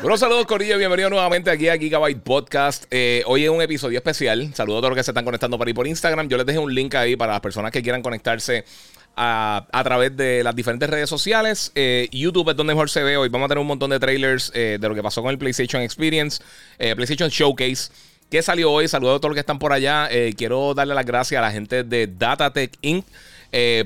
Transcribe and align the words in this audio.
Bueno, 0.00 0.18
saludos 0.18 0.46
Corillo, 0.46 0.76
bienvenido 0.76 1.08
nuevamente 1.08 1.50
aquí 1.50 1.68
a 1.68 1.78
Gigabyte 1.78 2.20
Podcast. 2.22 2.84
Eh, 2.90 3.22
hoy 3.26 3.44
es 3.44 3.50
un 3.50 3.62
episodio 3.62 3.98
especial. 3.98 4.52
Saludos 4.54 4.78
a 4.78 4.80
todos 4.80 4.90
los 4.90 4.96
que 4.98 5.04
se 5.04 5.12
están 5.12 5.24
conectando 5.24 5.56
por 5.56 5.66
ahí 5.66 5.72
por 5.72 5.86
Instagram. 5.86 6.28
Yo 6.28 6.36
les 6.36 6.44
dejé 6.44 6.58
un 6.58 6.74
link 6.74 6.94
ahí 6.94 7.16
para 7.16 7.32
las 7.32 7.40
personas 7.40 7.70
que 7.70 7.82
quieran 7.82 8.02
conectarse 8.02 8.64
a, 9.16 9.66
través 9.84 10.16
de 10.16 10.42
las 10.42 10.54
diferentes 10.54 10.90
redes 10.90 11.08
sociales. 11.08 11.72
Eh, 11.74 12.08
YouTube 12.12 12.50
es 12.50 12.56
donde 12.56 12.74
mejor 12.74 12.90
se 12.90 13.02
ve. 13.02 13.16
Hoy 13.16 13.28
vamos 13.28 13.46
a 13.46 13.48
tener 13.48 13.60
un 13.60 13.66
montón 13.66 13.90
de 13.90 14.00
trailers 14.00 14.52
eh, 14.54 14.78
de 14.80 14.88
lo 14.88 14.94
que 14.94 15.02
pasó 15.02 15.22
con 15.22 15.30
el 15.30 15.38
PlayStation 15.38 15.80
Experience, 15.80 16.42
PlayStation 16.76 17.30
Showcase. 17.30 17.90
que 18.30 18.42
salió 18.42 18.72
hoy? 18.72 18.88
Saludos 18.88 19.16
a 19.16 19.20
todos 19.20 19.30
los 19.30 19.36
que 19.36 19.40
están 19.40 19.58
por 19.58 19.72
allá. 19.72 20.08
quiero 20.36 20.74
darle 20.74 20.94
las 20.94 21.06
gracias 21.06 21.38
a 21.38 21.42
la 21.42 21.50
gente 21.50 21.82
de 21.84 22.08
Datatech 22.08 22.76
Inc. 22.82 23.06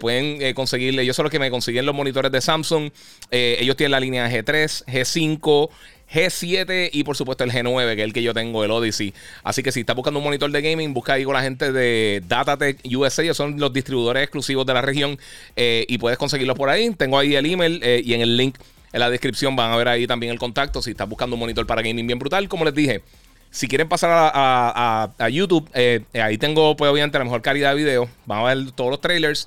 pueden 0.01 0.55
conseguirle, 0.55 1.07
yo 1.07 1.15
soy 1.15 1.25
los 1.25 1.31
que 1.31 1.39
me 1.39 1.51
consiguen 1.51 1.87
los 1.87 1.95
monitores 1.95 2.33
de 2.33 2.41
Samsung. 2.41 2.91
ellos 3.31 3.77
tienen 3.77 3.93
la 3.93 4.01
línea 4.01 4.29
G3, 4.29 4.85
G5, 4.87 5.69
G7 6.13 6.91
y 6.93 7.05
por 7.05 7.17
supuesto 7.17 7.45
el 7.45 7.51
G9, 7.51 7.95
que 7.95 8.03
es 8.03 8.07
el 8.07 8.13
que 8.13 8.23
yo 8.23 8.35
tengo, 8.35 8.65
el 8.65 8.71
Odyssey. 8.71 9.13
Así 9.43 9.63
que 9.63 9.73
si 9.73 9.81
estás 9.81 9.95
buscando 9.95 10.19
un 10.19 10.25
monitor 10.25 10.51
de 10.51 10.63
gaming, 10.63 10.95
busca 10.95 11.15
ahí 11.15 11.25
con 11.25 11.35
la 11.35 11.43
gente 11.43 11.73
de 11.73 12.23
Datatech 12.27 12.79
USA, 12.97 13.23
ellos 13.23 13.37
son 13.37 13.59
los 13.59 13.73
distribuidores 13.73 14.23
exclusivos 14.23 14.65
de 14.67 14.75
la 14.75 14.83
región 14.83 15.19
eh, 15.57 15.85
y 15.89 15.99
puedes 15.99 16.19
conseguirlos 16.19 16.57
por 16.57 16.69
ahí. 16.71 16.91
Tengo 16.95 17.19
ahí 17.19 17.35
el 17.35 17.47
email 17.47 17.81
eh, 17.83 18.01
y 18.05 18.15
en 18.15 18.21
el 18.23 18.37
link 18.37 18.57
en 18.93 19.01
la 19.01 19.11
descripción 19.11 19.55
van 19.55 19.71
a 19.71 19.77
ver 19.77 19.89
ahí 19.89 20.07
también 20.07 20.33
el 20.33 20.39
contacto 20.39 20.81
si 20.81 20.93
estás 20.93 21.09
buscando 21.09 21.37
un 21.37 21.41
monitor 21.41 21.67
para 21.67 21.83
gaming 21.83 22.07
bien 22.07 22.19
brutal. 22.19 22.49
Como 22.49 22.65
les 22.65 22.75
dije, 22.75 23.03
si 23.51 23.69
quieren 23.69 23.89
pasar 23.89 24.11
a, 24.13 25.29
YouTube, 25.31 25.69
eh, 25.75 26.05
ahí 26.15 26.39
tengo 26.39 26.75
pues 26.75 26.91
obviamente 26.91 27.19
la 27.19 27.25
mejor 27.25 27.43
calidad 27.43 27.71
de 27.71 27.77
video. 27.77 28.09
Vamos 28.25 28.51
a 28.51 28.55
ver 28.55 28.73
todos 28.73 28.91
los 28.91 29.01
trailers. 29.03 29.47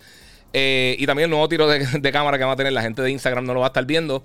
y 0.53 1.05
también 1.07 1.25
el 1.25 1.31
nuevo 1.31 1.49
tiro 1.49 1.67
de, 1.67 1.87
de, 1.99 2.11
cámara 2.11 2.37
que 2.37 2.43
va 2.43 2.51
a 2.51 2.55
tener 2.55 2.73
la 2.73 2.83
gente 2.83 3.01
de 3.01 3.09
Instagram 3.09 3.45
no 3.45 3.55
lo 3.55 3.61
va 3.61 3.67
a 3.67 3.69
estar 3.69 3.85
viendo. 3.85 4.23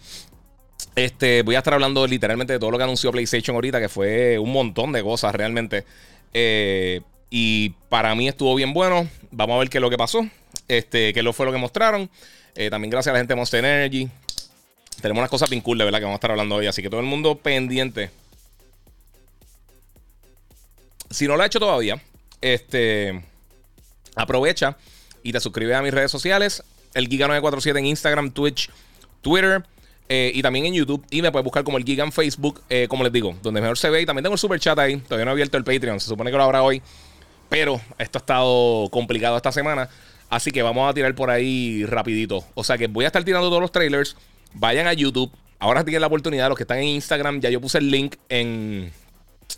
Este, 0.94 1.42
voy 1.42 1.54
a 1.54 1.58
estar 1.58 1.74
hablando 1.74 2.06
literalmente 2.06 2.54
de 2.54 2.58
todo 2.58 2.70
lo 2.70 2.78
que 2.78 2.84
anunció 2.84 3.12
PlayStation 3.12 3.54
ahorita, 3.54 3.80
que 3.80 3.88
fue 3.88 4.38
un 4.38 4.50
montón 4.50 4.92
de 4.92 5.02
cosas 5.02 5.34
realmente. 5.34 5.84
Eh, 6.32 7.02
y 7.30 7.70
para 7.88 8.14
mí 8.14 8.28
estuvo 8.28 8.54
bien 8.54 8.72
bueno. 8.72 9.08
Vamos 9.30 9.56
a 9.56 9.58
ver 9.58 9.68
qué 9.68 9.78
es 9.78 9.82
lo 9.82 9.90
que 9.90 9.98
pasó. 9.98 10.26
Este, 10.68 11.12
qué 11.12 11.32
fue 11.32 11.46
lo 11.46 11.52
que 11.52 11.58
mostraron. 11.58 12.08
Eh, 12.54 12.70
también 12.70 12.90
gracias 12.90 13.10
a 13.10 13.12
la 13.12 13.18
gente 13.18 13.32
de 13.34 13.36
Monster 13.36 13.64
Energy. 13.64 14.08
Tenemos 15.00 15.20
unas 15.20 15.30
cosas 15.30 15.50
bien 15.50 15.60
cool, 15.60 15.76
de 15.76 15.84
verdad, 15.84 15.98
que 15.98 16.04
vamos 16.04 16.16
a 16.16 16.20
estar 16.20 16.30
hablando 16.30 16.54
hoy. 16.54 16.66
Así 16.66 16.82
que 16.82 16.88
todo 16.88 17.00
el 17.00 17.06
mundo 17.06 17.36
pendiente. 17.36 18.10
Si 21.10 21.28
no 21.28 21.36
lo 21.36 21.42
ha 21.42 21.46
hecho 21.46 21.60
todavía, 21.60 22.02
este, 22.40 23.22
aprovecha 24.14 24.76
y 25.22 25.32
te 25.32 25.40
suscribes 25.40 25.76
a 25.76 25.82
mis 25.82 25.92
redes 25.92 26.10
sociales. 26.10 26.62
El 26.94 27.08
Giga947 27.08 27.78
en 27.78 27.86
Instagram, 27.86 28.30
Twitch, 28.30 28.70
Twitter. 29.20 29.64
Eh, 30.08 30.30
y 30.34 30.42
también 30.42 30.66
en 30.66 30.74
YouTube. 30.74 31.04
Y 31.10 31.22
me 31.22 31.32
puedes 31.32 31.44
buscar 31.44 31.64
como 31.64 31.78
el 31.78 31.84
Giga 31.84 32.04
en 32.04 32.12
Facebook, 32.12 32.62
eh, 32.68 32.86
como 32.88 33.04
les 33.04 33.12
digo, 33.12 33.36
donde 33.42 33.60
mejor 33.60 33.78
se 33.78 33.90
ve. 33.90 34.02
Y 34.02 34.06
también 34.06 34.22
tengo 34.22 34.34
el 34.34 34.38
super 34.38 34.60
chat 34.60 34.78
ahí. 34.78 34.98
Todavía 34.98 35.24
no 35.24 35.32
he 35.32 35.32
abierto 35.32 35.56
el 35.56 35.64
Patreon. 35.64 36.00
Se 36.00 36.08
supone 36.08 36.30
que 36.30 36.36
lo 36.36 36.44
habrá 36.44 36.62
hoy. 36.62 36.82
Pero 37.48 37.80
esto 37.98 38.18
ha 38.18 38.20
estado 38.20 38.88
complicado 38.90 39.36
esta 39.36 39.52
semana. 39.52 39.88
Así 40.28 40.50
que 40.50 40.62
vamos 40.62 40.88
a 40.88 40.94
tirar 40.94 41.14
por 41.14 41.30
ahí 41.30 41.84
rapidito. 41.86 42.44
O 42.54 42.64
sea 42.64 42.78
que 42.78 42.88
voy 42.88 43.04
a 43.04 43.08
estar 43.08 43.24
tirando 43.24 43.48
todos 43.48 43.60
los 43.60 43.72
trailers. 43.72 44.16
Vayan 44.54 44.86
a 44.86 44.92
YouTube. 44.92 45.30
Ahora 45.58 45.84
tienen 45.84 46.00
la 46.00 46.08
oportunidad. 46.08 46.48
Los 46.48 46.56
que 46.56 46.64
están 46.64 46.78
en 46.78 46.84
Instagram, 46.84 47.40
ya 47.40 47.50
yo 47.50 47.60
puse 47.60 47.78
el 47.78 47.90
link 47.90 48.16
en, 48.28 48.92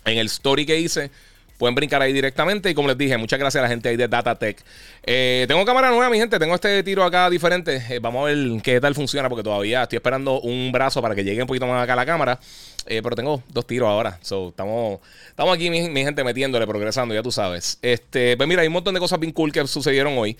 en 0.05 0.17
el 0.17 0.27
story 0.27 0.65
que 0.65 0.79
hice. 0.79 1.11
Pueden 1.59 1.75
brincar 1.75 2.01
ahí 2.01 2.13
directamente. 2.13 2.69
Y 2.69 2.73
como 2.73 2.87
les 2.87 2.97
dije, 2.97 3.17
muchas 3.17 3.37
gracias 3.37 3.59
a 3.59 3.63
la 3.63 3.67
gente 3.67 3.89
ahí 3.89 3.97
de 3.97 4.07
DataTech. 4.07 4.63
Eh, 5.03 5.43
tengo 5.45 5.65
cámara 5.65 5.89
nueva, 5.89 6.09
mi 6.09 6.17
gente. 6.17 6.39
Tengo 6.39 6.55
este 6.55 6.81
tiro 6.83 7.03
acá 7.03 7.29
diferente. 7.29 7.83
Eh, 7.89 7.99
vamos 7.99 8.21
a 8.21 8.33
ver 8.33 8.61
qué 8.63 8.79
tal 8.79 8.95
funciona, 8.95 9.27
porque 9.27 9.43
todavía 9.43 9.83
estoy 9.83 9.97
esperando 9.97 10.39
un 10.39 10.71
brazo 10.71 11.01
para 11.01 11.15
que 11.15 11.25
llegue 11.25 11.41
un 11.41 11.47
poquito 11.47 11.67
más 11.67 11.83
acá 11.83 11.97
la 11.97 12.05
cámara. 12.05 12.39
Eh, 12.85 13.01
pero 13.03 13.13
tengo 13.13 13.43
dos 13.49 13.67
tiros 13.67 13.89
ahora. 13.89 14.17
estamos, 14.21 15.01
estamos 15.27 15.53
aquí, 15.53 15.69
mi, 15.69 16.01
gente, 16.01 16.23
metiéndole, 16.23 16.65
progresando, 16.65 17.13
ya 17.13 17.21
tú 17.21 17.29
sabes. 17.33 17.77
Este, 17.81 18.37
pues 18.37 18.47
mira, 18.47 18.61
hay 18.61 18.67
un 18.67 18.73
montón 18.73 18.93
de 18.93 19.01
cosas 19.01 19.19
bien 19.19 19.33
cool 19.33 19.51
que 19.51 19.67
sucedieron 19.67 20.17
hoy. 20.17 20.37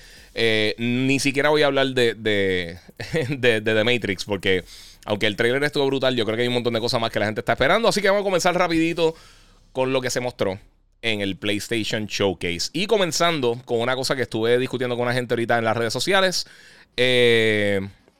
ni 0.77 1.19
siquiera 1.19 1.49
voy 1.49 1.63
a 1.63 1.65
hablar 1.65 1.87
de, 1.87 2.13
de, 2.13 2.77
de, 3.27 3.59
de 3.59 3.73
The 3.73 3.83
Matrix, 3.83 4.23
porque 4.23 4.63
aunque 5.03 5.27
el 5.27 5.35
trailer 5.35 5.61
estuvo 5.65 5.85
brutal, 5.85 6.15
yo 6.15 6.23
creo 6.23 6.37
que 6.37 6.43
hay 6.43 6.47
un 6.47 6.53
montón 6.53 6.73
de 6.75 6.79
cosas 6.79 7.01
más 7.01 7.11
que 7.11 7.19
la 7.19 7.25
gente 7.25 7.41
está 7.41 7.51
esperando. 7.51 7.89
Así 7.89 8.01
que 8.01 8.07
vamos 8.07 8.21
a 8.21 8.23
comenzar 8.23 8.55
rapidito 8.55 9.15
con 9.73 9.91
lo 9.91 9.99
que 9.99 10.09
se 10.09 10.21
mostró 10.21 10.57
en 11.01 11.21
el 11.21 11.37
PlayStation 11.37 12.07
Showcase. 12.07 12.69
Y 12.73 12.87
comenzando 12.87 13.61
con 13.65 13.79
una 13.79 13.95
cosa 13.95 14.15
que 14.15 14.23
estuve 14.23 14.57
discutiendo 14.57 14.95
con 14.95 15.03
una 15.03 15.13
gente 15.13 15.33
ahorita 15.33 15.57
en 15.57 15.65
las 15.65 15.77
redes 15.77 15.93
sociales. 15.93 16.45
Eh, 16.97 17.79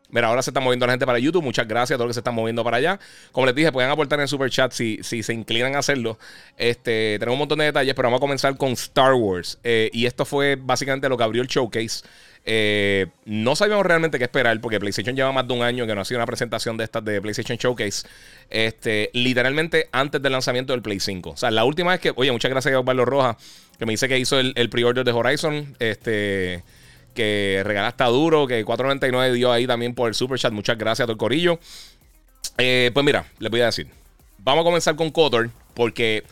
mira, 0.09 0.27
ahora 0.27 0.41
se 0.41 0.51
está 0.51 0.59
moviendo 0.59 0.85
la 0.85 0.93
gente 0.93 1.05
para 1.05 1.19
YouTube. 1.19 1.43
Muchas 1.43 1.67
gracias 1.67 1.95
a 1.95 1.97
todos 1.97 2.07
los 2.07 2.13
que 2.13 2.15
se 2.15 2.19
están 2.21 2.35
moviendo 2.35 2.63
para 2.63 2.77
allá. 2.77 2.99
Como 3.31 3.45
les 3.45 3.55
dije, 3.55 3.71
pueden 3.71 3.91
aportar 3.91 4.19
en 4.19 4.23
el 4.23 4.29
super 4.29 4.49
chat 4.49 4.71
si, 4.71 4.99
si 5.03 5.23
se 5.23 5.33
inclinan 5.33 5.75
a 5.75 5.79
hacerlo. 5.79 6.17
Este, 6.57 7.17
tenemos 7.19 7.35
un 7.35 7.39
montón 7.39 7.59
de 7.59 7.65
detalles, 7.65 7.93
pero 7.93 8.07
vamos 8.07 8.19
a 8.19 8.21
comenzar 8.21 8.57
con 8.57 8.71
Star 8.71 9.13
Wars. 9.13 9.59
Eh, 9.63 9.89
y 9.93 10.05
esto 10.05 10.25
fue 10.25 10.55
básicamente 10.55 11.09
lo 11.09 11.17
que 11.17 11.23
abrió 11.23 11.41
el 11.41 11.47
showcase. 11.47 12.03
Eh, 12.51 13.05
no 13.25 13.55
sabíamos 13.55 13.85
realmente 13.85 14.17
qué 14.17 14.23
esperar 14.23 14.59
porque 14.59 14.79
PlayStation 14.79 15.15
lleva 15.15 15.31
más 15.31 15.47
de 15.47 15.53
un 15.53 15.61
año 15.61 15.85
que 15.85 15.93
no 15.93 16.01
ha 16.01 16.05
sido 16.05 16.17
una 16.17 16.25
presentación 16.25 16.77
de 16.77 16.83
estas 16.83 17.05
de 17.05 17.21
PlayStation 17.21 17.59
Showcase. 17.59 18.07
Este, 18.49 19.11
literalmente 19.13 19.87
antes 19.91 20.19
del 20.19 20.31
lanzamiento 20.31 20.73
del 20.73 20.81
Play 20.81 20.99
5. 20.99 21.29
O 21.29 21.37
sea, 21.37 21.51
la 21.51 21.63
última 21.63 21.91
vez 21.91 21.99
que, 21.99 22.11
oye, 22.15 22.31
muchas 22.31 22.49
gracias 22.49 22.73
a 22.73 22.79
Osvaldo 22.79 23.05
Roja, 23.05 23.37
que 23.77 23.85
me 23.85 23.93
dice 23.93 24.07
que 24.07 24.17
hizo 24.17 24.39
el, 24.39 24.69
pre-order 24.71 25.05
de 25.05 25.11
Horizon. 25.11 25.75
Este, 25.77 26.63
que 27.13 27.61
regala 27.63 27.89
hasta 27.89 28.05
duro, 28.05 28.47
que 28.47 28.65
4.99 28.65 29.31
dio 29.33 29.51
ahí 29.51 29.67
también 29.67 29.93
por 29.93 30.07
el 30.07 30.15
super 30.15 30.39
chat. 30.39 30.51
Muchas 30.51 30.75
gracias 30.75 31.07
a 31.07 31.11
el 31.11 31.19
corillo. 31.19 31.59
Eh, 32.57 32.89
pues 32.95 33.05
mira, 33.05 33.25
les 33.37 33.51
voy 33.51 33.61
a 33.61 33.65
decir. 33.65 33.89
Vamos 34.39 34.63
a 34.63 34.65
comenzar 34.65 34.95
con 34.95 35.11
Kotor, 35.11 35.51
porque 35.75 36.23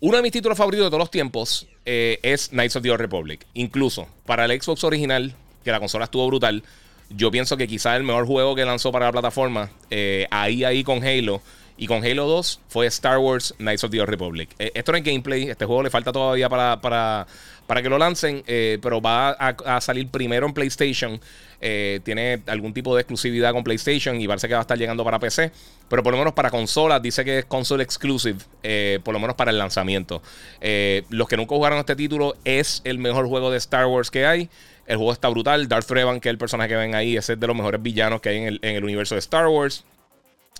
uno 0.00 0.16
de 0.16 0.24
mis 0.24 0.32
títulos 0.32 0.58
favoritos 0.58 0.86
de 0.86 0.90
todos 0.90 0.98
los 0.98 1.10
tiempos 1.12 1.68
eh, 1.86 2.18
es 2.22 2.48
Knights 2.48 2.76
of 2.76 2.82
the 2.82 2.90
Old 2.90 3.00
Republic. 3.00 3.46
Incluso 3.54 4.08
para 4.26 4.44
el 4.44 4.60
Xbox 4.60 4.84
original, 4.84 5.34
que 5.64 5.70
la 5.72 5.80
consola 5.80 6.04
estuvo 6.04 6.26
brutal, 6.26 6.62
yo 7.10 7.30
pienso 7.30 7.56
que 7.56 7.68
quizás 7.68 7.96
el 7.96 8.02
mejor 8.02 8.26
juego 8.26 8.54
que 8.54 8.64
lanzó 8.64 8.92
para 8.92 9.06
la 9.06 9.12
plataforma, 9.12 9.70
eh, 9.90 10.26
ahí, 10.30 10.64
ahí 10.64 10.82
con 10.84 11.02
Halo. 11.04 11.40
Y 11.76 11.86
con 11.86 12.04
Halo 12.04 12.26
2 12.26 12.60
fue 12.68 12.86
Star 12.86 13.18
Wars 13.18 13.54
Knights 13.58 13.84
of 13.84 13.90
the 13.90 14.00
Old 14.00 14.08
Republic. 14.08 14.50
Eh, 14.58 14.72
esto 14.74 14.92
no 14.92 14.98
es 14.98 15.04
gameplay, 15.04 15.50
este 15.50 15.64
juego 15.64 15.82
le 15.82 15.90
falta 15.90 16.12
todavía 16.12 16.48
para, 16.48 16.80
para, 16.80 17.26
para 17.66 17.82
que 17.82 17.88
lo 17.88 17.98
lancen, 17.98 18.42
pero 18.80 19.00
va 19.00 19.30
a, 19.30 19.80
salir 19.80 20.08
primero 20.08 20.46
en 20.46 20.54
PlayStation. 20.54 21.20
tiene 21.60 22.42
algún 22.46 22.72
tipo 22.72 22.94
de 22.94 23.02
exclusividad 23.02 23.52
con 23.52 23.62
PlayStation 23.64 24.20
y 24.20 24.26
parece 24.26 24.48
que 24.48 24.54
va 24.54 24.60
a 24.60 24.62
estar 24.62 24.78
llegando 24.78 25.04
para 25.04 25.18
PC. 25.18 25.52
Pero 25.88 26.02
por 26.02 26.12
lo 26.12 26.18
menos 26.18 26.34
para 26.34 26.50
consolas 26.50 27.00
dice 27.00 27.24
que 27.24 27.40
es 27.40 27.44
console 27.44 27.82
exclusive, 27.82 28.38
eh, 28.62 28.98
por 29.04 29.14
lo 29.14 29.20
menos 29.20 29.36
para 29.36 29.50
el 29.50 29.58
lanzamiento. 29.58 30.20
Eh, 30.60 31.04
los 31.10 31.28
que 31.28 31.36
nunca 31.36 31.54
jugaron 31.54 31.78
este 31.78 31.94
título 31.94 32.36
es 32.44 32.80
el 32.84 32.98
mejor 32.98 33.28
juego 33.28 33.50
de 33.50 33.58
Star 33.58 33.86
Wars 33.86 34.10
que 34.10 34.26
hay. 34.26 34.48
El 34.86 34.96
juego 34.96 35.12
está 35.12 35.28
brutal. 35.28 35.68
Darth 35.68 35.90
Revan, 35.90 36.20
que 36.20 36.28
es 36.28 36.32
el 36.32 36.38
personaje 36.38 36.70
que 36.70 36.76
ven 36.76 36.94
ahí, 36.94 37.16
ese 37.16 37.34
es 37.34 37.40
de 37.40 37.46
los 37.46 37.56
mejores 37.56 37.82
villanos 37.82 38.20
que 38.20 38.30
hay 38.30 38.36
en 38.38 38.58
el, 38.62 38.84
universo 38.84 39.14
de 39.14 39.20
Star 39.20 39.46
Wars. 39.46 39.84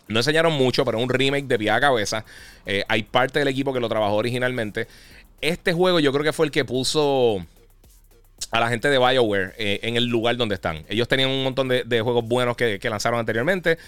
No 0.09 0.21
enseñaron 0.21 0.53
mucho, 0.53 0.84
pero 0.84 0.99
un 0.99 1.09
remake 1.09 1.47
de 1.47 1.59
pie 1.59 1.71
a 1.71 1.81
cabeza. 1.81 2.25
Eh, 2.65 2.84
hay 2.89 3.03
parte 3.03 3.39
del 3.39 3.48
equipo 3.48 3.72
que 3.72 3.81
lo 3.81 3.89
trabajó 3.89 4.15
originalmente. 4.15 4.86
Este 5.41 5.72
juego 5.72 6.01
yo 6.01 6.13
creo 6.13 6.25
que 6.25 6.33
fue 6.33 6.47
el 6.47 6.53
que 6.53 6.65
puso 6.65 7.45
a 8.51 8.60
la 8.60 8.69
gente 8.69 8.89
de 8.89 8.98
BioWare 8.98 9.54
en 9.59 9.97
el 9.97 10.07
lugar 10.07 10.36
donde 10.36 10.54
están. 10.54 10.84
Ellos 10.89 11.09
tenían 11.09 11.31
un 11.31 11.42
montón 11.42 11.69
de, 11.69 12.01
juegos 12.01 12.25
buenos 12.27 12.57
que, 12.57 12.78
que 12.78 12.89
lanzaron 12.89 13.19
anteriormente. 13.19 13.78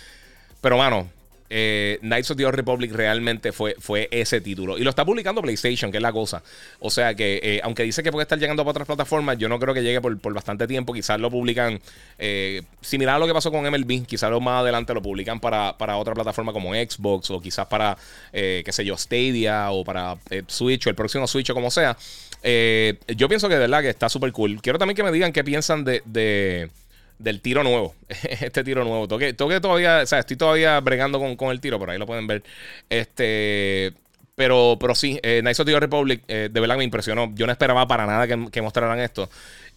Pero, 0.61 0.77
mano, 0.77 1.09
eh, 1.51 1.99
Knights 2.03 2.31
of 2.31 2.37
the 2.37 2.45
Old 2.45 2.55
Republic 2.55 2.93
realmente 2.93 3.53
fue, 3.53 3.75
fue 3.79 4.09
ese 4.11 4.41
título. 4.41 4.79
Y 4.79 4.83
lo 4.83 4.91
está 4.91 5.05
publicando 5.05 5.43
PlayStation, 5.43 5.91
que 5.91 5.99
es 5.99 6.03
la 6.03 6.13
cosa. 6.13 6.43
O 6.79 6.91
sea 6.91 7.15
que, 7.15 7.41
eh, 7.43 7.61
aunque 7.63 7.83
dice 7.83 8.03
que 8.03 8.13
puede 8.13 8.23
estar 8.23 8.39
llegando 8.39 8.63
a 8.63 8.67
otras 8.67 8.87
plataformas, 8.87 9.39
yo 9.39 9.49
no 9.49 9.59
creo 9.59 9.75
que 9.75 9.83
llegue 9.83 10.01
por, 10.01 10.17
bastante 10.33 10.67
tiempo. 10.67 10.93
Quizás 10.93 11.21
lo 11.21 11.31
publican 11.31 11.81
eh, 12.19 12.63
similar 12.81 13.17
a 13.17 13.19
lo 13.19 13.27
que 13.27 13.35
pasó 13.35 13.51
con 13.51 13.69
MLB. 13.69 14.07
Quizás 14.07 14.31
más 14.41 14.61
adelante 14.61 14.95
lo 14.95 15.03
publican 15.03 15.41
para, 15.41 15.75
otra 15.97 16.15
plataforma 16.15 16.53
como 16.53 16.75
Xbox 16.75 17.31
o 17.31 17.41
quizás 17.41 17.67
para, 17.67 17.97
qué 18.33 18.71
sé 18.71 18.85
yo, 18.85 18.97
Stadia 18.97 19.71
o 19.71 19.85
para 19.85 20.17
Switch 20.47 20.87
o 20.87 20.91
el 20.91 20.97
próximo 20.97 21.27
Switch 21.27 21.51
o 21.51 21.55
como 21.55 21.71
sea. 21.71 21.97
yo 22.43 23.29
pienso 23.29 23.49
que 23.49 23.55
de 23.55 23.61
verdad 23.61 23.83
que 23.83 23.89
está 23.89 24.09
súper 24.09 24.33
cool. 24.33 24.61
Quiero 24.63 24.79
también 24.79 24.97
que 24.97 25.03
me 25.03 25.13
digan 25.13 25.33
qué 25.33 25.43
piensan 25.43 25.85
de 25.85 26.71
del 27.19 27.41
tiro 27.41 27.63
nuevo. 27.63 27.95
este 28.09 28.65
tiro 28.65 28.85
nuevo. 28.85 29.09
Toque, 29.09 29.33
toque 29.33 29.61
todavía, 29.61 30.01
o 30.03 30.07
sea, 30.07 30.21
estoy 30.21 30.37
todavía 30.37 30.79
bregando 30.81 31.21
con, 31.37 31.51
el 31.51 31.61
tiro, 31.61 31.79
por 31.79 31.91
ahí 31.91 31.99
lo 31.99 32.07
pueden 32.07 32.27
ver. 32.27 32.43
Este. 32.89 33.93
Pero, 34.35 34.77
pero 34.79 34.95
sí, 34.95 35.19
eh, 35.25 35.41
Knights 35.41 35.59
of 35.59 35.67
the 35.67 35.81
Republic 35.81 36.23
eh, 36.29 36.49
de 36.51 36.61
verdad 36.61 36.77
me 36.77 36.85
impresionó. 36.85 37.33
Yo 37.35 37.45
no 37.47 37.53
esperaba 37.53 37.89
para 37.89 38.07
nada 38.07 38.29
que, 38.29 38.63
mostraran 38.63 39.01
esto. 39.01 39.29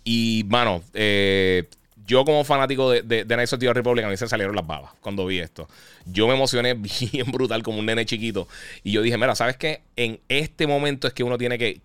Y, 0.04 0.46
mano, 0.50 0.84
eh, 0.94 1.68
yo 2.06 2.26
como 2.26 2.44
fanático 2.44 2.92
de, 2.92 3.02
de, 3.02 3.26
Knights 3.26 3.54
of 3.54 3.60
the 3.60 3.74
Republic, 3.74 4.06
a 4.06 4.10
mí 4.10 4.18
se 4.18 4.28
salieron 4.28 4.56
las 4.56 4.68
babas 4.68 4.92
cuando 5.02 5.26
vi 5.26 5.40
esto. 5.40 5.68
Yo 6.06 6.28
me 6.28 6.34
emocioné 6.34 6.74
bien 7.12 7.32
brutal 7.32 7.64
como 7.64 7.80
un 7.80 7.86
nene 7.86 8.06
chiquito. 8.06 8.48
Y 8.84 8.92
yo 8.92 9.02
dije, 9.02 9.18
mira, 9.18 9.34
¿sabes 9.34 9.58
qué? 9.58 9.82
En 9.96 10.20
este 10.28 10.68
momento 10.68 11.08
es 11.08 11.14
que 11.14 11.24
uno 11.24 11.38
tiene 11.38 11.58
que, 11.58 11.82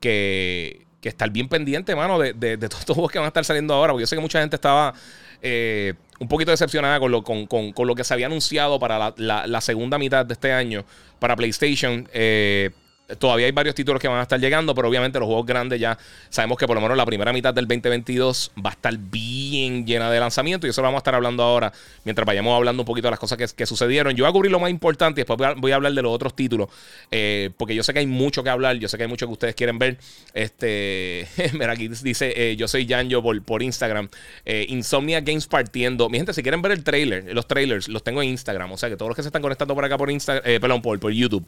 que, 0.00 0.82
estar 1.08 1.30
bien 1.30 1.48
pendiente, 1.48 1.94
mano, 1.96 2.18
de, 2.18 2.32
de, 2.32 2.56
de 2.56 2.68
todos 2.68 2.80
estos 2.80 2.94
juegos 2.94 3.12
que 3.12 3.18
van 3.18 3.26
a 3.26 3.28
estar 3.28 3.44
saliendo 3.44 3.74
ahora. 3.74 3.92
Porque 3.92 4.02
yo 4.02 4.06
sé 4.06 4.16
que 4.16 4.22
mucha 4.22 4.40
gente 4.40 4.56
estaba 4.56 4.94
eh, 5.42 5.94
un 6.18 6.28
poquito 6.28 6.50
decepcionada 6.50 7.00
con 7.00 7.10
lo, 7.10 7.22
con, 7.22 7.46
con, 7.46 7.86
lo 7.86 7.94
que 7.94 8.04
se 8.04 8.12
había 8.12 8.26
anunciado 8.26 8.78
para 8.78 9.14
la, 9.16 9.46
la, 9.46 9.60
segunda 9.60 9.98
mitad 9.98 10.26
de 10.26 10.34
este 10.34 10.52
año 10.52 10.84
para 11.18 11.34
PlayStation. 11.34 12.08
Eh, 12.12 12.70
Todavía 13.18 13.46
hay 13.46 13.52
varios 13.52 13.74
títulos 13.74 14.00
que 14.00 14.08
van 14.08 14.18
a 14.18 14.22
estar 14.22 14.40
llegando, 14.40 14.74
pero 14.74 14.88
obviamente 14.88 15.18
los 15.18 15.26
juegos 15.26 15.46
grandes 15.46 15.80
ya 15.80 15.98
sabemos 16.28 16.58
que 16.58 16.66
por 16.66 16.76
lo 16.76 16.80
menos 16.80 16.96
la 16.96 17.06
primera 17.06 17.32
mitad 17.32 17.52
del 17.52 17.66
2022 17.66 18.52
va 18.64 18.70
a 18.70 18.72
estar 18.72 18.96
bien 18.96 19.86
llena 19.86 20.10
de 20.10 20.20
lanzamiento 20.20 20.66
y 20.66 20.70
eso 20.70 20.80
lo 20.80 20.86
vamos 20.86 20.98
a 20.98 21.00
estar 21.00 21.14
hablando 21.14 21.42
ahora 21.42 21.72
mientras 22.04 22.26
vayamos 22.26 22.56
hablando 22.56 22.82
un 22.82 22.86
poquito 22.86 23.06
de 23.08 23.12
las 23.12 23.20
cosas 23.20 23.38
que, 23.52 23.66
sucedieron. 23.66 24.14
Yo 24.14 24.24
voy 24.24 24.30
a 24.30 24.32
cubrir 24.32 24.50
lo 24.50 24.58
más 24.58 24.70
importante 24.70 25.20
y 25.20 25.24
después 25.24 25.56
voy 25.56 25.72
a, 25.72 25.74
hablar 25.74 25.92
de 25.92 26.02
los 26.02 26.12
otros 26.12 26.34
títulos, 26.34 26.68
eh, 27.10 27.50
porque 27.56 27.74
yo 27.74 27.82
sé 27.82 27.92
que 27.92 28.00
hay 28.00 28.06
mucho 28.06 28.42
que 28.42 28.50
hablar, 28.50 28.76
yo 28.76 28.88
sé 28.88 28.96
que 28.96 29.04
hay 29.04 29.08
mucho 29.08 29.26
que 29.26 29.32
ustedes 29.32 29.54
quieren 29.54 29.78
ver. 29.78 29.98
Este, 30.34 31.28
mira, 31.52 31.72
aquí 31.72 31.88
dice, 31.88 32.32
eh, 32.34 32.56
yo 32.56 32.68
soy 32.68 32.86
Janjo 32.86 33.22
por, 33.22 33.40
por 33.42 33.62
Instagram, 33.62 34.08
eh, 34.44 34.66
Insomnia 34.68 35.20
Games 35.20 35.46
partiendo. 35.46 36.08
Mi 36.08 36.18
gente, 36.18 36.32
si 36.32 36.42
quieren 36.42 36.62
ver 36.62 36.72
el 36.72 36.82
trailer, 36.82 37.34
los 37.34 37.46
trailers, 37.46 37.88
los 37.88 38.02
tengo 38.02 38.22
en 38.22 38.30
Instagram, 38.30 38.72
o 38.72 38.76
sea 38.76 38.88
que 38.88 38.96
todos 38.96 39.10
los 39.10 39.16
que 39.16 39.22
se 39.22 39.28
están 39.28 39.42
conectando 39.42 39.74
por 39.74 39.84
acá 39.84 39.96
por 39.96 40.10
Instagram, 40.10 40.42
perdón, 40.60 40.82
por, 40.82 40.98
por 40.98 41.12
YouTube, 41.12 41.46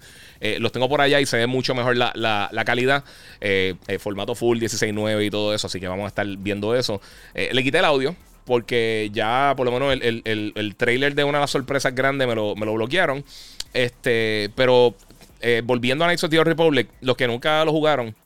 los 0.59 0.73
tengo 0.73 0.89
por 0.89 1.01
allá 1.01 1.21
y 1.21 1.27
se 1.27 1.37
ven 1.37 1.51
mucho 1.53 1.75
mejor 1.75 1.97
la, 1.97 2.13
la, 2.15 2.65
calidad. 2.65 3.05
Eh, 3.41 3.75
el 3.87 4.01
formato 4.01 4.35
full 4.35 4.59
16.9 4.59 5.27
y 5.27 5.31
todo 5.31 5.55
eso. 5.55 5.67
Así 5.69 5.79
que 5.79 5.89
vamos 5.89 6.05
a 6.05 6.09
estar 6.09 6.27
viendo 6.27 6.75
eso. 6.75 7.01
Eh, 7.35 7.51
le 7.53 7.63
quité 7.63 7.79
el 7.79 7.85
audio. 7.85 8.17
Porque 8.45 9.09
ya 9.13 9.55
por 9.57 9.67
lo 9.67 9.73
menos 9.73 9.93
el, 9.93 10.53
el, 10.57 10.75
trailer 10.75 11.15
de 11.15 11.23
una 11.23 11.39
de 11.39 11.43
las 11.43 11.51
sorpresas 11.53 11.95
grandes 11.95 12.27
me 12.27 12.35
lo, 12.35 12.57
me 12.57 12.67
lo 12.67 12.75
bloquearon. 12.75 13.25
Este, 13.73 14.51
pero 14.57 14.97
eh, 15.41 15.63
volviendo 15.65 16.05
a 16.05 16.09
Knights 16.09 16.25
of 16.25 16.31
the 16.31 16.43
Republic, 16.43 16.89
los 17.03 17.17
que 17.17 17.29
nunca 17.29 17.65
lo 17.65 17.71
jugaron, 17.71 18.17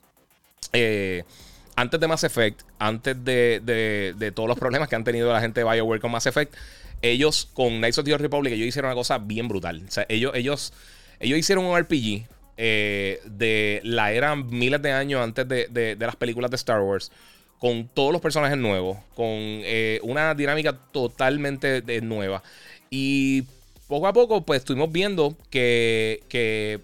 antes 1.77 2.01
de 2.01 2.09
Mass 2.09 2.25
Effect, 2.25 2.63
antes 2.79 3.23
de, 3.25 3.61
de, 3.63 4.15
de, 4.17 4.33
todos 4.33 4.49
los 4.49 4.59
problemas 4.59 4.89
que 4.89 4.97
han 4.97 5.05
tenido 5.05 5.31
la 5.31 5.41
gente 5.43 5.61
de 5.63 5.71
BioWare 5.71 6.01
con 6.01 6.11
Mass 6.11 6.25
Effect, 6.25 6.55
ellos 7.03 7.49
con 7.53 7.79
Knights 7.79 7.99
of 7.99 8.05
the 8.05 8.17
Republic, 8.17 8.53
ellos 8.53 8.69
hicieron 8.69 8.91
una 8.91 8.97
cosa 8.97 9.19
bien 9.19 9.49
brutal. 9.49 9.83
O 9.87 9.91
sea, 9.91 10.07
ellos, 10.09 10.33
ellos, 10.35 10.73
ellos 11.21 11.39
hicieron 11.39 11.65
un 11.65 11.79
RPG 11.79 12.27
eh, 12.57 13.21
de 13.25 13.81
la 13.85 14.13
era 14.13 14.35
miles 14.35 14.81
de 14.83 14.93
años 14.93 15.23
antes 15.23 15.47
de, 15.49 15.97
las 15.99 16.17
películas 16.17 16.51
de 16.51 16.57
Star 16.57 16.81
Wars, 16.81 17.13
con 17.59 17.89
todos 17.89 18.13
los 18.13 18.21
personajes 18.21 18.59
nuevos, 18.59 18.99
con 19.15 19.29
eh, 19.31 20.01
una 20.03 20.35
dinámica 20.35 20.73
totalmente 20.93 21.83
nueva. 22.03 22.43
Y 22.91 23.45
poco 23.89 24.07
a 24.07 24.13
poco, 24.13 24.45
pues 24.45 24.61
estuvimos 24.61 24.91
viendo 24.93 25.37
que, 25.51 26.23
que, 26.29 26.81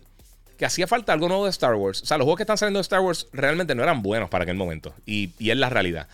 hacía 0.64 0.86
falta 0.86 1.12
algo 1.12 1.26
nuevo 1.26 1.44
de 1.44 1.50
Star 1.50 1.74
Wars. 1.74 2.02
O 2.02 2.06
sea, 2.06 2.18
los 2.18 2.24
juegos 2.24 2.36
que 2.36 2.44
están 2.44 2.58
saliendo 2.58 2.78
de 2.78 2.82
Star 2.82 3.00
Wars 3.00 3.26
realmente 3.32 3.74
no 3.74 3.82
eran 3.82 4.00
buenos 4.00 4.30
para 4.30 4.44
aquel 4.44 4.56
momento. 4.56 4.94
Y, 5.04 5.30
y 5.38 5.50
es 5.50 5.56
la 5.56 5.70
realidad. 5.70 6.06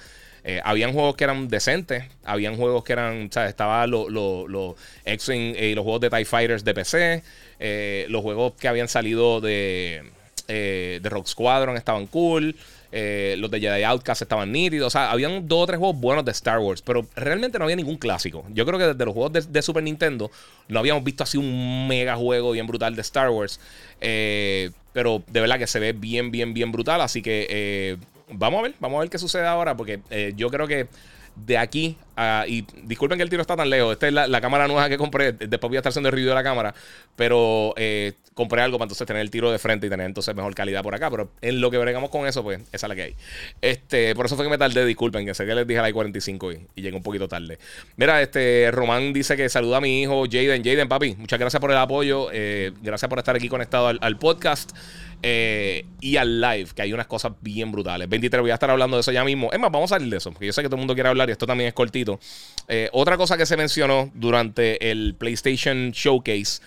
Eh, 0.44 0.61
habían 0.64 0.93
juegos 0.93 1.17
que 1.17 1.25
eran 1.25 1.49
decentes, 1.49 2.05
habían 2.25 2.56
juegos 2.56 2.85
que 2.85 2.93
eran, 2.93 3.26
o 3.29 3.32
sea, 3.32 3.49
estaban 3.49 3.90
los 3.90 4.08
lo, 4.11 4.76
X-Wing 5.05 5.56
y 5.56 5.75
los 5.75 5.82
juegos 5.82 6.00
de 6.00 6.11
TIE 6.11 6.25
Fighters 6.25 6.64
de 6.64 6.75
PC, 6.75 7.23
eh, 7.61 8.06
los 8.08 8.23
juegos 8.23 8.55
que 8.55 8.69
habían 8.69 8.88
salido 8.88 9.40
de, 9.40 10.05
eh, 10.46 11.00
de 11.02 11.08
Rock 11.08 11.26
Squadron 11.26 11.76
estaban 11.76 12.06
cool. 12.06 12.55
los 12.90 13.50
de 13.50 13.61
Jedi 13.61 13.82
Outcast 13.82 14.23
estaban 14.23 14.50
nítidos. 14.52 14.87
O 14.87 14.90
sea, 14.90 15.11
habían 15.11 15.46
dos 15.49 15.64
o 15.64 15.67
tres 15.67 15.79
juegos 15.79 16.00
buenos 16.00 16.25
de 16.25 16.31
Star 16.31 16.61
Wars, 16.61 16.82
pero 16.82 17.06
realmente 17.17 17.58
no 17.58 17.64
había 17.64 17.76
ningún 17.76 17.96
clásico. 17.96 18.46
Yo 18.55 18.64
creo 18.64 18.79
que 18.79 18.87
desde 18.87 19.05
los 19.05 19.14
juegos 19.14 19.52
de, 19.52 19.62
Super 19.62 19.82
Nintendo 19.82 20.31
no 20.69 20.79
habíamos 20.79 21.05
visto 21.05 21.25
así 21.25 21.37
un 21.37 21.88
mega 21.88 22.17
juego 22.17 22.52
bien 22.52 22.67
brutal 22.67 22.94
de 22.94 23.02
Star 23.02 23.31
Wars. 23.31 23.61
pero 23.99 25.23
de 25.26 25.41
verdad 25.41 25.58
que 25.58 25.67
se 25.67 25.81
ve 25.81 25.93
bien, 25.93 26.31
bien, 26.31 26.55
bien 26.55 26.73
brutal. 26.73 27.00
Así 27.00 27.20
que 27.20 27.99
vamos 28.31 28.61
a 28.61 28.63
ver, 28.63 28.75
vamos 28.81 28.99
a 28.99 29.01
ver 29.01 29.11
qué 29.11 29.19
sucede 29.19 29.47
ahora, 29.47 29.77
porque 29.77 30.01
eh, 30.11 30.33
yo 30.37 30.51
creo 30.51 30.67
que 30.67 30.89
de 31.47 31.57
aquí 31.57 31.97
a, 32.17 32.45
y 32.49 32.67
disculpen 32.83 33.17
que 33.17 33.23
el 33.23 33.31
tiro 33.31 33.43
está 33.43 33.57
tan 33.57 33.71
lejos. 33.71 33.93
Esta 33.93 34.09
es 34.09 34.13
la, 34.13 34.41
cámara 34.41 34.67
nueva 34.67 34.89
que 34.89 34.99
compré. 34.99 35.33
Después 35.33 35.69
voy 35.69 35.77
a 35.77 35.81
estar 35.81 35.91
haciendo 35.91 36.09
el 36.09 36.13
review 36.13 36.31
de 36.31 36.35
la 36.35 36.43
cámara. 36.43 36.75
Pero 37.15 37.75
eh, 37.77 38.15
compré 38.35 38.63
algo 38.63 38.79
para 38.79 38.87
entonces 38.87 39.07
tener 39.07 39.23
el 39.23 39.31
tiro 39.31 39.53
de 39.53 39.59
frente 39.59 39.87
y 39.87 39.91
tener 39.91 40.07
entonces 40.07 40.35
mejor 40.35 40.55
calidad 40.55 40.83
por 40.83 40.95
acá. 40.95 41.11
Pero 41.11 41.31
en 41.41 41.61
lo 41.61 41.71
que 41.71 41.79
bregamos 41.79 42.11
con 42.11 42.27
eso, 42.27 42.43
pues 42.43 42.61
esa 42.73 42.87
es 42.87 42.89
la 42.89 42.95
que 42.97 43.03
hay. 43.03 43.15
Este, 43.61 44.15
por 44.15 44.27
eso 44.27 44.35
fue 44.35 44.45
que 44.45 44.51
me 44.51 44.59
tardé. 44.59 44.85
Disculpen, 44.85 45.27
que 45.27 45.35
sé 45.35 45.47
que 45.47 45.55
les 45.55 45.67
dije 45.67 45.79
a 45.79 45.83
la 45.83 45.93
45 45.93 46.53
y, 46.53 46.67
y 46.75 46.83
llegué 46.83 46.97
un 46.97 47.03
poquito 47.03 47.29
tarde. 47.29 47.59
Mira, 47.97 48.21
este 48.21 48.71
Román 48.73 49.13
dice 49.13 49.37
que 49.37 49.49
saluda 49.49 49.77
a 49.77 49.81
mi 49.81 50.03
hijo 50.03 50.25
Jaden. 50.25 50.65
Jaden, 50.65 50.89
papi, 50.89 51.15
muchas 51.17 51.39
gracias 51.39 51.61
por 51.61 51.71
el 51.71 51.79
apoyo. 51.79 52.29
Eh, 52.33 52.73
gracias 52.83 53.09
por 53.09 53.19
estar 53.19 53.37
aquí 53.37 53.49
conectado 53.49 53.89
al 53.89 54.19
podcast. 54.19 54.73
Eh, 55.23 55.85
y 56.00 56.17
al 56.17 56.41
live, 56.41 56.69
que 56.75 56.82
hay 56.82 56.93
unas 56.93 57.06
cosas 57.06 57.32
bien 57.41 57.73
brutales. 57.73 58.09
23, 58.09 58.41
voy 58.41 58.50
a 58.50 58.55
estar 58.55 58.70
hablando 58.70 58.97
de 58.97 59.00
eso 59.00 59.11
ya 59.11 59.25
mismo. 59.25 59.50
Es 59.53 59.59
más, 59.59 59.70
vamos 59.70 59.91
a 59.91 59.97
salir 59.97 60.11
de 60.11 60.19
eso, 60.19 60.31
porque 60.31 60.47
yo 60.47 60.53
sé 60.53 60.62
que 60.62 60.69
todo 60.69 60.76
el 60.76 60.81
mundo 60.81 60.94
quiere 60.94 61.09
hablar 61.09 61.29
y 61.29 61.32
esto 61.32 61.47
también 61.47 61.69
es 61.69 61.75
cortito. 61.75 62.20
Eh, 62.69 62.88
otra 62.93 63.17
cosa 63.17 63.37
que 63.37 63.47
se 63.47 63.56
mencionó 63.56 64.11
durante 64.15 64.91
el 64.91 65.15
PlayStation 65.15 65.91
Showcase, 65.91 66.62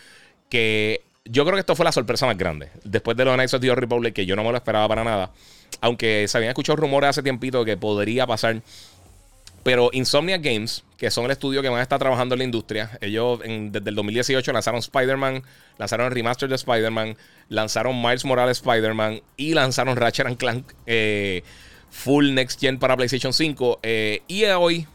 que 0.50 1.02
yo 1.26 1.44
creo 1.44 1.56
que 1.56 1.62
esto 1.62 1.76
fue 1.76 1.86
la 1.86 1.92
sorpresa 1.92 2.26
más 2.26 2.38
grande. 2.38 2.70
Después 2.84 3.16
de 3.16 3.26
los 3.26 3.36
Knights 3.36 3.54
of 3.54 3.62
the 3.62 3.74
Republic, 3.74 4.14
que 4.14 4.26
yo 4.26 4.36
no 4.36 4.44
me 4.44 4.52
lo 4.52 4.58
esperaba 4.58 4.88
para 4.88 5.04
nada. 5.04 5.32
Aunque 5.80 6.28
se 6.28 6.38
habían 6.38 6.50
escuchado 6.50 6.76
rumores 6.76 7.12
hace 7.12 7.24
tiempito 7.24 7.64
que 7.64 7.78
podría 7.78 8.28
pasar. 8.28 8.62
Pero 9.64 9.90
Insomnia 9.94 10.38
Games, 10.38 10.84
que 10.98 11.12
son 11.12 11.26
el 11.26 11.32
estudio 11.32 11.62
que 11.62 11.68
a 11.68 11.82
estar 11.82 12.00
trabajando 12.00 12.36
en 12.36 12.40
la 12.40 12.46
industria, 12.46 12.98
ellos 13.00 13.40
desde 13.40 13.90
el 13.90 13.96
2018 13.96 14.52
lanzaron 14.52 14.80
Spider-Man, 14.80 15.44
lanzaron 15.78 16.08
el 16.08 16.14
remaster 16.14 16.50
de 16.50 16.56
Spider-Man, 16.56 17.16
lanzaron 17.50 18.02
Miles 18.02 18.26
Morales 18.26 18.58
Spider-Man 18.58 19.22
y 19.38 19.54
lanzaron 19.54 19.96
Ratchet 19.96 20.26
and 20.26 20.38
Clank 20.38 20.74
eh, 20.86 21.44
Full 21.92 22.34
Next 22.34 22.60
Gen 22.60 22.80
para 22.80 22.98
PlayStation 22.98 23.34
5. 23.34 23.80
Eh, 23.84 24.24
y 24.28 24.46
hoy, 24.46 24.88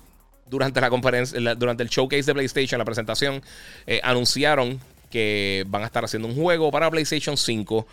durante 0.47 0.81
la 0.81 0.91
conferencia, 0.91 1.55
durante 1.55 1.83
el 1.83 1.89
showcase 1.89 2.25
de 2.25 2.35
PlayStation, 2.35 2.79
la 2.79 2.85
presentación, 2.85 3.43
eh, 3.87 4.01
anunciaron 4.03 4.81
que 5.11 5.65
van 5.69 5.83
a 5.83 5.87
estar 5.87 6.05
haciendo 6.05 6.27
un 6.27 6.35
juego 6.35 6.71
para 6.73 6.91
PlayStation 6.91 7.37
5 7.37 7.87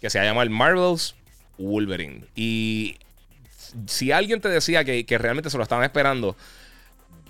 que 0.00 0.10
se 0.10 0.22
llama 0.22 0.42
el 0.42 0.50
Marvel's 0.50 1.14
Wolverine. 1.58 2.24
Y 2.34 2.96
si 3.86 4.12
alguien 4.12 4.40
te 4.40 4.48
decía 4.48 4.84
que, 4.84 5.18
realmente 5.18 5.50
se 5.50 5.56
lo 5.56 5.62
estaban 5.62 5.84
esperando, 5.84 6.36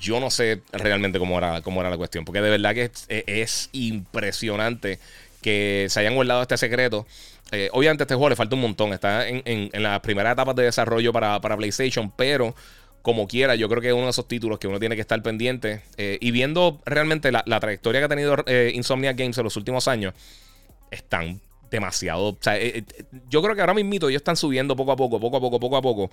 yo 0.00 0.20
no 0.20 0.30
sé 0.30 0.62
realmente 0.72 1.18
cómo 1.18 1.38
era, 1.38 1.60
cómo 1.62 1.80
era 1.80 1.90
la 1.90 1.96
cuestión. 1.96 2.24
Porque 2.24 2.40
de 2.40 2.50
verdad 2.50 2.74
que 2.74 2.90
es, 3.08 3.68
impresionante 3.72 4.98
que 5.42 5.86
se 5.88 6.00
hayan 6.00 6.14
guardado 6.14 6.42
este 6.42 6.56
secreto. 6.56 7.06
Eh, 7.50 7.70
obviamente, 7.72 8.04
este 8.04 8.14
juego 8.14 8.28
le 8.30 8.36
falta 8.36 8.54
un 8.54 8.62
montón. 8.62 8.92
Está 8.92 9.26
en, 9.28 9.42
en, 9.44 9.82
las 9.82 10.00
primeras 10.00 10.32
etapas 10.32 10.54
de 10.56 10.64
desarrollo 10.64 11.12
para, 11.12 11.40
PlayStation, 11.40 12.10
pero 12.10 12.54
como 13.02 13.26
quiera, 13.26 13.54
yo 13.54 13.68
creo 13.68 13.80
que 13.80 13.88
es 13.88 13.94
uno 13.94 14.04
de 14.04 14.10
esos 14.10 14.28
títulos 14.28 14.58
que 14.58 14.68
uno 14.68 14.78
tiene 14.78 14.94
que 14.94 15.00
estar 15.00 15.22
pendiente. 15.22 15.82
Eh, 15.96 16.18
y 16.20 16.30
viendo 16.30 16.80
realmente 16.84 17.32
la, 17.32 17.42
trayectoria 17.60 18.00
que 18.00 18.04
ha 18.04 18.08
tenido 18.08 18.36
eh, 18.46 18.72
Insomnia 18.74 19.12
Games 19.14 19.38
en 19.38 19.44
los 19.44 19.56
últimos 19.56 19.88
años, 19.88 20.14
están 20.90 21.40
demasiado. 21.70 22.28
O 22.28 22.38
sea, 22.40 22.58
eh, 22.58 22.78
eh, 22.78 23.04
yo 23.28 23.42
creo 23.42 23.54
que 23.54 23.60
ahora 23.60 23.74
mismo 23.74 23.94
ellos 23.94 24.12
están 24.12 24.36
subiendo 24.36 24.76
poco 24.76 24.92
a 24.92 24.96
poco, 24.96 25.20
poco 25.20 25.36
a 25.36 25.40
poco, 25.40 25.60
poco 25.60 25.76
a 25.76 25.82
poco. 25.82 26.10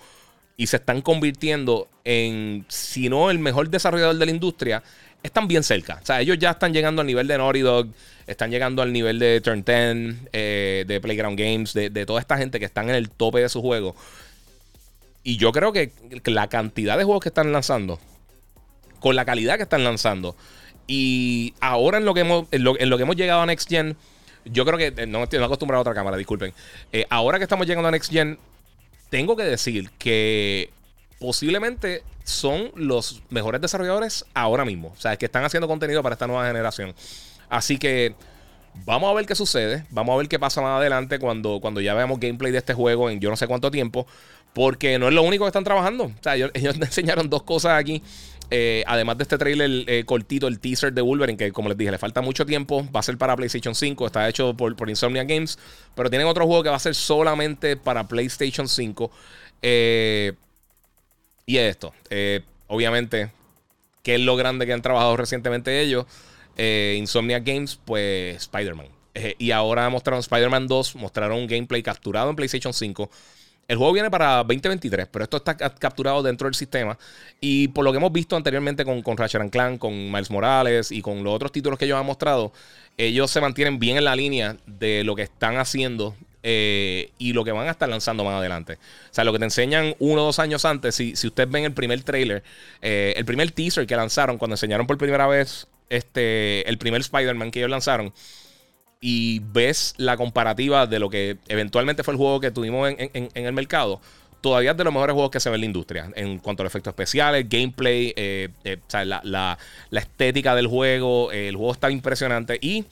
Y 0.57 0.67
se 0.67 0.77
están 0.77 1.01
convirtiendo 1.01 1.89
en, 2.03 2.65
si 2.69 3.09
no 3.09 3.29
el 3.29 3.39
mejor 3.39 3.69
desarrollador 3.69 4.17
de 4.17 4.25
la 4.25 4.31
industria, 4.31 4.83
están 5.21 5.47
bien 5.47 5.63
cerca. 5.63 6.00
O 6.01 6.05
sea, 6.05 6.21
ellos 6.21 6.38
ya 6.38 6.51
están 6.51 6.74
llegando 6.74 7.01
al 7.01 7.07
nivel 7.07 7.27
de 7.27 7.38
Naughty 7.38 7.59
Dog, 7.59 7.88
están 8.27 8.51
llegando 8.51 8.81
al 8.81 8.93
nivel 8.93 9.19
de 9.19 9.41
Turn 9.41 9.63
10, 9.65 10.29
eh, 10.31 10.85
de 10.88 11.01
Playground 11.01 11.38
Games, 11.38 11.74
de, 11.74 12.05
toda 12.05 12.21
esta 12.21 12.38
gente 12.38 12.59
que 12.59 12.65
están 12.65 12.89
en 12.89 12.95
el 12.95 13.09
tope 13.09 13.39
de 13.39 13.50
su 13.50 13.62
juego. 13.62 13.95
Y 15.24 15.38
yo 15.38 15.51
creo 15.51 15.74
que 15.74 15.91
la 16.25 16.47
cantidad 16.47 16.97
de 16.97 17.03
juegos 17.03 17.24
que 17.24 17.29
están 17.29 17.51
lanzando, 17.51 18.00
con 19.00 19.15
la 19.15 19.25
calidad 19.25 19.57
que 19.57 19.63
están 19.63 19.83
lanzando, 19.83 20.35
y 20.88 21.53
ahora 21.59 21.97
en 21.97 22.05
lo 22.05 22.13
que 22.13 22.21
hemos, 22.21 22.47
en 22.51 22.63
lo, 22.63 22.79
en 22.79 22.89
lo 22.89 22.97
que 22.97 23.03
hemos 23.03 23.15
llegado 23.15 23.41
a 23.41 23.45
Next 23.45 23.69
Gen, 23.69 23.95
yo 24.45 24.65
creo 24.65 24.77
que 24.77 25.01
eh, 25.01 25.07
no 25.07 25.23
estoy 25.23 25.43
acostumbrado 25.43 25.79
a 25.79 25.81
otra 25.81 25.93
cámara, 25.93 26.17
disculpen. 26.17 26.53
Eh, 26.91 27.05
ahora 27.09 27.37
que 27.37 27.43
estamos 27.43 27.67
llegando 27.67 27.87
a 27.87 27.91
Next 27.91 28.11
Gen, 28.11 28.37
tengo 29.09 29.35
que 29.35 29.43
decir 29.43 29.89
que 29.97 30.69
posiblemente 31.19 32.03
son 32.23 32.71
los 32.75 33.21
mejores 33.29 33.61
desarrolladores 33.61 34.25
ahora 34.33 34.65
mismo. 34.65 34.93
O 34.95 34.99
sea, 34.99 35.15
que 35.17 35.25
están 35.25 35.43
haciendo 35.43 35.67
contenido 35.67 36.01
para 36.03 36.13
esta 36.13 36.27
nueva 36.27 36.47
generación. 36.47 36.93
Así 37.49 37.77
que 37.77 38.15
vamos 38.85 39.09
a 39.09 39.13
ver 39.13 39.25
qué 39.25 39.35
sucede. 39.35 39.85
Vamos 39.89 40.13
a 40.13 40.17
ver 40.17 40.27
qué 40.27 40.39
pasa 40.39 40.61
más 40.61 40.79
adelante 40.79 41.19
cuando, 41.19 41.59
cuando 41.61 41.81
ya 41.81 41.93
veamos 41.93 42.19
gameplay 42.19 42.51
de 42.51 42.57
este 42.59 42.73
juego 42.73 43.09
en 43.09 43.19
yo 43.19 43.29
no 43.29 43.37
sé 43.37 43.47
cuánto 43.47 43.71
tiempo. 43.71 44.07
Porque 44.53 44.97
no 44.97 45.07
es 45.07 45.13
lo 45.13 45.21
único 45.21 45.43
que 45.43 45.49
están 45.49 45.63
trabajando. 45.63 46.05
O 46.05 46.23
sea, 46.23 46.35
ellos, 46.35 46.51
ellos 46.53 46.75
enseñaron 46.75 47.29
dos 47.29 47.43
cosas 47.43 47.79
aquí. 47.79 48.01
Eh, 48.51 48.83
además 48.85 49.17
de 49.17 49.23
este 49.23 49.37
trailer 49.37 49.89
eh, 49.89 50.03
cortito, 50.05 50.47
el 50.47 50.59
teaser 50.59 50.93
de 50.93 51.01
Wolverine, 51.01 51.37
que 51.37 51.51
como 51.51 51.69
les 51.69 51.77
dije, 51.77 51.91
le 51.91 51.97
falta 51.97 52.21
mucho 52.21 52.45
tiempo, 52.45 52.87
va 52.95 52.99
a 52.99 53.03
ser 53.03 53.17
para 53.17 53.35
PlayStation 53.35 53.73
5, 53.73 54.05
está 54.05 54.29
hecho 54.29 54.55
por, 54.55 54.89
Insomnia 54.89 55.23
Games, 55.23 55.57
pero 55.95 56.09
tienen 56.09 56.27
otro 56.27 56.45
juego 56.45 56.63
que 56.63 56.69
va 56.69 56.75
a 56.75 56.79
ser 56.79 56.95
solamente 56.95 57.75
para 57.75 58.07
PlayStation 58.07 58.67
5. 58.67 59.11
Eh, 59.61 60.33
y 61.47 61.57
es 61.57 61.71
esto, 61.71 61.93
obviamente, 62.67 63.31
¿qué 64.03 64.15
es 64.15 64.21
lo 64.21 64.35
grande 64.35 64.65
que 64.65 64.73
han 64.73 64.81
trabajado 64.81 65.17
recientemente 65.17 65.81
ellos? 65.81 66.05
Insomnia 66.57 67.39
Games, 67.39 67.79
pues 67.83 68.37
Spider-Man. 68.37 68.87
y 69.37 69.51
ahora 69.51 69.89
mostraron 69.89 70.21
Spider-Man 70.21 70.67
2, 70.67 70.95
mostraron 70.95 71.39
un 71.39 71.47
gameplay 71.47 71.83
capturado 71.83 72.29
en 72.29 72.35
PlayStation 72.35 72.73
5. 72.73 73.09
El 73.67 73.77
juego 73.77 73.93
viene 73.93 74.12
para 74.12 74.38
2023, 74.43 75.07
pero 75.12 75.24
esto 75.24 75.38
está 75.38 75.55
capturado 75.55 76.22
dentro 76.22 76.48
del 76.48 76.53
sistema. 76.53 76.98
Y 77.41 77.69
por 77.69 77.84
lo 77.84 77.91
que 77.91 77.98
hemos 77.98 78.12
visto 78.12 78.36
anteriormente 78.36 78.86
con, 78.86 79.01
con 79.01 79.17
Ratchet 79.17 79.50
Clank, 79.50 79.79
con 79.79 80.12
Miles 80.12 80.29
Morales 80.29 80.91
y 80.91 81.01
con 81.01 81.24
los 81.24 81.34
otros 81.34 81.51
títulos 81.51 81.79
que 81.79 81.86
ellos 81.86 82.00
han 82.00 82.05
mostrado, 82.05 82.53
ellos 82.98 83.31
se 83.31 83.41
mantienen 83.41 83.79
bien 83.79 83.98
en 83.98 84.05
la 84.05 84.15
línea 84.15 84.57
de 84.67 85.03
lo 85.03 85.15
que 85.15 85.24
están 85.24 85.57
haciendo 85.57 86.15
eh, 86.43 87.10
y 87.17 87.34
lo 87.34 87.43
que 87.43 87.51
van 87.51 87.67
a 87.67 87.72
estar 87.72 87.89
lanzando 87.89 88.24
más 88.24 88.36
adelante. 88.36 88.74
O 88.74 89.13
sea, 89.13 89.24
lo 89.24 89.34
que 89.34 89.39
te 89.39 89.45
enseñan 89.45 89.95
uno 89.98 90.22
o 90.22 90.25
dos 90.25 90.38
años 90.38 90.63
antes, 90.63 90.93
si, 90.93 91.15
si 91.15 91.25
ustedes 91.25 91.50
ven 91.50 91.65
el 91.65 91.74
primer 91.74 92.03
trailer, 92.03 92.43
eh, 92.84 93.15
el 93.17 93.25
primer 93.25 93.50
teaser 93.50 93.88
que 93.88 93.95
lanzaron, 93.95 94.38
cuando 94.38 94.53
enseñaron 94.53 94.86
por 94.86 95.00
primera 95.00 95.25
vez 95.25 95.67
este, 95.89 96.67
el 96.69 96.77
primer 96.77 97.01
Spider-Man 97.01 97.50
que 97.50 97.60
ellos 97.60 97.72
lanzaron 97.72 98.13
y 99.01 99.39
ves 99.39 99.93
la 99.97 100.17
comparativa 100.17 100.87
de 100.87 100.99
lo 100.99 101.09
que 101.09 101.37
eventualmente 101.47 102.03
fue 102.03 102.13
el 102.13 102.17
juego 102.17 102.39
que 102.39 102.51
tuvimos 102.51 102.89
en, 102.97 103.29
el 103.33 103.53
mercado, 103.53 104.01
todavía 104.41 104.71
es 104.71 104.77
de 104.77 104.83
los 104.83 104.93
mejores 104.93 105.13
juegos 105.13 105.31
que 105.31 105.39
se 105.39 105.49
ve 105.49 105.55
en 105.55 105.61
la 105.61 105.65
industria. 105.67 106.11
En 106.15 106.39
cuanto 106.39 106.63
a 106.63 106.67
efectos 106.67 106.91
especiales, 106.91 107.47
gameplay, 107.47 108.13
eh, 108.15 108.49
eh, 108.63 108.77
la, 109.03 109.57
estética 109.91 110.55
del 110.55 110.67
juego, 110.67 111.31
el 111.31 111.55
juego 111.55 111.73
está 111.73 111.91
impresionante. 111.91 112.57
Y 112.61 112.85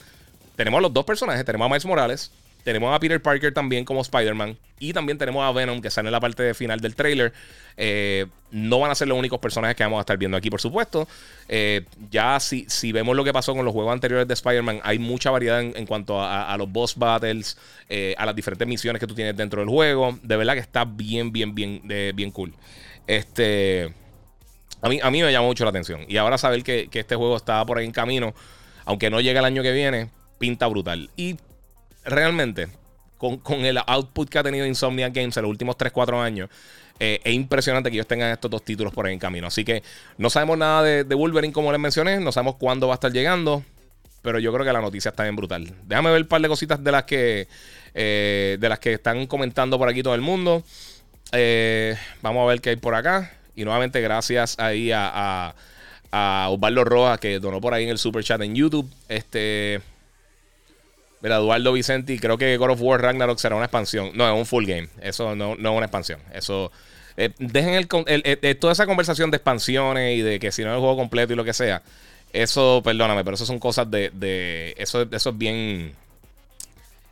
tenemos 0.56 0.82
los 0.82 0.94
dos 0.94 1.06
personajes, 1.06 1.46
tenemos 1.46 1.66
a 1.66 1.70
Miles 1.70 1.86
Morales 1.86 2.32
tenemos 2.64 2.96
a 2.96 3.00
Peter 3.00 3.22
Parker 3.22 3.54
también 3.54 3.86
como 3.86 4.02
Spider-Man. 4.02 4.58
Y 4.80 4.94
también 4.94 5.18
tenemos 5.18 5.44
a 5.44 5.52
Venom 5.52 5.82
que 5.82 5.90
sale 5.90 6.08
en 6.08 6.12
la 6.12 6.20
parte 6.20 6.54
final 6.54 6.80
del 6.80 6.96
trailer. 6.96 7.34
Eh, 7.78 8.26
no 8.52 8.80
van 8.80 8.92
a 8.92 8.96
ser 8.96 9.08
los 9.08 9.18
únicos 9.18 9.40
personajes 9.40 9.76
que 9.76 9.84
vamos 9.84 9.98
a 9.98 10.02
estar 10.02 10.18
viendo 10.18 10.38
aquí, 10.38 10.50
por 10.50 10.62
supuesto. 10.62 11.08
Eh, 11.48 11.86
ya 12.10 12.40
si, 12.40 12.66
si, 12.68 12.92
vemos 12.92 13.16
lo 13.16 13.24
que 13.24 13.34
pasó 13.34 13.54
con 13.54 13.66
los 13.66 13.74
juegos 13.74 13.94
anteriores 13.94 14.28
de 14.28 14.34
Spider-Man, 14.34 14.82
hay 14.84 15.00
mucha 15.00 15.32
variedad 15.32 15.62
en, 15.62 15.86
cuanto 15.86 16.22
a, 16.22 16.56
los 16.58 16.72
boss 16.72 16.98
battles, 16.98 17.58
eh, 17.90 18.16
a 18.18 18.26
las 18.26 18.36
diferentes 18.36 18.68
misiones 18.68 19.00
que 19.00 19.08
tú 19.08 19.16
tienes 19.16 19.36
dentro 19.36 19.62
del 19.62 19.70
juego. 19.70 20.18
De 20.22 20.36
verdad 20.38 20.54
que 20.54 20.60
está 20.60 20.86
bien, 20.86 21.32
bien, 21.32 21.54
bien, 21.54 21.82
bien 22.16 22.32
cool. 22.32 22.54
Este. 23.08 23.94
A 24.82 24.90
mí, 24.90 25.00
a 25.02 25.10
mí 25.10 25.22
me 25.22 25.32
llama 25.32 25.48
mucho 25.48 25.64
la 25.64 25.70
atención. 25.70 26.02
Y 26.10 26.18
ahora 26.18 26.38
saber 26.38 26.62
que, 26.62 26.90
que 26.90 27.00
este 27.00 27.16
juego 27.16 27.38
está 27.38 27.66
por 27.66 27.78
ahí 27.78 27.86
en 27.86 27.94
camino, 27.94 28.34
aunque 28.84 29.10
no 29.10 29.22
llegue 29.22 29.40
el 29.40 29.46
año 29.46 29.64
que 29.64 29.72
viene, 29.72 30.10
pinta 30.40 30.68
brutal. 30.68 31.10
Y 31.16 31.38
realmente, 32.06 32.68
con, 33.18 33.66
el 33.66 33.80
output 33.86 34.30
que 34.30 34.40
ha 34.40 34.44
tenido 34.44 34.66
Insomnia 34.66 35.10
Games 35.10 35.38
en 35.38 35.44
los 35.44 35.50
últimos 35.50 35.78
3-4 35.78 36.22
años, 36.22 36.50
eh, 37.00 37.20
es 37.24 37.34
impresionante 37.34 37.90
que 37.90 37.96
ellos 37.96 38.08
tengan 38.08 38.32
estos 38.32 38.52
dos 38.52 38.64
títulos 38.64 38.94
por 38.94 39.06
ahí 39.06 39.14
en 39.14 39.20
camino. 39.20 39.48
Así 39.48 39.64
que 39.64 39.84
no 40.18 40.30
sabemos 40.30 40.58
nada 40.58 40.84
de, 40.84 41.16
Wolverine, 41.16 41.54
como 41.54 41.72
les 41.72 41.80
mencioné, 41.80 42.20
no 42.20 42.32
sabemos 42.32 42.56
cuándo 42.56 42.88
va 42.88 42.94
a 42.94 42.96
estar 42.96 43.12
llegando. 43.12 43.64
Pero 44.22 44.40
yo 44.40 44.54
creo 44.54 44.66
que 44.66 44.72
la 44.72 44.80
noticia 44.80 45.10
está 45.10 45.24
bien 45.24 45.36
brutal. 45.36 45.70
Déjame 45.86 46.12
ver 46.12 46.22
un 46.22 46.28
par 46.28 46.42
de 46.42 46.48
cositas 46.48 46.82
de 46.82 46.92
las 46.94 47.04
que, 47.04 47.48
eh, 47.94 48.58
de 48.58 48.70
las 48.70 48.80
que 48.80 48.94
están 48.94 49.28
comentando 49.28 49.78
por 49.78 49.90
aquí 49.90 50.02
todo 50.02 50.16
el 50.16 50.22
mundo. 50.22 50.64
Eh, 51.34 51.98
vamos 52.22 52.44
a 52.44 52.48
ver 52.48 52.62
qué 52.62 52.70
hay 52.70 52.76
por 52.78 52.96
acá. 52.96 53.34
Y 53.54 53.66
nuevamente, 53.66 54.00
gracias 54.00 54.58
ahí 54.60 54.94
a, 54.94 55.12
a, 55.14 55.56
a 56.12 56.50
Osvaldo 56.50 56.86
Rojas 56.86 57.20
que 57.20 57.40
donó 57.40 57.60
por 57.60 57.74
ahí 57.74 57.84
en 57.84 57.90
el 57.90 57.98
super 57.98 58.24
chat 58.24 58.42
en 58.42 58.56
YouTube. 58.56 58.90
Este. 59.10 59.82
Mira, 61.24 61.38
Eduardo 61.38 61.72
Vicenti, 61.72 62.20
creo 62.20 62.38
que 62.38 62.58
God 62.58 62.72
of 62.72 62.82
War 62.82 63.02
Ragnarok 63.02 63.40
será 63.40 63.56
una 63.56 63.64
expansión. 63.64 64.12
No, 64.14 64.28
es 64.28 64.38
un 64.38 64.46
full 64.46 64.66
game. 64.66 64.90
Eso 65.02 65.38
no, 65.38 65.56
no 65.56 65.72
es 65.72 65.78
una 65.78 65.86
expansión. 65.86 66.20
Eso. 66.34 66.70
Eh, 67.16 67.30
dejen 67.40 67.76
el, 67.76 67.88
eh, 68.26 68.56
toda 68.56 68.74
esa 68.74 68.86
conversación 68.86 69.32
de 69.32 69.38
expansiones 69.38 70.18
y 70.18 70.22
de 70.22 70.38
que 70.38 70.52
si 70.52 70.64
no 70.64 70.72
es 70.72 70.74
el 70.74 70.80
juego 70.82 70.98
completo 70.98 71.32
y 71.32 71.38
lo 71.38 71.46
que 71.46 71.54
sea. 71.54 71.82
Eso, 72.34 72.82
perdóname, 72.84 73.24
pero 73.24 73.36
eso 73.36 73.46
son 73.46 73.58
cosas 73.58 73.90
de. 73.90 74.76
eso, 74.78 75.08
eso 75.10 75.30
es 75.30 75.38
bien. 75.38 75.94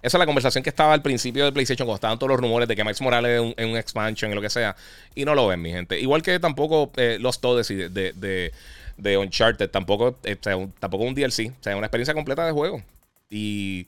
Esa 0.02 0.18
es 0.18 0.20
la 0.20 0.26
conversación 0.26 0.62
que 0.62 0.72
estaba 0.72 0.94
al 0.94 1.02
principio 1.02 1.46
de 1.46 1.54
PlayStation 1.54 1.86
cuando 1.86 1.96
estaban 1.96 2.20
todos 2.20 2.32
los 2.32 2.40
rumores 2.40 2.68
de 2.68 2.76
que 2.76 2.84
Max 2.84 3.00
Morales 3.00 3.54
es 3.56 3.66
un, 3.66 3.78
expansion 3.78 4.32
y 4.32 4.36
lo 4.36 4.42
que 4.42 4.50
sea. 4.50 4.76
Y 5.16 5.24
no 5.24 5.36
lo 5.36 5.48
ven, 5.48 5.62
mi 5.62 5.72
gente. 5.72 5.98
Igual 5.98 6.22
que 6.22 6.38
tampoco 6.40 6.92
eh, 6.98 7.18
los 7.22 7.40
todes 7.40 7.70
de, 7.70 7.88
de, 7.88 8.52
de, 8.98 9.18
Uncharted, 9.18 9.70
tampoco, 9.70 10.18
tampoco 10.80 11.04
un 11.06 11.16
DLC. 11.16 11.52
O 11.52 11.64
sea, 11.64 11.78
una 11.78 11.86
experiencia 11.86 12.14
completa 12.14 12.46
de 12.46 12.52
juego. 12.52 12.82
Y 13.32 13.88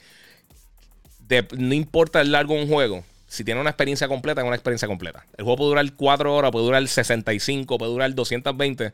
no 1.58 1.74
importa 1.76 2.22
el 2.22 2.32
largo 2.32 2.56
de 2.56 2.64
un 2.64 2.70
juego, 2.70 3.04
si 3.28 3.44
tiene 3.44 3.60
una 3.60 3.72
experiencia 3.72 4.08
completa, 4.08 4.42
es 4.42 4.48
una 4.48 4.56
experiencia 4.56 4.88
completa. 4.88 5.26
El 5.38 5.44
juego 5.44 5.58
puede 5.58 5.70
durar 5.70 5.94
4 5.94 6.36
horas, 6.36 6.52
puede 6.52 6.66
durar 6.66 6.88
65, 6.88 7.78
puede 7.78 7.92
durar 7.92 8.14
220 8.16 8.94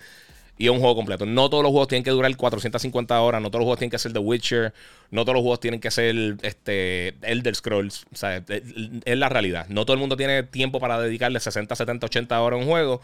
y 0.58 0.66
es 0.66 0.72
un 0.72 0.80
juego 0.80 0.96
completo. 0.96 1.26
No 1.26 1.50
todos 1.50 1.64
los 1.64 1.72
juegos 1.72 1.88
tienen 1.88 2.04
que 2.04 2.12
durar 2.12 2.36
450 2.36 3.22
horas, 3.22 3.42
no 3.42 3.50
todos 3.50 3.62
los 3.62 3.66
juegos 3.66 3.80
tienen 3.80 3.92
que 3.92 3.98
ser 3.98 4.12
The 4.12 4.20
Witcher, 4.20 4.74
no 5.10 5.24
todos 5.24 5.36
los 5.36 5.42
juegos 5.42 5.62
tienen 5.62 5.80
que 5.80 5.90
ser 5.90 6.38
este, 6.42 7.16
Elder 7.22 7.56
Scrolls. 7.56 8.06
O 8.14 8.16
sea, 8.16 8.44
es 8.48 9.18
la 9.18 9.30
realidad. 9.30 9.68
No 9.70 9.86
todo 9.86 9.94
el 9.94 10.00
mundo 10.02 10.18
tiene 10.18 10.44
tiempo 10.44 10.82
para 10.82 11.00
dedicarle 11.00 11.40
60, 11.40 11.76
70, 11.76 12.06
80 12.06 12.42
horas 12.42 12.58
a 12.58 12.62
un 12.62 12.68
juego 12.68 13.02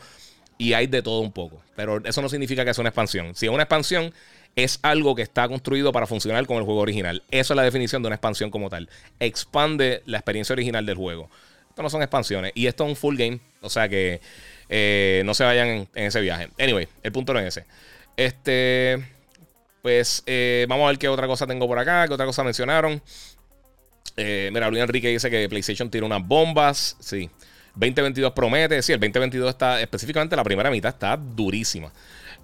y 0.57 0.73
hay 0.73 0.87
de 0.87 1.01
todo 1.01 1.21
un 1.21 1.31
poco. 1.31 1.61
Pero 1.77 2.01
eso 2.05 2.21
no 2.21 2.27
significa 2.27 2.65
que 2.65 2.73
sea 2.73 2.81
una 2.81 2.89
expansión. 2.89 3.35
Si 3.35 3.45
es 3.45 3.51
una 3.51 3.63
expansión, 3.63 4.13
es 4.55 4.79
algo 4.83 5.15
que 5.15 5.21
está 5.21 5.47
construido 5.47 5.91
para 5.91 6.07
funcionar 6.07 6.45
con 6.47 6.57
el 6.57 6.63
juego 6.63 6.79
original. 6.79 7.23
Eso 7.29 7.53
es 7.53 7.55
la 7.55 7.63
definición 7.63 8.01
de 8.01 8.07
una 8.07 8.15
expansión 8.15 8.49
como 8.49 8.69
tal. 8.69 8.89
Expande 9.19 10.01
la 10.05 10.17
experiencia 10.17 10.53
original 10.53 10.85
del 10.85 10.95
juego. 10.95 11.29
Esto 11.69 11.83
no 11.83 11.89
son 11.89 12.01
expansiones. 12.01 12.53
Y 12.55 12.67
esto 12.67 12.85
es 12.85 12.89
un 12.89 12.95
full 12.95 13.17
game. 13.17 13.39
O 13.61 13.69
sea 13.69 13.89
que 13.89 14.21
eh, 14.69 15.23
no 15.25 15.33
se 15.33 15.43
vayan 15.43 15.67
en, 15.93 16.05
ese 16.05 16.21
viaje. 16.21 16.49
Anyway, 16.57 16.87
el 17.03 17.11
punto 17.11 17.33
no 17.33 17.39
es 17.39 17.47
ese. 17.47 17.65
Este. 18.15 19.05
Pues 19.81 20.23
eh, 20.25 20.65
vamos 20.69 20.85
a 20.85 20.87
ver 20.87 20.97
qué 20.97 21.09
otra 21.09 21.27
cosa 21.27 21.45
tengo 21.45 21.67
por 21.67 21.77
acá. 21.77 22.07
¿Qué 22.07 22.13
otra 22.13 22.25
cosa 22.25 22.43
mencionaron? 22.43 23.01
Eh, 24.15 24.49
mira, 24.53 24.69
Luis 24.69 24.81
Enrique 24.81 25.09
dice 25.09 25.29
que 25.29 25.49
PlayStation 25.49 25.89
tiene 25.89 26.07
unas 26.07 26.25
bombas. 26.25 26.95
Sí. 27.01 27.29
2022 27.75 28.31
promete. 28.31 28.81
Sí, 28.81 28.93
el 28.93 28.99
2022 29.01 29.49
está, 29.49 29.81
específicamente 29.81 30.35
la 30.35 30.45
primera 30.45 30.71
mitad 30.71 30.93
está 30.93 31.17
durísima. 31.17 31.91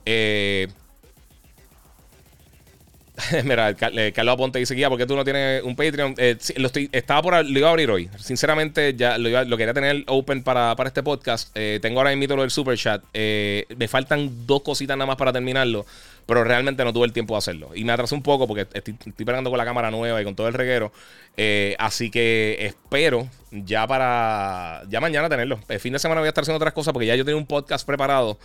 Eh, 0.05 0.67
Mira, 3.43 3.69
eh, 3.69 4.11
Carlos 4.13 4.33
Aponte 4.33 4.59
dice, 4.59 4.73
guía, 4.73 4.89
¿por 4.89 4.97
qué 4.97 5.05
tú 5.05 5.15
no 5.15 5.23
tienes 5.23 5.63
un 5.63 5.75
Patreon? 5.75 6.15
Eh, 6.17 6.37
lo 6.57 6.67
estoy, 6.67 6.89
estaba 6.91 7.21
por, 7.21 7.45
lo 7.45 7.59
iba 7.59 7.67
a 7.67 7.71
abrir 7.71 7.89
hoy. 7.91 8.09
Sinceramente, 8.17 8.93
ya 8.95 9.17
lo, 9.17 9.57
quería 9.57 9.73
tener 9.73 10.03
open 10.07 10.43
para, 10.43 10.75
para 10.75 10.87
este 10.87 11.03
podcast. 11.03 11.55
Eh, 11.55 11.79
tengo 11.81 11.99
ahora 11.99 12.15
mismo 12.15 12.35
lo 12.35 12.41
del 12.41 12.51
super 12.51 12.77
chat. 12.77 13.03
me 13.13 13.87
faltan 13.87 14.47
dos 14.47 14.61
cositas 14.61 14.97
nada 14.97 15.07
más 15.07 15.17
para 15.17 15.33
terminarlo. 15.33 15.85
Pero 16.25 16.43
realmente 16.43 16.85
no 16.85 16.93
tuve 16.93 17.07
el 17.07 17.13
tiempo 17.13 17.33
de 17.33 17.39
hacerlo. 17.39 17.71
Y 17.75 17.83
me 17.83 17.91
atrasé 17.91 18.15
un 18.15 18.23
poco 18.23 18.47
porque 18.47 18.67
estoy, 18.73 18.95
estoy 19.05 19.25
pegando 19.25 19.49
con 19.49 19.57
la 19.57 19.65
cámara 19.65 19.91
nueva 19.91 20.21
y 20.21 20.23
con 20.23 20.35
todo 20.35 20.47
el 20.47 20.53
reguero. 20.53 20.91
así 21.79 22.09
que 22.09 22.57
espero 22.59 23.27
ya 23.51 23.87
para. 23.87 24.83
Ya 24.87 25.01
mañana 25.01 25.27
tenerlo. 25.27 25.59
El 25.67 25.79
fin 25.79 25.93
de 25.93 25.99
semana 25.99 26.21
voy 26.21 26.27
a 26.27 26.29
estar 26.29 26.43
haciendo 26.43 26.57
otras 26.57 26.73
cosas 26.73 26.93
porque 26.93 27.07
ya 27.07 27.15
yo 27.15 27.25
tengo 27.25 27.39
un 27.39 27.47
podcast 27.47 27.85
preparado 27.85 28.37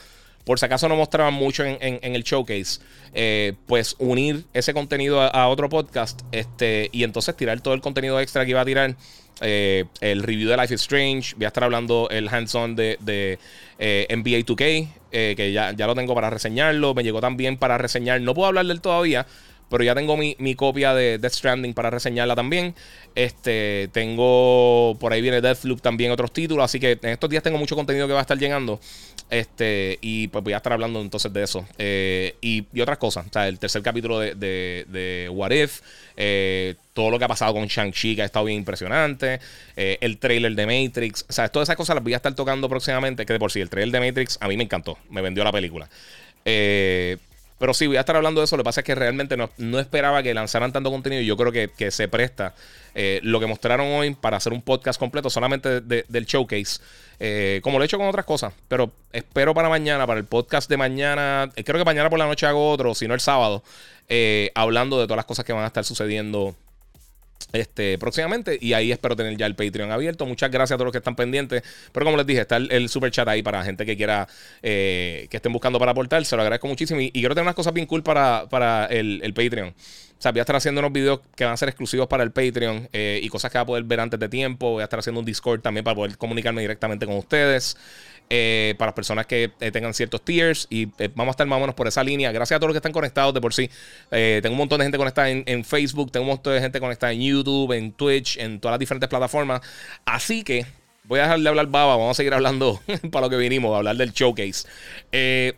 por 0.47 0.61
si 0.61 0.65
acaso 0.65 0.88
no 0.88 0.95
mostraban 0.95 1.35
mucho 1.35 1.65
en, 1.65 1.99
el 2.00 2.23
showcase, 2.23 2.81
eh, 3.12 3.55
pues 3.67 3.97
unir 3.99 4.45
ese 4.55 4.73
contenido 4.73 5.21
a, 5.21 5.49
otro 5.49 5.69
podcast 5.69 6.23
este, 6.31 6.88
y 6.93 7.03
entonces 7.03 7.37
tirar 7.37 7.61
todo 7.61 7.75
el 7.75 7.81
contenido 7.81 8.21
extra 8.21 8.45
que 8.45 8.53
iba 8.53 8.61
a 8.61 8.65
tirar. 8.65 8.95
Eh, 9.43 9.85
el 10.00 10.23
review 10.23 10.49
de 10.49 10.57
Life 10.57 10.73
is 10.73 10.81
Strange, 10.81 11.35
voy 11.35 11.45
a 11.45 11.49
estar 11.49 11.65
hablando 11.65 12.09
el 12.11 12.29
hands-on 12.29 12.75
de, 12.75 12.97
de 13.00 13.38
eh, 13.79 14.07
NBA 14.09 14.47
2K, 14.47 14.88
que 15.11 15.53
ya, 15.53 15.73
ya, 15.73 15.87
lo 15.87 15.95
tengo 15.95 16.15
para 16.15 16.31
reseñarlo, 16.31 16.95
me 16.95 17.03
llegó 17.03 17.21
también 17.21 17.59
para 17.59 17.76
reseñar, 17.76 18.21
no 18.21 18.33
puedo 18.33 18.47
hablar 18.47 18.67
del 18.67 18.81
todavía, 18.81 19.26
pero 19.68 19.85
ya 19.85 19.94
tengo 19.94 20.16
mi, 20.16 20.54
copia 20.54 20.94
de 20.94 21.18
Death 21.18 21.35
Stranding 21.35 21.75
para 21.75 21.90
reseñarla 21.90 22.35
también. 22.35 22.75
Este, 23.14 23.88
tengo 23.92 24.96
por 25.00 25.12
ahí 25.12 25.20
viene 25.23 25.40
Deathloop 25.40 25.80
también 25.80 26.12
otros 26.12 26.32
títulos, 26.32 26.64
así 26.64 26.78
que 26.78 26.99
en 27.02 27.11
estos 27.11 27.30
días 27.30 27.42
tengo 27.42 27.58
mucho 27.58 27.75
contenido 27.75 28.06
que 28.06 28.12
va 28.12 28.20
a 28.20 28.23
estar 28.23 28.38
llegando. 28.38 28.80
Este, 29.28 29.99
y 30.02 30.28
pues 30.28 30.44
voy 30.44 30.52
a 30.52 30.58
estar 30.58 30.73
hablando 30.73 31.00
entonces 31.00 31.32
de 31.32 31.42
eso. 31.42 31.66
Eh, 31.78 32.37
y, 32.40 32.64
otras 32.80 32.99
cosas. 32.99 33.26
O 33.26 33.32
sea, 33.32 33.49
el 33.49 33.58
tercer 33.58 33.82
capítulo 33.82 34.20
de, 34.20 34.35
de, 34.35 35.28
What 35.32 35.50
If. 35.50 35.80
Eh, 36.16 36.76
todo 36.92 37.11
lo 37.11 37.18
que 37.18 37.25
ha 37.25 37.28
pasado 37.28 37.52
con 37.52 37.66
Shang-Chi, 37.66 38.16
que 38.16 38.23
ha 38.23 38.25
estado 38.25 38.44
bien 38.44 38.58
impresionante. 38.58 39.40
Eh, 39.76 39.99
el 40.00 40.18
trailer 40.18 40.54
de 40.54 40.66
Matrix. 40.66 41.25
O 41.28 41.32
sea, 41.32 41.49
todas 41.49 41.66
esas 41.66 41.76
cosas 41.76 41.96
las 41.96 42.04
voy 42.04 42.14
a 42.14 42.16
estar 42.16 42.35
tocando 42.35 42.68
próximamente. 42.68 43.26
Que 43.26 43.32
de 43.32 43.38
por 43.38 43.50
sí, 43.50 43.61
el 43.61 43.68
trailer 43.68 44.00
de 44.00 44.06
Matrix 44.06 44.38
a 44.40 44.49
mí 44.49 44.56
me 44.56 44.64
encantó. 44.64 44.96
Me 45.11 45.23
vendió 45.23 45.42
la 45.42 45.52
película. 45.52 45.88
Pero 47.59 47.73
sí, 47.73 47.87
voy 47.87 47.97
a 47.97 48.01
estar 48.01 48.17
hablando 48.17 48.41
de 48.41 48.45
eso. 48.45 48.57
Lo 48.57 48.63
que 48.63 48.67
pasa 48.67 48.81
es 48.81 48.85
que 48.85 48.95
realmente 48.95 49.37
no, 49.37 49.79
esperaba 49.79 50.23
que 50.23 50.35
lanzaran 50.35 50.73
tanto 50.73 50.91
contenido. 50.91 51.23
Y 51.23 51.27
yo 51.27 51.37
creo 51.37 51.53
que, 51.53 51.91
se 51.91 52.09
presta 52.09 52.55
eh, 52.95 53.21
lo 53.23 53.41
que 53.41 53.47
mostraron 53.47 53.87
hoy 53.89 54.15
para 54.15 54.37
hacer 54.37 54.53
un 54.53 54.63
podcast 54.63 54.99
completo 54.99 55.31
solamente 55.31 55.81
del 55.81 56.27
showcase. 56.27 56.81
Eh, 57.19 57.61
como 57.63 57.79
lo 57.79 57.85
he 57.85 57.87
hecho 57.87 57.99
con 57.99 58.09
otras 58.09 58.27
cosas. 58.27 58.53
Pero 58.69 58.91
espero 59.13 59.55
para 59.55 59.69
mañana, 59.69 60.07
para 60.07 60.21
el 60.21 60.27
podcast 60.27 60.69
de 60.69 60.77
mañana. 60.77 61.51
Eh, 61.57 61.65
creo 61.65 61.79
que 61.79 61.85
mañana 61.85 62.11
por 62.11 62.19
la 62.19 62.27
noche 62.27 62.47
hago 62.47 62.71
otro, 62.71 62.95
si 62.95 63.09
no 63.09 63.15
el 63.15 63.21
sábado. 63.21 63.63
hablando 64.55 65.01
de 65.01 65.07
todas 65.07 65.17
las 65.17 65.27
cosas 65.27 65.45
que 65.45 65.53
van 65.53 65.65
a 65.65 65.69
estar 65.69 65.85
sucediendo 65.85 66.55
este, 67.52 67.99
próximamente. 67.99 68.59
Y 68.61 68.73
ahí 68.73 68.93
espero 68.93 69.16
tener 69.16 69.37
ya 69.37 69.47
el 69.47 69.55
Patreon 69.55 69.90
abierto. 69.90 70.26
Muchas 70.26 70.50
gracias 70.50 70.75
a 70.75 70.76
todos 70.76 70.87
los 70.87 70.93
que 70.93 70.99
están 70.99 71.16
pendientes. 71.16 71.62
Pero 71.93 72.05
como 72.05 72.16
les 72.16 72.26
dije, 72.26 72.40
está 72.40 72.57
el, 72.57 72.88
super 72.88 73.11
chat 73.11 73.26
ahí 73.28 73.43
para 73.43 73.62
gente 73.64 73.87
que 73.87 73.97
quiera, 73.97 74.28
eh, 74.62 75.26
que 75.31 75.37
estén 75.37 75.52
buscando 75.52 75.78
para 75.78 75.93
aportar. 75.93 76.25
Se 76.25 76.37
lo 76.37 76.43
agradezco 76.43 76.69
muchísimo. 76.69 77.00
Y, 77.00 77.11
quiero 77.11 77.35
tener 77.35 77.45
unas 77.45 77.55
cosas 77.55 77.73
bien 77.73 77.87
cool 77.87 78.02
para, 78.02 78.47
para 78.49 78.87
el, 78.87 79.21
el, 79.23 79.35
Patreon. 79.35 79.75
O 80.18 80.23
sea, 80.23 80.32
voy 80.32 80.38
a 80.38 80.42
estar 80.42 80.56
haciendo 80.56 80.78
unos 80.78 80.92
videos 80.92 81.20
que 81.35 81.44
van 81.44 81.52
a 81.52 81.56
ser 81.58 81.68
exclusivos 81.68 82.06
para 82.06 82.23
el 82.23 82.30
Patreon 82.30 82.88
eh, 82.92 83.20
y 83.23 83.28
cosas 83.28 83.52
que 83.52 83.58
va 83.58 83.62
a 83.62 83.66
poder 83.66 83.85
ver 83.85 84.00
antes 84.00 84.18
de 84.18 84.28
tiempo. 84.30 84.70
Voy 84.70 84.80
a 84.80 84.85
estar 84.85 84.99
haciendo 84.99 85.20
un 85.20 85.26
Discord 85.26 85.61
también 85.61 85.85
para 85.85 85.94
poder 85.94 86.16
comunicarme 86.16 86.62
directamente 86.62 87.04
con 87.04 87.16
ustedes. 87.16 87.76
Eh, 88.28 88.75
para 88.76 88.88
las 88.88 88.94
personas 88.94 89.26
que 89.26 89.52
eh, 89.61 89.70
tengan 89.70 89.92
ciertos 89.92 90.25
tiers. 90.25 90.66
Y 90.70 90.87
vamos 91.14 91.28
a 91.28 91.30
estar 91.32 91.46
más 91.46 91.58
o 91.58 91.61
menos 91.61 91.75
por 91.75 91.87
esa 91.87 92.02
línea. 92.02 92.32
Gracias 92.32 92.56
a 92.56 92.58
todos 92.58 92.68
los 92.68 92.75
que 92.75 92.78
están 92.78 92.92
conectados 92.92 93.35
de 93.35 93.40
por 93.42 93.52
sí. 93.52 93.70
tengo 94.11 94.50
un 94.52 94.56
montón 94.56 94.78
de 94.78 94.87
gente 94.87 94.99
conectada 94.99 95.28
en, 95.28 95.64
Facebook, 95.64 96.11
tengo 96.11 96.25
un 96.25 96.30
montón 96.30 96.54
de 96.54 96.61
gente 96.61 96.80
conectada 96.80 97.12
en 97.12 97.20
YouTube, 97.20 97.73
en 97.73 97.92
Twitch, 97.92 98.38
en 98.38 98.58
todas 98.58 98.73
las 98.73 98.80
diferentes 98.80 99.11
plataformas. 99.11 99.61
Así 100.06 100.42
que 100.42 100.64
voy 101.04 101.20
a 101.20 101.25
dejar 101.25 101.40
de 101.40 101.49
hablar 101.49 101.66
baba. 101.66 101.96
Vamos 101.96 102.12
a 102.12 102.14
seguir 102.14 102.32
hablando 102.32 102.80
para 103.12 103.26
lo 103.26 103.30
que 103.30 103.37
vinimos, 103.37 103.75
a 103.75 103.76
hablar 103.76 103.96
del 103.96 104.12
showcase. 104.12 104.66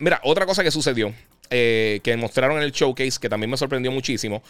mira, 0.00 0.20
otra 0.24 0.46
cosa 0.46 0.64
que 0.64 0.72
sucedió. 0.72 1.14
Que 1.50 2.16
mostraron 2.18 2.58
en 2.58 2.62
el 2.62 2.72
showcase, 2.72 3.18
que 3.20 3.28
también 3.28 3.50
me 3.50 3.56
sorprendió 3.56 3.90
muchísimo. 3.92 4.42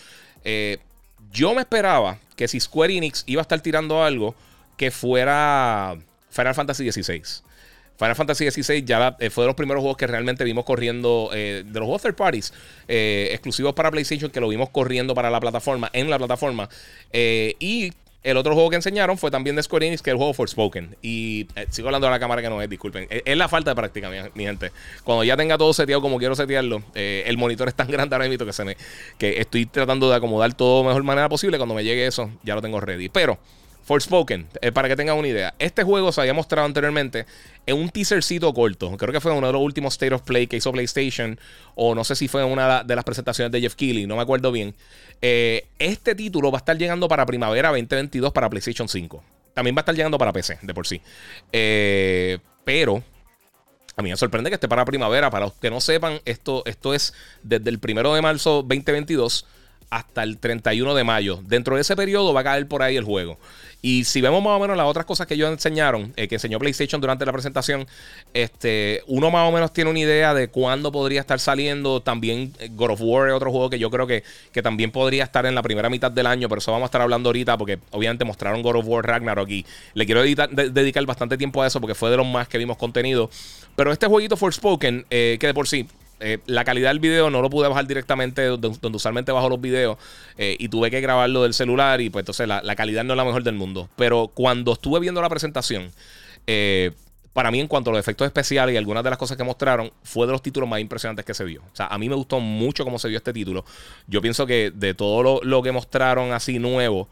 yo 1.32 1.54
me 1.54 1.60
esperaba 1.60 2.18
que 2.36 2.48
si 2.48 2.60
Square 2.60 2.96
Enix 2.96 3.24
iba 3.26 3.40
a 3.40 3.42
estar 3.42 3.60
tirando 3.60 4.02
algo 4.02 4.34
que 4.76 4.90
fuera 4.90 5.96
Final 6.30 6.54
Fantasy 6.54 6.90
XVI. 6.90 7.22
Final 7.98 8.14
Fantasy 8.14 8.48
XVI 8.48 8.84
ya 8.84 9.16
eh, 9.18 9.28
fue 9.28 9.42
de 9.42 9.48
los 9.48 9.56
primeros 9.56 9.80
juegos 9.80 9.96
que 9.96 10.06
realmente 10.06 10.44
vimos 10.44 10.64
corriendo, 10.64 11.30
eh, 11.34 11.64
de 11.66 11.80
los 11.80 11.86
juegos 11.86 12.14
parties, 12.16 12.54
eh, 12.86 13.30
exclusivos 13.32 13.74
para 13.74 13.90
PlayStation, 13.90 14.30
que 14.30 14.40
lo 14.40 14.48
vimos 14.48 14.70
corriendo 14.70 15.16
para 15.16 15.30
la 15.30 15.40
plataforma, 15.40 15.90
en 15.92 16.08
la 16.08 16.16
plataforma. 16.16 16.68
y 17.12 17.92
el 18.22 18.36
otro 18.36 18.54
juego 18.54 18.70
que 18.70 18.76
enseñaron 18.76 19.16
fue 19.16 19.30
también 19.30 19.56
de 19.56 19.62
Square 19.62 19.86
Enix, 19.86 20.02
que 20.02 20.10
es 20.10 20.12
el 20.12 20.18
juego 20.18 20.34
Forspoken. 20.34 20.96
Y 21.02 21.46
sigo 21.70 21.88
hablando 21.88 22.08
a 22.08 22.10
la 22.10 22.18
cámara 22.18 22.42
que 22.42 22.48
no 22.48 22.60
es, 22.60 22.68
disculpen. 22.68 23.06
Es, 23.10 23.36
la 23.36 23.48
falta 23.48 23.70
de 23.70 23.76
práctica, 23.76 24.10
mi, 24.34 24.44
gente. 24.44 24.72
Cuando 25.04 25.24
ya 25.24 25.36
tenga 25.36 25.56
todo 25.56 25.72
seteado 25.72 26.02
como 26.02 26.18
quiero 26.18 26.34
setearlo, 26.34 26.82
el 26.94 27.38
monitor 27.38 27.68
es 27.68 27.74
tan 27.74 27.88
grande 27.90 28.14
ahora 28.14 28.28
mismo 28.28 28.44
que, 28.44 28.52
se 28.52 28.64
me, 28.64 28.76
que 29.18 29.40
estoy 29.40 29.66
tratando 29.66 30.10
de 30.10 30.16
acomodar 30.16 30.52
todo 30.54 30.82
de 30.82 30.88
mejor 30.88 31.04
manera 31.04 31.28
posible. 31.28 31.58
Cuando 31.58 31.74
me 31.74 31.84
llegue 31.84 32.06
eso, 32.06 32.30
ya 32.42 32.54
lo 32.54 32.62
tengo 32.62 32.80
ready. 32.80 33.08
Pero 33.08 33.38
Forspoken, 33.88 34.46
eh, 34.60 34.70
para 34.70 34.86
que 34.86 34.96
tengan 34.96 35.16
una 35.16 35.28
idea. 35.28 35.54
Este 35.58 35.82
juego 35.82 36.12
se 36.12 36.20
había 36.20 36.34
mostrado 36.34 36.66
anteriormente 36.66 37.24
en 37.64 37.78
un 37.78 37.88
teasercito 37.88 38.52
corto. 38.52 38.94
Creo 38.98 39.14
que 39.14 39.20
fue 39.20 39.32
uno 39.32 39.46
de 39.46 39.54
los 39.54 39.62
últimos 39.62 39.94
State 39.94 40.12
of 40.12 40.20
Play 40.22 40.46
que 40.46 40.58
hizo 40.58 40.70
PlayStation. 40.72 41.40
O 41.74 41.94
no 41.94 42.04
sé 42.04 42.14
si 42.14 42.28
fue 42.28 42.44
una 42.44 42.84
de 42.84 42.94
las 42.94 43.02
presentaciones 43.02 43.50
de 43.50 43.62
Jeff 43.62 43.76
Keighley. 43.76 44.06
No 44.06 44.16
me 44.16 44.22
acuerdo 44.22 44.52
bien. 44.52 44.74
Eh, 45.20 45.66
este 45.78 46.14
título 46.14 46.50
va 46.50 46.58
a 46.58 46.60
estar 46.60 46.76
llegando 46.76 47.08
para 47.08 47.26
primavera 47.26 47.70
2022 47.70 48.32
para 48.32 48.48
PlayStation 48.48 48.88
5. 48.88 49.22
También 49.54 49.74
va 49.74 49.80
a 49.80 49.82
estar 49.82 49.94
llegando 49.94 50.18
para 50.18 50.32
PC, 50.32 50.58
de 50.62 50.74
por 50.74 50.86
sí. 50.86 51.00
Eh, 51.52 52.38
pero 52.64 53.02
a 53.96 54.02
mí 54.02 54.10
me 54.10 54.16
sorprende 54.16 54.50
que 54.50 54.54
esté 54.54 54.68
para 54.68 54.84
primavera. 54.84 55.30
Para 55.30 55.46
los 55.46 55.54
que 55.54 55.70
no 55.70 55.80
sepan, 55.80 56.20
esto, 56.24 56.62
esto 56.66 56.94
es 56.94 57.14
desde 57.42 57.68
el 57.70 57.80
primero 57.80 58.14
de 58.14 58.22
marzo 58.22 58.62
2022 58.62 59.44
hasta 59.90 60.22
el 60.22 60.38
31 60.38 60.94
de 60.94 61.04
mayo. 61.04 61.40
Dentro 61.44 61.76
de 61.76 61.82
ese 61.82 61.96
periodo 61.96 62.32
va 62.32 62.40
a 62.40 62.44
caer 62.44 62.68
por 62.68 62.82
ahí 62.82 62.96
el 62.96 63.04
juego. 63.04 63.38
Y 63.80 64.04
si 64.04 64.20
vemos 64.20 64.42
más 64.42 64.56
o 64.56 64.58
menos 64.58 64.76
las 64.76 64.86
otras 64.86 65.06
cosas 65.06 65.26
que 65.28 65.34
ellos 65.34 65.50
enseñaron, 65.50 66.12
eh, 66.16 66.26
que 66.26 66.34
enseñó 66.34 66.58
PlayStation 66.58 67.00
durante 67.00 67.24
la 67.24 67.32
presentación, 67.32 67.86
este, 68.34 69.02
uno 69.06 69.30
más 69.30 69.48
o 69.48 69.52
menos 69.52 69.72
tiene 69.72 69.90
una 69.90 70.00
idea 70.00 70.34
de 70.34 70.48
cuándo 70.48 70.90
podría 70.90 71.20
estar 71.20 71.38
saliendo. 71.38 72.00
También 72.00 72.52
eh, 72.58 72.70
God 72.72 72.90
of 72.90 73.00
War 73.00 73.28
es 73.28 73.34
otro 73.34 73.52
juego 73.52 73.70
que 73.70 73.78
yo 73.78 73.88
creo 73.90 74.06
que, 74.06 74.24
que 74.52 74.62
también 74.62 74.90
podría 74.90 75.22
estar 75.22 75.46
en 75.46 75.54
la 75.54 75.62
primera 75.62 75.88
mitad 75.88 76.10
del 76.10 76.26
año, 76.26 76.48
pero 76.48 76.58
eso 76.58 76.72
vamos 76.72 76.86
a 76.86 76.88
estar 76.88 77.00
hablando 77.00 77.28
ahorita 77.28 77.56
porque 77.56 77.78
obviamente 77.92 78.24
mostraron 78.24 78.62
God 78.62 78.76
of 78.76 78.86
War 78.88 79.06
Ragnarok 79.06 79.48
y 79.48 79.64
le 79.94 80.06
quiero 80.06 80.22
dedicar 80.22 81.06
bastante 81.06 81.38
tiempo 81.38 81.62
a 81.62 81.68
eso 81.68 81.80
porque 81.80 81.94
fue 81.94 82.10
de 82.10 82.16
los 82.16 82.26
más 82.26 82.48
que 82.48 82.58
vimos 82.58 82.76
contenido. 82.76 83.30
Pero 83.76 83.92
este 83.92 84.08
jueguito 84.08 84.36
Forspoken, 84.36 85.06
eh, 85.08 85.36
que 85.38 85.46
de 85.46 85.54
por 85.54 85.68
sí 85.68 85.86
eh, 86.20 86.38
la 86.46 86.64
calidad 86.64 86.90
del 86.90 86.98
video 86.98 87.30
no 87.30 87.42
lo 87.42 87.50
pude 87.50 87.68
bajar 87.68 87.86
directamente 87.86 88.44
donde, 88.44 88.96
usualmente 88.96 89.30
bajo 89.30 89.48
los 89.48 89.60
videos 89.60 89.98
eh, 90.36 90.56
y 90.58 90.68
tuve 90.68 90.90
que 90.90 91.00
grabarlo 91.00 91.44
del 91.44 91.54
celular 91.54 92.00
y 92.00 92.10
pues 92.10 92.22
entonces 92.22 92.48
la, 92.48 92.76
calidad 92.76 93.04
no 93.04 93.14
es 93.14 93.16
la 93.16 93.24
mejor 93.24 93.42
del 93.42 93.54
mundo. 93.54 93.88
Pero 93.96 94.30
cuando 94.34 94.72
estuve 94.72 95.00
viendo 95.00 95.22
la 95.22 95.28
presentación, 95.28 95.90
eh, 96.46 96.92
para 97.32 97.52
mí 97.52 97.60
en 97.60 97.68
cuanto 97.68 97.90
a 97.90 97.92
los 97.92 98.00
efectos 98.00 98.26
especiales 98.26 98.74
y 98.74 98.76
algunas 98.76 99.04
de 99.04 99.10
las 99.10 99.18
cosas 99.18 99.36
que 99.36 99.44
mostraron, 99.44 99.92
fue 100.02 100.26
de 100.26 100.32
los 100.32 100.42
títulos 100.42 100.68
más 100.68 100.80
impresionantes 100.80 101.24
que 101.24 101.34
se 101.34 101.44
vio. 101.44 101.62
O 101.72 101.76
sea, 101.76 101.86
a 101.86 101.96
mí 101.96 102.08
me 102.08 102.16
gustó 102.16 102.40
mucho 102.40 102.84
cómo 102.84 102.98
se 102.98 103.08
vio 103.08 103.18
este 103.18 103.32
título. 103.32 103.64
Yo 104.08 104.20
pienso 104.20 104.44
que 104.44 104.72
de 104.74 104.94
todo 104.94 105.40
lo, 105.42 105.62
que 105.62 105.70
mostraron 105.70 106.32
así 106.32 106.58
nuevo, 106.58 107.08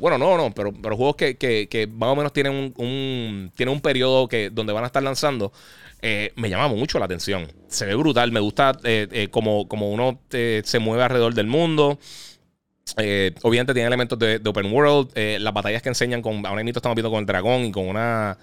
bueno, 0.00 0.18
no, 0.18 0.36
no, 0.36 0.52
pero, 0.52 0.72
pero 0.72 0.96
juegos 0.96 1.16
que, 1.16 1.36
que, 1.36 1.88
más 1.92 2.08
o 2.08 2.16
menos 2.16 2.32
tienen 2.32 2.52
un, 2.52 2.74
un, 2.76 3.52
tienen 3.54 3.74
un 3.74 3.80
periodo 3.80 4.26
que, 4.28 4.50
donde 4.50 4.72
van 4.72 4.84
a 4.84 4.88
estar 4.88 5.02
lanzando. 5.02 5.52
Eh, 6.04 6.32
me 6.34 6.50
llama 6.50 6.66
mucho 6.68 6.98
la 6.98 7.04
atención. 7.04 7.46
Se 7.68 7.86
ve 7.86 7.94
brutal. 7.94 8.32
Me 8.32 8.40
gusta 8.40 8.76
eh, 8.82 9.06
eh, 9.12 9.28
como, 9.28 9.68
como, 9.68 9.90
uno 9.90 10.20
se 10.28 10.78
mueve 10.80 11.04
alrededor 11.04 11.34
del 11.34 11.46
mundo. 11.46 11.98
obviamente 13.42 13.72
tiene 13.72 13.86
elementos 13.86 14.18
de, 14.18 14.40
open 14.44 14.72
world. 14.72 15.10
las 15.14 15.54
batallas 15.54 15.80
que 15.80 15.88
enseñan 15.88 16.20
con. 16.20 16.44
Ahora 16.44 16.64
mismo 16.64 16.78
estamos 16.78 16.96
viendo 16.96 17.10
con 17.10 17.20
el 17.20 17.26
dragón 17.26 17.64
y 17.66 17.72
con 17.72 17.86
una 17.88 18.36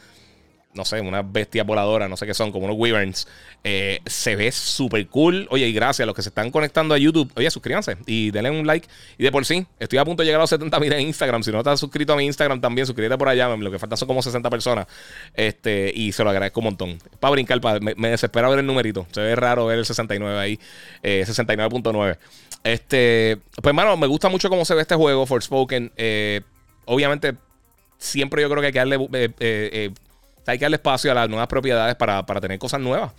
no 0.73 0.85
sé, 0.85 1.01
una 1.01 1.23
bestia 1.23 1.63
voladora, 1.63 2.07
no 2.07 2.15
sé 2.15 2.27
qué 2.27 2.33
son, 2.33 2.51
como 2.51 2.65
unos 2.65 2.77
wyverns. 2.77 3.27
Eh, 3.63 4.01
se 4.05 4.35
ve 4.35 4.51
súper 4.51 5.07
cool. 5.07 5.47
Oye, 5.49 5.67
y 5.67 5.73
gracias 5.73 6.03
a 6.03 6.05
los 6.05 6.15
que 6.15 6.21
se 6.21 6.29
están 6.29 6.51
conectando 6.51 6.93
a 6.93 6.97
YouTube. 6.97 7.31
Oye, 7.35 7.49
suscríbanse 7.49 7.97
y 8.05 8.29
denle 8.29 8.51
un 8.51 8.67
like. 8.67 8.87
Y 9.17 9.23
de 9.23 9.31
por 9.31 9.45
sí, 9.45 9.65
estoy 9.79 9.97
a 9.97 10.05
punto 10.05 10.21
de 10.21 10.27
llegar 10.27 10.39
a 10.39 10.43
los 10.43 10.49
70 10.49 10.79
mil 10.79 10.93
en 10.93 11.01
Instagram. 11.01 11.41
Si 11.41 11.51
no 11.51 11.57
estás 11.57 11.79
suscrito 11.79 12.13
a 12.13 12.15
mi 12.15 12.25
Instagram 12.25 12.61
también, 12.61 12.85
suscríbete 12.85 13.17
por 13.17 13.27
allá. 13.27 13.49
Lo 13.49 13.71
que 13.71 13.79
falta 13.79 13.97
son 13.97 14.07
como 14.07 14.21
60 14.21 14.47
personas. 14.49 14.85
Este, 15.33 15.91
y 15.93 16.11
se 16.11 16.23
lo 16.23 16.29
agradezco 16.29 16.59
un 16.59 16.65
montón. 16.65 16.99
Para 17.19 17.31
brincar, 17.31 17.59
me, 17.81 18.09
desespera 18.09 18.47
ver 18.47 18.59
el 18.59 18.65
numerito. 18.65 19.07
Se 19.11 19.21
ve 19.21 19.35
raro 19.35 19.65
ver 19.65 19.79
el 19.79 19.85
69 19.85 20.39
ahí. 20.39 20.59
69.9. 21.01 22.11
Eh, 22.11 22.17
este, 22.63 23.39
pues, 23.55 23.71
hermano, 23.71 23.97
me 23.97 24.05
gusta 24.05 24.29
mucho 24.29 24.49
cómo 24.49 24.65
se 24.65 24.75
ve 24.75 24.81
este 24.81 24.95
juego, 24.95 25.25
Forspoken. 25.25 25.91
Eh, 25.97 26.41
obviamente, 26.85 27.35
siempre 27.97 28.43
yo 28.43 28.49
creo 28.49 28.61
que 28.61 28.67
hay 28.67 28.73
que 28.73 28.79
darle 28.79 29.09
eh, 29.11 29.91
hay 30.49 30.57
que 30.57 30.65
darle 30.65 30.75
espacio 30.75 31.11
a 31.11 31.15
las 31.15 31.29
nuevas 31.29 31.47
propiedades 31.47 31.95
para, 31.95 32.23
tener 32.41 32.59
cosas 32.59 32.79
nuevas. 32.79 33.11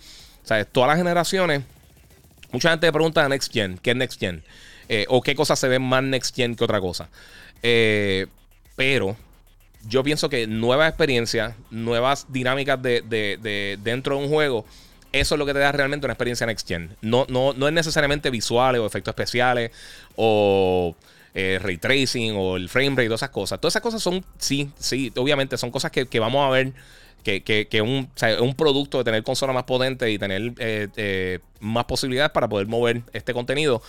O 0.43 0.47
sea, 0.47 0.63
todas 0.65 0.89
las 0.89 0.97
generaciones, 0.97 1.63
mucha 2.51 2.69
gente 2.69 2.87
me 2.87 2.93
pregunta 2.93 3.27
Next 3.27 3.51
Gen, 3.51 3.77
¿qué 3.77 3.91
es 3.91 3.95
Next 3.95 4.19
Gen? 4.19 4.43
Eh, 4.89 5.05
o 5.07 5.21
qué 5.21 5.35
cosas 5.35 5.59
se 5.59 5.67
ven 5.67 5.81
más 5.81 6.03
Next 6.03 6.35
Gen 6.35 6.55
que 6.55 6.63
otra 6.63 6.81
cosa. 6.81 7.09
Eh, 7.63 8.27
pero 8.75 9.15
yo 9.87 10.03
pienso 10.03 10.29
que 10.29 10.47
nuevas 10.47 10.89
experiencias, 10.89 11.55
nuevas 11.69 12.25
dinámicas 12.29 12.81
de, 12.81 13.77
dentro 13.81 14.17
de 14.17 14.23
un 14.23 14.29
juego, 14.29 14.65
eso 15.11 15.35
es 15.35 15.39
lo 15.39 15.45
que 15.45 15.53
te 15.53 15.59
da 15.59 15.71
realmente 15.71 16.05
una 16.05 16.13
experiencia 16.13 16.45
Next 16.47 16.67
Gen. 16.67 16.95
No, 17.01 17.25
no, 17.29 17.53
no 17.53 17.67
es 17.67 17.73
necesariamente 17.73 18.29
visuales 18.29 18.81
o 18.81 18.85
efectos 18.85 19.11
especiales 19.11 19.71
o 20.15 20.95
eh, 21.33 21.59
ray 21.61 21.77
tracing 21.77 22.33
o 22.35 22.57
el 22.57 22.69
frame 22.69 22.89
rate, 22.89 23.05
todas 23.05 23.19
esas 23.19 23.29
cosas. 23.29 23.59
Todas 23.59 23.73
esas 23.73 23.81
cosas 23.81 24.03
son, 24.03 24.23
sí, 24.37 24.69
sí, 24.77 25.11
obviamente 25.15 25.57
son 25.57 25.71
cosas 25.71 25.91
que, 25.91 26.05
que 26.05 26.19
vamos 26.19 26.45
a 26.45 26.49
ver 26.49 26.73
que, 27.21 27.41
que, 27.43 27.81
un, 27.81 28.09
un, 28.39 28.55
producto 28.55 28.97
de 28.97 29.03
tener 29.03 29.23
consola 29.23 29.53
más 29.53 29.63
potente 29.63 30.09
y 30.11 30.17
tener 30.17 30.53
eh, 30.57 30.87
eh, 30.95 31.39
más 31.59 31.85
posibilidades 31.85 32.31
para 32.31 32.47
poder 32.49 32.67
mover 32.67 33.03
este 33.13 33.33
contenido. 33.33 33.81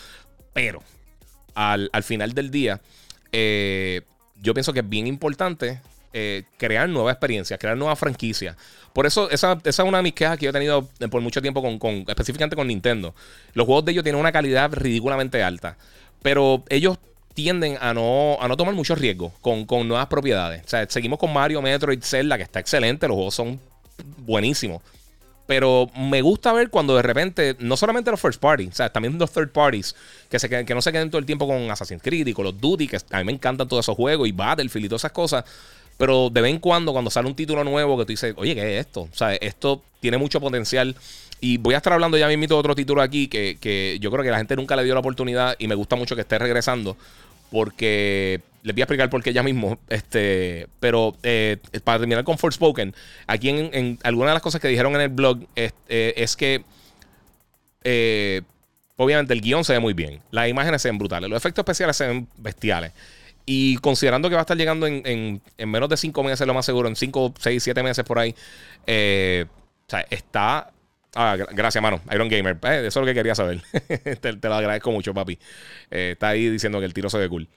Pero 0.53 0.83
al, 1.55 1.91
final 2.03 2.33
del 2.33 2.51
día, 2.51 2.81
eh, 3.33 4.03
yo 4.41 4.55
pienso 4.55 4.73
que 4.73 4.81
es 4.81 4.89
bien 4.89 5.07
importante 5.07 5.81
crear 6.59 6.91
nuevas 6.91 7.15
experiencias, 7.15 7.59
crear 7.59 7.75
nuevas 7.75 7.99
franquicias. 7.99 8.55
Por 8.93 9.07
eso, 9.07 9.31
esa, 9.31 9.59
es 9.65 9.79
una 9.79 9.97
de 9.97 10.03
mis 10.03 10.13
quejas 10.13 10.37
que 10.37 10.45
yo 10.45 10.51
he 10.51 10.53
tenido 10.53 10.87
por 11.11 11.23
mucho 11.23 11.41
tiempo 11.41 11.63
con, 11.63 11.79
con, 11.79 12.05
específicamente 12.07 12.55
con 12.55 12.67
Nintendo. 12.67 13.15
Los 13.55 13.65
juegos 13.65 13.87
de 13.87 13.93
ellos 13.93 14.05
tienen 14.05 14.21
una 14.21 14.31
calidad 14.31 14.71
ridículamente 14.75 15.43
alta. 15.43 15.79
Pero 16.23 16.65
ellos 16.69 16.99
tienden 17.35 17.79
a 17.81 17.95
no, 17.95 18.37
a 18.41 18.49
no 18.49 18.57
tomar 18.57 18.75
muchos 18.75 18.99
riesgos 18.99 19.33
con, 19.41 19.67
nuevas 19.89 20.07
propiedades. 20.07 20.63
O 20.65 20.69
sea, 20.69 20.87
seguimos 20.89 21.19
con 21.19 21.33
Mario, 21.33 21.63
Metroid, 21.63 22.03
Zelda, 22.03 22.37
que 22.37 22.45
está 22.45 22.61
excelente, 22.61 23.09
los 23.09 23.15
juegos 23.15 23.35
son 23.35 23.61
buenísimos. 24.19 24.83
Pero 25.47 25.91
me 25.97 26.23
gusta 26.23 26.53
ver 26.53 26.71
cuando 26.71 26.97
de 26.97 27.03
repente, 27.03 27.57
no 27.59 27.77
solamente 27.77 28.11
los 28.11 28.21
first 28.21 28.41
parties, 28.41 28.71
o 28.71 28.75
sea, 28.75 28.91
también 28.91 29.19
los 29.19 29.31
third 29.33 29.51
parties, 29.51 29.95
que, 30.31 30.39
se 30.39 30.49
que 30.49 30.75
no 30.75 30.81
se 30.81 30.93
queden 30.93 31.11
todo 31.11 31.19
el 31.19 31.27
tiempo 31.27 31.47
con 31.47 31.71
Assassin's 31.71 32.03
Creed 32.03 32.29
y 32.29 32.33
con 32.33 32.45
los 32.45 32.61
Duty, 32.61 32.87
que 32.87 32.99
a 33.11 33.19
mí 33.19 33.25
me 33.25 33.33
encantan 33.33 33.69
todos 33.69 33.85
esos 33.85 33.97
juegos, 33.97 34.29
y 34.29 34.33
Battlefield 34.33 34.87
y 34.87 34.89
todas 34.89 35.01
esas 35.01 35.13
cosas. 35.13 35.45
Pero 35.99 36.31
de 36.31 36.41
vez 36.41 36.51
en 36.51 36.59
cuando, 36.59 36.93
cuando 36.93 37.11
sale 37.11 37.29
un 37.29 37.35
título 37.35 37.65
nuevo 37.65 37.99
que 37.99 38.05
tú 38.05 38.13
dices, 38.13 38.35
oye, 38.37 38.55
¿qué 38.55 38.79
es 38.79 38.87
esto? 38.87 39.03
O 39.03 39.15
sea, 39.15 39.35
esto 39.35 39.83
tiene 40.01 40.17
mucho 40.17 40.41
potencial. 40.41 40.97
Y 41.45 41.57
voy 41.57 41.75
a 41.75 41.79
estar 41.79 41.93
hablando 41.93 42.17
ya 42.17 42.29
mismo 42.29 42.47
de 42.47 42.55
otro 42.55 42.77
título 42.77 43.03
aquí 43.03 43.27
que, 43.27 43.59
que 43.61 43.99
yo 44.01 44.13
creo 44.13 44.23
que 44.23 44.31
la 44.31 44.39
gente 44.39 44.55
nunca 44.55 44.77
le 44.77 44.85
dio 44.85 44.95
la 44.95 45.01
oportunidad 45.01 45.57
y 45.59 45.67
me 45.67 45.75
gusta 45.75 45.97
mucho 45.97 46.15
que 46.15 46.21
esté 46.21 46.39
regresando. 46.39 46.97
Porque 47.51 48.41
les 48.63 48.77
voy 48.77 48.83
a 48.83 48.85
explicar 48.85 49.11
por 49.11 49.25
qué 49.25 49.33
ya 49.33 49.43
mismo. 49.43 49.77
Este, 49.89 50.69
pero 50.79 51.17
eh, 51.25 51.57
para 51.83 51.99
terminar 51.99 52.23
con 52.23 52.39
Forspoken, 52.39 52.95
aquí 53.27 53.49
en, 53.49 53.71
en 53.73 53.99
algunas 54.05 54.31
de 54.31 54.35
las 54.35 54.43
cosas 54.43 54.61
que 54.61 54.69
dijeron 54.69 54.95
en 54.95 55.01
el 55.01 55.09
blog 55.09 55.41
es, 55.57 55.75
eh, 55.89 56.27
que 56.39 56.65
eh, 57.83 58.43
obviamente 58.95 59.35
el 59.35 59.41
guion 59.41 59.65
se 59.65 59.73
ve 59.73 59.81
muy 59.81 59.95
bien, 59.95 60.21
las 60.31 60.49
imágenes 60.49 60.81
se 60.81 60.91
ven 60.91 60.99
brutales, 60.99 61.29
los 61.29 61.37
efectos 61.37 61.65
especiales 61.65 61.97
se 61.97 62.07
ven 62.07 62.29
bestiales. 62.39 62.93
Y 63.47 63.79
considerando 63.79 64.29
que 64.29 64.37
va 64.37 64.43
a 64.43 64.45
estar 64.47 64.57
llegando 64.57 64.87
en, 64.87 65.43
menos 65.59 65.89
de 65.89 65.97
5 65.97 66.23
meses, 66.23 66.47
lo 66.47 66.55
más 66.55 66.65
seguro, 66.65 66.89
en 66.89 66.95
5, 66.95 67.35
6, 67.37 67.61
7 67.61 67.83
meses 67.83 68.05
por 68.05 68.21
ahí, 68.21 68.31
o 68.31 69.91
sea, 69.91 70.07
está. 70.09 70.71
Ah, 71.15 71.37
gracias, 71.37 71.83
mano. 71.83 72.01
Iron 72.13 72.29
Gamer. 72.29 72.59
Eh, 72.63 72.87
eso 72.87 73.01
es 73.01 73.03
lo 73.03 73.05
que 73.05 73.15
quería 73.15 73.35
saber. 73.35 73.63
te, 74.21 74.33
lo 74.33 74.55
agradezco 74.55 74.91
mucho, 74.91 75.13
papi. 75.13 75.39
Eh, 75.91 76.11
está 76.13 76.29
ahí 76.29 76.49
diciendo 76.49 76.79
que 76.79 76.87
el 76.87 76.95
tiro 76.95 77.11
se 77.11 77.19
ve 77.19 77.29
cool. 77.29 77.49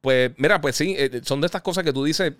pues, 0.00 0.32
mira, 0.36 0.60
pues 0.60 0.76
sí, 0.76 0.96
son 1.22 1.40
de 1.40 1.46
estas 1.46 1.62
cosas 1.62 1.84
que 1.84 1.92
tú 1.92 2.04
dices. 2.04 2.32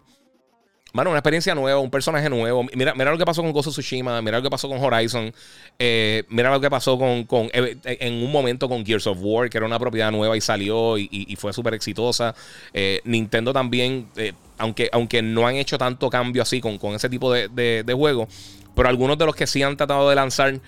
Mano, 0.97 1.11
una 1.11 1.19
experiencia 1.19 1.55
nueva, 1.55 1.79
un 1.79 1.91
personaje 1.91 2.31
nuevo. 2.31 2.65
Mira, 2.75 2.95
mira 2.95 3.11
lo 3.11 3.19
que 3.19 3.27
pasó 3.27 3.43
con 3.43 3.53
Ghost 3.53 3.69
Tsushima, 3.69 4.23
mira 4.23 4.39
lo 4.39 4.43
que 4.43 4.49
pasó 4.49 4.67
con 4.67 4.83
Horizon, 4.83 5.31
eh, 5.79 6.23
mira 6.31 6.51
lo 6.51 6.59
que 6.59 6.71
pasó 6.71 6.97
con, 6.99 7.51
eh, 7.53 7.77
en 7.85 8.15
un 8.25 8.33
momento 8.33 8.67
con 8.67 8.87
Gears 8.87 9.07
of 9.07 9.19
War, 9.21 9.51
que 9.51 9.59
era 9.59 9.67
una 9.67 9.79
propiedad 9.79 10.11
nueva 10.11 10.39
y 10.39 10.41
salió 10.41 10.97
y, 10.97 11.37
fue 11.39 11.53
súper 11.53 11.75
exitosa. 11.75 12.35
Eh, 12.73 13.03
Nintendo 13.05 13.53
también, 13.53 14.09
aunque, 14.57 14.89
aunque 14.91 15.21
no 15.21 15.47
han 15.47 15.57
hecho 15.57 15.77
tanto 15.77 16.09
cambio 16.09 16.41
así 16.41 16.63
con, 16.63 16.79
con 16.79 16.95
ese 16.95 17.11
tipo 17.11 17.31
de, 17.31 17.49
de, 17.85 17.93
juegos, 17.93 18.29
pero 18.77 18.89
algunos 18.89 19.19
de 19.19 19.27
los 19.27 19.35
que 19.35 19.49
sí 19.49 19.63
han 19.63 19.77
tratado 19.77 20.09
de 20.09 20.15
lanzar, 20.15 20.61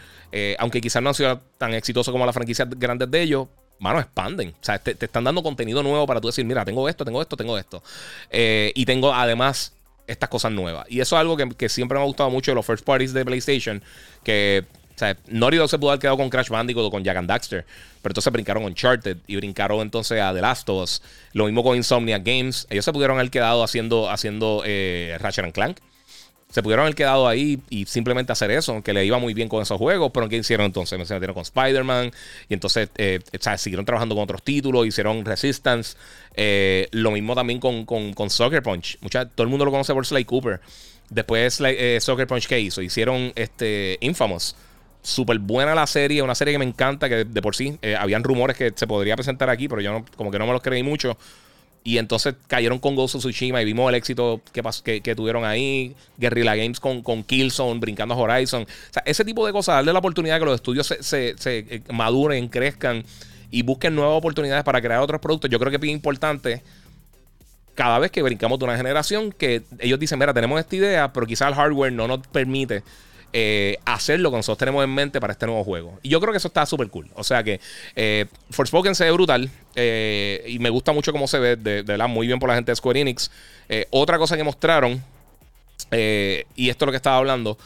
aunque 0.59 0.81
quizás 0.81 1.01
no 1.01 1.11
han 1.11 1.15
sido 1.15 1.41
tan 1.59 1.75
exitosos 1.75 2.11
como 2.11 2.27
las 2.27 2.35
franquicias 2.35 2.69
grandes 2.71 3.09
de 3.11 3.23
ellos, 3.23 3.47
mano, 3.79 4.01
expanden. 4.01 4.51
O 4.51 4.65
sea, 4.65 4.79
te, 4.79 4.93
están 4.93 5.23
dando 5.23 5.43
contenido 5.43 5.83
nuevo 5.83 6.07
para 6.07 6.21
tú 6.21 6.27
decir, 6.27 6.45
mira, 6.45 6.65
tengo 6.65 6.89
esto, 6.89 7.05
tengo 7.05 7.23
esto, 7.23 7.37
tengo 7.37 7.57
esto. 7.57 7.83
y 8.33 8.85
tengo 8.85 9.15
además 9.15 9.73
estas 10.09 10.29
cosas 10.29 10.51
nuevas. 10.51 10.87
Y 10.89 11.01
eso 11.01 11.15
es 11.15 11.21
algo 11.21 11.37
que, 11.37 11.69
siempre 11.69 11.97
me 11.97 12.03
ha 12.03 12.07
gustado 12.07 12.31
mucho 12.31 12.51
de 12.51 12.57
los 12.57 12.67
first 12.67 12.85
parties 12.85 13.13
de 13.13 13.25
PlayStation. 13.25 13.83
Que, 14.25 14.65
o 14.97 14.99
sea, 14.99 15.17
Naughty 15.29 15.59
se 15.69 15.79
pudo 15.79 15.91
haber 15.91 16.01
quedado 16.01 16.17
con 16.17 16.31
Crash 16.31 16.49
Bandicoot 16.49 16.87
o 16.87 16.91
con 16.91 17.05
Jack 17.05 17.19
and 17.19 17.29
Daxter. 17.29 17.65
Pero 18.03 18.11
entonces 18.13 18.33
brincaron 18.33 18.65
Uncharted 18.65 19.19
y 19.27 19.37
brincaron 19.37 19.81
entonces 19.81 20.21
a 20.21 20.33
The 20.35 20.41
Last 20.41 20.69
of 20.71 20.83
Us. 20.83 21.03
Lo 21.35 21.45
mismo 21.45 21.63
con 21.63 21.77
Insomnia 21.77 22.19
Games. 22.19 22.67
Ellos 22.71 22.85
se 22.85 22.93
pudieron 22.93 23.19
haber 23.19 23.31
quedado 23.31 23.63
haciendo, 23.63 24.11
haciendo 24.11 24.63
eh, 24.65 25.17
Ratchet 25.21 25.45
and 25.45 25.55
Clank 25.55 25.79
se 26.51 26.63
pudieron 26.63 26.85
haber 26.85 26.95
quedado 26.95 27.29
ahí 27.29 27.61
y 27.69 27.85
simplemente 27.85 28.33
hacer 28.33 28.51
eso, 28.51 28.83
que 28.83 28.95
le 28.95 29.05
iba 29.05 29.19
muy 29.19 29.35
bien 29.35 29.49
con 29.49 29.61
esos 29.61 29.77
juegos, 29.77 30.11
pero 30.15 30.29
¿qué 30.29 30.37
hicieron 30.37 30.67
entonces? 30.67 31.07
Se 31.07 31.15
metieron 31.15 31.35
con 31.35 31.43
Spider-Man 31.43 32.11
y 32.49 32.55
entonces 32.55 32.89
eh, 32.97 33.21
siguieron 33.59 33.85
trabajando 33.85 34.15
con 34.15 34.25
otros 34.25 34.43
títulos, 34.43 34.87
hicieron 34.87 35.25
Resistance, 35.27 35.97
eh, 36.35 36.89
lo 36.93 37.11
mismo 37.11 37.35
también 37.35 37.61
con, 37.61 37.85
con, 37.85 38.31
Soccer 38.31 38.63
Punch, 38.63 38.99
Mucha, 39.03 39.27
todo 39.27 39.45
el 39.45 39.51
mundo 39.51 39.67
lo 39.67 39.71
conoce 39.71 39.93
por 39.93 40.07
Sly 40.07 40.25
Cooper. 40.25 40.61
Después 41.11 41.61
eh, 41.65 41.99
Soccer 42.01 42.27
Punch, 42.27 42.47
¿qué 42.47 42.61
hizo? 42.61 42.81
Hicieron 42.81 43.33
este, 43.35 43.99
Infamous. 44.01 44.57
Súper 45.03 45.39
buena 45.39 45.75
la 45.75 45.87
serie, 45.87 46.23
una 46.23 46.35
serie 46.35 46.53
que 46.53 46.59
me 46.59 46.65
encanta, 46.65 47.09
que 47.09 47.25
de 47.25 47.43
por 47.43 47.55
sí 47.55 47.79
habían 47.99 48.25
rumores 48.25 48.57
que 48.57 48.73
se 48.75 48.87
podría 48.87 49.15
presentar 49.17 49.49
aquí, 49.49 49.69
pero 49.69 49.81
yo 49.81 50.05
como 50.17 50.31
que 50.31 50.39
no 50.39 50.47
me 50.47 50.53
los 50.53 50.61
creí 50.61 50.83
mucho. 50.83 51.17
Y 51.85 51.99
entonces 51.99 52.35
cayeron 52.47 52.79
con 52.79 52.95
Ghost 52.97 53.15
of 53.15 53.23
Tsushima 53.23 53.63
y 53.63 53.65
vimos 53.65 53.89
el 53.89 53.95
éxito 53.95 54.43
que, 54.53 55.01
que, 55.01 55.15
tuvieron 55.15 55.45
ahí. 55.45 55.95
Guerrilla 56.19 56.55
Games 56.55 56.81
con, 56.81 57.03
con 57.03 57.23
Killzone, 57.23 57.81
brincando 57.81 58.15
a 58.15 58.19
Horizon. 58.19 58.63
O 58.63 58.93
sea, 58.93 59.03
ese 59.07 59.25
tipo 59.25 59.47
de 59.47 59.53
cosas, 59.53 59.77
darle 59.77 59.93
la 59.93 59.99
oportunidad 60.01 60.39
que 60.39 60.45
los 60.45 60.57
estudios 60.57 60.87
se, 60.87 61.03
se, 61.03 61.37
eh, 61.59 61.83
maduren, 61.91 62.49
crezcan 62.49 63.05
y 63.51 63.63
busquen 63.63 63.95
nuevas 63.95 64.19
oportunidades 64.19 64.65
para 64.65 64.83
crear 64.83 65.01
otros 65.01 65.21
productos. 65.21 65.51
Yo 65.51 65.59
creo 65.59 65.71
que 65.71 65.87
es 65.87 65.93
importante 65.93 66.63
cada 67.75 67.99
vez 68.01 68.11
que 68.11 68.23
brincamos 68.23 68.59
de 68.59 68.65
una 68.65 68.77
generación 68.77 69.33
que 69.33 69.63
ellos 69.79 69.99
dicen, 70.01 70.19
mira, 70.19 70.35
tenemos 70.35 70.59
esta 70.59 70.77
idea, 70.77 71.13
pero 71.13 71.27
quizás 71.27 71.49
el 71.49 71.55
hardware 71.55 71.93
no 71.93 72.09
nos 72.09 72.27
permite 72.27 72.83
eh, 73.35 73.77
hacer 73.85 74.21
lo 74.21 74.31
que 74.31 74.39
nosotros 74.39 74.57
tenemos 74.57 74.83
en 74.83 74.95
mente 74.95 75.21
para 75.21 75.33
este 75.33 75.45
nuevo 75.47 75.63
juego. 75.63 75.99
Y 76.03 76.09
yo 76.09 76.19
creo 76.19 76.33
que 76.33 76.39
eso 76.39 76.49
está 76.49 76.65
súper 76.65 76.89
cool. 76.89 77.11
O 77.15 77.23
sea 77.23 77.45
que 77.45 77.61
eh, 77.95 78.25
Forspoken 78.51 78.95
se 78.95 79.05
ve 79.05 79.13
brutal 79.13 79.51
eh, 79.81 80.45
y 80.49 80.59
me 80.59 80.71
gusta 80.71 80.93
mucho 80.93 81.13
cómo 81.13 81.29
se 81.29 81.39
ve, 81.39 81.57
de, 81.57 81.83
verdad, 81.83 82.09
muy 82.09 82.27
bien 82.27 82.41
por 82.41 82.49
la 82.49 82.57
gente 82.57 82.73
de 82.73 82.77
Square 82.77 83.01
Enix. 83.01 83.31
Eh, 83.69 83.87
otra 83.91 84.19
cosa 84.19 84.37
que 84.37 84.43
mostraron, 84.43 85.03
y 85.93 86.69
esto 86.69 86.85
es 86.85 86.87
lo 86.87 86.91
que 86.91 86.97
estaba 86.97 87.17
hablando, 87.17 87.57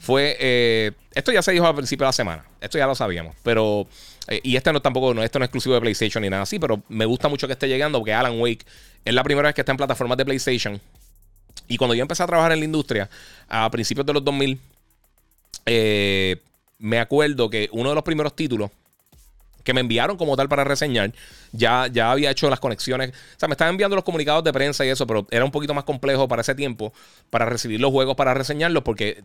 fue. 0.00 0.94
esto 1.14 1.32
ya 1.32 1.42
se 1.42 1.52
dijo 1.52 1.66
al 1.66 1.74
principio 1.74 2.04
de 2.04 2.08
la 2.08 2.12
semana. 2.12 2.44
Esto 2.60 2.78
ya 2.78 2.86
lo 2.86 2.94
sabíamos. 2.94 3.36
Pero. 3.42 3.86
y 4.42 4.56
este 4.56 4.72
no 4.72 4.80
tampoco, 4.80 5.12
no, 5.12 5.22
esto 5.22 5.38
no 5.38 5.44
es 5.44 5.48
exclusivo 5.48 5.74
de 5.74 5.80
PlayStation 5.82 6.22
ni 6.22 6.30
nada 6.30 6.44
así. 6.44 6.58
Pero 6.58 6.82
me 6.88 7.04
gusta 7.04 7.28
mucho 7.28 7.46
que 7.46 7.52
esté 7.52 7.68
llegando. 7.68 7.98
Porque 7.98 8.14
Alan 8.14 8.40
Wake 8.40 8.64
es 9.04 9.14
la 9.14 9.22
primera 9.22 9.48
vez 9.48 9.54
que 9.54 9.60
está 9.60 9.72
en 9.72 9.78
plataformas 9.78 10.16
de 10.16 10.24
PlayStation. 10.24 10.80
Y 11.68 11.76
cuando 11.76 11.94
yo 11.94 12.02
empecé 12.02 12.22
a 12.22 12.26
trabajar 12.26 12.52
en 12.52 12.60
la 12.60 12.64
industria, 12.64 13.10
a 13.48 13.70
principios 13.70 14.06
de 14.06 14.12
los 14.14 14.24
2000, 14.24 14.58
eh, 15.66 16.36
me 16.78 16.98
acuerdo 16.98 17.50
que 17.50 17.68
uno 17.72 17.90
de 17.90 17.94
los 17.94 18.04
primeros 18.04 18.34
títulos 18.34 18.70
que 19.68 19.74
me 19.74 19.82
enviaron 19.82 20.16
como 20.16 20.34
tal 20.34 20.48
para 20.48 20.64
reseñar. 20.64 21.12
Ya, 21.52 21.88
ya 21.92 22.10
había 22.10 22.30
hecho 22.30 22.48
las 22.48 22.58
conexiones. 22.58 23.10
O 23.10 23.38
sea, 23.38 23.48
me 23.48 23.52
estaban 23.52 23.74
enviando 23.74 23.96
los 23.96 24.02
comunicados 24.02 24.42
de 24.42 24.50
prensa 24.50 24.82
y 24.86 24.88
eso, 24.88 25.06
pero 25.06 25.26
era 25.30 25.44
un 25.44 25.50
poquito 25.50 25.74
más 25.74 25.84
complejo 25.84 26.26
para 26.26 26.40
ese 26.40 26.54
tiempo 26.54 26.90
para 27.28 27.44
recibir 27.44 27.78
los 27.78 27.90
juegos 27.90 28.16
para 28.16 28.32
reseñarlos 28.32 28.82
porque 28.82 29.22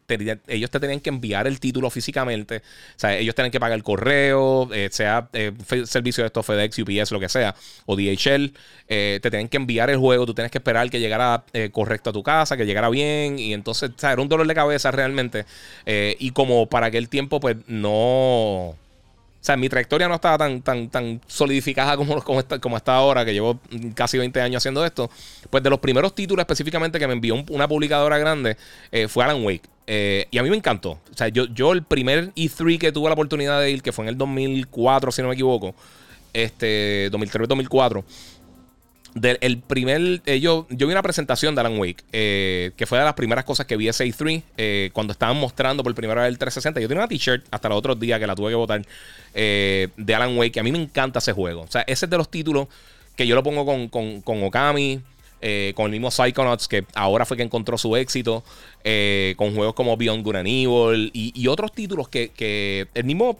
ellos 0.47 0.69
te 0.69 0.81
tenían 0.81 0.99
que 0.99 1.09
enviar 1.09 1.47
el 1.47 1.61
título 1.61 1.89
físicamente. 1.89 2.57
O 2.57 2.99
sea, 2.99 3.17
ellos 3.17 3.33
tenían 3.35 3.51
que 3.51 3.59
pagar 3.61 3.77
el 3.77 3.83
correo, 3.83 4.67
eh, 4.73 4.89
sea 4.91 5.29
eh, 5.31 5.53
servicio 5.85 6.25
de 6.25 6.27
estos 6.27 6.45
FedEx, 6.45 6.77
UPS, 6.77 7.11
lo 7.13 7.21
que 7.21 7.29
sea, 7.29 7.55
o 7.85 7.95
DHL. 7.95 8.51
Eh, 8.89 9.19
te 9.21 9.31
tenían 9.31 9.47
que 9.47 9.55
enviar 9.55 9.89
el 9.89 9.97
juego, 9.97 10.25
tú 10.25 10.33
tienes 10.33 10.51
que 10.51 10.57
esperar 10.57 10.89
que 10.89 10.99
llegara 10.99 11.45
correcto 11.71 12.09
a 12.09 12.13
tu 12.13 12.21
casa, 12.21 12.57
que 12.57 12.65
llegara 12.65 12.89
bien. 12.89 13.39
Y 13.39 13.53
entonces, 13.53 13.91
o 13.91 13.97
sea, 13.97 14.11
era 14.11 14.21
un 14.21 14.27
dolor 14.27 14.45
de 14.45 14.55
cabeza 14.55 14.91
realmente. 14.91 15.45
y 15.85 16.31
como 16.31 16.67
para 16.67 16.87
aquel 16.87 17.07
tiempo, 17.07 17.39
pues 17.39 17.55
no 17.67 18.75
sea, 19.45 19.57
mi 19.57 19.69
trayectoria 19.69 20.07
no 20.07 20.15
estaba 20.15 20.37
tan, 20.37 20.61
tan, 20.61 20.89
tan 20.89 21.21
solidificada 21.27 21.97
como, 21.97 22.21
como, 22.23 22.39
está, 22.39 22.59
como 22.59 22.77
está 22.77 22.95
ahora, 22.95 23.25
que 23.25 23.33
llevo 23.33 23.59
casi 23.93 24.17
20 24.17 24.41
años 24.41 24.61
haciendo 24.61 24.85
esto. 24.85 25.09
Pues 25.49 25.61
de 25.63 25.69
los 25.69 25.79
primeros 25.79 26.15
títulos 26.15 26.43
específicamente 26.43 26.99
que 26.99 27.07
me 27.07 27.13
envió 27.13 27.43
una 27.49 27.67
publicadora 27.67 28.17
grande 28.17 28.57
eh, 28.91 29.07
fue 29.07 29.23
Alan 29.23 29.43
Wake. 29.43 29.67
Eh, 29.85 30.27
y 30.31 30.37
a 30.37 30.43
mí 30.43 30.49
me 30.49 30.55
encantó. 30.55 30.91
O 30.91 31.15
sea, 31.15 31.27
yo, 31.27 31.45
yo 31.47 31.73
el 31.73 31.83
primer 31.83 32.33
E3 32.35 32.79
que 32.79 32.91
tuve 32.91 33.09
la 33.09 33.13
oportunidad 33.13 33.59
de 33.59 33.71
ir, 33.71 33.81
que 33.81 33.91
fue 33.91 34.05
en 34.05 34.09
el 34.09 34.17
2004, 34.17 35.11
si 35.11 35.21
no 35.21 35.27
me 35.27 35.33
equivoco, 35.33 35.75
este 36.33 37.11
2003-2004 37.11 38.03
el 39.15 39.59
primer. 39.59 40.21
Eh, 40.25 40.39
yo, 40.39 40.65
vi 40.69 40.85
una 40.85 41.01
presentación 41.01 41.55
de 41.55 41.61
Alan 41.61 41.77
Wake, 41.77 42.03
eh, 42.11 42.71
que 42.75 42.85
fue 42.85 42.97
de 42.97 43.05
las 43.05 43.13
primeras 43.13 43.45
cosas 43.45 43.65
que 43.65 43.77
vi 43.77 43.87
ese 43.87 44.05
E3, 44.05 44.43
eh, 44.57 44.89
cuando 44.93 45.13
estaban 45.13 45.37
mostrando 45.37 45.83
por 45.83 45.93
primera 45.95 46.21
vez 46.21 46.29
el 46.29 46.37
360. 46.37 46.81
Yo 46.81 46.87
tenía 46.87 47.01
una 47.01 47.07
t-shirt 47.07 47.45
hasta 47.51 47.69
los 47.69 47.77
otros 47.77 47.99
días 47.99 48.19
que 48.19 48.27
la 48.27 48.35
tuve 48.35 48.49
que 48.49 48.55
botar 48.55 48.81
de 49.33 50.15
Alan 50.15 50.37
Wake. 50.37 50.59
A 50.59 50.63
mí 50.63 50.71
me 50.71 50.81
encanta 50.81 51.19
ese 51.19 51.33
juego. 51.33 51.61
O 51.61 51.67
sea, 51.67 51.81
ese 51.81 52.05
es 52.05 52.09
de 52.09 52.17
los 52.17 52.29
títulos 52.29 52.67
que 53.15 53.27
yo 53.27 53.35
lo 53.35 53.43
pongo 53.43 53.65
con, 53.65 54.21
con, 54.21 54.43
Okami. 54.43 54.99
con 55.75 55.85
el 55.85 55.91
mismo 55.91 56.09
Psychonauts, 56.09 56.67
que 56.67 56.85
ahora 56.95 57.25
fue 57.25 57.37
que 57.37 57.43
encontró 57.43 57.77
su 57.77 57.95
éxito, 57.95 58.43
con 59.35 59.55
juegos 59.55 59.73
como 59.75 59.97
Beyond 59.97 60.23
Good 60.23 60.35
and 60.35 60.47
Evil 60.47 61.11
y, 61.13 61.47
otros 61.47 61.71
títulos 61.71 62.09
que, 62.09 62.29
que 62.29 62.87
el 62.93 63.03
mismo 63.03 63.39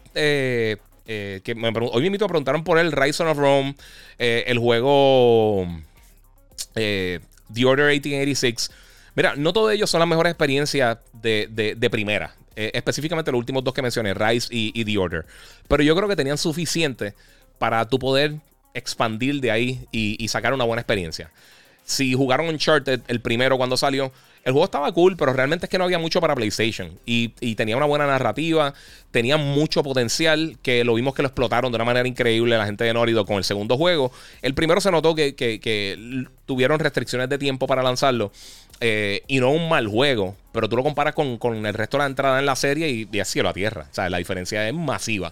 eh, 1.06 1.42
que 1.44 1.54
me 1.54 1.68
hoy 1.68 2.02
me 2.02 2.08
invito 2.08 2.26
a 2.26 2.28
preguntaron 2.30 2.64
por 2.64 2.80
el 2.80 2.92
Rise 2.92 3.24
of 3.24 3.38
Rome, 3.38 3.76
eh, 4.20 4.46
el 4.48 4.58
juego 4.58 5.68
eh, 6.76 7.20
The 7.54 7.66
Order 7.66 7.88
1886. 7.88 8.72
Mira, 9.16 9.36
no 9.36 9.54
todos 9.54 9.72
ellos 9.74 9.90
son 9.90 10.00
las 10.00 10.08
mejores 10.08 10.32
experiencias 10.32 10.98
de, 11.14 11.90
primera. 11.92 12.36
específicamente 12.56 13.32
los 13.32 13.40
últimos 13.40 13.64
dos 13.64 13.74
que 13.74 13.82
mencioné, 13.82 14.14
Rise 14.14 14.48
y, 14.50 14.84
The 14.86 14.98
Order. 14.98 15.26
Pero 15.68 15.84
yo 15.84 15.96
creo 15.96 16.08
que 16.08 16.16
tenían 16.16 16.38
suficiente 16.38 17.14
para 17.60 17.88
tu 17.88 18.00
poder 18.00 18.36
expandir 18.74 19.40
de 19.40 19.52
ahí 19.52 19.86
y, 19.92 20.28
sacar 20.30 20.54
una 20.54 20.64
buena 20.64 20.82
experiencia. 20.82 21.32
Si 21.86 22.14
jugaron 22.14 22.48
Uncharted 22.48 23.02
el 23.08 23.20
primero 23.20 23.58
cuando 23.58 23.78
salió, 23.78 24.12
El 24.44 24.52
juego 24.52 24.66
estaba 24.66 24.92
cool, 24.92 25.16
pero 25.16 25.32
realmente 25.32 25.68
es 25.68 25.70
que 25.70 25.78
no 25.78 25.86
había 25.86 26.00
mucho 26.00 26.20
para 26.20 26.36
PlayStation. 26.36 27.00
Y, 27.06 27.30
tenía 27.56 27.78
una 27.78 27.86
buena 27.86 28.06
narrativa, 28.06 28.74
tenía 29.12 29.38
mucho 29.38 29.84
potencial, 29.84 30.58
que 30.62 30.84
lo 30.84 30.96
vimos 30.96 31.14
que 31.14 31.22
lo 31.22 31.30
explotaron 31.30 31.72
de 31.72 31.78
una 31.78 31.86
manera 31.86 32.08
increíble 32.08 32.58
la 32.58 32.66
gente 32.66 32.84
de 32.84 32.94
Norido 32.94 33.26
con 33.26 33.38
el 33.38 33.46
segundo 33.46 33.78
juego. 33.78 34.12
El 34.42 34.54
primero 34.54 34.82
se 34.82 34.92
notó 34.92 35.16
que, 35.16 36.28
tuvieron 36.46 36.80
restricciones 36.80 37.30
de 37.30 37.38
tiempo 37.38 37.68
para 37.68 37.84
lanzarlo. 37.84 38.32
Eh, 38.82 39.22
y 39.28 39.40
no 39.40 39.52
un 39.52 39.70
mal 39.70 39.88
juego, 39.88 40.36
pero 40.52 40.68
tú 40.68 40.76
lo 40.76 40.84
comparas 40.84 41.14
con, 41.14 41.66
el 41.66 41.74
resto 41.74 41.96
de 41.96 42.04
la 42.04 42.08
entrada 42.08 42.40
en 42.40 42.46
la 42.46 42.58
serie 42.58 42.90
y 42.90 43.06
de 43.06 43.24
cielo 43.24 43.48
a 43.48 43.54
tierra. 43.54 43.88
O 43.90 43.94
sea, 43.94 44.10
la 44.10 44.18
diferencia 44.18 44.68
es 44.68 44.74
masiva. 44.74 45.32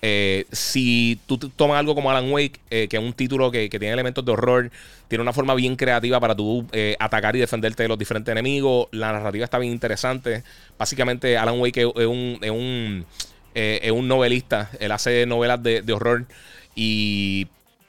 Eh, 0.00 0.46
si 0.52 1.18
tú 1.26 1.38
tomas 1.38 1.78
algo 1.78 1.94
como 1.94 2.10
Alan 2.10 2.30
Wake, 2.30 2.60
eh, 2.70 2.86
que 2.88 2.96
es 2.96 3.02
un 3.02 3.12
título 3.12 3.50
que, 3.50 3.68
tiene 3.68 3.90
elementos 3.90 4.24
de 4.24 4.32
horror, 4.32 4.70
tiene 5.08 5.22
una 5.22 5.32
forma 5.32 5.54
bien 5.54 5.76
creativa 5.76 6.20
para 6.20 6.36
tú 6.36 6.66
eh, 6.72 6.96
atacar 7.00 7.34
y 7.34 7.40
defenderte 7.40 7.82
de 7.82 7.88
los 7.88 7.98
diferentes 7.98 8.30
enemigos, 8.30 8.88
la 8.92 9.12
narrativa 9.12 9.44
está 9.44 9.58
bien 9.58 9.72
interesante. 9.72 10.44
Básicamente, 10.78 11.36
Alan 11.36 11.58
Wake 11.60 11.80
es, 11.80 12.06
un, 12.06 12.38
es 12.40 12.50
un, 12.50 13.04
un, 13.92 14.08
novelista, 14.08 14.70
él 14.78 14.92
hace 14.92 15.26
novelas 15.26 15.62
de, 15.62 15.82
de 15.82 15.92
horror 15.92 16.26
y 16.76 17.48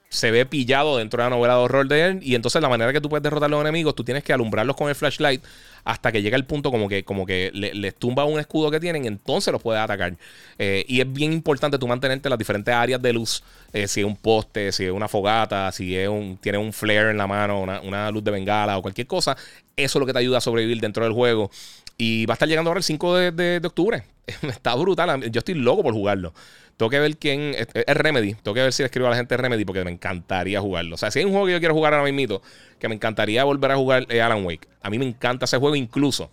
se 0.10 0.32
ve 0.32 0.46
pillado 0.46 0.98
dentro 0.98 1.22
de 1.22 1.30
la 1.30 1.36
novela 1.36 1.54
de 1.54 1.60
horror 1.60 1.88
de 1.88 2.06
él. 2.06 2.20
Y 2.22 2.36
entonces 2.36 2.62
la 2.62 2.70
manera 2.70 2.92
que 2.92 3.00
tú 3.00 3.10
puedes 3.10 3.24
derrotar 3.24 3.48
a 3.48 3.50
los 3.50 3.62
enemigos, 3.62 3.96
tú 3.96 4.04
tienes 4.04 4.24
que 4.24 4.34
alumbrarlos 4.34 4.76
con 4.76 4.90
el 4.90 4.96
flashlight 4.96 5.44
hasta 5.84 6.12
que 6.12 6.22
llega 6.22 6.36
el 6.36 6.46
punto 6.46 6.72
como 6.72 6.90
que, 6.90 7.04
como 7.04 7.26
que 7.26 7.52
les 7.54 7.96
tumba 7.96 8.26
un 8.26 8.40
escudo 8.40 8.70
que 8.70 8.80
tienen, 8.80 9.06
entonces 9.06 9.52
los 9.52 9.62
puedes 9.62 9.82
atacar. 9.82 10.16
Eh, 10.58 10.84
y 10.88 11.00
es 11.00 11.12
bien 11.12 11.32
importante 11.32 11.78
tú 11.78 11.88
mantenerte 11.88 12.28
en 12.28 12.32
las 12.32 12.40
diferentes 12.40 12.74
áreas 12.74 13.02
de 13.02 13.14
luz. 13.14 13.44
Eh, 13.72 13.88
si 13.88 14.02
es 14.02 14.06
un 14.06 14.16
poste, 14.16 14.72
si 14.72 14.86
es 14.86 14.92
una 14.92 15.08
fogata, 15.08 15.72
si 15.72 15.96
es 15.96 16.10
un, 16.10 16.38
tiene 16.38 16.58
un 16.58 16.74
flare 16.74 17.12
en 17.12 17.18
la 17.18 17.28
mano, 17.28 17.62
una, 17.62 18.12
luz 18.12 18.24
de 18.24 18.32
bengala 18.32 18.78
o 18.78 18.82
cualquier 18.82 19.08
cosa. 19.08 19.38
Eso 19.76 19.98
es 19.98 20.00
lo 20.00 20.06
que 20.06 20.14
te 20.14 20.20
ayuda 20.20 20.40
a 20.40 20.42
sobrevivir 20.42 20.82
dentro 20.82 21.04
del 21.04 21.14
juego. 21.14 21.52
Y 22.00 22.26
va 22.26 22.32
a 22.32 22.36
estar 22.36 22.50
llegando 22.50 22.72
ahora 22.72 22.80
el 22.80 22.84
5 22.84 23.16
de 23.34 23.62
octubre. 23.64 24.04
Está 24.42 24.74
brutal. 24.76 25.30
Yo 25.32 25.40
estoy 25.40 25.56
loco 25.56 25.84
por 25.84 25.94
jugarlo. 25.94 26.34
Tengo 26.78 26.90
que 26.90 27.00
ver 27.00 27.18
quién. 27.18 27.56
Es, 27.56 27.68
Remedy. 27.88 28.36
Tengo 28.36 28.56
que 28.56 28.62
ver 28.62 28.72
si 28.72 28.82
le 28.82 28.86
escribo 28.86 29.08
a 29.08 29.10
la 29.10 29.18
gente 29.18 29.36
de 29.36 29.42
Remedy 29.42 29.66
porque 29.66 29.84
me 29.84 29.92
encantaría 29.92 30.62
jugarlo. 30.62 30.96
O 30.96 30.98
sea, 30.98 31.12
si 31.12 31.20
hay 31.20 31.26
un 31.26 31.32
juego 31.32 31.46
que 31.48 31.52
yo 31.52 31.60
quiero 31.60 31.74
jugar 31.74 31.94
ahora 31.94 32.10
mismo, 32.10 32.42
que 32.80 32.88
me 32.88 32.96
encantaría 32.96 33.44
volver 33.44 33.72
a 33.72 33.76
jugar 33.76 34.06
es 34.08 34.22
Alan 34.22 34.46
Wake. 34.46 34.68
A 34.82 34.90
mí 34.90 34.98
me 34.98 35.06
encanta 35.06 35.44
ese 35.44 35.58
juego, 35.58 35.76
incluso. 35.76 36.32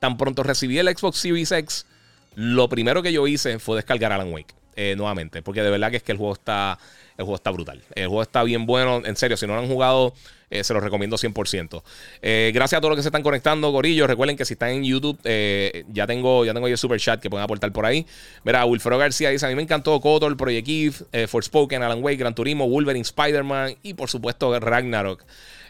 Tan 0.00 0.18
pronto 0.18 0.42
recibí 0.42 0.78
el 0.78 0.94
Xbox 0.94 1.16
Series 1.16 1.50
X, 1.50 1.86
lo 2.34 2.68
primero 2.68 3.02
que 3.02 3.10
yo 3.10 3.26
hice 3.26 3.58
fue 3.58 3.76
descargar 3.76 4.12
Alan 4.12 4.30
Wake 4.30 4.54
eh, 4.76 4.94
nuevamente. 4.98 5.40
Porque 5.40 5.62
de 5.62 5.70
verdad 5.70 5.90
que 5.90 5.96
es 5.96 6.02
que 6.02 6.12
el 6.12 6.18
juego 6.18 6.34
está. 6.34 6.78
El 7.16 7.24
juego 7.24 7.36
está 7.36 7.50
brutal. 7.52 7.80
El 7.94 8.08
juego 8.08 8.22
está 8.22 8.42
bien 8.42 8.66
bueno. 8.66 9.00
En 9.06 9.16
serio, 9.16 9.38
si 9.38 9.46
no 9.46 9.54
lo 9.54 9.60
han 9.60 9.68
jugado 9.68 10.12
eh, 10.54 10.62
se 10.62 10.72
los 10.72 10.82
recomiendo 10.82 11.16
100%. 11.16 11.82
Eh, 12.22 12.52
gracias 12.54 12.78
a 12.78 12.80
todos 12.80 12.90
los 12.90 12.98
que 12.98 13.02
se 13.02 13.08
están 13.08 13.22
conectando, 13.22 13.70
Gorillo. 13.72 14.06
Recuerden 14.06 14.36
que 14.36 14.44
si 14.44 14.54
están 14.54 14.70
en 14.70 14.84
YouTube, 14.84 15.18
eh, 15.24 15.84
ya 15.88 16.06
tengo 16.06 16.44
ya 16.44 16.54
tengo 16.54 16.68
el 16.68 16.78
super 16.78 17.00
chat 17.00 17.20
que 17.20 17.28
pueden 17.28 17.42
aportar 17.42 17.72
por 17.72 17.84
ahí. 17.84 18.06
Mira, 18.44 18.64
Wilfredo 18.64 18.98
García 18.98 19.30
dice: 19.30 19.46
A 19.46 19.48
mí 19.48 19.56
me 19.56 19.62
encantó 19.62 20.00
Kotor, 20.00 20.36
Project 20.36 20.68
Eve, 20.68 21.26
Forspoken, 21.26 21.82
Alan 21.82 22.02
Wake, 22.02 22.18
Gran 22.18 22.34
Turismo, 22.34 22.68
Wolverine, 22.68 23.02
Spider-Man 23.02 23.76
y 23.82 23.94
por 23.94 24.08
supuesto 24.08 24.58
Ragnarok. 24.60 25.24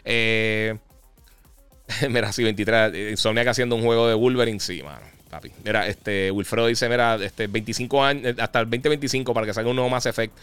mira, 2.09 2.31
sí, 2.31 2.43
23. 2.43 3.11
Insomniac 3.11 3.47
haciendo 3.47 3.75
un 3.75 3.83
juego 3.83 4.07
de 4.07 4.13
Wolverine, 4.13 4.59
sí, 4.59 4.83
mano. 4.83 5.05
Papi. 5.29 5.51
Mira, 5.63 5.87
este, 5.87 6.31
Wilfredo 6.31 6.67
dice, 6.67 6.87
mira, 6.89 7.15
este, 7.15 7.47
25 7.47 8.03
años, 8.03 8.35
hasta 8.37 8.59
el 8.59 8.65
2025 8.65 9.33
para 9.33 9.47
que 9.47 9.53
salga 9.53 9.69
un 9.69 9.75
nuevo 9.75 9.89
Mass 9.89 10.05
Effect. 10.05 10.33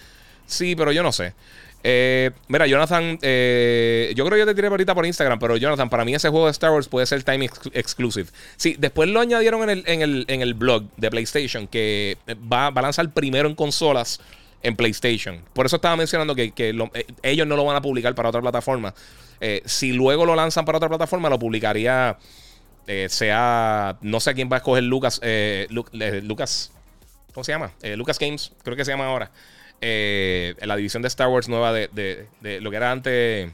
Sí, 0.46 0.74
pero 0.76 0.92
yo 0.92 1.02
no 1.02 1.12
sé. 1.12 1.34
Eh, 1.84 2.30
mira, 2.46 2.66
Jonathan, 2.66 3.18
eh, 3.22 4.12
yo 4.14 4.24
creo 4.24 4.36
que 4.36 4.40
yo 4.40 4.46
te 4.46 4.54
tiré 4.54 4.68
ahorita 4.68 4.94
por 4.94 5.04
Instagram, 5.04 5.38
pero 5.38 5.56
Jonathan, 5.56 5.90
para 5.90 6.04
mí 6.04 6.14
ese 6.14 6.28
juego 6.28 6.46
de 6.46 6.52
Star 6.52 6.70
Wars 6.70 6.88
puede 6.88 7.06
ser 7.06 7.22
time 7.24 7.50
exclusive. 7.72 8.28
Sí, 8.56 8.76
después 8.78 9.08
lo 9.08 9.20
añadieron 9.20 9.68
en 9.68 10.42
el, 10.42 10.54
blog 10.54 10.84
de 10.96 11.10
PlayStation, 11.10 11.66
que 11.66 12.18
va, 12.50 12.68
a 12.68 12.82
lanzar 12.82 13.10
primero 13.12 13.48
en 13.48 13.54
consolas 13.54 14.20
en 14.62 14.76
PlayStation. 14.76 15.42
Por 15.52 15.66
eso 15.66 15.76
estaba 15.76 15.96
mencionando 15.96 16.36
que, 16.36 16.52
eh, 16.56 17.06
ellos 17.22 17.46
no 17.46 17.56
lo 17.56 17.64
van 17.64 17.76
a 17.76 17.82
publicar 17.82 18.14
para 18.14 18.28
otra 18.28 18.40
plataforma. 18.40 18.94
si 19.64 19.92
luego 19.92 20.24
lo 20.24 20.36
lanzan 20.36 20.64
para 20.64 20.78
otra 20.78 20.88
plataforma, 20.88 21.28
lo 21.28 21.38
publicaría, 21.38 22.16
sea, 23.08 23.98
no 24.00 24.20
sé 24.20 24.34
quién 24.34 24.48
va 24.48 24.56
a 24.56 24.58
escoger 24.58 24.84
Lucas, 24.84 25.20
Lucas, 26.22 26.70
¿cómo 27.34 27.42
se 27.42 27.50
llama? 27.50 27.72
Lucas 27.96 28.20
Games, 28.20 28.52
creo 28.62 28.76
que 28.76 28.84
se 28.84 28.92
llama 28.92 29.06
ahora 29.06 29.32
eh, 29.82 30.54
la 30.62 30.76
división 30.76 31.02
de 31.02 31.08
Star 31.08 31.28
Wars 31.28 31.48
nueva 31.48 31.72
de, 31.72 32.26
lo 32.60 32.70
que 32.70 32.76
era 32.76 32.92
antes. 32.92 33.50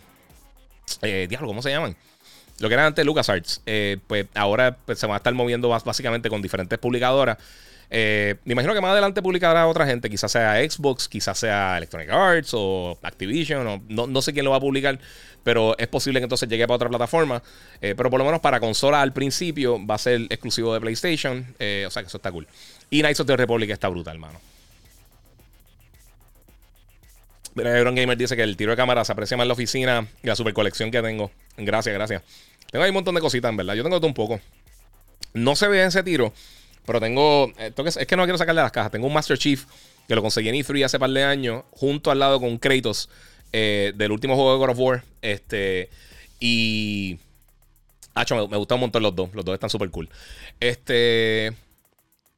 Eh, 1.03 1.27
diablo, 1.29 1.49
¿cómo 1.49 1.63
se 1.63 1.71
llaman? 1.71 1.97
Lo 2.61 2.69
que 2.69 2.75
era 2.75 2.87
antes 2.87 3.05
LucasArts. 3.05 3.63
Eh, 3.67 3.97
pues 4.07 4.27
ahora 4.35 4.77
pues, 4.85 4.99
se 4.99 5.07
va 5.07 5.15
a 5.15 5.17
estar 5.17 5.33
moviendo 5.33 5.69
básicamente 5.69 6.29
con 6.29 6.43
diferentes 6.43 6.79
publicadoras. 6.79 7.39
Eh, 7.91 8.35
me 8.45 8.53
imagino 8.53 8.75
que 8.75 8.83
más 8.83 8.91
adelante 8.91 9.23
publicará 9.23 9.67
otra 9.67 9.87
gente, 9.87 10.11
quizás 10.11 10.31
sea 10.31 10.57
Xbox, 10.57 11.09
quizás 11.09 11.39
sea 11.39 11.79
Electronic 11.79 12.11
Arts 12.11 12.51
o 12.53 12.99
Activision, 13.03 13.67
o 13.67 14.07
no, 14.07 14.21
sé 14.21 14.35
quién 14.35 14.45
lo 14.45 14.51
va 14.51 14.59
a 14.59 14.61
publicar, 14.61 14.99
pero 15.43 15.79
es 15.79 15.89
posible 15.89 16.21
que 16.21 16.25
entonces 16.25 16.47
llegue 16.51 16.67
para 16.67 16.77
otra 16.77 16.91
plataforma. 16.91 17.43
pero 17.81 18.11
por 18.11 18.19
lo 18.19 18.27
menos 18.27 18.41
para 18.41 18.61
consola 18.61 19.01
al 19.01 19.15
principio 19.15 19.85
va 19.87 19.95
a 19.95 19.99
ser 19.99 20.21
exclusivo 20.29 20.75
de 20.75 20.81
PlayStation, 20.81 21.47
o 21.59 21.91
sea 21.91 22.03
que 22.03 22.09
eso 22.09 22.19
está 22.19 22.31
cool. 22.31 22.47
Y 22.91 23.01
Knights 23.01 23.21
of 23.21 23.27
the 23.27 23.37
Republic 23.39 23.71
está 23.71 23.89
brutal, 23.89 24.17
hermano. 24.17 24.39
Iron 27.61 27.95
Gamer 27.95 28.17
dice 28.17 28.37
que 28.37 28.43
el 28.43 28.57
tiro 28.57 28.71
de 28.71 28.77
cámara 28.77 29.05
se 29.05 29.13
aprecia 29.13 29.37
más 29.37 29.45
en 29.45 29.49
la 29.49 29.55
oficina 29.55 30.07
y 30.23 30.27
la 30.27 30.37
super 30.37 30.53
colección 30.53 30.91
que 30.91 31.03
tengo. 31.03 31.31
Gracias, 31.57 31.95
gracias. 31.95 32.23
Tengo 32.71 32.85
ahí 32.85 32.91
un 32.91 32.95
montón 32.95 33.15
de 33.15 33.21
cositas, 33.21 33.51
en 33.51 33.57
verdad. 33.57 33.75
Yo 33.75 33.83
tengo 33.83 33.99
todo 33.99 34.07
un 34.07 34.15
poco. 34.15 34.41
No 35.35 35.57
se 35.57 35.69
ve 35.69 35.85
ese 35.85 36.03
tiro, 36.03 36.33
pero 36.87 37.01
tengo. 37.01 37.53
Eh, 37.59 37.73
es 37.77 38.07
que 38.07 38.17
no 38.17 38.25
quiero 38.25 38.39
sacarle 38.39 38.63
las 38.63 38.73
cajas. 38.73 38.91
Tengo 38.91 39.07
un 39.07 39.13
Master 39.13 39.39
Chief 39.39 39.65
que 40.07 40.15
lo 40.15 40.23
conseguí 40.23 40.49
en 40.49 40.55
E3 40.55 40.85
hace 40.85 40.99
par 40.99 41.11
de 41.11 41.23
años, 41.23 41.65
junto 41.71 42.11
al 42.11 42.19
lado 42.19 42.41
con 42.41 42.59
Kratos 42.59 43.09
eh, 43.53 43.93
del 43.95 44.13
último 44.13 44.35
juego 44.35 44.53
de 44.53 44.59
God 44.59 44.71
of 44.71 44.79
War. 44.79 45.05
Este. 45.23 45.91
Y. 46.41 47.19
Ah, 48.15 48.25
me, 48.31 48.49
me 48.49 48.57
gustan 48.57 48.77
un 48.77 48.81
montón 48.83 49.03
los 49.03 49.15
dos. 49.15 49.31
Los 49.35 49.45
dos 49.45 49.55
están 49.55 49.71
súper 49.71 49.91
cool. 49.91 50.09
Este. 50.61 51.53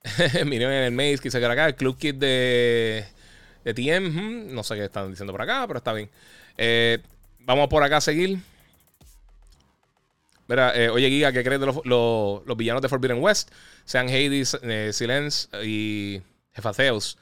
Miren 0.46 0.70
en 0.70 0.84
el 0.84 0.92
maze 0.92 1.18
que 1.18 1.28
hice 1.28 1.44
acá. 1.44 1.66
El 1.66 1.74
Club 1.74 1.98
Kit 1.98 2.16
de 2.16 3.04
de 3.64 3.74
TM. 3.74 4.52
No 4.52 4.62
sé 4.62 4.74
qué 4.74 4.84
están 4.84 5.10
diciendo 5.10 5.32
por 5.32 5.42
acá, 5.42 5.64
pero 5.66 5.78
está 5.78 5.92
bien. 5.92 6.10
Eh, 6.56 6.98
vamos 7.40 7.68
por 7.68 7.82
acá 7.82 7.98
a 7.98 8.00
seguir. 8.00 8.38
Mira, 10.48 10.74
eh, 10.76 10.88
oye, 10.88 11.08
Giga, 11.08 11.32
¿qué 11.32 11.44
crees 11.44 11.60
de 11.60 11.66
los, 11.66 12.56
villanos 12.56 12.82
de 12.82 12.88
Forbidden 12.88 13.22
West? 13.22 13.50
Sean 13.84 14.08
Hades, 14.08 14.58
eh, 14.62 14.90
Silence 14.92 15.48
y 15.64 16.20
Jefaceus. 16.52 17.18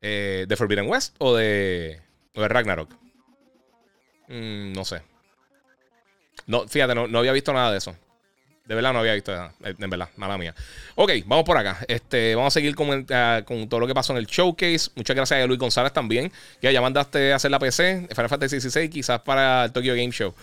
¿De 0.00 0.54
Forbidden 0.56 0.88
West 0.88 1.16
o 1.18 1.34
de, 1.34 2.00
Ragnarok? 2.34 2.92
Mm, 4.28 4.72
no 4.72 4.84
sé. 4.84 5.02
No, 6.46 6.68
fíjate, 6.68 6.94
no 6.94 7.18
había 7.18 7.32
visto 7.32 7.52
nada 7.52 7.72
de 7.72 7.78
eso. 7.78 7.96
De 8.66 8.74
verdad 8.74 8.92
no 8.92 8.98
había 8.98 9.14
visto 9.14 9.32
nada. 9.32 9.52
Eh, 9.64 9.74
en 9.78 9.90
verdad, 9.90 10.08
mala 10.16 10.36
mía. 10.36 10.54
Ok, 10.96 11.12
vamos 11.24 11.44
por 11.44 11.56
acá. 11.56 11.78
Este, 11.86 12.34
vamos 12.34 12.52
a 12.52 12.54
seguir 12.54 12.74
con, 12.74 13.06
ah, 13.10 13.42
con, 13.44 13.68
todo 13.68 13.80
lo 13.80 13.86
que 13.86 13.94
pasó 13.94 14.12
en 14.12 14.18
el 14.18 14.26
showcase. 14.26 14.90
Muchas 14.96 15.14
gracias 15.14 15.42
a 15.42 15.46
Luis 15.46 15.58
González 15.58 15.92
también. 15.92 16.32
Que 16.60 16.72
ya 16.72 16.80
mandaste 16.80 17.32
a 17.32 17.36
hacer 17.36 17.50
la 17.52 17.60
PC. 17.60 18.08
Final 18.10 18.28
Fantasy 18.28 18.60
XVI, 18.60 18.88
quizás 18.90 19.20
para 19.20 19.66
el 19.66 19.72
Tokyo 19.72 19.94
Game 19.94 20.10
Show. 20.10 20.34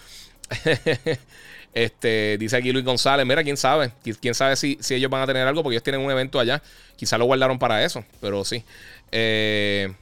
este, 1.73 2.37
dice 2.37 2.55
aquí 2.55 2.71
Luis 2.71 2.85
González. 2.85 3.25
Mira, 3.25 3.43
quién 3.43 3.57
sabe. 3.57 3.91
Quién 4.21 4.33
sabe 4.33 4.55
si, 4.55 4.77
si 4.79 4.95
ellos 4.95 5.11
van 5.11 5.21
a 5.21 5.27
tener 5.27 5.45
algo, 5.45 5.61
porque 5.61 5.75
ellos 5.75 5.83
tienen 5.83 5.99
un 5.99 6.09
evento 6.09 6.39
allá. 6.39 6.61
Quizás 6.95 7.19
lo 7.19 7.25
guardaron 7.25 7.59
para 7.59 7.83
eso, 7.83 8.05
pero 8.21 8.45
sí. 8.45 8.63
Eh, 9.11 9.93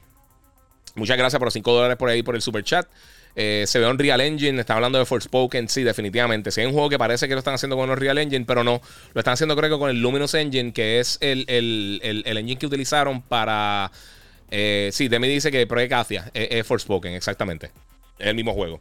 muchas 0.94 1.16
gracias 1.16 1.40
por 1.40 1.46
los 1.46 1.54
5 1.54 1.72
dólares 1.72 1.96
por 1.96 2.08
ahí 2.08 2.22
por 2.22 2.36
el 2.36 2.42
super 2.42 2.62
chat. 2.62 2.86
Eh, 3.34 3.64
se 3.66 3.78
ve 3.78 3.86
un 3.86 3.98
Real 3.98 4.20
Engine, 4.20 4.60
está 4.60 4.74
hablando 4.74 4.98
de 4.98 5.06
Forspoken, 5.06 5.68
sí, 5.68 5.82
definitivamente. 5.82 6.50
Si 6.50 6.60
hay 6.60 6.66
un 6.66 6.72
juego 6.72 6.90
que 6.90 6.98
parece 6.98 7.28
que 7.28 7.34
lo 7.34 7.38
están 7.38 7.54
haciendo 7.54 7.76
con 7.76 7.88
un 7.88 7.96
Real 7.96 8.18
Engine, 8.18 8.44
pero 8.44 8.62
no. 8.62 8.80
Lo 9.14 9.20
están 9.20 9.34
haciendo 9.34 9.56
creo 9.56 9.70
que 9.70 9.78
con 9.78 9.90
el 9.90 10.00
Luminous 10.00 10.34
Engine, 10.34 10.72
que 10.72 11.00
es 11.00 11.18
el, 11.20 11.46
engine 11.48 12.58
que 12.58 12.66
utilizaron 12.66 13.22
para... 13.22 13.90
Eh, 14.50 14.90
sí, 14.92 15.08
Demi 15.08 15.28
dice 15.28 15.50
que 15.50 15.66
Project 15.66 15.92
Athia 15.94 16.30
es, 16.34 16.66
Forspoken, 16.66 17.14
exactamente. 17.14 17.70
Es 18.18 18.26
el 18.26 18.34
mismo 18.34 18.52
juego. 18.52 18.80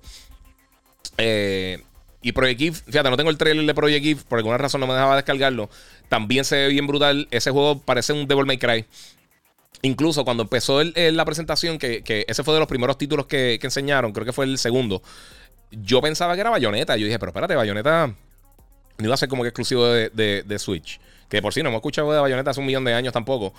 Eh, 1.18 1.82
y 2.22 2.34
Project 2.34 2.62
Eve, 2.62 2.76
fíjate, 2.86 3.10
no 3.10 3.18
tengo 3.18 3.30
el 3.30 3.38
trailer 3.38 3.66
de 3.66 3.74
Project 3.74 4.06
Eve, 4.06 4.22
por 4.28 4.38
alguna 4.38 4.58
razón 4.58 4.82
no 4.82 4.88
me 4.88 4.94
dejaba 4.94 5.16
descargarlo. 5.16 5.70
También 6.10 6.44
se 6.44 6.56
ve 6.58 6.68
bien 6.68 6.88
brutal. 6.88 7.28
Ese 7.32 7.52
juego 7.52 7.80
parece 7.80 8.14
un 8.14 8.28
Devil 8.28 8.46
May 8.46 8.58
Cry. 8.58 8.86
Incluso 9.84 10.24
cuando 10.24 10.44
empezó 10.44 10.84
la 10.84 11.26
presentación, 11.26 11.80
que, 11.80 12.26
ese 12.28 12.44
fue 12.44 12.54
de 12.54 12.60
los 12.60 12.70
primeros 12.70 12.98
títulos 12.98 13.26
que, 13.26 13.60
enseñaron, 13.62 14.14
creo 14.14 14.26
que 14.26 14.34
fue 14.34 14.46
el 14.46 14.58
segundo, 14.58 15.02
yo 15.72 16.02
pensaba 16.02 16.36
que 16.36 16.42
era 16.42 16.50
Bayonetta. 16.50 16.98
Yo 16.98 17.06
dije, 17.06 17.18
pero 17.18 17.32
espérate, 17.32 17.56
Bayonetta 17.56 18.08
no 18.08 19.06
iba 19.06 19.14
a 19.14 19.18
ser 19.18 19.30
como 19.30 19.44
que 19.44 19.50
exclusivo 19.50 19.86
de, 19.88 20.56
Switch. 20.60 21.00
Que 21.30 21.42
por 21.42 21.54
sí 21.54 21.64
no 21.64 21.70
hemos 21.70 21.80
escuchado 21.80 22.12
de 22.12 22.20
Bayonetta 22.20 22.52
hace 22.52 22.60
un 22.60 22.66
millón 22.66 22.84
de 22.84 22.94
años 22.94 23.14
tampoco. 23.14 23.54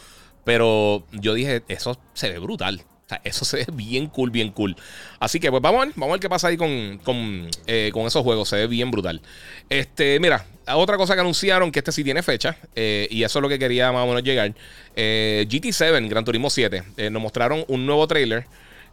Pero 0.45 1.07
yo 1.13 1.35
dije, 1.35 1.63
eso 1.69 1.99
se 2.15 2.31
ve 2.31 2.39
brutal. 2.39 2.83
Eso 3.25 3.45
se 3.45 3.59
ve 3.59 3.67
bien 3.73 4.07
cool, 4.09 4.31
bien 4.31 4.51
cool. 4.51 4.77
Así 5.21 5.41
que 5.41 5.51
pues 5.51 5.63
vamos 5.63 5.83
a 5.83 5.85
ver, 5.87 5.95
vamos 5.97 6.11
a 6.11 6.13
ver 6.13 6.21
qué 6.21 6.29
pasa 6.29 6.49
ahí 6.49 6.57
con, 6.57 6.99
con, 7.05 7.49
eh, 7.67 7.93
esos 7.95 8.23
juegos. 8.23 8.49
Se 8.49 8.57
ve 8.57 8.67
bien 8.67 8.91
brutal. 8.91 9.21
Este, 9.69 10.19
mira, 10.21 10.47
otra 10.75 10.97
cosa 10.97 11.15
que 11.15 11.21
anunciaron, 11.21 11.71
que 11.71 11.81
este 11.81 11.93
sí 11.93 12.05
tiene 12.05 12.23
fecha, 12.23 12.57
eh, 12.75 13.09
y 13.11 13.23
eso 13.23 13.39
es 13.39 13.43
lo 13.43 13.49
que 13.49 13.59
quería 13.59 13.93
más 13.93 14.05
o 14.05 14.09
menos 14.09 14.23
llegar. 14.23 14.55
Eh, 14.97 15.47
GT7, 15.49 16.09
Gran 16.09 16.25
Turismo 16.25 16.51
7, 16.51 17.11
nos 17.11 17.23
mostraron 17.23 17.65
un 17.69 17.87
nuevo 17.87 18.07
trailer. 18.07 18.47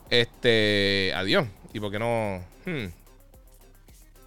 Este, 0.09 1.13
adiós. 1.15 1.47
¿Y 1.73 1.79
por 1.79 1.91
qué 1.91 1.99
no? 1.99 2.43
Hmm. 2.65 2.87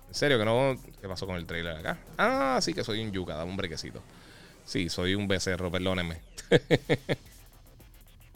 En 0.09 0.14
serio, 0.14 0.38
que 0.38 0.44
no. 0.44 0.76
¿Qué 1.00 1.09
pasó 1.09 1.26
con 1.26 1.37
el 1.37 1.46
trailer 1.46 1.76
acá? 1.76 1.98
Ah, 2.18 2.59
sí, 2.62 2.74
que 2.74 2.85
soy 2.85 3.00
un 3.02 3.12
yuca, 3.12 3.35
dame 3.35 3.50
un 3.50 3.57
brequecito. 3.57 4.02
Sí, 4.64 4.88
soy 4.88 5.14
un 5.14 5.26
becerro, 5.26 5.70
perdónenme. 5.70 6.18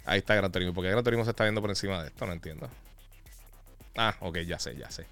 Ahí 0.07 0.19
está 0.19 0.35
Gran 0.35 0.51
Turismo. 0.51 0.73
¿Por 0.73 0.85
qué 0.85 0.91
Gran 0.91 1.05
Turismo 1.05 1.25
se 1.25 1.31
está 1.31 1.45
viendo 1.45 1.61
por 1.61 1.71
encima 1.71 2.03
de 2.03 2.09
esto? 2.09 2.27
No 2.27 2.33
entiendo. 2.33 2.71
Ah, 3.97 4.15
ok, 4.21 4.39
ya 4.39 4.59
sé, 4.59 4.77
ya 4.77 4.91
sé. 4.91 5.07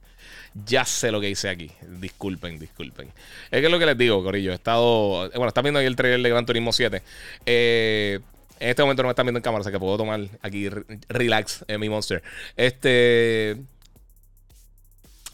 Ya 0.64 0.84
sé 0.84 1.10
lo 1.10 1.20
que 1.20 1.28
hice 1.28 1.48
aquí. 1.48 1.70
Disculpen, 1.82 2.58
disculpen. 2.58 3.08
Es 3.50 3.60
que 3.60 3.66
es 3.66 3.70
lo 3.70 3.78
que 3.78 3.86
les 3.86 3.98
digo, 3.98 4.22
Corillo. 4.22 4.52
He 4.52 4.54
estado. 4.54 5.28
Bueno, 5.30 5.48
están 5.48 5.64
viendo 5.64 5.80
ahí 5.80 5.86
el 5.86 5.96
trailer 5.96 6.22
de 6.22 6.28
Gran 6.28 6.46
Turismo 6.46 6.72
7. 6.72 7.02
Eh, 7.44 8.20
en 8.60 8.68
este 8.68 8.82
momento 8.82 9.02
no 9.02 9.08
me 9.08 9.12
están 9.12 9.26
viendo 9.26 9.38
en 9.38 9.42
cámara, 9.42 9.62
así 9.62 9.70
que 9.70 9.78
puedo 9.78 9.96
tomar 9.96 10.20
aquí 10.42 10.68
relax 11.08 11.64
en 11.66 11.80
mi 11.80 11.88
monster. 11.88 12.22
Este. 12.56 13.56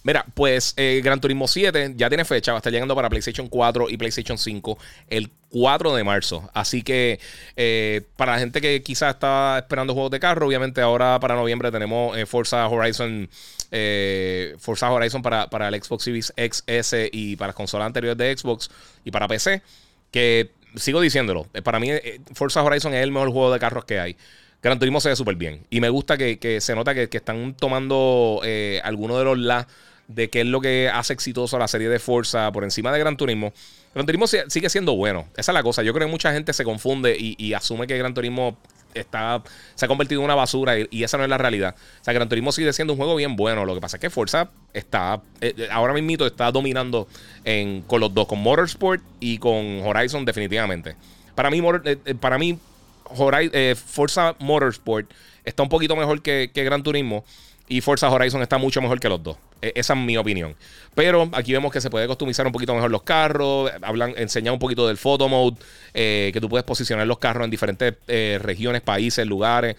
Mira, 0.03 0.25
pues 0.35 0.73
eh, 0.77 1.03
Gran 1.05 1.21
Turismo 1.21 1.47
7 1.47 1.93
ya 1.97 2.09
tiene 2.09 2.25
fecha, 2.25 2.53
va 2.53 2.59
a 2.59 2.61
estar 2.61 2.73
llegando 2.73 2.95
para 2.95 3.11
PlayStation 3.11 3.49
4 3.49 3.91
y 3.91 3.99
PlayStation 3.99 4.39
5 4.39 4.79
el 5.09 5.31
4 5.51 5.95
de 5.95 6.05
marzo. 6.05 6.51
Así 6.55 6.83
que 6.83 7.21
eh, 7.57 8.03
para 8.17 8.33
la 8.33 8.39
gente 8.39 8.63
que 8.63 8.83
quizás 8.83 9.15
está 9.15 9.59
esperando 9.59 9.93
juegos 9.93 10.11
de 10.11 10.21
carro, 10.21 10.47
obviamente 10.47 10.81
ahora 10.81 11.21
para 11.21 11.35
noviembre 11.35 11.71
tenemos 11.71 12.17
eh, 12.17 12.27
Forza 12.27 12.67
Horizon. 12.69 13.29
Forza 14.59 14.91
Horizon 14.91 15.23
para, 15.23 15.49
para 15.49 15.69
el 15.69 15.81
Xbox 15.81 16.03
Series 16.03 16.33
XS 16.37 17.11
y 17.13 17.37
para 17.37 17.49
las 17.49 17.57
consolas 17.57 17.87
anteriores 17.87 18.19
de 18.19 18.37
Xbox 18.37 18.71
y 19.05 19.11
para 19.11 19.29
PC. 19.29 19.63
Que 20.11 20.51
sigo 20.75 21.01
diciéndolo, 21.01 21.45
para 21.63 21.79
mí 21.79 21.91
Forza 22.35 22.65
Horizon 22.65 22.95
es 22.95 23.05
el 23.05 23.13
mejor 23.13 23.31
juego 23.31 23.53
de 23.53 23.61
carros 23.61 23.85
que 23.85 24.01
hay. 24.01 24.17
Gran 24.61 24.79
Turismo 24.79 25.01
se 25.01 25.11
ve 25.11 25.17
súper 25.17 25.37
bien. 25.37 25.67
Y 25.71 25.81
me 25.81 25.89
gusta 25.89 26.19
que, 26.19 26.59
se 26.61 26.75
nota 26.75 26.95
que, 26.95 27.09
están 27.13 27.55
tomando 27.55 28.41
algunos 28.83 29.19
de 29.19 29.25
los 29.25 29.39
la 29.39 29.69
de 30.11 30.29
qué 30.29 30.41
es 30.41 30.47
lo 30.47 30.61
que 30.61 30.91
hace 30.93 31.13
exitoso 31.13 31.59
la 31.59 31.69
serie 31.69 31.89
de 31.89 31.99
Forza 31.99 32.51
por 32.53 32.65
encima 32.65 32.93
de 32.93 32.99
Gran 32.99 33.17
Turismo. 33.17 33.53
Gran 33.95 34.07
Turismo 34.07 34.27
sigue 34.27 34.69
siendo 34.69 34.95
bueno. 34.95 35.27
Esa 35.37 35.53
es 35.53 35.55
la 35.55 35.63
cosa. 35.63 35.83
Yo 35.83 35.93
creo 35.93 36.07
que 36.07 36.11
mucha 36.11 36.33
gente 36.33 36.53
se 36.53 36.65
confunde 36.65 37.17
y, 37.19 37.53
asume 37.55 37.87
que 37.87 37.97
Gran 37.97 38.13
Turismo 38.13 38.57
está, 38.93 39.43
se 39.75 39.85
ha 39.85 39.89
convertido 39.89 40.21
en 40.21 40.25
una 40.25 40.35
basura 40.35 40.75
y, 40.79 41.05
esa 41.05 41.17
no 41.17 41.25
es 41.25 41.31
la 41.31 41.39
realidad. 41.39 41.77
O 42.01 42.05
sea, 42.05 42.13
Gran 42.13 42.29
Turismo 42.29 42.51
sigue 42.53 42.73
siendo 42.73 42.93
un 42.95 42.99
juego 42.99 43.15
bien 43.17 43.37
bueno. 43.37 43.65
Lo 43.65 43.75
que 43.75 43.81
pasa 43.81 43.97
es 43.97 44.01
que 44.01 44.11
Forza 44.11 44.51
está, 44.73 45.23
eh, 45.41 45.55
eh, 45.57 45.69
ahora 45.71 45.93
mismo 45.93 46.25
está 46.25 46.51
dominando 46.51 47.07
en, 47.45 47.83
con 47.83 48.01
los 48.01 48.13
dos, 48.13 48.27
con 48.27 48.41
Motorsport 48.41 49.03
y 49.21 49.39
con 49.39 49.83
Horizon 49.85 50.25
definitivamente. 50.25 50.97
Para 51.37 51.51
mí, 51.51 51.63
eh, 53.53 53.75
Forza 53.77 54.35
Motorsport 54.41 55.11
está 55.45 55.63
un 55.63 55.69
poquito 55.69 55.95
mejor 55.95 56.21
que, 56.21 56.51
que 56.53 56.65
Gran 56.65 56.83
Turismo. 56.83 57.25
Y 57.69 57.81
Forza 57.81 58.11
Horizon 58.11 58.43
está 58.43 58.59
mucho 58.59 58.81
mejor 58.83 58.99
que 58.99 59.09
los 59.09 59.23
dos. 59.23 59.37
E, 59.63 59.73
esa 59.75 59.95
es 59.95 59.99
mi 59.99 60.17
opinión. 60.17 60.55
Pero 60.95 61.29
aquí 61.33 61.53
vemos 61.53 61.73
que 61.73 61.81
se 61.81 61.91
puede 61.91 62.07
customizar 62.07 62.47
un 62.47 62.53
poquito 62.53 62.75
mejor 62.75 62.91
los 62.91 63.03
carros. 63.03 63.71
Hablan, 63.83 64.15
enseñan 64.17 64.55
un 64.55 64.59
poquito 64.59 64.87
del 64.87 64.97
photo 64.97 65.29
mode. 65.29 65.57
Eh, 65.95 66.31
que 66.33 66.41
tú 66.41 66.49
puedes 66.49 66.65
posicionar 66.65 67.07
los 67.07 67.19
carros 67.19 67.45
en 67.45 67.51
diferentes 67.51 67.95
eh, 68.09 68.39
regiones, 68.41 68.83
países, 68.83 69.27
lugares. 69.27 69.77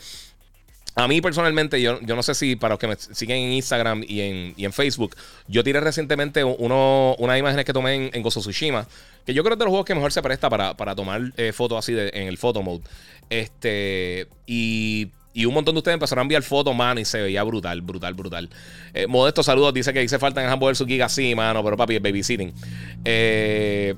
A 0.95 1.07
mí 1.07 1.21
personalmente, 1.21 1.81
yo, 1.81 2.01
yo, 2.01 2.15
no 2.17 2.23
sé 2.23 2.35
si 2.35 2.57
para 2.57 2.73
los 2.73 2.79
que 2.79 2.87
me 2.87 2.95
siguen 2.97 3.37
en 3.37 3.51
Instagram 3.53 4.03
y 4.05 4.19
en, 4.21 4.53
en 4.57 4.73
Facebook, 4.73 5.15
yo 5.47 5.63
tiré 5.63 5.79
recientemente 5.79 6.43
uno, 6.43 7.15
unas 7.17 7.39
imágenes 7.39 7.63
que 7.63 7.71
tomé 7.71 7.95
en, 7.95 8.09
en 8.13 8.21
Gozo 8.21 8.41
Tsushima, 8.41 8.85
que 9.25 9.33
yo 9.33 9.41
creo 9.41 9.51
que 9.51 9.55
es 9.55 9.59
de 9.59 9.65
los 9.65 9.71
juegos 9.71 9.85
que 9.85 9.95
mejor 9.95 10.11
se 10.11 10.21
presta 10.21 10.49
para, 10.49 10.75
para 10.75 10.93
tomar 10.93 11.21
eh, 11.37 11.53
fotos 11.53 11.77
así 11.79 11.93
en 11.97 12.27
el 12.27 12.37
photo 12.37 12.61
mode. 12.61 12.81
Este, 13.29 14.27
y 14.45 15.11
y 15.33 15.45
un 15.45 15.53
montón 15.53 15.75
de 15.75 15.79
ustedes 15.79 15.93
empezaron 15.93 16.21
a 16.21 16.23
enviar 16.23 16.43
fotos, 16.43 16.75
mano, 16.75 16.99
y 16.99 17.05
se 17.05 17.21
veía 17.21 17.43
brutal, 17.43 17.81
brutal, 17.81 18.13
brutal. 18.13 18.49
Eh, 18.93 19.07
Modesto 19.07 19.43
saludos, 19.43 19.73
dice 19.73 19.93
que 19.93 20.03
hice 20.03 20.19
falta 20.19 20.43
en 20.43 20.49
Hamburger 20.49 20.75
su 20.75 20.85
giga, 20.85 21.07
sí, 21.07 21.33
mano, 21.35 21.63
pero 21.63 21.77
papi, 21.77 21.95
es 21.95 22.01
babysitting. 22.01 22.53
Eh, 23.05 23.95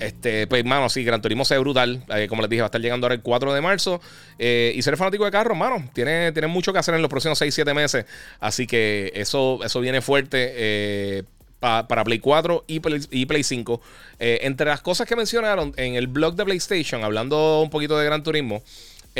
este, 0.00 0.46
pues, 0.46 0.64
mano, 0.64 0.88
sí, 0.88 1.04
Gran 1.04 1.22
Turismo 1.22 1.44
se 1.44 1.54
ve 1.54 1.60
brutal. 1.60 2.04
Eh, 2.08 2.26
como 2.28 2.42
les 2.42 2.50
dije, 2.50 2.62
va 2.62 2.66
a 2.66 2.68
estar 2.68 2.80
llegando 2.80 3.06
ahora 3.06 3.14
el 3.14 3.22
4 3.22 3.54
de 3.54 3.60
marzo. 3.60 4.00
y 4.38 4.82
ser 4.82 4.96
fanático 4.96 5.24
de 5.24 5.30
carros, 5.30 5.56
mano, 5.56 5.88
tiene, 5.92 6.32
tiene 6.32 6.48
mucho 6.48 6.72
que 6.72 6.78
hacer 6.78 6.94
en 6.94 7.02
los 7.02 7.10
próximos 7.10 7.40
6-7 7.40 7.74
meses. 7.74 8.04
Así 8.40 8.66
que 8.66 9.12
eso, 9.14 9.60
eso 9.64 9.80
viene 9.80 10.00
fuerte. 10.00 11.24
para 11.60 12.04
Play 12.04 12.20
4 12.20 12.64
y 12.68 12.80
Play, 12.80 13.00
y 13.10 13.26
Play 13.26 13.42
5. 13.44 13.80
entre 14.18 14.66
las 14.66 14.80
cosas 14.80 15.06
que 15.06 15.14
mencionaron 15.14 15.72
en 15.76 15.94
el 15.94 16.08
blog 16.08 16.34
de 16.34 16.44
PlayStation, 16.44 17.04
hablando 17.04 17.60
un 17.60 17.70
poquito 17.70 17.98
de 17.98 18.04
Gran 18.04 18.22
Turismo, 18.22 18.62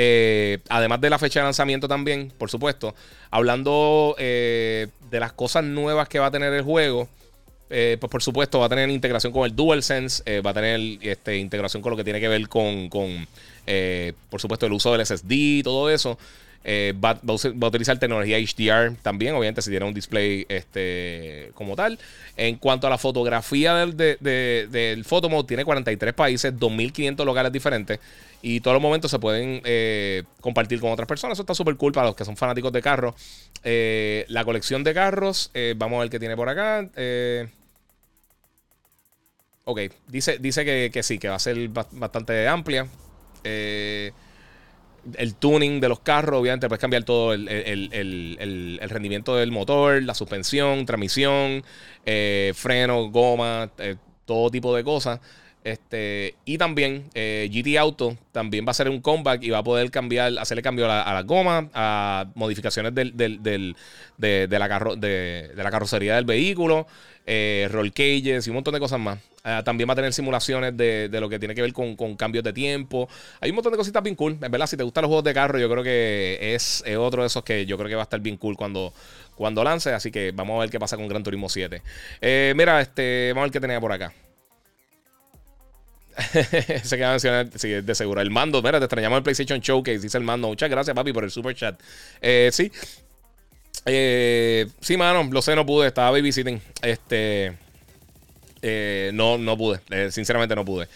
eh, 0.00 0.58
además 0.68 1.00
de 1.00 1.10
la 1.10 1.18
fecha 1.18 1.40
de 1.40 1.44
lanzamiento 1.44 1.88
también, 1.88 2.32
por 2.38 2.50
supuesto. 2.50 2.94
Hablando 3.32 4.14
eh, 4.16 4.86
de 5.10 5.18
las 5.18 5.32
cosas 5.32 5.64
nuevas 5.64 6.08
que 6.08 6.20
va 6.20 6.26
a 6.26 6.30
tener 6.30 6.52
el 6.52 6.62
juego. 6.62 7.08
Eh, 7.68 7.96
pues 8.00 8.08
por 8.08 8.22
supuesto 8.22 8.60
va 8.60 8.66
a 8.66 8.68
tener 8.68 8.88
integración 8.88 9.32
con 9.32 9.44
el 9.44 9.54
DualSense, 9.56 10.40
va 10.40 10.52
a 10.52 10.54
tener 10.54 10.80
este, 11.02 11.36
integración 11.36 11.82
con 11.82 11.90
lo 11.90 11.96
que 11.96 12.04
tiene 12.04 12.20
que 12.20 12.28
ver 12.28 12.48
con, 12.48 12.88
con 12.88 13.26
por 14.30 14.40
supuesto, 14.40 14.66
el 14.66 14.72
uso 14.72 14.92
del 14.92 15.04
SSD 15.04 15.30
y 15.32 15.62
todo 15.64 15.90
eso. 15.90 16.16
Va, 17.02 17.10
a 17.10 17.66
utilizar 17.66 17.98
tecnología 17.98 18.38
HDR 18.38 18.96
también, 19.00 19.34
obviamente 19.34 19.62
si 19.62 19.70
tiene 19.70 19.86
un 19.86 19.94
display 19.94 20.44
este, 20.48 21.50
como 21.54 21.76
tal. 21.76 21.98
En 22.36 22.56
cuanto 22.56 22.86
a 22.86 22.90
la 22.90 22.98
fotografía 22.98 23.74
del, 23.74 23.96
de, 23.96 24.68
del 24.70 25.04
Photomode, 25.04 25.46
tiene 25.46 25.64
43 25.64 26.14
países, 26.14 26.54
2.500 26.54 27.24
locales 27.24 27.52
diferentes. 27.52 27.98
Y 28.40 28.60
todos 28.60 28.74
los 28.74 28.82
momentos 28.82 29.10
se 29.10 29.18
pueden 29.18 29.60
eh, 29.64 30.22
compartir 30.40 30.80
con 30.80 30.92
otras 30.92 31.08
personas. 31.08 31.36
Eso 31.36 31.42
está 31.42 31.54
súper 31.54 31.76
cool 31.76 31.92
para 31.92 32.06
los 32.08 32.16
que 32.16 32.24
son 32.24 32.36
fanáticos 32.36 32.72
de 32.72 32.82
carros. 32.82 33.14
Eh, 33.64 34.24
la 34.28 34.44
colección 34.44 34.84
de 34.84 34.94
carros, 34.94 35.50
eh, 35.54 35.74
vamos 35.76 35.96
a 35.96 36.00
ver 36.00 36.10
qué 36.10 36.18
tiene 36.20 36.36
por 36.36 36.48
acá. 36.48 36.88
ok, 39.64 39.80
dice, 40.06 40.38
dice 40.38 40.90
que, 40.90 41.02
sí, 41.02 41.18
que 41.18 41.28
va 41.28 41.34
a 41.36 41.40
ser 41.40 41.68
bastante 41.68 42.46
amplia. 42.46 42.86
El 45.16 45.34
tuning 45.34 45.80
de 45.80 45.88
los 45.88 46.00
carros, 46.00 46.40
obviamente 46.40 46.68
puedes 46.68 46.80
cambiar 46.80 47.04
todo 47.04 47.32
el, 47.32 47.48
el 47.48 48.88
rendimiento 48.88 49.36
del 49.36 49.50
motor, 49.52 50.02
la 50.02 50.14
suspensión, 50.14 50.86
transmisión, 50.86 51.64
freno, 52.54 53.10
goma, 53.10 53.70
todo 54.24 54.50
tipo 54.50 54.74
de 54.74 54.84
cosas. 54.84 55.20
Este, 55.68 56.34
y 56.46 56.56
también 56.56 57.10
eh, 57.12 57.50
GT 57.52 57.76
Auto 57.78 58.16
también 58.32 58.64
va 58.64 58.68
a 58.68 58.70
hacer 58.70 58.88
un 58.88 59.02
comeback 59.02 59.42
y 59.42 59.50
va 59.50 59.58
a 59.58 59.62
poder 59.62 59.90
cambiar, 59.90 60.38
hacerle 60.38 60.62
cambio 60.62 60.90
a 60.90 61.12
la, 61.12 61.22
goma, 61.22 61.68
a 61.74 62.26
modificaciones 62.34 62.94
de, 62.94 63.74
la 64.46 65.70
carrocería 65.70 66.14
del 66.14 66.24
vehículo, 66.24 66.86
eh, 67.26 67.68
roll 67.70 67.92
cages 67.92 68.46
y 68.46 68.50
un 68.50 68.54
montón 68.54 68.72
de 68.72 68.80
cosas 68.80 68.98
más. 68.98 69.18
Ah, 69.44 69.62
también 69.62 69.88
va 69.88 69.92
a 69.92 69.96
tener 69.96 70.14
simulaciones 70.14 70.74
de, 70.74 71.10
lo 71.12 71.28
que 71.28 71.38
tiene 71.38 71.54
que 71.54 71.60
ver 71.60 71.74
con, 71.74 72.16
cambios 72.16 72.44
de 72.44 72.54
tiempo. 72.54 73.06
Hay 73.40 73.50
un 73.50 73.56
montón 73.56 73.72
de 73.72 73.76
cositas 73.76 74.02
bien 74.02 74.16
cool. 74.16 74.38
En 74.40 74.50
verdad, 74.50 74.66
si 74.66 74.76
te 74.78 74.84
gustan 74.84 75.02
los 75.02 75.08
juegos 75.08 75.24
de 75.24 75.34
carro, 75.34 75.58
yo 75.58 75.68
creo 75.68 75.82
que 75.82 76.54
es, 76.54 76.82
otro 76.98 77.22
de 77.22 77.26
esos 77.26 77.44
que 77.44 77.66
yo 77.66 77.76
creo 77.76 77.90
que 77.90 77.94
va 77.94 78.02
a 78.02 78.04
estar 78.04 78.20
bien 78.20 78.38
cool 78.38 78.56
cuando, 78.56 78.94
cuando 79.36 79.62
lance. 79.62 79.92
Así 79.92 80.10
que 80.10 80.32
vamos 80.32 80.56
a 80.56 80.60
ver 80.60 80.70
qué 80.70 80.78
pasa 80.78 80.96
con 80.96 81.08
Gran 81.08 81.22
Turismo 81.22 81.50
7. 81.50 81.82
Eh, 82.22 82.54
mira, 82.56 82.80
este, 82.80 83.32
vamos 83.34 83.42
a 83.42 83.44
ver 83.44 83.52
qué 83.52 83.60
tenía 83.60 83.80
por 83.80 83.92
acá. 83.92 84.12
Se 86.82 86.96
queda 86.96 87.12
mencionar, 87.12 87.48
sí, 87.54 87.68
de 87.68 87.94
seguro. 87.94 88.20
El 88.20 88.30
mando, 88.30 88.60
mira, 88.62 88.78
te 88.78 88.84
extrañamos 88.84 89.18
el 89.18 89.22
PlayStation 89.22 89.60
Showcase, 89.60 90.00
dice 90.00 90.18
el 90.18 90.24
mando. 90.24 90.48
Muchas 90.48 90.68
gracias, 90.68 90.94
papi, 90.94 91.12
por 91.12 91.24
el 91.24 91.30
super 91.30 91.54
chat. 91.54 91.80
Eh, 92.20 92.50
sí. 92.52 92.72
Eh, 93.86 94.66
sí, 94.80 94.96
mano, 94.96 95.28
lo 95.30 95.42
sé, 95.42 95.54
no 95.54 95.64
pude. 95.64 95.88
Estaba 95.88 96.10
babysitting. 96.10 96.60
Este. 96.82 97.56
Eh, 98.60 99.12
no, 99.14 99.38
no 99.38 99.56
pude. 99.56 99.80
sinceramente 100.10 100.56
no 100.56 100.64
pude. 100.64 100.88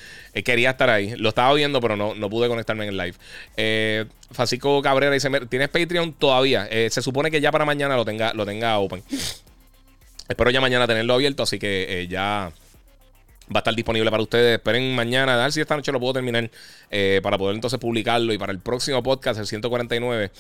quería 0.45 0.71
estar 0.71 0.91
ahí. 0.91 1.15
Lo 1.17 1.29
estaba 1.29 1.55
viendo, 1.55 1.81
pero 1.81 1.97
no, 1.97 2.15
no 2.15 2.29
pude 2.29 2.49
conectarme 2.49 2.89
en 2.89 2.91
el 2.91 2.97
live. 2.97 4.09
Francisco 4.33 4.83
Cabrera 4.83 5.13
dice: 5.13 5.31
¿Tienes 5.49 5.69
Patreon 5.69 6.15
todavía? 6.15 6.69
se 6.69 7.03
supone 7.03 7.31
que 7.31 7.41
ya 7.41 7.53
para 7.53 7.65
mañana 7.65 7.95
lo 7.95 8.05
tenga, 8.05 8.35
lo 8.35 8.45
tenga 8.45 8.79
open. 8.79 9.03
Espero 10.29 10.51
ya 10.51 10.61
mañana 10.61 10.87
tenerlo 10.89 11.15
abierto, 11.15 11.45
así 11.45 11.59
que 11.59 12.07
ya 12.11 12.53
va 13.55 13.59
a 13.59 13.59
estar 13.59 13.75
disponible 13.75 14.11
para 14.11 14.23
ustedes. 14.23 14.59
Esperen 14.59 14.95
mañana, 14.95 15.35
a 15.35 15.43
ver 15.45 15.53
si 15.53 15.61
esta 15.61 15.77
noche 15.77 15.93
lo 15.93 16.01
puedo 16.01 16.15
terminar 16.15 16.51
eh, 16.91 17.21
para 17.23 17.39
poder 17.39 17.55
entonces 17.55 17.79
publicarlo 17.79 18.33
y 18.33 18.39
para 18.39 18.53
el 18.53 18.59
próximo 18.59 19.03
podcast, 19.03 19.41
el 19.41 19.47
149 19.47 20.31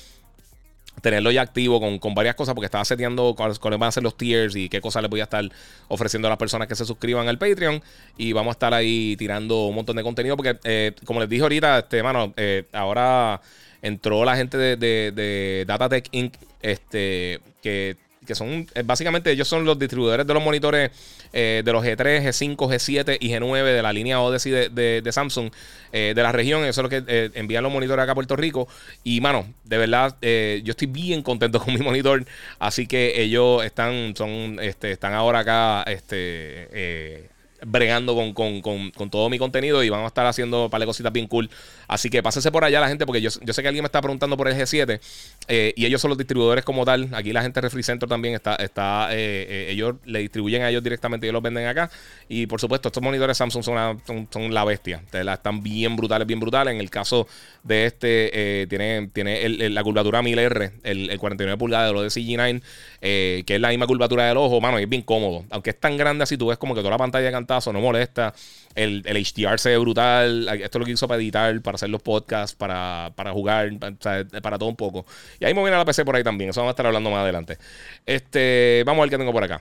tenerlo 1.00 1.30
ya 1.30 1.42
activo 1.42 1.80
con, 1.80 2.14
varias 2.14 2.34
cosas 2.34 2.54
porque 2.54 2.66
estaba 2.66 2.84
seteando 2.84 3.34
cuáles, 3.34 3.58
van 3.58 3.82
a 3.84 3.92
ser 3.92 4.02
los 4.02 4.16
tiers 4.16 4.54
y 4.54 4.68
qué 4.68 4.80
cosas 4.80 5.02
les 5.02 5.10
voy 5.10 5.20
a 5.20 5.24
estar 5.24 5.44
ofreciendo 5.88 6.28
a 6.28 6.30
las 6.30 6.38
personas 6.38 6.68
que 6.68 6.76
se 6.76 6.84
suscriban 6.84 7.28
al 7.28 7.38
Patreon 7.38 7.82
y 8.18 8.32
vamos 8.32 8.50
a 8.50 8.52
estar 8.52 8.74
ahí 8.74 9.16
tirando 9.16 9.66
un 9.66 9.74
montón 9.74 9.96
de 9.96 10.02
contenido 10.02 10.36
porque 10.36 10.58
eh, 10.64 10.92
como 11.04 11.20
les 11.20 11.28
dije 11.28 11.42
ahorita, 11.42 11.78
este, 11.78 12.02
mano, 12.02 12.34
eh, 12.36 12.66
ahora 12.72 13.40
entró 13.80 14.24
la 14.24 14.36
gente 14.36 14.58
de, 14.58 14.76
de, 14.76 15.12
de 15.12 15.64
Datatech 15.66 16.08
Inc., 16.12 16.34
este, 16.60 17.40
que 17.62 17.96
que 18.26 18.34
son 18.34 18.66
eh, 18.74 18.82
básicamente 18.84 19.30
ellos 19.30 19.48
son 19.48 19.64
los 19.64 19.78
distribuidores 19.78 20.26
de 20.26 20.34
los 20.34 20.42
monitores 20.42 20.90
eh, 21.32 21.62
de 21.64 21.72
los 21.72 21.84
G3, 21.84 22.22
G5, 22.22 22.56
G7 22.56 23.16
y 23.20 23.30
G9 23.30 23.64
de 23.64 23.82
la 23.82 23.92
línea 23.92 24.20
Odyssey 24.20 24.52
de, 24.70 25.08
Samsung 25.10 25.50
eh, 25.92 26.12
de 26.14 26.22
la 26.22 26.32
región. 26.32 26.64
Eso 26.64 26.80
es 26.80 26.82
lo 26.82 26.88
que 26.88 27.30
envían 27.34 27.62
los 27.62 27.72
monitores 27.72 28.02
acá 28.02 28.12
a 28.12 28.14
Puerto 28.14 28.36
Rico. 28.36 28.68
Y 29.02 29.20
mano, 29.20 29.46
de 29.64 29.78
verdad, 29.78 30.16
yo 30.20 30.70
estoy 30.70 30.88
bien 30.88 31.22
contento 31.22 31.60
con 31.64 31.74
mi 31.74 31.80
monitor. 31.80 32.24
Así 32.58 32.86
que 32.86 33.20
ellos 33.22 33.64
están, 33.64 34.14
son, 34.16 34.58
este, 34.60 34.92
están 34.92 35.14
ahora 35.14 35.40
acá, 35.40 35.82
este, 35.84 37.30
bregando 37.64 38.14
con, 38.14 38.32
con, 38.32 38.90
con, 38.90 39.10
todo 39.10 39.28
mi 39.28 39.38
contenido 39.38 39.82
y 39.82 39.88
vamos 39.88 40.04
a 40.04 40.08
estar 40.08 40.26
haciendo 40.26 40.64
un 40.64 40.70
par 40.70 40.80
de 40.80 40.86
cositas 40.86 41.12
bien 41.12 41.26
cool. 41.26 41.48
Así 41.86 42.10
que 42.10 42.22
pásense 42.22 42.50
por 42.50 42.64
allá 42.64 42.80
la 42.80 42.88
gente, 42.88 43.06
porque 43.06 43.20
yo, 43.20 43.30
yo 43.42 43.52
sé 43.52 43.62
que 43.62 43.68
alguien 43.68 43.82
me 43.82 43.86
está 43.86 44.00
preguntando 44.00 44.36
por 44.36 44.48
el 44.48 44.54
G7 44.54 45.00
eh, 45.48 45.72
y 45.76 45.86
ellos 45.86 46.00
son 46.00 46.08
los 46.10 46.18
distribuidores 46.18 46.64
como 46.64 46.84
tal. 46.84 47.08
Aquí 47.12 47.32
la 47.32 47.42
gente 47.42 47.60
de 47.60 47.62
Refri 47.62 47.82
Center 47.82 48.08
también 48.08 48.34
está, 48.34 48.56
está 48.56 49.08
eh, 49.12 49.46
eh, 49.48 49.66
ellos 49.70 49.96
le 50.04 50.20
distribuyen 50.20 50.62
a 50.62 50.70
ellos 50.70 50.82
directamente 50.82 51.26
ellos 51.26 51.34
los 51.34 51.42
venden 51.42 51.66
acá. 51.66 51.90
Y 52.28 52.46
por 52.46 52.60
supuesto, 52.60 52.88
estos 52.88 53.02
monitores 53.02 53.36
Samsung 53.36 53.64
son, 53.64 54.28
son, 54.30 54.54
la 54.54 54.64
bestia. 54.64 55.02
Están 55.12 55.62
bien 55.62 55.96
brutales, 55.96 56.26
bien 56.26 56.40
brutales. 56.40 56.74
En 56.74 56.80
el 56.80 56.90
caso 56.90 57.26
de 57.62 57.86
este, 57.86 58.66
tiene, 58.68 59.08
tiene 59.12 59.70
la 59.70 59.82
curvatura 59.82 60.22
1000R, 60.22 60.72
el, 60.82 61.10
el 61.10 61.18
49 61.18 61.58
pulgadas 61.58 61.88
de 61.88 61.92
lo 61.92 62.02
de 62.02 62.08
CG9, 62.08 62.62
que 63.00 63.54
es 63.54 63.60
la 63.60 63.68
misma 63.68 63.86
curvatura 63.86 64.26
del 64.26 64.36
ojo, 64.36 64.60
mano, 64.60 64.80
y 64.80 64.84
es 64.84 64.88
bien 64.88 65.02
cómodo. 65.02 65.44
Aunque 65.50 65.70
es 65.70 65.78
tan 65.78 65.96
grande 65.96 66.24
así, 66.24 66.36
tú 66.36 66.48
ves 66.48 66.58
como 66.58 66.74
que 66.74 66.80
toda 66.80 66.90
la 66.90 66.98
pantalla 66.98 67.26
de 67.26 67.32
cantazo 67.52 67.72
no 67.72 67.80
molesta. 67.80 68.34
El, 68.74 69.02
el, 69.04 69.16
HDR 69.22 69.58
se 69.58 69.70
ve 69.70 69.78
brutal. 69.78 70.48
Esto 70.48 70.78
es 70.78 70.80
lo 70.80 70.84
que 70.86 70.92
hizo 70.92 71.06
para 71.06 71.20
editar, 71.20 71.60
para 71.60 71.74
hacer 71.74 71.90
los 71.90 72.00
podcasts, 72.00 72.56
para, 72.56 73.12
para 73.14 73.32
jugar, 73.32 73.70
para, 73.78 74.58
todo 74.58 74.68
un 74.68 74.76
poco. 74.76 75.04
Y 75.38 75.44
ahí 75.44 75.52
me 75.52 75.60
viene 75.60 75.76
la 75.76 75.84
PC 75.84 76.04
por 76.04 76.16
ahí 76.16 76.24
también. 76.24 76.50
Eso 76.50 76.60
vamos 76.60 76.70
a 76.70 76.72
estar 76.72 76.86
hablando 76.86 77.10
más 77.10 77.20
adelante. 77.20 77.58
Este, 78.06 78.82
vamos 78.86 79.00
a 79.00 79.02
ver 79.02 79.10
qué 79.10 79.18
tengo 79.18 79.32
por 79.32 79.44
acá. 79.44 79.60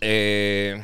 Eh, 0.00 0.82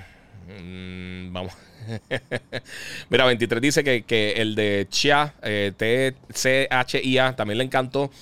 mm, 0.63 1.33
vamos. 1.33 1.53
Mira, 3.09 3.25
23 3.25 3.63
dice 3.63 3.83
que, 4.05 4.33
el 4.37 4.55
de 4.55 4.87
Chia, 4.89 5.35
eh, 5.43 5.73
T-C-H-I-A, 5.77 7.35
también 7.35 7.59
le 7.59 7.65
encantó. 7.65 8.13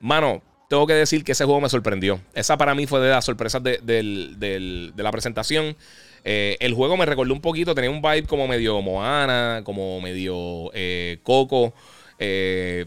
Mano, 0.00 0.42
tengo 0.70 0.86
que 0.86 0.94
decir 0.94 1.22
que 1.22 1.32
ese 1.32 1.44
juego 1.44 1.60
me 1.60 1.68
sorprendió. 1.68 2.20
Esa 2.32 2.56
para 2.56 2.74
mí 2.74 2.86
fue 2.86 3.00
de 3.00 3.10
las 3.10 3.26
sorpresas 3.26 3.62
de, 3.62 3.78
de 3.82 5.02
la 5.02 5.10
presentación. 5.10 5.76
Eh, 6.24 6.56
el 6.60 6.74
juego 6.74 6.96
me 6.96 7.06
recordó 7.06 7.32
un 7.32 7.40
poquito, 7.40 7.74
tenía 7.74 7.90
un 7.90 8.02
vibe 8.02 8.24
como 8.24 8.46
medio 8.48 8.80
Moana, 8.82 9.62
como 9.64 10.00
medio 10.00 10.70
eh, 10.74 11.18
Coco. 11.22 11.74
Eh, 12.18 12.86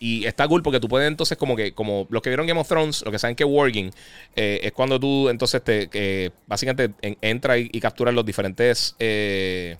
y 0.00 0.26
está 0.26 0.46
cool 0.46 0.62
porque 0.62 0.78
tú 0.78 0.88
puedes 0.88 1.08
entonces 1.08 1.36
como 1.36 1.56
que, 1.56 1.72
como 1.72 2.06
los 2.10 2.22
que 2.22 2.30
vieron 2.30 2.46
Game 2.46 2.60
of 2.60 2.68
Thrones, 2.68 3.02
lo 3.04 3.10
que 3.10 3.18
saben 3.18 3.34
que 3.34 3.44
Working 3.44 3.90
es 4.36 4.70
cuando 4.70 5.00
tú 5.00 5.28
entonces 5.28 5.62
te, 5.64 6.32
básicamente 6.46 6.92
entra 7.20 7.58
y, 7.58 7.68
y 7.72 7.80
capturas 7.80 8.14
los 8.14 8.24
diferentes... 8.24 8.94
¿Me 9.00 9.76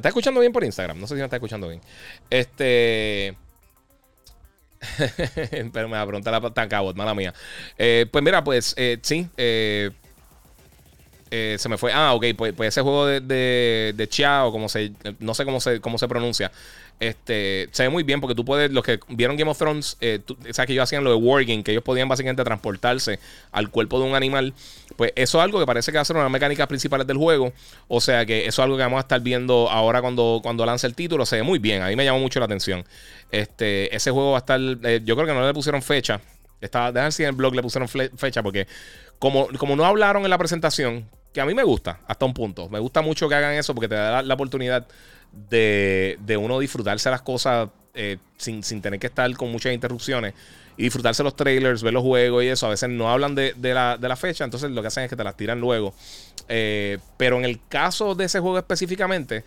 estás 0.00 0.10
escuchando 0.10 0.40
bien 0.40 0.52
por 0.52 0.62
Instagram? 0.64 1.00
No 1.00 1.06
sé 1.06 1.14
si 1.14 1.20
me 1.20 1.24
estás 1.24 1.38
escuchando 1.38 1.68
bien. 1.68 1.80
Este... 2.28 3.36
Pero 5.72 5.88
me 5.88 5.96
va 5.96 6.02
a 6.02 6.06
preguntar 6.06 6.42
la 6.42 6.50
tan 6.50 6.68
mala 6.96 7.14
mía. 7.14 7.32
pues 7.76 8.24
mira, 8.24 8.42
pues 8.42 8.74
sí, 9.02 9.28
eh, 11.30 11.56
se 11.58 11.68
me 11.68 11.76
fue. 11.78 11.92
Ah, 11.92 12.14
ok, 12.14 12.26
pues, 12.36 12.52
pues 12.52 12.68
ese 12.68 12.82
juego 12.82 13.06
de, 13.06 13.20
de, 13.20 13.94
de 13.96 14.08
como 14.50 14.68
se. 14.68 14.92
No 15.18 15.34
sé 15.34 15.44
cómo 15.44 15.60
se, 15.60 15.80
cómo 15.80 15.98
se 15.98 16.08
pronuncia. 16.08 16.52
Este, 16.98 17.68
se 17.72 17.82
ve 17.82 17.88
muy 17.90 18.04
bien 18.04 18.22
porque 18.22 18.34
tú 18.34 18.44
puedes, 18.44 18.70
los 18.70 18.82
que 18.82 18.98
vieron 19.08 19.36
Game 19.36 19.50
of 19.50 19.58
Thrones, 19.58 19.98
eh, 20.00 20.20
sabes 20.52 20.66
que 20.66 20.72
ellos 20.72 20.84
hacían 20.84 21.04
lo 21.04 21.10
de 21.10 21.16
Wargame, 21.16 21.62
que 21.62 21.72
ellos 21.72 21.84
podían 21.84 22.08
básicamente 22.08 22.42
transportarse 22.42 23.18
al 23.52 23.70
cuerpo 23.70 24.00
de 24.00 24.06
un 24.06 24.14
animal. 24.14 24.54
Pues 24.96 25.12
eso 25.14 25.38
es 25.38 25.44
algo 25.44 25.60
que 25.60 25.66
parece 25.66 25.92
que 25.92 25.98
va 25.98 26.02
a 26.02 26.04
ser 26.06 26.16
una 26.16 26.22
de 26.22 26.26
las 26.26 26.32
mecánicas 26.32 26.66
principales 26.68 27.06
del 27.06 27.18
juego. 27.18 27.52
O 27.88 28.00
sea 28.00 28.24
que 28.24 28.46
eso 28.46 28.62
es 28.62 28.64
algo 28.64 28.76
que 28.76 28.82
vamos 28.82 28.96
a 28.98 29.00
estar 29.00 29.20
viendo 29.20 29.68
ahora 29.70 30.00
cuando, 30.00 30.40
cuando 30.42 30.64
lance 30.64 30.86
el 30.86 30.94
título. 30.94 31.26
Se 31.26 31.36
ve 31.36 31.42
muy 31.42 31.58
bien, 31.58 31.82
a 31.82 31.88
mí 31.88 31.96
me 31.96 32.04
llamó 32.04 32.20
mucho 32.20 32.38
la 32.38 32.46
atención. 32.46 32.84
Este, 33.30 33.94
ese 33.94 34.10
juego 34.10 34.30
va 34.30 34.38
a 34.38 34.40
estar, 34.40 34.58
eh, 34.60 35.02
yo 35.04 35.16
creo 35.16 35.26
que 35.26 35.34
no 35.34 35.46
le 35.46 35.52
pusieron 35.52 35.82
fecha. 35.82 36.20
Estaba, 36.62 36.92
déjame 36.92 37.12
si 37.12 37.22
en 37.24 37.30
el 37.30 37.34
blog 37.34 37.54
le 37.54 37.62
pusieron 37.62 37.88
fecha 37.88 38.42
porque 38.42 38.66
como, 39.18 39.48
como 39.58 39.76
no 39.76 39.84
hablaron 39.84 40.24
en 40.24 40.30
la 40.30 40.38
presentación, 40.38 41.06
que 41.36 41.42
a 41.42 41.44
mí 41.44 41.52
me 41.52 41.64
gusta 41.64 42.00
hasta 42.06 42.24
un 42.24 42.32
punto. 42.32 42.70
Me 42.70 42.78
gusta 42.78 43.02
mucho 43.02 43.28
que 43.28 43.34
hagan 43.34 43.52
eso 43.52 43.74
porque 43.74 43.88
te 43.88 43.94
da 43.94 44.22
la, 44.22 44.34
oportunidad 44.34 44.86
de, 45.30 46.16
uno 46.40 46.58
disfrutarse 46.58 47.10
las 47.10 47.20
cosas 47.20 47.68
eh, 47.92 48.16
sin, 48.38 48.62
tener 48.80 48.98
que 48.98 49.08
estar 49.08 49.30
con 49.36 49.52
muchas 49.52 49.74
interrupciones 49.74 50.32
y 50.78 50.84
disfrutarse 50.84 51.22
los 51.22 51.36
trailers, 51.36 51.82
ver 51.82 51.92
los 51.92 52.02
juegos 52.02 52.42
y 52.42 52.46
eso. 52.46 52.64
A 52.64 52.70
veces 52.70 52.88
no 52.88 53.10
hablan 53.10 53.34
de, 53.34 53.52
la, 53.62 54.16
fecha, 54.16 54.44
entonces 54.44 54.70
lo 54.70 54.80
que 54.80 54.88
hacen 54.88 55.04
es 55.04 55.10
que 55.10 55.16
te 55.16 55.24
las 55.24 55.36
tiran 55.36 55.60
luego. 55.60 55.92
Eh, 56.48 56.96
pero 57.18 57.36
en 57.36 57.44
el 57.44 57.60
caso 57.68 58.14
de 58.14 58.24
ese 58.24 58.40
juego 58.40 58.56
específicamente, 58.56 59.44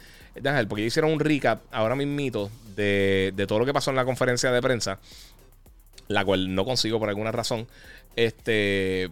porque 0.68 0.86
hicieron 0.86 1.12
un 1.12 1.20
recap 1.20 1.62
ahora 1.72 1.96
mismito 1.96 2.52
de, 2.76 3.34
de 3.36 3.48
todo 3.48 3.58
lo 3.58 3.66
que 3.66 3.74
pasó 3.74 3.90
en 3.90 3.96
la 3.96 4.06
conferencia 4.06 4.52
de 4.52 4.62
prensa, 4.62 5.00
la 6.08 6.24
cual 6.24 6.54
no 6.54 6.66
consigo 6.66 7.00
por 7.00 7.10
alguna 7.10 7.32
razón. 7.32 7.68
Este, 8.16 9.10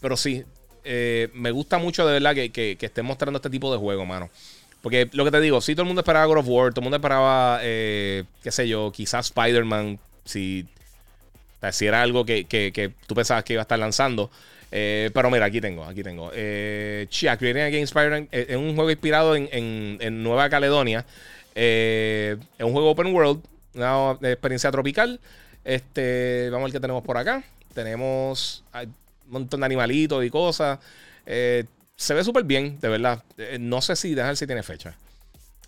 pero 0.00 0.16
sí, 0.16 0.44
eh, 0.84 1.28
me 1.34 1.50
gusta 1.50 1.78
mucho 1.78 2.06
de 2.06 2.14
verdad 2.14 2.34
que, 2.34 2.50
que, 2.50 2.76
estén 2.80 3.04
mostrando 3.04 3.38
este 3.38 3.50
tipo 3.50 3.72
de 3.72 3.78
juego, 3.78 4.06
mano. 4.06 4.30
Porque 4.82 5.08
lo 5.12 5.24
que 5.24 5.30
te 5.30 5.40
digo, 5.40 5.60
si 5.60 5.74
todo 5.74 5.82
el 5.82 5.88
mundo 5.88 6.00
esperaba 6.00 6.24
God 6.26 6.38
of 6.38 6.48
War, 6.48 6.70
todo 6.72 6.80
el 6.80 6.84
mundo 6.84 6.96
esperaba, 6.96 7.60
eh, 7.62 8.24
qué 8.42 8.50
sé 8.50 8.66
yo, 8.66 8.90
quizás 8.92 9.26
Spider-Man, 9.26 9.98
si, 10.24 10.66
si 11.72 11.86
era 11.86 12.02
algo 12.02 12.24
que, 12.24 12.44
que, 12.44 12.92
tú 13.06 13.14
pensabas 13.14 13.44
que 13.44 13.54
iba 13.54 13.62
a 13.62 13.64
estar 13.64 13.78
lanzando. 13.78 14.30
Eh, 14.72 15.10
pero 15.12 15.30
mira, 15.30 15.46
aquí 15.46 15.60
tengo, 15.60 15.84
aquí 15.84 16.02
tengo. 16.02 16.30
Eh, 16.32 17.06
Chia, 17.10 17.32
Against 17.32 17.94
Spider-Man 17.94 18.28
es 18.30 18.56
un 18.56 18.74
juego 18.74 18.90
inspirado 18.90 19.36
en, 19.36 19.48
en, 20.00 20.22
Nueva 20.22 20.48
Caledonia. 20.48 21.04
es 21.54 22.38
un 22.60 22.72
juego 22.72 22.90
open 22.90 23.12
world, 23.14 23.42
una 23.74 24.16
experiencia 24.22 24.70
tropical. 24.70 25.20
Este, 25.64 26.48
vamos 26.50 26.64
a 26.64 26.66
ver 26.66 26.72
qué 26.72 26.80
tenemos 26.80 27.04
por 27.04 27.18
acá. 27.18 27.42
Tenemos 27.74 28.64
montón 29.30 29.60
de 29.60 29.66
animalitos 29.66 30.24
y 30.24 30.30
cosas. 30.30 30.78
Eh, 31.26 31.64
se 31.96 32.14
ve 32.14 32.24
súper 32.24 32.44
bien, 32.44 32.78
de 32.80 32.88
verdad. 32.88 33.22
Eh, 33.38 33.58
no 33.60 33.80
sé 33.80 33.96
si 33.96 34.14
dejar 34.14 34.36
si 34.36 34.46
tiene 34.46 34.62
fecha. 34.62 34.96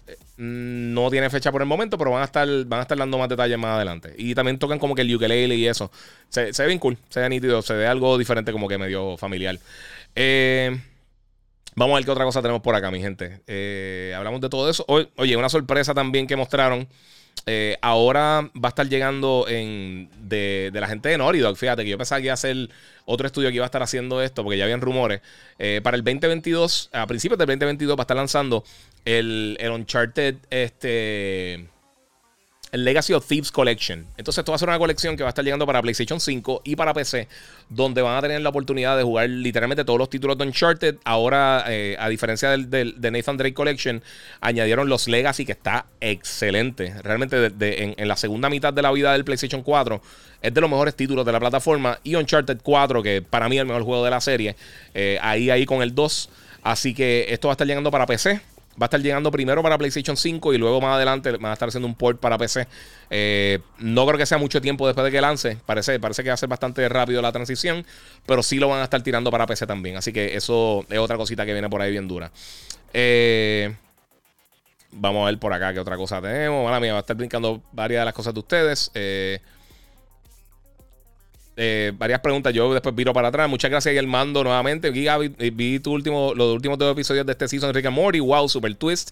Eh, 0.06 0.16
no 0.36 1.10
tiene 1.10 1.30
fecha 1.30 1.52
por 1.52 1.62
el 1.62 1.68
momento, 1.68 1.98
pero 1.98 2.10
van 2.10 2.22
a 2.22 2.24
estar, 2.24 2.48
van 2.64 2.80
a 2.80 2.82
estar 2.82 2.98
dando 2.98 3.18
más 3.18 3.28
detalles 3.28 3.58
más 3.58 3.76
adelante. 3.76 4.14
Y 4.16 4.34
también 4.34 4.58
tocan 4.58 4.78
como 4.78 4.94
que 4.94 5.02
el 5.02 5.14
ukulele 5.14 5.54
y 5.54 5.66
eso. 5.66 5.90
Se, 6.28 6.50
ve 6.50 6.66
bien 6.66 6.78
cool, 6.78 6.96
se 7.08 7.20
ve 7.20 7.28
nítido, 7.28 7.62
se 7.62 7.74
ve 7.74 7.86
algo 7.86 8.18
diferente, 8.18 8.52
como 8.52 8.68
que 8.68 8.78
medio 8.78 9.16
familiar. 9.16 9.58
vamos 11.74 11.94
a 11.94 11.96
ver 11.96 12.04
qué 12.04 12.10
otra 12.10 12.24
cosa 12.24 12.42
tenemos 12.42 12.62
por 12.62 12.74
acá, 12.74 12.90
mi 12.90 13.00
gente. 13.00 13.42
hablamos 14.16 14.40
de 14.40 14.48
todo 14.48 14.68
eso. 14.70 14.84
oye, 14.88 15.36
una 15.36 15.48
sorpresa 15.48 15.94
también 15.94 16.26
que 16.26 16.36
mostraron. 16.36 16.88
Ahora 17.80 18.50
va 18.54 18.68
a 18.68 18.70
estar 18.70 18.88
llegando 18.88 19.46
en, 19.48 20.08
de, 20.20 20.70
la 20.72 20.86
gente 20.86 21.08
de 21.08 21.18
Naughty 21.18 21.40
Fíjate 21.56 21.84
que 21.84 21.90
yo 21.90 21.98
pensaba 21.98 22.20
que 22.20 22.26
iba 22.26 22.34
a 22.34 22.36
ser 22.36 22.68
otro 23.04 23.26
estudio 23.26 23.48
que 23.48 23.56
iba 23.56 23.64
a 23.64 23.66
estar 23.66 23.82
haciendo 23.82 24.22
esto, 24.22 24.44
porque 24.44 24.58
ya 24.58 24.64
habían 24.64 24.80
rumores. 24.80 25.20
Eh, 25.58 25.80
para 25.82 25.96
el 25.96 26.04
2022, 26.04 26.90
a 26.92 27.06
principios 27.06 27.38
del 27.38 27.48
2022, 27.48 27.96
va 27.96 28.02
a 28.02 28.04
estar 28.04 28.16
lanzando 28.16 28.64
el, 29.04 29.56
el 29.60 29.70
Uncharted, 29.72 30.36
este 30.50 31.71
el 32.72 32.86
Legacy 32.86 33.12
of 33.12 33.26
Thieves 33.26 33.52
Collection. 33.52 34.06
Entonces, 34.16 34.38
esto 34.38 34.50
va 34.50 34.56
a 34.56 34.58
ser 34.58 34.68
una 34.68 34.78
colección 34.78 35.14
que 35.14 35.22
va 35.22 35.28
a 35.28 35.32
estar 35.32 35.44
llegando 35.44 35.66
para 35.66 35.82
PlayStation 35.82 36.18
5 36.18 36.62
y 36.64 36.74
para 36.74 36.94
PC, 36.94 37.28
donde 37.68 38.00
van 38.00 38.16
a 38.16 38.22
tener 38.22 38.40
la 38.40 38.48
oportunidad 38.48 38.96
de 38.96 39.02
jugar 39.02 39.28
literalmente 39.28 39.84
todos 39.84 39.98
los 39.98 40.08
títulos 40.08 40.38
de 40.38 40.44
Uncharted. 40.44 40.96
Ahora, 41.04 41.66
eh, 41.68 41.96
a 41.98 42.08
diferencia 42.08 42.48
del, 42.48 42.70
de 42.98 43.10
Nathan 43.10 43.36
Drake 43.36 43.52
Collection, 43.52 44.02
añadieron 44.40 44.88
los 44.88 45.06
Legacy, 45.06 45.44
que 45.44 45.52
está 45.52 45.84
excelente. 46.00 46.94
Realmente, 47.02 47.52
en, 47.98 48.08
la 48.08 48.16
segunda 48.16 48.48
mitad 48.48 48.72
de 48.72 48.80
la 48.80 48.90
vida 48.90 49.12
del 49.12 49.24
PlayStation 49.24 49.62
4, 49.62 50.00
es 50.40 50.54
de 50.54 50.60
los 50.60 50.70
mejores 50.70 50.96
títulos 50.96 51.26
de 51.26 51.32
la 51.32 51.40
plataforma. 51.40 51.98
Y 52.02 52.14
Uncharted 52.14 52.60
4, 52.62 53.02
que 53.02 53.20
para 53.20 53.50
mí 53.50 53.56
es 53.56 53.60
el 53.60 53.66
mejor 53.66 53.82
juego 53.82 54.02
de 54.02 54.10
la 54.10 54.22
serie, 54.22 54.56
eh, 54.94 55.18
ahí, 55.20 55.50
ahí 55.50 55.66
con 55.66 55.82
el 55.82 55.94
2. 55.94 56.30
Así 56.62 56.94
que 56.94 57.26
esto 57.28 57.48
va 57.48 57.52
a 57.52 57.54
estar 57.54 57.66
llegando 57.66 57.90
para 57.90 58.06
PC. 58.06 58.40
Va 58.80 58.84
a 58.84 58.88
estar 58.88 59.00
llegando 59.00 59.30
primero 59.30 59.62
para 59.62 59.76
PlayStation 59.76 60.16
5 60.16 60.54
y 60.54 60.58
luego 60.58 60.80
más 60.80 60.96
adelante 60.96 61.30
van 61.32 61.46
a 61.46 61.52
estar 61.52 61.68
haciendo 61.68 61.86
un 61.86 61.94
port 61.94 62.18
para 62.18 62.38
PC. 62.38 62.66
Eh, 63.10 63.58
no 63.78 64.06
creo 64.06 64.16
que 64.16 64.24
sea 64.24 64.38
mucho 64.38 64.62
tiempo 64.62 64.86
después 64.86 65.04
de 65.04 65.10
que 65.10 65.20
lance. 65.20 65.58
Parece, 65.66 66.00
parece 66.00 66.22
que 66.22 66.30
va 66.30 66.34
a 66.34 66.38
ser 66.38 66.48
bastante 66.48 66.88
rápido 66.88 67.20
la 67.20 67.32
transición. 67.32 67.84
Pero 68.24 68.42
sí 68.42 68.58
lo 68.58 68.68
van 68.68 68.80
a 68.80 68.84
estar 68.84 69.02
tirando 69.02 69.30
para 69.30 69.46
PC 69.46 69.66
también. 69.66 69.96
Así 69.96 70.12
que 70.12 70.36
eso 70.36 70.86
es 70.88 70.98
otra 70.98 71.18
cosita 71.18 71.44
que 71.44 71.52
viene 71.52 71.68
por 71.68 71.82
ahí 71.82 71.90
bien 71.90 72.08
dura. 72.08 72.30
Eh, 72.94 73.74
vamos 74.90 75.22
a 75.22 75.26
ver 75.26 75.38
por 75.38 75.52
acá 75.52 75.72
qué 75.74 75.80
otra 75.80 75.96
cosa 75.96 76.22
tenemos. 76.22 76.64
Mala 76.64 76.80
mía, 76.80 76.92
va 76.92 76.98
a 76.98 77.00
estar 77.00 77.16
brincando 77.16 77.62
varias 77.72 78.00
de 78.00 78.04
las 78.06 78.14
cosas 78.14 78.32
de 78.32 78.40
ustedes. 78.40 78.90
Eh, 78.94 79.40
eh, 81.56 81.92
varias 81.96 82.20
preguntas. 82.20 82.52
Yo 82.54 82.72
después 82.72 82.94
viro 82.94 83.12
para 83.12 83.28
atrás. 83.28 83.48
Muchas 83.48 83.70
gracias, 83.70 83.94
el 83.96 84.06
mando 84.06 84.42
nuevamente. 84.44 84.90
vi, 84.90 85.78
tu 85.80 85.92
último, 85.92 86.32
los 86.34 86.54
últimos 86.54 86.78
dos 86.78 86.92
episodios 86.92 87.26
de 87.26 87.32
este 87.32 87.48
season 87.48 87.72
de 87.72 87.80
Rick 87.80 87.86
and. 87.86 88.20
Wow, 88.20 88.48
super 88.48 88.74
twist. 88.74 89.10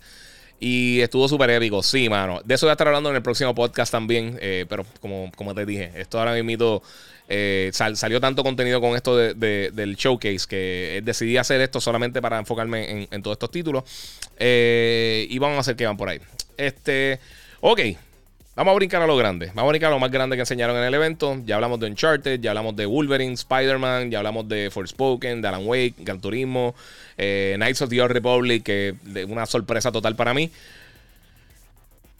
Y 0.63 1.01
estuvo 1.01 1.27
súper 1.27 1.49
épico, 1.51 1.83
sí, 1.83 2.11
mano. 2.11 2.43
De 2.45 2.55
eso 2.55 2.67
voy 2.67 2.71
a 2.71 2.73
estar 2.73 2.87
hablando 2.87 3.09
en 3.09 3.17
el 3.17 3.23
próximo 3.23 3.55
podcast 3.55 3.91
también. 3.91 4.39
Eh, 4.43 4.67
pero 4.69 4.85
como, 5.01 5.33
como 5.35 5.55
te 5.55 5.65
dije, 5.65 5.91
esto 5.97 6.19
ahora 6.19 6.35
mismo 6.35 6.83
eh, 7.33 7.71
salió 7.73 8.21
tanto 8.21 8.43
contenido 8.43 8.81
con 8.81 8.95
esto 8.95 9.17
del 9.17 9.97
showcase 9.97 10.47
que 10.47 11.01
decidí 11.03 11.39
hacer 11.39 11.61
esto 11.63 11.81
solamente 11.81 12.21
para 12.21 12.39
enfocarme 12.39 13.09
en, 13.11 13.23
todos 13.23 13.37
estos 13.37 13.51
títulos. 13.51 13.85
Eh, 14.39 15.27
y 15.31 15.39
vamos 15.39 15.57
a 15.57 15.61
hacer 15.61 15.77
que 15.77 15.87
van 15.87 15.97
por 15.97 16.11
ahí. 16.11 16.21
Este, 16.59 17.21
ok. 17.61 17.81
Vamos 18.61 18.73
a 18.73 18.75
brincar 18.75 19.01
a 19.01 19.07
lo 19.07 19.17
grande. 19.17 19.47
Vamos 19.55 19.65
a 19.65 19.69
brincar 19.69 19.89
a 19.89 19.95
lo 19.95 19.99
más 19.99 20.11
grande 20.11 20.37
que 20.37 20.41
enseñaron 20.41 20.77
en 20.77 20.85
el 20.85 20.93
evento. 20.93 21.41
Ya 21.47 21.55
hablamos 21.55 21.81
de 21.81 21.87
Uncharted, 21.87 22.41
ya 22.41 22.51
hablamos 22.51 22.77
de 22.77 22.85
Wolverine, 22.85 23.33
Spider-Man, 23.33 24.11
ya 24.11 24.19
hablamos 24.19 24.47
de 24.51 24.71
Forspoken, 24.71 25.41
de 25.41 25.49
Alan 25.49 25.63
Wake, 25.65 25.95
Gran 26.01 26.21
Turismo. 26.21 26.75
Eh, 27.17 27.55
Knights 27.57 27.81
of 27.81 27.89
the 27.89 28.03
Old 28.03 28.13
Republic, 28.13 28.63
que 28.63 28.95
es 29.15 29.25
una 29.25 29.47
sorpresa 29.47 29.91
total 29.91 30.15
para 30.15 30.35
mí. 30.35 30.51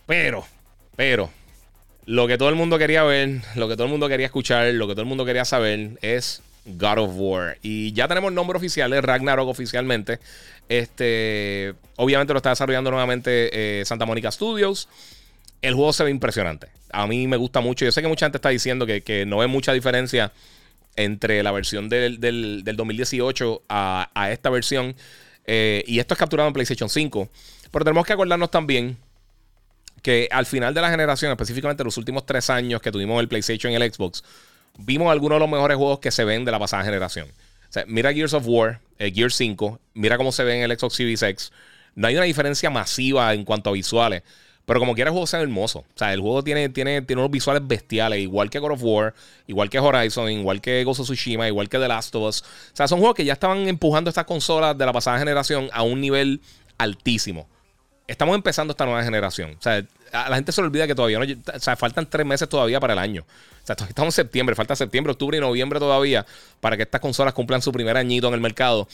Pero, 0.07 0.47
pero, 0.97 1.29
lo 2.07 2.27
que 2.27 2.39
todo 2.39 2.49
el 2.49 2.55
mundo 2.55 2.79
quería 2.79 3.03
ver, 3.03 3.43
lo 3.55 3.69
que 3.69 3.75
todo 3.75 3.85
el 3.85 3.91
mundo 3.91 4.09
quería 4.09 4.25
escuchar, 4.25 4.73
lo 4.73 4.89
que 4.89 4.95
todo 4.95 5.03
el 5.03 5.09
mundo 5.09 5.27
quería 5.27 5.45
saber 5.45 5.99
es 6.01 6.43
God 6.65 7.01
of 7.01 7.11
War. 7.17 7.59
Y 7.61 7.93
ya 7.93 8.09
tenemos 8.09 8.33
nombre 8.33 8.57
oficial, 8.57 8.91
es 8.95 9.05
Ragnarok 9.05 9.47
oficialmente. 9.47 10.21
Este, 10.71 11.75
obviamente 11.97 12.33
lo 12.33 12.39
está 12.39 12.49
desarrollando 12.49 12.91
nuevamente 12.91 13.81
eh, 13.81 13.85
Santa 13.85 14.07
Mónica 14.07 14.33
Studios. 14.33 14.89
El 15.63 15.75
juego 15.75 15.93
se 15.93 16.05
ve 16.05 16.11
impresionante. 16.11 16.69
A 16.93 17.07
mí 17.07 17.27
me 17.27 17.37
gusta 17.37 17.61
mucho. 17.61 17.85
Yo 17.85 17.93
sé 17.93 18.03
que 18.03 18.09
mucha 18.09 18.27
gente 18.27 18.39
está 18.39 18.49
diciendo 18.49 18.87
que 18.87 19.25
no 19.27 19.39
ve 19.39 19.47
mucha 19.47 19.73
diferencia 19.73 20.33
entre 20.97 21.43
la 21.43 21.53
versión 21.53 21.89
del, 21.89 22.63
2018 22.65 23.63
a, 23.69 24.29
esta 24.31 24.51
versión. 24.51 24.95
Eh, 25.47 25.85
y 25.87 25.99
esto 25.99 26.15
es 26.15 26.19
capturado 26.19 26.49
en 26.49 26.53
PlayStation 26.53 26.89
5. 26.89 27.29
Pero 27.71 27.85
tenemos 27.85 28.07
que 28.07 28.13
acordarnos 28.13 28.51
también 28.51 28.97
que 30.03 30.29
al 30.31 30.47
final 30.47 30.75
de 30.75 30.81
la 30.81 30.91
generación, 30.91 31.31
específicamente 31.31 31.85
los 31.85 31.97
últimos 31.97 32.25
tres 32.25 32.51
años 32.51 32.81
que 32.81 32.91
tuvimos 32.91 33.21
el 33.21 33.29
PlayStation 33.29 33.73
y 33.73 33.77
el 33.77 33.93
Xbox, 33.93 34.25
vimos 34.79 35.11
algunos 35.11 35.37
de 35.37 35.41
los 35.41 35.51
mejores 35.51 35.77
juegos 35.77 35.99
que 35.99 36.11
se 36.11 36.25
ven 36.25 36.45
de 36.45 36.53
la 36.53 36.59
pasada 36.59 36.85
generación. 36.85 37.29
mira 37.87 38.13
Gears 38.13 38.35
of 38.35 38.45
War, 38.47 38.81
eh, 38.99 39.13
Gears 39.15 39.35
5, 39.37 39.79
mira 39.95 40.17
cómo 40.17 40.33
se 40.33 40.43
ve 40.45 40.57
en 40.57 40.71
el 40.71 40.79
Xbox 40.79 40.95
Series 40.95 41.23
X. 41.23 41.53
No 41.95 42.07
hay 42.09 42.17
una 42.17 42.25
diferencia 42.25 42.71
masiva 42.71 43.35
en 43.35 43.45
cuanto 43.45 43.71
a 43.71 43.73
visuales. 43.75 44.23
Pero 44.71 44.79
como 44.79 44.95
quiera, 44.95 45.09
el 45.09 45.13
juego 45.13 45.27
sea 45.27 45.41
hermoso. 45.41 45.81
O 45.81 45.99
sea, 45.99 46.15
el 46.15 46.21
juego 46.21 46.45
tiene, 46.45 46.69
tiene, 46.69 47.03
tiene 47.03 47.21
unos 47.21 47.33
visuales 47.33 47.67
bestiales, 47.67 48.21
igual 48.21 48.51
que 48.51 48.61
God 48.61 48.71
of 48.71 48.81
War, 48.85 49.15
igual 49.49 49.69
que 49.69 49.81
Horizon, 49.81 50.31
igual 50.31 50.61
que 50.61 50.85
Ghost 50.85 51.01
of 51.01 51.07
Tsushima, 51.07 51.49
igual 51.49 51.69
que 51.69 51.77
The 51.77 51.89
Last 51.89 52.15
of 52.15 52.23
Us. 52.23 52.43
O 52.43 52.77
sea, 52.77 52.87
son 52.87 53.01
juegos 53.01 53.17
que 53.17 53.25
ya 53.25 53.33
estaban 53.33 53.67
empujando 53.67 54.11
estas 54.11 54.27
consolas 54.27 54.79
de 54.79 54.87
la 54.87 54.93
pasada 54.93 55.19
generación 55.19 55.69
a 55.73 55.83
un 55.83 56.01
nivel 56.01 56.41
altísimo. 56.79 57.49
Estamos 58.07 58.37
empezando 58.37 58.71
esta 58.71 58.85
nueva 58.85 59.03
generación. 59.03 59.57
O 59.59 59.61
sea, 59.61 59.85
a 60.13 60.31
la 60.31 60.37
gente 60.37 60.53
se 60.53 60.61
le 60.61 60.69
olvida 60.69 60.87
que 60.87 60.95
todavía 60.95 61.19
no. 61.19 61.25
O 61.25 61.59
sea, 61.59 61.75
faltan 61.75 62.09
tres 62.09 62.25
meses 62.25 62.49
todavía 62.49 62.79
para 62.79 62.93
el 62.93 63.01
año. 63.01 63.23
O 63.23 63.67
sea, 63.67 63.75
estamos 63.89 64.15
en 64.15 64.25
septiembre, 64.25 64.55
falta 64.55 64.77
septiembre, 64.77 65.11
octubre 65.11 65.37
y 65.37 65.41
noviembre 65.41 65.81
todavía 65.81 66.25
para 66.61 66.77
que 66.77 66.85
estas 66.85 67.01
consolas 67.01 67.35
cumplan 67.35 67.61
su 67.61 67.73
primer 67.73 67.97
añito 67.97 68.29
en 68.29 68.35
el 68.35 68.41
mercado. 68.41 68.87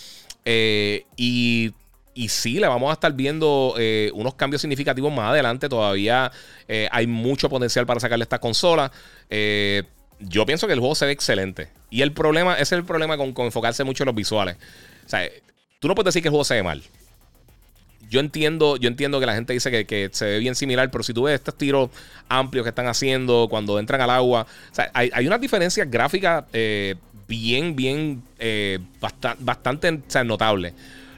Eh, 0.46 1.04
y 1.18 1.74
y 2.16 2.30
sí, 2.30 2.54
le 2.58 2.66
vamos 2.66 2.88
a 2.88 2.94
estar 2.94 3.12
viendo 3.12 3.74
eh, 3.78 4.10
unos 4.14 4.34
cambios 4.34 4.62
significativos 4.62 5.12
más 5.12 5.30
adelante. 5.32 5.68
Todavía 5.68 6.32
eh, 6.66 6.88
hay 6.90 7.06
mucho 7.06 7.50
potencial 7.50 7.84
para 7.84 8.00
sacarle 8.00 8.22
esta 8.22 8.38
consola. 8.38 8.90
Eh, 9.28 9.82
yo 10.18 10.46
pienso 10.46 10.66
que 10.66 10.72
el 10.72 10.78
juego 10.78 10.94
se 10.94 11.04
ve 11.04 11.12
excelente. 11.12 11.68
Y 11.90 12.00
el 12.00 12.12
problema, 12.12 12.54
ese 12.54 12.62
es 12.62 12.72
el 12.72 12.84
problema 12.84 13.18
con, 13.18 13.34
enfocarse 13.36 13.84
mucho 13.84 14.02
en 14.02 14.06
los 14.06 14.14
visuales. 14.14 14.56
O 15.04 15.08
sea, 15.10 15.28
tú 15.78 15.88
no 15.88 15.94
puedes 15.94 16.06
decir 16.06 16.22
que 16.22 16.28
el 16.28 16.30
juego 16.30 16.44
se 16.44 16.54
ve 16.54 16.62
mal. 16.62 16.82
Yo 18.08 18.20
entiendo, 18.20 18.78
yo 18.78 18.88
entiendo 18.88 19.20
que 19.20 19.26
la 19.26 19.34
gente 19.34 19.52
dice 19.52 19.84
que, 19.84 20.08
se 20.10 20.24
ve 20.24 20.38
bien 20.38 20.54
similar, 20.54 20.90
pero 20.90 21.04
si 21.04 21.12
tú 21.12 21.24
ves 21.24 21.34
estos 21.34 21.58
tiros 21.58 21.90
amplios 22.30 22.64
que 22.64 22.70
están 22.70 22.86
haciendo 22.86 23.46
cuando 23.50 23.78
entran 23.78 24.00
al 24.00 24.08
agua, 24.08 24.46
hay, 24.94 25.10
hay 25.12 25.26
unas 25.26 25.40
diferencias 25.40 25.90
gráficas 25.90 26.44
bien, 27.28 27.76
bien, 27.76 28.22
bastante, 29.00 29.44
bastante 29.44 30.24
notables. 30.24 30.72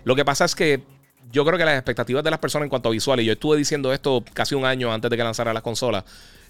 Lo 0.04 0.16
que 0.16 0.24
pasa 0.24 0.44
es 0.44 0.54
que 0.54 0.82
yo 1.30 1.44
creo 1.44 1.58
que 1.58 1.64
las 1.64 1.74
expectativas 1.74 2.24
de 2.24 2.30
las 2.30 2.38
personas 2.38 2.66
en 2.66 2.70
cuanto 2.70 2.88
a 2.88 2.92
visuales, 2.92 3.26
yo 3.26 3.32
estuve 3.32 3.56
diciendo 3.56 3.92
esto 3.92 4.24
casi 4.32 4.54
un 4.54 4.64
año 4.64 4.92
antes 4.92 5.10
de 5.10 5.16
que 5.16 5.22
lanzara 5.22 5.52
las 5.52 5.62
consolas, 5.62 6.04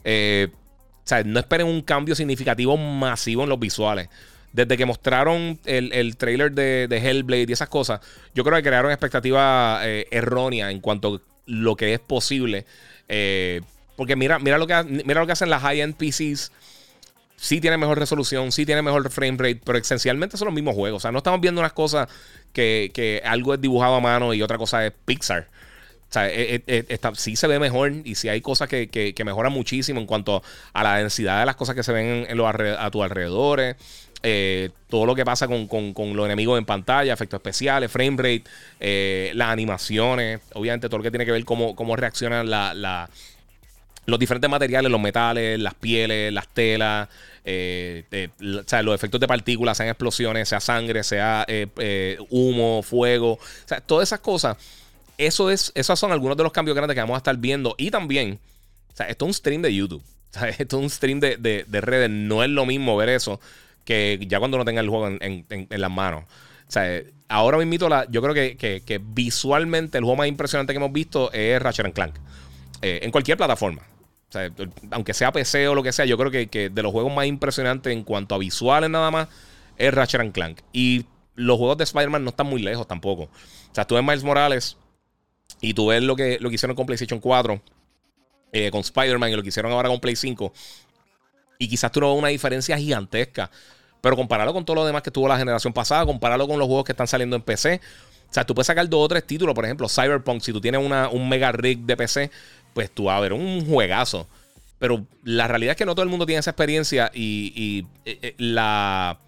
eh, 0.04 0.48
o 0.52 1.08
sea, 1.08 1.22
no 1.24 1.40
esperen 1.40 1.66
un 1.66 1.82
cambio 1.82 2.14
significativo 2.14 2.76
masivo 2.76 3.42
en 3.42 3.48
los 3.48 3.58
visuales. 3.58 4.08
Desde 4.52 4.76
que 4.76 4.86
mostraron 4.86 5.58
el, 5.64 6.16
trailer 6.16 6.52
de, 6.52 6.86
Hellblade 6.90 7.46
y 7.48 7.52
esas 7.52 7.68
cosas, 7.68 8.00
yo 8.34 8.44
creo 8.44 8.56
que 8.56 8.62
crearon 8.62 8.90
expectativas 8.90 9.80
eh, 9.84 10.06
erróneas 10.10 10.70
en 10.70 10.80
cuanto 10.80 11.16
a 11.16 11.20
lo 11.46 11.76
que 11.76 11.94
es 11.94 12.00
posible. 12.00 12.66
Eh, 13.08 13.60
porque 13.96 14.16
mira, 14.16 14.38
mira, 14.38 14.58
lo 14.58 14.66
que, 14.66 14.82
mira 14.84 15.20
lo 15.20 15.26
que 15.26 15.32
hacen 15.32 15.50
las 15.50 15.62
high-end 15.62 15.96
PCs 15.96 16.52
sí 17.38 17.60
tiene 17.60 17.76
mejor 17.76 17.98
resolución, 17.98 18.52
sí 18.52 18.66
tiene 18.66 18.82
mejor 18.82 19.08
frame 19.10 19.38
rate, 19.38 19.60
pero 19.64 19.78
esencialmente 19.78 20.36
son 20.36 20.46
los 20.46 20.54
mismos 20.54 20.74
juegos. 20.74 20.98
O 20.98 21.02
sea, 21.02 21.12
no 21.12 21.18
estamos 21.18 21.40
viendo 21.40 21.60
unas 21.60 21.72
cosas 21.72 22.08
que, 22.52 23.22
algo 23.24 23.54
es 23.54 23.60
dibujado 23.60 23.94
a 23.94 24.00
mano 24.00 24.34
y 24.34 24.42
otra 24.42 24.58
cosa 24.58 24.84
es 24.84 24.92
Pixar. 25.04 25.48
O 26.10 26.12
sea, 26.12 26.26
eh, 26.28 26.62
eh, 26.66 26.84
eh, 26.88 26.98
sí 27.14 27.36
se 27.36 27.46
ve 27.46 27.58
mejor 27.58 27.92
y 28.04 28.14
sí 28.14 28.28
hay 28.28 28.40
cosas 28.40 28.68
que, 28.68 29.14
mejoran 29.24 29.52
muchísimo 29.52 30.00
en 30.00 30.06
cuanto 30.06 30.42
a 30.72 30.82
la 30.82 30.96
densidad 30.96 31.40
de 31.40 31.46
las 31.46 31.54
cosas 31.54 31.74
que 31.74 31.82
se 31.82 31.92
ven 31.92 32.26
en 32.28 32.40
a 32.40 32.90
tus 32.90 33.02
alrededores. 33.02 33.76
todo 34.88 35.06
lo 35.06 35.14
que 35.14 35.24
pasa 35.24 35.46
con, 35.46 35.94
los 36.16 36.26
enemigos 36.26 36.58
en 36.58 36.64
pantalla, 36.64 37.12
efectos 37.12 37.38
especiales, 37.38 37.90
frame 37.90 38.16
rate, 38.16 39.34
las 39.34 39.48
animaciones, 39.48 40.40
obviamente 40.54 40.88
todo 40.88 40.98
lo 40.98 41.04
que 41.04 41.10
tiene 41.10 41.24
que 41.24 41.32
ver 41.32 41.44
cómo, 41.44 41.76
cómo 41.76 41.94
reaccionan 41.94 42.50
la 42.50 43.08
los 44.08 44.18
diferentes 44.18 44.48
materiales, 44.48 44.90
los 44.90 45.00
metales, 45.00 45.60
las 45.60 45.74
pieles, 45.74 46.32
las 46.32 46.48
telas, 46.48 47.08
eh, 47.44 48.04
eh, 48.10 48.28
o 48.40 48.66
sea, 48.66 48.82
los 48.82 48.94
efectos 48.94 49.20
de 49.20 49.28
partículas, 49.28 49.76
sean 49.76 49.90
explosiones, 49.90 50.48
sea 50.48 50.60
sangre, 50.60 51.04
sea 51.04 51.44
eh, 51.46 52.16
humo, 52.30 52.82
fuego, 52.82 53.32
o 53.32 53.38
sea, 53.66 53.82
todas 53.82 54.08
esas 54.08 54.20
cosas. 54.20 54.56
Eso 55.18 55.50
es, 55.50 55.72
esos 55.74 55.98
son 55.98 56.10
algunos 56.10 56.38
de 56.38 56.42
los 56.42 56.52
cambios 56.52 56.74
grandes 56.74 56.94
que 56.94 57.02
vamos 57.02 57.16
a 57.16 57.18
estar 57.18 57.36
viendo. 57.36 57.74
Y 57.76 57.90
también, 57.90 58.40
o 58.90 58.96
sea, 58.96 59.08
esto 59.08 59.26
es 59.26 59.28
un 59.28 59.34
stream 59.34 59.60
de 59.60 59.74
YouTube. 59.74 60.02
Esto 60.58 60.78
es 60.78 60.82
un 60.82 60.90
stream 60.90 61.20
de, 61.20 61.64
redes. 61.68 62.10
No 62.10 62.42
es 62.44 62.50
lo 62.50 62.64
mismo 62.64 62.96
ver 62.96 63.08
eso 63.08 63.40
que 63.84 64.18
ya 64.26 64.38
cuando 64.38 64.58
no 64.58 64.64
tenga 64.64 64.80
el 64.80 64.88
juego 64.88 65.08
en, 65.08 65.66
las 65.68 65.90
manos. 65.90 66.24
O 66.66 66.70
sea, 66.70 67.02
ahora 67.28 67.58
mismo 67.58 67.88
la, 67.88 68.06
yo 68.10 68.22
creo 68.22 68.34
que, 68.34 68.56
que, 68.56 69.00
visualmente 69.02 69.98
el 69.98 70.04
juego 70.04 70.16
más 70.16 70.28
impresionante 70.28 70.72
que 70.72 70.76
hemos 70.76 70.92
visto 70.92 71.32
es 71.32 71.60
Ratchet 71.60 71.92
Clank. 71.94 72.14
en 72.82 73.10
cualquier 73.10 73.36
plataforma. 73.36 73.82
Aunque 74.90 75.14
sea 75.14 75.32
PC 75.32 75.68
o 75.68 75.74
lo 75.74 75.82
que 75.82 75.92
sea, 75.92 76.04
yo 76.04 76.18
creo 76.18 76.30
que, 76.30 76.70
de 76.70 76.82
los 76.82 76.92
juegos 76.92 77.12
más 77.14 77.26
impresionantes 77.26 77.92
en 77.92 78.04
cuanto 78.04 78.34
a 78.34 78.38
visuales 78.38 78.90
nada 78.90 79.10
más 79.10 79.28
es 79.76 79.92
Ratchet 79.92 80.32
Clank. 80.32 80.60
Y 80.72 81.06
los 81.34 81.56
juegos 81.56 81.78
de 81.78 81.84
Spider-Man 81.84 82.24
no 82.24 82.30
están 82.30 82.46
muy 82.46 82.60
lejos 82.62 82.86
tampoco. 82.86 83.24
O 83.24 83.74
sea, 83.74 83.86
tú 83.86 83.94
ves 83.94 84.04
Miles 84.04 84.24
Morales 84.24 84.76
y 85.60 85.74
tú 85.74 85.88
ves 85.88 86.02
lo 86.02 86.16
que, 86.16 86.38
lo 86.40 86.48
que 86.48 86.56
hicieron 86.56 86.76
con 86.76 86.86
PlayStation 86.86 87.20
4, 87.20 87.62
eh, 88.52 88.70
con 88.70 88.80
Spider-Man 88.80 89.30
y 89.30 89.36
lo 89.36 89.42
que 89.42 89.48
hicieron 89.48 89.72
ahora 89.72 89.88
con 89.88 90.00
Play 90.00 90.16
5. 90.16 90.52
Y 91.58 91.68
quizás 91.68 91.90
tú 91.90 92.00
no 92.00 92.10
ves 92.10 92.18
una 92.18 92.28
diferencia 92.28 92.76
gigantesca. 92.76 93.50
Pero 94.00 94.14
compararlo 94.14 94.52
con 94.52 94.64
todo 94.64 94.76
lo 94.76 94.86
demás 94.86 95.02
que 95.02 95.10
tuvo 95.10 95.26
la 95.26 95.36
generación 95.36 95.72
pasada, 95.72 96.06
compararlo 96.06 96.46
con 96.46 96.58
los 96.58 96.66
juegos 96.66 96.84
que 96.84 96.92
están 96.92 97.08
saliendo 97.08 97.34
en 97.34 97.42
PC. 97.42 97.80
O 98.30 98.32
sea, 98.32 98.44
tú 98.44 98.54
puedes 98.54 98.66
sacar 98.66 98.88
dos 98.88 99.04
o 99.04 99.08
tres 99.08 99.26
títulos, 99.26 99.54
por 99.54 99.64
ejemplo, 99.64 99.88
Cyberpunk, 99.88 100.42
si 100.42 100.52
tú 100.52 100.60
tienes 100.60 100.84
una, 100.84 101.08
un 101.08 101.28
mega 101.28 101.50
rig 101.50 101.80
de 101.80 101.96
PC, 101.96 102.30
pues 102.78 102.92
tú 102.92 103.10
a 103.10 103.18
ver 103.18 103.32
un 103.32 103.66
juegazo. 103.66 104.28
Pero 104.78 105.04
la 105.24 105.48
realidad 105.48 105.72
es 105.72 105.76
que 105.76 105.84
no 105.84 105.96
todo 105.96 106.04
el 106.04 106.08
mundo 106.08 106.26
tiene 106.26 106.38
esa 106.38 106.50
experiencia 106.50 107.10
y, 107.12 107.84
eh, 108.04 108.18
eh, 108.22 108.34
la, 108.38 109.18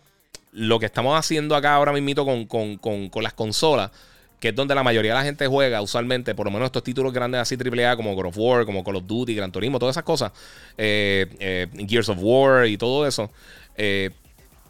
lo 0.53 0.79
que 0.79 0.87
estamos 0.87 1.19
haciendo 1.19 1.57
acá 1.57 1.75
ahora 1.75 1.93
mismo 1.93 2.47
con, 2.47 3.11
las 3.25 3.33
consolas, 3.33 3.91
que 4.39 4.51
es 4.51 4.55
donde 4.55 4.77
la 4.77 4.85
mayoría 4.85 5.15
de 5.15 5.19
la 5.19 5.25
gente 5.25 5.49
juega 5.49 5.83
usualmente, 5.83 6.33
por 6.37 6.47
lo 6.47 6.53
menos 6.53 6.67
estos 6.67 6.85
títulos 6.85 7.13
grandes 7.13 7.41
así 7.41 7.57
AAA 7.57 7.97
como 7.97 8.15
God 8.15 8.27
of 8.27 8.39
War, 8.39 8.65
como 8.65 8.85
Call 8.85 8.95
of 8.95 9.07
Duty, 9.09 9.35
Gran 9.35 9.51
Turismo, 9.51 9.81
todas 9.81 9.95
esas 9.95 10.05
cosas, 10.05 10.31
eh, 10.79 11.67
Gears 11.89 12.09
of 12.09 12.19
War 12.21 12.69
y 12.69 12.79
todo 12.79 13.05
eso, 13.05 13.33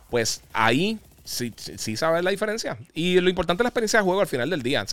pues 0.09 0.41
ahí 0.55 0.99
sí, 1.23 1.53
sí 1.57 1.99
sabes 1.99 2.25
la 2.25 2.31
diferencia. 2.31 2.79
Y 2.95 3.21
lo 3.21 3.29
importante 3.29 3.63
es 3.63 3.65
la 3.65 3.69
experiencia 3.69 3.99
de 3.99 4.05
juego 4.07 4.23
al 4.23 4.27
final 4.27 4.49
del 4.49 4.63
día, 4.63 4.87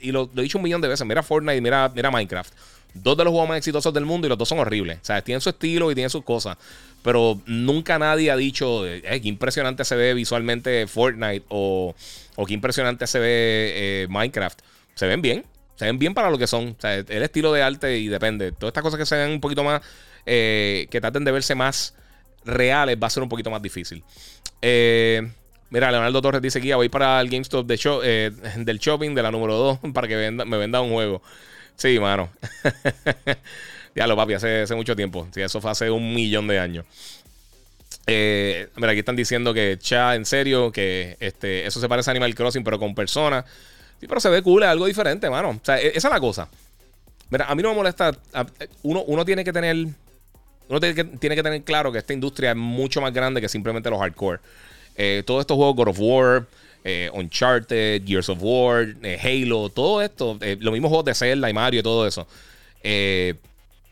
Y 0.00 0.12
lo, 0.12 0.30
lo, 0.32 0.40
he 0.40 0.44
dicho 0.44 0.56
un 0.56 0.64
millón 0.64 0.80
de 0.80 0.88
veces, 0.88 1.06
mira 1.06 1.22
Fortnite, 1.22 1.60
mira, 1.60 1.92
mira 1.94 2.10
Minecraft 2.10 2.54
dos 2.94 3.16
de 3.16 3.24
los 3.24 3.30
juegos 3.30 3.48
más 3.48 3.58
exitosos 3.58 3.92
del 3.92 4.04
mundo 4.04 4.26
y 4.26 4.30
los 4.30 4.38
dos 4.38 4.48
son 4.48 4.58
horribles. 4.58 4.98
O 5.02 5.04
sea, 5.04 5.22
tienen 5.22 5.40
su 5.40 5.50
estilo 5.50 5.90
y 5.90 5.94
tienen 5.94 6.10
sus 6.10 6.24
cosas. 6.24 6.56
Pero 7.02 7.40
nunca 7.46 7.98
nadie 7.98 8.30
ha 8.30 8.36
dicho 8.36 8.86
eh, 8.86 9.02
qué 9.02 9.28
impresionante 9.28 9.84
se 9.84 9.96
ve 9.96 10.14
visualmente 10.14 10.86
Fortnite 10.86 11.44
o, 11.48 11.94
o 12.36 12.46
qué 12.46 12.54
impresionante 12.54 13.06
se 13.06 13.18
ve 13.18 13.72
eh, 13.74 14.06
Minecraft. 14.10 14.60
Se 14.94 15.06
ven 15.06 15.22
bien. 15.22 15.44
Se 15.76 15.84
ven 15.84 15.98
bien 15.98 16.12
para 16.12 16.30
lo 16.30 16.38
que 16.38 16.46
son. 16.46 16.70
O 16.76 16.80
sea, 16.80 16.96
el 16.96 17.22
estilo 17.22 17.52
de 17.52 17.62
arte 17.62 17.98
y 17.98 18.08
depende. 18.08 18.52
Todas 18.52 18.70
estas 18.70 18.82
cosas 18.82 18.98
que 18.98 19.06
se 19.06 19.16
ven 19.16 19.30
un 19.30 19.40
poquito 19.40 19.62
más, 19.62 19.80
eh, 20.26 20.88
que 20.90 21.00
traten 21.00 21.24
de 21.24 21.30
verse 21.30 21.54
más 21.54 21.94
reales, 22.44 22.96
va 23.00 23.06
a 23.06 23.10
ser 23.10 23.22
un 23.22 23.28
poquito 23.28 23.50
más 23.50 23.62
difícil. 23.62 24.02
mira, 24.60 25.92
Leonardo 25.92 26.20
Torres 26.20 26.42
dice 26.42 26.60
que 26.60 26.74
voy 26.74 26.88
para 26.88 27.20
el 27.20 27.30
GameStop 27.30 27.64
del 27.64 28.78
shopping 28.78 29.14
de 29.14 29.22
la 29.22 29.30
número 29.30 29.54
2 29.54 29.78
para 29.94 30.08
que 30.08 30.30
me 30.30 30.56
venda 30.56 30.80
un 30.80 30.90
juego. 30.90 31.22
Sí, 31.78 31.98
mano. 32.00 32.28
ya 33.94 34.06
lo 34.06 34.16
papi, 34.16 34.34
hace, 34.34 34.62
hace 34.62 34.74
mucho 34.74 34.94
tiempo. 34.94 35.26
Sí, 35.32 35.40
eso 35.40 35.60
fue 35.60 35.70
hace 35.70 35.90
un 35.90 36.12
millón 36.12 36.48
de 36.48 36.58
años. 36.58 36.84
Eh, 38.06 38.68
mira, 38.76 38.90
aquí 38.90 38.98
están 38.98 39.16
diciendo 39.16 39.54
que, 39.54 39.78
cha, 39.78 40.16
en 40.16 40.26
serio, 40.26 40.72
que 40.72 41.16
este, 41.20 41.66
eso 41.66 41.80
se 41.80 41.88
parece 41.88 42.10
a 42.10 42.12
Animal 42.12 42.34
Crossing, 42.34 42.64
pero 42.64 42.78
con 42.80 42.94
personas. 42.94 43.44
Sí, 44.00 44.08
pero 44.08 44.20
se 44.20 44.28
ve 44.28 44.42
cool, 44.42 44.64
es 44.64 44.68
algo 44.68 44.86
diferente, 44.86 45.30
mano. 45.30 45.50
O 45.50 45.60
sea, 45.62 45.80
e, 45.80 45.88
esa 45.94 46.08
es 46.08 46.14
la 46.14 46.20
cosa. 46.20 46.48
Mira, 47.30 47.44
a 47.46 47.54
mí 47.54 47.62
no 47.62 47.70
me 47.70 47.76
molesta. 47.76 48.12
Uno, 48.82 49.04
uno 49.06 49.24
tiene 49.24 49.44
que 49.44 49.52
tener. 49.52 49.76
Uno 50.68 50.80
tiene 50.80 50.94
que, 50.96 51.04
tiene 51.04 51.36
que, 51.36 51.42
tener 51.44 51.62
claro 51.62 51.92
que 51.92 51.98
esta 51.98 52.12
industria 52.12 52.50
es 52.50 52.56
mucho 52.56 53.00
más 53.00 53.12
grande 53.12 53.40
que 53.40 53.48
simplemente 53.48 53.88
los 53.88 54.00
hardcore. 54.00 54.40
Eh, 54.96 55.22
todos 55.24 55.42
estos 55.42 55.56
juegos, 55.56 55.76
God 55.76 55.88
of 55.88 56.00
War, 56.00 56.46
eh, 56.84 57.10
Uncharted, 57.12 58.04
Gears 58.06 58.28
of 58.28 58.38
War, 58.40 58.94
eh, 59.02 59.18
Halo, 59.22 59.68
todo 59.68 60.02
esto, 60.02 60.38
los 60.60 60.72
mismos 60.72 60.88
juegos 60.88 61.04
de 61.04 61.14
Zelda 61.14 61.50
y 61.50 61.52
Mario 61.52 61.80
y 61.80 61.82
todo 61.82 62.06
eso, 62.06 62.26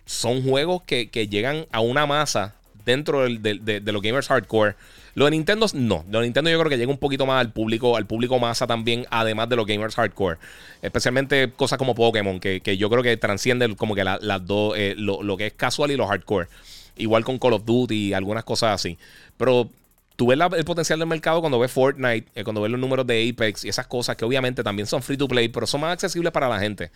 son 0.05 0.43
juegos 0.43 0.83
que, 0.83 1.09
que, 1.09 1.29
llegan 1.29 1.67
a 1.73 1.81
una 1.81 2.07
masa 2.07 2.55
dentro 2.87 3.29
de, 3.29 3.83
los 3.85 4.01
gamers 4.01 4.29
hardcore. 4.29 4.77
Lo 5.15 5.25
de 5.25 5.33
Nintendo, 5.33 5.67
no. 5.75 6.05
Lo 6.11 6.21
de 6.21 6.27
Nintendo 6.27 6.51
yo 6.51 6.59
creo 6.59 6.71
que 6.71 6.79
llega 6.79 6.91
un 6.91 6.99
poquito 6.99 7.27
más 7.27 7.41
al 7.41 7.53
público, 7.53 7.97
al 7.97 8.07
público 8.07 8.39
masa 8.39 8.67
también, 8.67 9.07
además 9.11 9.49
de 9.49 9.57
los 9.57 9.67
gamers 9.67 9.95
hardcore. 9.97 10.39
Especialmente 10.81 11.51
cosas 11.51 11.79
como 11.79 11.95
Pokémon, 11.95 12.39
que, 12.39 12.77
yo 12.79 12.89
creo 12.89 13.03
que 13.03 13.17
transcienden 13.17 13.75
como 13.75 13.95
que 13.95 14.05
las 14.05 14.47
dos, 14.47 14.75
eh, 14.77 14.95
lo, 14.97 15.37
que 15.37 15.49
es 15.49 15.53
casual 15.53 15.91
y 15.91 15.97
lo 15.97 16.07
hardcore. 16.07 16.49
Igual 16.97 17.25
con 17.25 17.39
Call 17.39 17.55
of 17.55 17.65
Duty 17.65 18.09
y 18.09 18.13
algunas 18.15 18.45
cosas 18.45 18.75
así. 18.75 18.97
Pero 19.37 19.69
tú 20.17 20.27
ves 20.27 20.39
el 20.57 20.65
potencial 20.65 20.99
del 20.99 21.09
mercado 21.09 21.41
cuando 21.41 21.59
ves 21.59 21.71
Fortnite, 21.71 22.29
eh, 22.35 22.43
cuando 22.43 22.61
ves 22.63 22.71
los 22.71 22.81
números 22.81 23.07
de 23.07 23.29
Apex 23.31 23.65
y 23.65 23.69
esas 23.69 23.87
cosas 23.87 24.17
que 24.17 24.25
obviamente 24.25 24.65
también 24.65 24.87
son 24.87 25.03
free 25.03 25.17
to 25.17 25.29
play, 25.29 25.49
pero 25.49 25.67
son 25.67 25.83
más 25.83 25.93
accesibles 25.93 26.33
para 26.33 26.49
la 26.49 26.59
gente. 26.59 26.91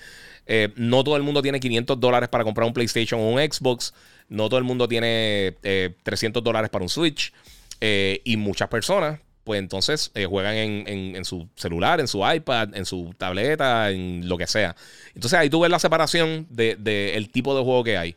Eh, 0.47 0.71
no 0.77 1.05
todo 1.05 1.17
el 1.17 1.23
mundo 1.23 1.43
tiene 1.43 1.61
500 1.61 2.01
dólares 2.01 2.29
para 2.29 2.45
comprar 2.45 2.67
un 2.67 2.73
PlayStation 2.73 3.21
o 3.21 3.29
un 3.29 3.39
Xbox. 3.39 3.95
No 4.29 4.49
todo 4.49 4.59
el 4.59 4.65
mundo 4.65 4.89
tiene 4.89 5.57
300 6.03 6.43
dólares 6.43 6.71
para 6.71 6.83
un 6.83 6.89
Switch. 6.89 7.33
Eh, 7.81 8.21
y 8.25 8.37
muchas 8.37 8.69
personas, 8.69 9.21
pues 9.43 9.59
entonces 9.59 10.11
eh, 10.15 10.27
juegan 10.27 10.55
en, 10.55 11.25
su 11.25 11.49
celular, 11.57 11.99
en 11.99 12.09
su 12.09 12.19
iPad, 12.27 12.75
en 12.75 12.85
su 12.85 13.15
tableta, 13.17 13.91
en 13.91 14.29
lo 14.29 14.37
que 14.37 14.47
sea. 14.47 14.77
Entonces 15.15 15.39
ahí 15.39 15.49
tú 15.49 15.61
ves 15.61 15.71
la 15.71 15.79
separación 15.79 16.47
del 16.51 16.83
de, 16.85 17.29
tipo 17.33 17.57
de 17.57 17.65
juego 17.65 17.83
que 17.83 17.97
hay. 17.97 18.17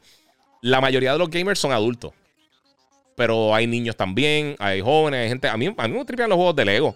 La 0.62 0.82
mayoría 0.82 1.14
de 1.14 1.18
los 1.18 1.30
gamers 1.30 1.60
son 1.60 1.72
adultos. 1.72 2.14
Pero 3.16 3.53
hay 3.53 3.68
niños 3.68 3.95
también, 3.95 4.55
hay 4.59 4.82
jóvenes, 4.82 5.22
hay 5.22 5.30
gente. 5.30 5.47
A 5.47 5.57
mí, 5.57 5.74
a 5.78 5.88
mí 5.88 5.97
me 5.97 6.05
tripean 6.05 6.30
los 6.30 6.38
juegos 6.38 6.55
de 6.55 6.66
Lego. 6.66 6.95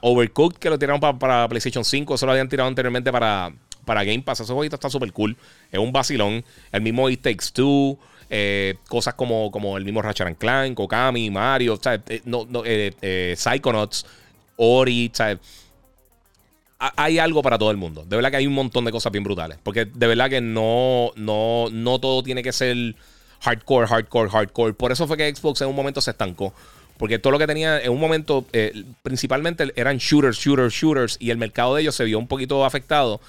Overcooked, 0.00 0.58
que 0.58 0.70
lo 0.70 0.78
tiraron 0.78 1.00
para, 1.00 1.48
PlayStation 1.48 1.84
5, 1.84 2.14
eso 2.14 2.26
lo 2.26 2.32
habían 2.32 2.48
tirado 2.48 2.68
anteriormente 2.68 3.12
para, 3.12 3.52
para 3.84 4.04
Game 4.04 4.22
Pass. 4.22 4.40
Ese 4.40 4.52
jueguito 4.52 4.76
está 4.76 4.90
súper 4.90 5.12
cool. 5.12 5.36
Es 5.70 5.78
un 5.78 5.92
vacilón. 5.92 6.44
El 6.72 6.82
mismo 6.82 7.08
It 7.08 7.22
Takes 7.22 7.46
Two. 7.52 7.98
Eh, 8.28 8.74
cosas 8.88 9.14
como, 9.14 9.52
como 9.52 9.76
el 9.76 9.84
mismo 9.84 10.02
Ratchet 10.02 10.36
Clank, 10.36 10.74
Kokami, 10.74 11.30
Mario, 11.30 11.78
eh, 12.08 12.22
no, 12.24 12.44
eh, 12.64 13.34
Psychonauts, 13.36 14.04
Ori, 14.56 15.12
hay 16.78 17.18
algo 17.18 17.42
para 17.42 17.56
todo 17.56 17.70
el 17.70 17.76
mundo. 17.76 18.04
De 18.04 18.16
verdad 18.16 18.30
que 18.30 18.36
hay 18.38 18.46
un 18.46 18.54
montón 18.54 18.84
de 18.84 18.92
cosas 18.92 19.12
bien 19.12 19.24
brutales. 19.24 19.58
Porque 19.62 19.84
de 19.84 20.06
verdad 20.06 20.28
que 20.28 20.40
no, 20.40 21.12
no, 21.16 21.68
no 21.70 22.00
todo 22.00 22.22
tiene 22.22 22.42
que 22.42 22.52
ser 22.52 22.96
hardcore, 23.40 23.86
hardcore, 23.86 24.30
hardcore. 24.30 24.74
Por 24.74 24.92
eso 24.92 25.06
fue 25.06 25.16
que 25.16 25.34
Xbox 25.34 25.60
en 25.60 25.68
un 25.68 25.76
momento 25.76 26.00
se 26.00 26.10
estancó. 26.10 26.52
Porque 26.98 27.18
todo 27.18 27.32
lo 27.32 27.38
que 27.38 27.46
tenía 27.46 27.80
en 27.80 27.90
un 27.90 28.00
momento, 28.00 28.46
principalmente 29.02 29.72
eran 29.76 29.98
shooters, 29.98 30.38
shooters, 30.38 30.72
shooters. 30.72 31.16
Y 31.20 31.30
el 31.30 31.36
mercado 31.36 31.74
de 31.74 31.82
ellos 31.82 31.94
se 31.94 32.04
vio 32.04 32.18
un 32.18 32.26
poquito 32.26 32.64
afectado 32.64 33.20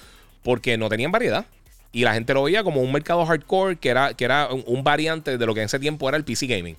porque 0.42 0.78
no 0.78 0.88
tenían 0.88 1.12
variedad. 1.12 1.44
Y 1.92 2.04
la 2.04 2.14
gente 2.14 2.34
lo 2.34 2.44
veía 2.44 2.62
como 2.62 2.80
un 2.80 2.92
mercado 2.92 3.24
hardcore 3.24 3.76
que 3.76 3.88
era, 3.88 4.14
que 4.14 4.24
era 4.24 4.48
un, 4.48 4.84
variante 4.84 5.38
de 5.38 5.46
lo 5.46 5.54
que 5.54 5.60
en 5.60 5.66
ese 5.66 5.78
tiempo 5.78 6.08
era 6.08 6.16
el 6.16 6.24
PC 6.24 6.46
Gaming. 6.46 6.76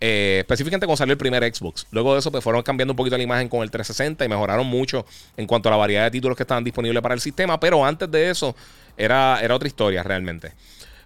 Eh, 0.00 0.38
específicamente 0.40 0.86
cuando 0.86 0.96
salió 0.96 1.12
el 1.12 1.18
primer 1.18 1.42
Xbox. 1.54 1.86
Luego 1.90 2.12
de 2.12 2.20
eso, 2.20 2.30
pues 2.30 2.42
fueron 2.42 2.62
cambiando 2.62 2.92
un 2.92 2.96
poquito 2.96 3.16
la 3.16 3.22
imagen 3.22 3.48
con 3.48 3.62
el 3.62 3.70
360 3.70 4.24
y 4.24 4.28
mejoraron 4.28 4.66
mucho 4.66 5.04
en 5.36 5.46
cuanto 5.46 5.68
a 5.68 5.72
la 5.72 5.76
variedad 5.76 6.04
de 6.04 6.10
títulos 6.12 6.36
que 6.36 6.44
estaban 6.44 6.62
disponibles 6.62 7.02
para 7.02 7.14
el 7.14 7.20
sistema. 7.20 7.58
Pero 7.58 7.84
antes 7.84 8.10
de 8.10 8.30
eso, 8.30 8.54
era, 8.96 9.40
era 9.42 9.54
otra 9.54 9.66
historia 9.66 10.02
realmente. 10.02 10.52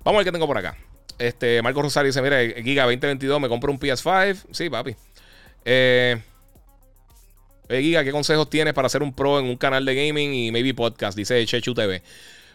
Vamos 0.05 0.19
a 0.19 0.21
ver 0.21 0.27
qué 0.27 0.33
tengo 0.33 0.47
por 0.47 0.59
acá. 0.59 0.77
Este, 1.19 1.63
Marco 1.63 1.83
Rosario 1.83 2.09
dice: 2.09 2.23
Mire, 2.23 2.63
Giga 2.63 2.85
2022, 2.85 3.41
me 3.41 3.49
compro 3.49 3.73
un 3.73 3.79
PS5. 3.79 4.47
Sí, 4.51 4.71
papi. 4.71 4.95
Eh, 5.65 6.21
Giga, 7.69 8.05
¿qué 8.05 8.13
consejos 8.13 8.51
tienes 8.51 8.75
para 8.75 8.89
ser 8.89 9.03
un 9.03 9.13
pro 9.13 9.39
en 9.39 9.47
un 9.47 9.57
canal 9.57 9.85
de 9.85 9.95
gaming 9.95 10.35
y 10.35 10.53
maybe 10.53 10.75
podcast? 10.75 11.17
Dice 11.17 11.45
Chechu 11.47 11.75
TV. 11.75 12.03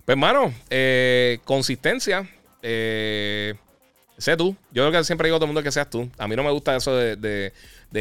Pues, 0.06 0.14
hermano, 0.14 0.54
eh, 0.70 1.40
consistencia. 1.44 2.30
Eh, 2.62 3.56
sé 4.18 4.38
tú. 4.38 4.56
Yo 4.72 4.88
creo 4.88 4.92
que 4.92 5.04
siempre 5.04 5.28
digo 5.28 5.36
a 5.36 5.40
todo 5.40 5.46
el 5.46 5.50
mundo 5.50 5.64
que 5.64 5.72
seas 5.72 5.90
tú. 5.90 6.10
A 6.18 6.28
mí 6.28 6.36
no 6.36 6.44
me 6.44 6.52
gusta 6.52 6.76
eso 6.76 6.96
de, 6.96 7.52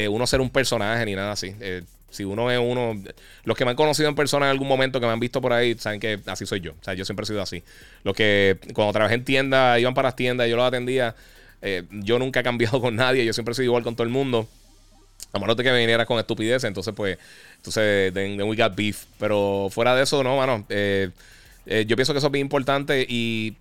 uno 0.08 0.26
ser 0.26 0.40
un 0.40 0.50
personaje 0.50 1.04
ni 1.04 1.14
nada 1.14 1.32
así. 1.32 1.54
Eh, 1.60 1.82
si 2.10 2.24
uno 2.24 2.50
es 2.50 2.58
uno. 2.58 3.02
Los 3.44 3.56
que 3.56 3.64
me 3.64 3.70
han 3.72 3.76
conocido 3.76 4.08
en 4.08 4.14
persona 4.14 4.46
en 4.46 4.50
algún 4.50 4.68
momento, 4.68 5.00
que 5.00 5.06
me 5.06 5.12
han 5.12 5.20
visto 5.20 5.40
por 5.40 5.52
ahí, 5.52 5.74
saben 5.78 6.00
que 6.00 6.20
así 6.26 6.46
soy 6.46 6.60
yo. 6.60 6.72
O 6.72 6.84
sea, 6.84 6.94
yo 6.94 7.04
siempre 7.04 7.24
he 7.24 7.26
sido 7.26 7.42
así. 7.42 7.62
Los 8.04 8.14
que 8.14 8.58
cuando 8.74 8.92
trabajé 8.92 9.14
en 9.14 9.24
tienda, 9.24 9.78
iban 9.78 9.94
para 9.94 10.08
las 10.08 10.16
tiendas, 10.16 10.48
yo 10.48 10.56
los 10.56 10.66
atendía. 10.66 11.14
yo 11.90 12.18
nunca 12.18 12.40
he 12.40 12.42
cambiado 12.42 12.80
con 12.82 12.96
nadie. 12.96 13.24
Yo 13.24 13.32
siempre 13.32 13.52
he 13.52 13.54
sido 13.54 13.66
igual 13.66 13.82
con 13.82 13.94
todo 13.94 14.04
el 14.04 14.10
mundo. 14.10 14.48
A 15.32 15.38
menos 15.38 15.56
de 15.56 15.64
que 15.64 15.70
me 15.70 15.78
vinieras 15.78 16.06
con 16.06 16.18
estupidez, 16.18 16.64
entonces 16.64 16.94
pues, 16.96 17.18
entonces, 17.56 18.12
then, 18.14 18.40
we 18.42 18.56
got 18.56 18.74
beef. 18.74 19.04
Pero 19.18 19.68
fuera 19.70 19.94
de 19.94 20.04
eso, 20.04 20.22
no, 20.22 20.36
mano. 20.36 20.64
Eh, 20.68 21.10
eh, 21.66 21.84
yo 21.86 21.96
pienso 21.96 22.12
que 22.12 22.18
eso 22.18 22.28
es 22.28 22.32
bien 22.32 22.46
importante 22.46 23.04
y, 23.08 23.56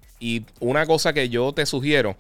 una 0.60 0.86
cosa 0.86 1.14
que 1.14 1.30
yo 1.30 1.54
te 1.54 1.66
sugiero, 1.66 2.16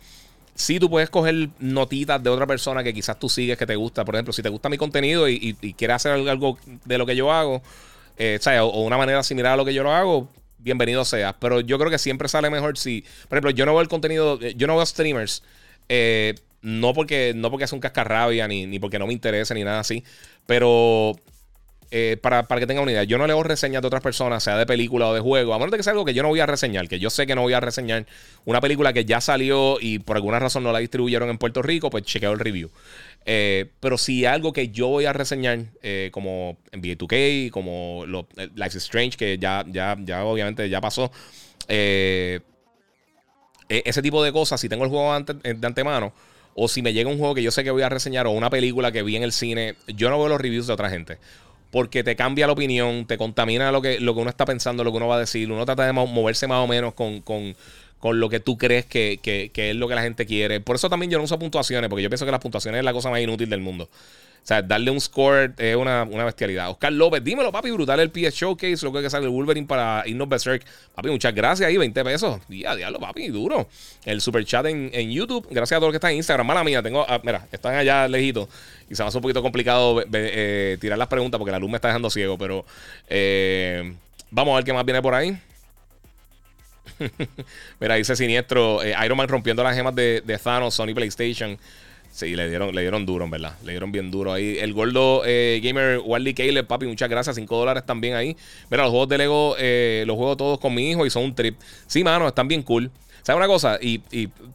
si 0.56 0.80
tú 0.80 0.89
puedes 0.89 1.10
coger 1.10 1.49
notitas 1.60 2.24
de 2.24 2.30
otra 2.30 2.47
persona 2.47 2.82
que 2.82 2.93
quizás 2.93 3.20
tú 3.20 3.28
sigues, 3.28 3.58
que 3.58 3.66
te 3.66 3.76
gusta, 3.76 4.06
por 4.06 4.16
ejemplo, 4.16 4.34
si 4.34 4.41
te 4.41 4.49
gusta 4.49 4.70
mi 4.70 4.78
contenido 4.78 5.28
y, 5.28 5.53
quieres 5.78 5.95
hacer 5.95 6.14
algo 6.14 6.58
de 6.86 6.97
lo 6.97 7.06
que 7.06 7.16
yo 7.16 7.32
hago, 7.32 7.62
eh, 8.18 8.39
o, 8.62 8.66
o, 8.66 8.82
una 8.84 8.97
manera 8.97 9.22
similar 9.22 9.53
a 9.53 9.58
lo 9.58 9.66
que 9.66 9.74
yo 9.74 9.84
lo 9.84 9.91
hago, 9.91 10.30
bienvenido 10.60 11.03
seas. 11.03 11.36
Pero 11.39 11.60
yo 11.60 11.78
creo 11.78 11.91
que 11.91 11.97
siempre 11.97 12.30
sale 12.30 12.49
mejor 12.49 12.78
si, 12.78 13.03
por 13.28 13.38
ejemplo, 13.38 13.51
yo 13.51 13.66
no 13.66 13.74
veo 13.74 13.82
el 13.82 13.89
contenido, 13.89 14.39
eh, 14.41 14.53
yo 14.56 14.66
no 14.68 14.78
veo 14.78 14.86
streamers, 14.86 15.43
no 16.62 16.93
porque 16.93 17.34
no 17.36 17.51
porque 17.51 17.66
es 17.66 17.74
un 17.74 17.82
cascarrabia 17.82 18.47
ni, 18.47 18.66
ni 18.66 18.80
porque 18.80 18.97
no 18.97 19.08
me 19.08 19.14
interesa 19.14 19.53
ni 19.53 19.66
nada 19.66 19.82
así, 19.82 20.06
pero 20.45 21.16
eh, 21.91 22.17
para, 22.21 22.43
que 22.43 22.65
tengan 22.65 22.83
una 22.83 22.91
idea, 22.91 23.03
yo 23.03 23.17
no 23.17 23.27
leo 23.27 23.41
reseñas 23.43 23.81
de 23.81 23.88
otras 23.88 24.01
personas, 24.01 24.43
sea 24.43 24.57
de 24.57 24.65
película 24.65 25.07
o 25.07 25.13
de 25.13 25.19
juego, 25.19 25.53
a 25.53 25.59
menos 25.59 25.71
de 25.71 25.77
que 25.77 25.83
sea 25.83 25.91
algo 25.91 26.03
que 26.03 26.13
yo 26.13 26.23
no 26.23 26.29
voy 26.29 26.39
a 26.39 26.45
reseñar, 26.45 26.88
que 26.88 26.99
yo 26.99 27.09
sé 27.09 27.27
que 27.27 27.36
no 27.36 27.41
voy 27.41 27.53
a 27.53 27.59
reseñar 27.59 28.05
una 28.43 28.59
película 28.59 28.91
que 28.91 29.05
ya 29.05 29.21
salió 29.21 29.77
y 29.79 29.99
por 29.99 30.15
alguna 30.15 30.39
razón 30.39 30.63
no 30.63 30.71
la 30.71 30.79
distribuyeron 30.79 31.29
en 31.29 31.38
Puerto 31.38 31.61
Rico, 31.61 31.89
pues 31.89 32.03
chequeo 32.03 32.31
el 32.31 32.39
review. 32.39 32.71
Eh, 33.25 33.71
pero 33.79 33.97
si 33.97 34.25
algo 34.25 34.51
que 34.51 34.69
yo 34.69 34.88
voy 34.88 35.05
a 35.05 35.13
reseñar, 35.13 35.59
eh, 35.83 36.09
como 36.11 36.57
NBA 36.71 36.97
2K, 36.97 37.51
como 37.51 38.03
Life 38.55 38.77
is 38.77 38.83
Strange, 38.83 39.17
que 39.17 39.38
ya, 39.38 39.63
ya, 39.67 39.95
ya 39.99 40.25
obviamente 40.25 40.67
ya 40.69 40.81
pasó, 40.81 41.11
e, 41.67 42.41
ese 43.67 44.01
tipo 44.01 44.23
de 44.23 44.31
cosas, 44.31 44.59
si 44.59 44.69
tengo 44.69 44.83
el 44.83 44.89
juego 44.89 45.13
de 45.19 45.67
antemano, 45.67 46.13
o 46.55 46.67
si 46.67 46.81
me 46.81 46.93
llega 46.93 47.09
un 47.09 47.17
juego 47.17 47.36
que 47.36 47.43
yo 47.43 47.51
sé 47.51 47.63
que 47.63 47.71
voy 47.71 47.81
a 47.83 47.89
reseñar, 47.89 48.27
o 48.27 48.31
una 48.31 48.49
película 48.49 48.91
que 48.91 49.03
vi 49.03 49.17
en 49.17 49.23
el 49.23 49.33
cine, 49.33 49.75
yo 49.88 50.09
no 50.09 50.17
veo 50.17 50.29
los 50.29 50.39
reviews 50.39 50.67
de 50.67 50.73
otra 50.73 50.89
gente 50.89 51.17
porque 51.76 52.05
te 52.05 52.15
cambia 52.15 52.47
la 52.47 52.53
opinión, 52.53 53.05
te 53.05 53.17
contamina 53.17 53.69
lo 53.69 53.82
que, 53.82 53.99
lo 53.99 54.13
que 54.15 54.21
uno 54.21 54.30
está 54.30 54.45
pensando, 54.45 54.86
lo 54.86 54.91
que 54.91 54.97
uno 54.97 55.09
va 55.09 55.17
a 55.17 55.19
decir. 55.19 55.51
Uno 55.51 55.65
trata 55.65 55.86
de 55.86 55.91
moverse 55.91 56.47
más 56.47 56.63
o 56.63 56.67
menos 56.67 56.93
con, 56.93 57.21
lo 58.01 58.30
que 58.30 58.39
tú 58.39 58.57
crees 58.57 58.86
que, 58.86 59.19
es 59.53 59.76
lo 59.76 59.89
que 59.89 59.95
la 59.95 60.01
gente 60.01 60.26
quiere. 60.26 60.61
Por 60.61 60.78
eso 60.78 60.89
también 60.89 61.11
yo 61.11 61.17
no 61.17 61.26
uso 61.26 61.38
puntuaciones, 61.38 61.89
porque 61.89 62.01
yo 62.01 62.09
pienso 62.09 62.26
que 62.26 62.32
las 62.32 62.39
puntuaciones 62.39 62.80
es 62.80 62.86
la 62.86 62.93
cosa 62.93 63.09
más 63.09 63.19
inútil 63.19 63.49
del 63.49 63.59
mundo. 63.59 63.89
O 64.45 64.47
sea, 64.47 64.61
darle 64.61 64.91
un 64.91 65.01
score 65.01 65.55
es 65.57 65.75
una, 65.75 66.03
una, 66.03 66.23
bestialidad. 66.23 66.69
Oscar 66.69 66.93
López, 66.93 67.23
dímelo, 67.23 67.51
papi, 67.51 67.71
brutal 67.71 67.99
el 67.99 68.11
PS 68.11 68.35
Showcase, 68.35 68.85
lo 68.85 68.91
que 68.91 68.99
hay 68.99 69.03
que 69.05 69.09
sale 69.09 69.25
el 69.25 69.31
Wolverine 69.31 69.65
para 69.65 70.03
irnos 70.05 70.29
Berserk. 70.29 70.63
Papi, 70.93 71.09
muchas 71.09 71.33
gracias 71.33 71.67
ahí, 71.67 71.77
20 71.77 72.03
pesos. 72.03 72.39
Día, 72.47 72.75
diablo, 72.75 72.99
papi, 72.99 73.29
duro. 73.29 73.67
El 74.05 74.21
super 74.21 74.45
chat 74.45 74.67
en, 74.67 75.09
YouTube. 75.09 75.47
Gracias 75.49 75.77
a 75.77 75.79
todos 75.79 75.87
los 75.87 75.93
que 75.93 75.97
están 75.97 76.11
en 76.11 76.17
Instagram. 76.17 76.45
Mala 76.45 76.63
mía, 76.63 76.83
tengo, 76.83 77.03
ah, 77.09 77.19
mira, 77.23 77.47
están 77.51 77.73
allá 77.73 78.07
lejitos. 78.07 78.47
Y 78.87 78.93
se 78.93 79.01
me 79.01 79.07
hace 79.07 79.17
un 79.17 79.23
poquito 79.23 79.41
complicado 79.41 80.03
eh, 80.13 80.77
tirar 80.79 80.99
las 80.99 81.07
preguntas 81.07 81.39
porque 81.39 81.51
la 81.51 81.57
luz 81.57 81.71
me 81.71 81.77
está 81.77 81.87
dejando 81.87 82.11
ciego, 82.11 82.37
pero 82.37 82.67
eh, 83.09 83.95
vamos 84.29 84.51
a 84.51 84.55
ver 84.57 84.63
qué 84.63 84.73
más 84.73 84.85
viene 84.85 85.01
por 85.01 85.15
ahí. 85.15 85.35
Mira, 87.79 87.95
dice 87.95 88.15
Siniestro, 88.15 88.83
eh, 88.83 88.93
Iron 89.03 89.17
Man 89.17 89.27
rompiendo 89.27 89.63
las 89.63 89.75
gemas 89.75 89.95
de 89.95 90.39
Thanos, 90.43 90.75
Sony 90.75 90.93
PlayStation. 90.93 91.57
Sí, 92.16 92.34
le 92.34 92.47
dieron, 92.47 92.74
le 92.74 92.80
dieron 92.80 93.05
duro, 93.05 93.26
en 93.26 93.32
verdad. 93.32 93.57
Le 93.66 93.74
dieron 93.74 93.91
bien 93.91 94.09
duro 94.09 94.32
ahí. 94.32 94.57
El 94.57 94.72
gordo 94.72 95.24
eh, 95.26 95.59
gamer 95.61 95.99
Wally 95.99 96.34
Caleb, 96.34 96.66
papi, 96.66 96.86
muchas 96.86 97.09
gracias. 97.09 97.36
5 97.36 97.57
dólares 97.57 97.86
también 97.86 98.13
ahí. 98.16 98.38
Mira, 98.72 98.84
los 98.84 98.91
juegos 98.91 99.09
de 99.09 99.18
Lego 99.18 99.55
eh, 99.59 100.05
los 100.07 100.16
juego 100.16 100.38
todos 100.38 100.57
con 100.57 100.74
mi 100.74 100.89
hijo 100.89 101.05
y 101.05 101.09
son 101.09 101.26
un 101.26 101.36
trip. 101.36 101.59
Sí, 101.88 102.05
mano, 102.05 102.26
están 102.26 102.47
bien 102.47 102.63
cool. 102.63 102.89
¿Sabes 103.22 103.36
una 103.36 103.47
cosa? 103.47 103.78
Y, 103.82 103.97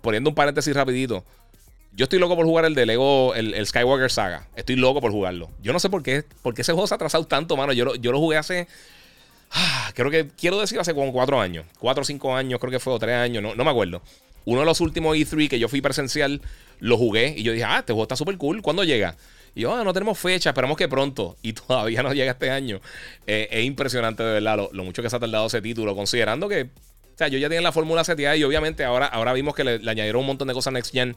poniendo 0.01 0.31
un 0.31 0.35
paréntesis 0.35 0.75
rapidito. 0.75 1.23
Yo 1.93 2.05
estoy 2.05 2.19
loco 2.19 2.35
por 2.35 2.47
jugar 2.47 2.65
el 2.65 2.75
de 2.75 2.87
Lego, 2.87 3.35
el, 3.35 3.67
Skywalker 3.67 4.11
Saga. 4.11 4.49
Estoy 4.57 4.77
loco 4.77 5.03
por 5.03 5.13
jugarlo. 5.13 5.51
Yo 5.63 5.75
no 5.75 5.81
sé 5.81 5.91
por 5.91 6.03
qué, 6.03 6.25
por 6.41 6.55
qué 6.55 6.63
ese 6.63 6.73
juego 6.73 6.87
se 6.87 6.95
ha 6.95 6.97
atrasado 6.97 7.27
tanto, 7.27 7.59
mano. 7.59 7.75
Yo, 7.75 7.95
yo 7.97 8.11
lo 8.11 8.21
jugué 8.21 8.39
hace 8.39 8.69
Ah, 9.51 9.91
creo 9.95 10.11
que, 10.11 10.29
quiero 10.29 10.61
decir, 10.61 10.79
hace 10.79 10.95
como 10.95 11.13
cuatro 11.13 11.41
años. 11.41 11.67
Cuatro 11.79 12.03
o 12.03 12.05
cinco 12.05 12.35
años, 12.35 12.59
creo 12.61 12.71
que 12.71 12.79
fue, 12.79 12.93
o 12.93 12.99
tres 12.99 13.17
años, 13.17 13.43
no, 13.43 13.55
no 13.55 13.65
me 13.65 13.71
acuerdo. 13.71 14.01
Uno 14.45 14.61
de 14.61 14.67
los 14.67 14.81
últimos 14.81 15.17
E3 15.17 15.49
que 15.49 15.59
yo 15.59 15.69
fui 15.69 15.81
presencial, 15.81 16.41
lo 16.79 16.97
jugué 16.97 17.35
y 17.37 17.43
yo 17.43 17.53
dije, 17.53 17.65
ah, 17.65 17.81
este 17.81 17.93
juego 17.93 18.05
está 18.05 18.17
súper 18.17 18.37
cool. 18.39 18.63
¿Cuándo 18.63 18.85
llega? 18.85 19.17
Y 19.55 19.63
yo, 19.63 19.75
ah, 19.75 19.85
no 19.85 19.93
tenemos 19.93 20.19
fecha, 20.19 20.51
esperamos 20.51 20.77
que 20.77 20.89
pronto. 20.89 21.37
Y 21.43 21.53
todavía 21.53 22.03
no 22.03 22.13
llega 22.13 22.33
este 22.33 22.51
año. 22.51 22.81
Eh, 23.27 23.49
es 23.51 23.65
impresionante 23.65 24.23
de 24.23 24.41
verdad 24.41 24.69
lo, 24.73 24.85
mucho 24.85 25.03
que 25.03 25.11
se 25.11 25.17
ha 25.17 25.21
tardado 25.21 25.47
ese 25.47 25.61
título, 25.61 25.95
considerando 25.95 26.49
que, 26.49 26.63
o 26.63 27.19
sea, 27.19 27.29
yo 27.29 27.39
ya 27.39 27.49
tenía 27.49 27.63
la 27.63 27.73
fórmula 27.73 28.05
seteada 28.05 28.37
y 28.37 28.45
obviamente 28.45 28.85
ahora, 28.85 29.07
ahora 29.07 29.33
vimos 29.33 29.55
que 29.55 29.65
le, 29.65 29.91
añadieron 29.91 30.21
un 30.21 30.27
montón 30.27 30.49
de 30.49 30.55
cosas 30.55 30.73
Next 30.73 30.93
Gen, 30.93 31.17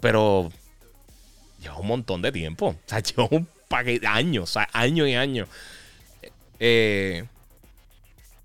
pero 0.00 0.50
lleva 1.60 1.78
un 1.78 1.86
montón 1.86 2.22
de 2.22 2.32
tiempo. 2.32 2.68
O 2.68 2.76
sea, 2.86 3.00
lleva 3.00 3.28
un 3.30 3.46
paquete, 3.68 4.06
años, 4.06 4.44
o 4.44 4.52
sea, 4.52 4.68
años 4.72 5.08
y 5.08 5.14
años. 5.14 5.48
Eh, 6.58 7.24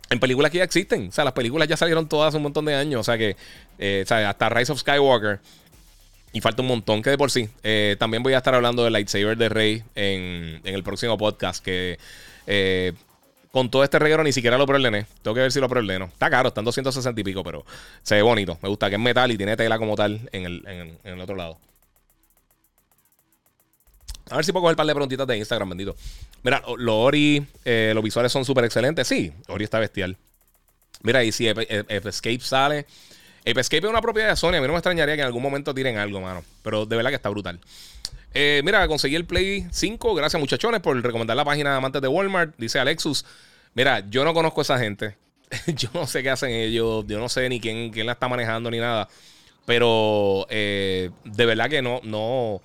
en 0.10 0.20
películas 0.20 0.52
que 0.52 0.60
ya 0.60 0.64
existen. 0.64 1.10
O 1.10 1.12
sea, 1.12 1.24
las 1.24 1.34
películas 1.34 1.68
ya 1.68 1.78
salieron 1.78 2.08
todas 2.08 2.30
hace 2.30 2.38
un 2.38 2.44
montón 2.44 2.66
de 2.66 2.76
años. 2.76 3.02
O 3.02 3.04
sea 3.04 3.18
que, 3.18 3.36
eh, 3.80 4.02
o 4.06 4.08
sea, 4.08 4.30
hasta 4.30 4.50
Rise 4.50 4.72
of 4.72 4.80
Skywalker. 4.80 5.40
Y 6.34 6.42
falta 6.42 6.62
un 6.62 6.68
montón 6.68 7.02
que 7.02 7.10
de 7.10 7.18
por 7.18 7.32
sí. 7.32 7.50
Eh, 7.64 7.96
también 8.00 8.22
voy 8.24 8.34
a 8.34 8.38
estar 8.38 8.54
hablando 8.54 8.84
del 8.84 8.94
lightsaber 8.94 9.38
de 9.38 9.50
Rey 9.50 9.84
en, 9.96 10.62
el 10.64 10.84
próximo 10.84 11.18
podcast. 11.18 11.64
Que 11.64 11.98
eh, 12.46 12.94
con 13.52 13.72
todo 13.72 13.84
este 13.84 13.98
reguero 13.98 14.24
ni 14.24 14.32
siquiera 14.32 14.58
lo 14.58 14.66
preordené. 14.66 15.06
Tengo 15.22 15.36
que 15.36 15.42
ver 15.42 15.52
si 15.52 15.60
lo 15.60 15.70
preordeno. 15.70 16.06
Está 16.06 16.30
caro, 16.30 16.50
están 16.50 16.66
260 16.66 17.20
y 17.20 17.24
pico, 17.24 17.44
pero 17.44 17.66
se 18.04 18.16
ve 18.16 18.22
bonito. 18.22 18.58
Me 18.62 18.70
gusta 18.70 18.90
que 18.90 18.96
es 18.96 19.02
metal 19.02 19.32
y 19.32 19.38
tiene 19.38 19.56
tela 19.56 19.78
como 19.78 19.96
tal 19.96 20.30
en 20.32 20.46
el, 20.46 20.98
en 21.04 21.14
el 21.14 21.22
otro 21.22 21.36
lado. 21.36 21.58
A 24.30 24.36
ver 24.36 24.46
si 24.46 24.52
puedo 24.52 24.64
coger 24.64 24.74
un 24.74 24.78
par 24.78 24.86
de 24.88 24.94
preguntitas 24.94 25.28
de 25.28 25.38
Instagram, 25.38 25.70
bendito. 25.70 25.96
Mira, 26.44 26.62
los 26.78 26.96
Ori, 26.96 27.46
eh, 27.66 27.92
los 27.94 28.04
visuales 28.04 28.32
son 28.32 28.46
súper 28.46 28.66
excelentes. 28.66 29.08
Sí, 29.08 29.32
Ori 29.48 29.64
está 29.64 29.80
bestial. 29.80 30.18
Mira, 31.04 31.24
y 31.24 31.32
si 31.32 31.48
Escape 31.48 32.40
sale. 32.40 32.86
Escape 33.46 33.86
es 33.86 33.90
una 33.90 34.02
propiedad 34.02 34.30
de 34.30 34.36
Sony. 34.36 34.56
A 34.56 34.62
mí 34.62 34.68
no 34.68 34.74
me 34.74 34.80
extrañaría 34.80 35.16
que 35.16 35.22
en 35.22 35.28
algún 35.28 35.42
momento 35.44 35.74
tiren 35.74 35.98
algo, 35.98 36.20
mano. 36.20 36.44
Pero 36.64 36.86
de 36.86 36.96
verdad 36.96 37.12
que 37.12 37.16
está 37.16 37.30
brutal. 37.30 37.60
Eh, 38.34 38.62
mira, 38.64 38.88
conseguí 38.88 39.16
el 39.16 39.26
Play 39.26 39.68
5. 39.72 40.16
Gracias, 40.16 40.40
muchachones, 40.40 40.82
por 40.82 41.02
recomendar 41.02 41.38
la 41.38 41.46
página 41.46 41.72
de 41.72 41.78
amantes 41.78 42.02
de 42.02 42.08
Walmart. 42.08 42.56
Dice 42.58 42.80
Alexus. 42.80 43.26
Mira, 43.74 44.04
yo 44.10 44.26
no 44.26 44.34
conozco 44.34 44.62
a 44.62 44.64
esa 44.64 44.80
gente. 44.80 45.16
yo 45.68 45.90
no 45.94 46.06
sé 46.08 46.24
qué 46.24 46.30
hacen 46.30 46.52
ellos. 46.52 47.06
Yo 47.08 47.20
no 47.20 47.30
sé 47.30 47.48
ni 47.48 47.62
quién, 47.62 47.92
quién 47.92 48.06
la 48.06 48.14
está 48.14 48.28
manejando 48.28 48.70
ni 48.70 48.80
nada. 48.80 49.08
Pero 49.66 50.46
eh, 50.50 51.12
de 51.24 51.46
verdad 51.46 51.70
que 51.70 51.82
no, 51.82 52.02
no 52.04 52.62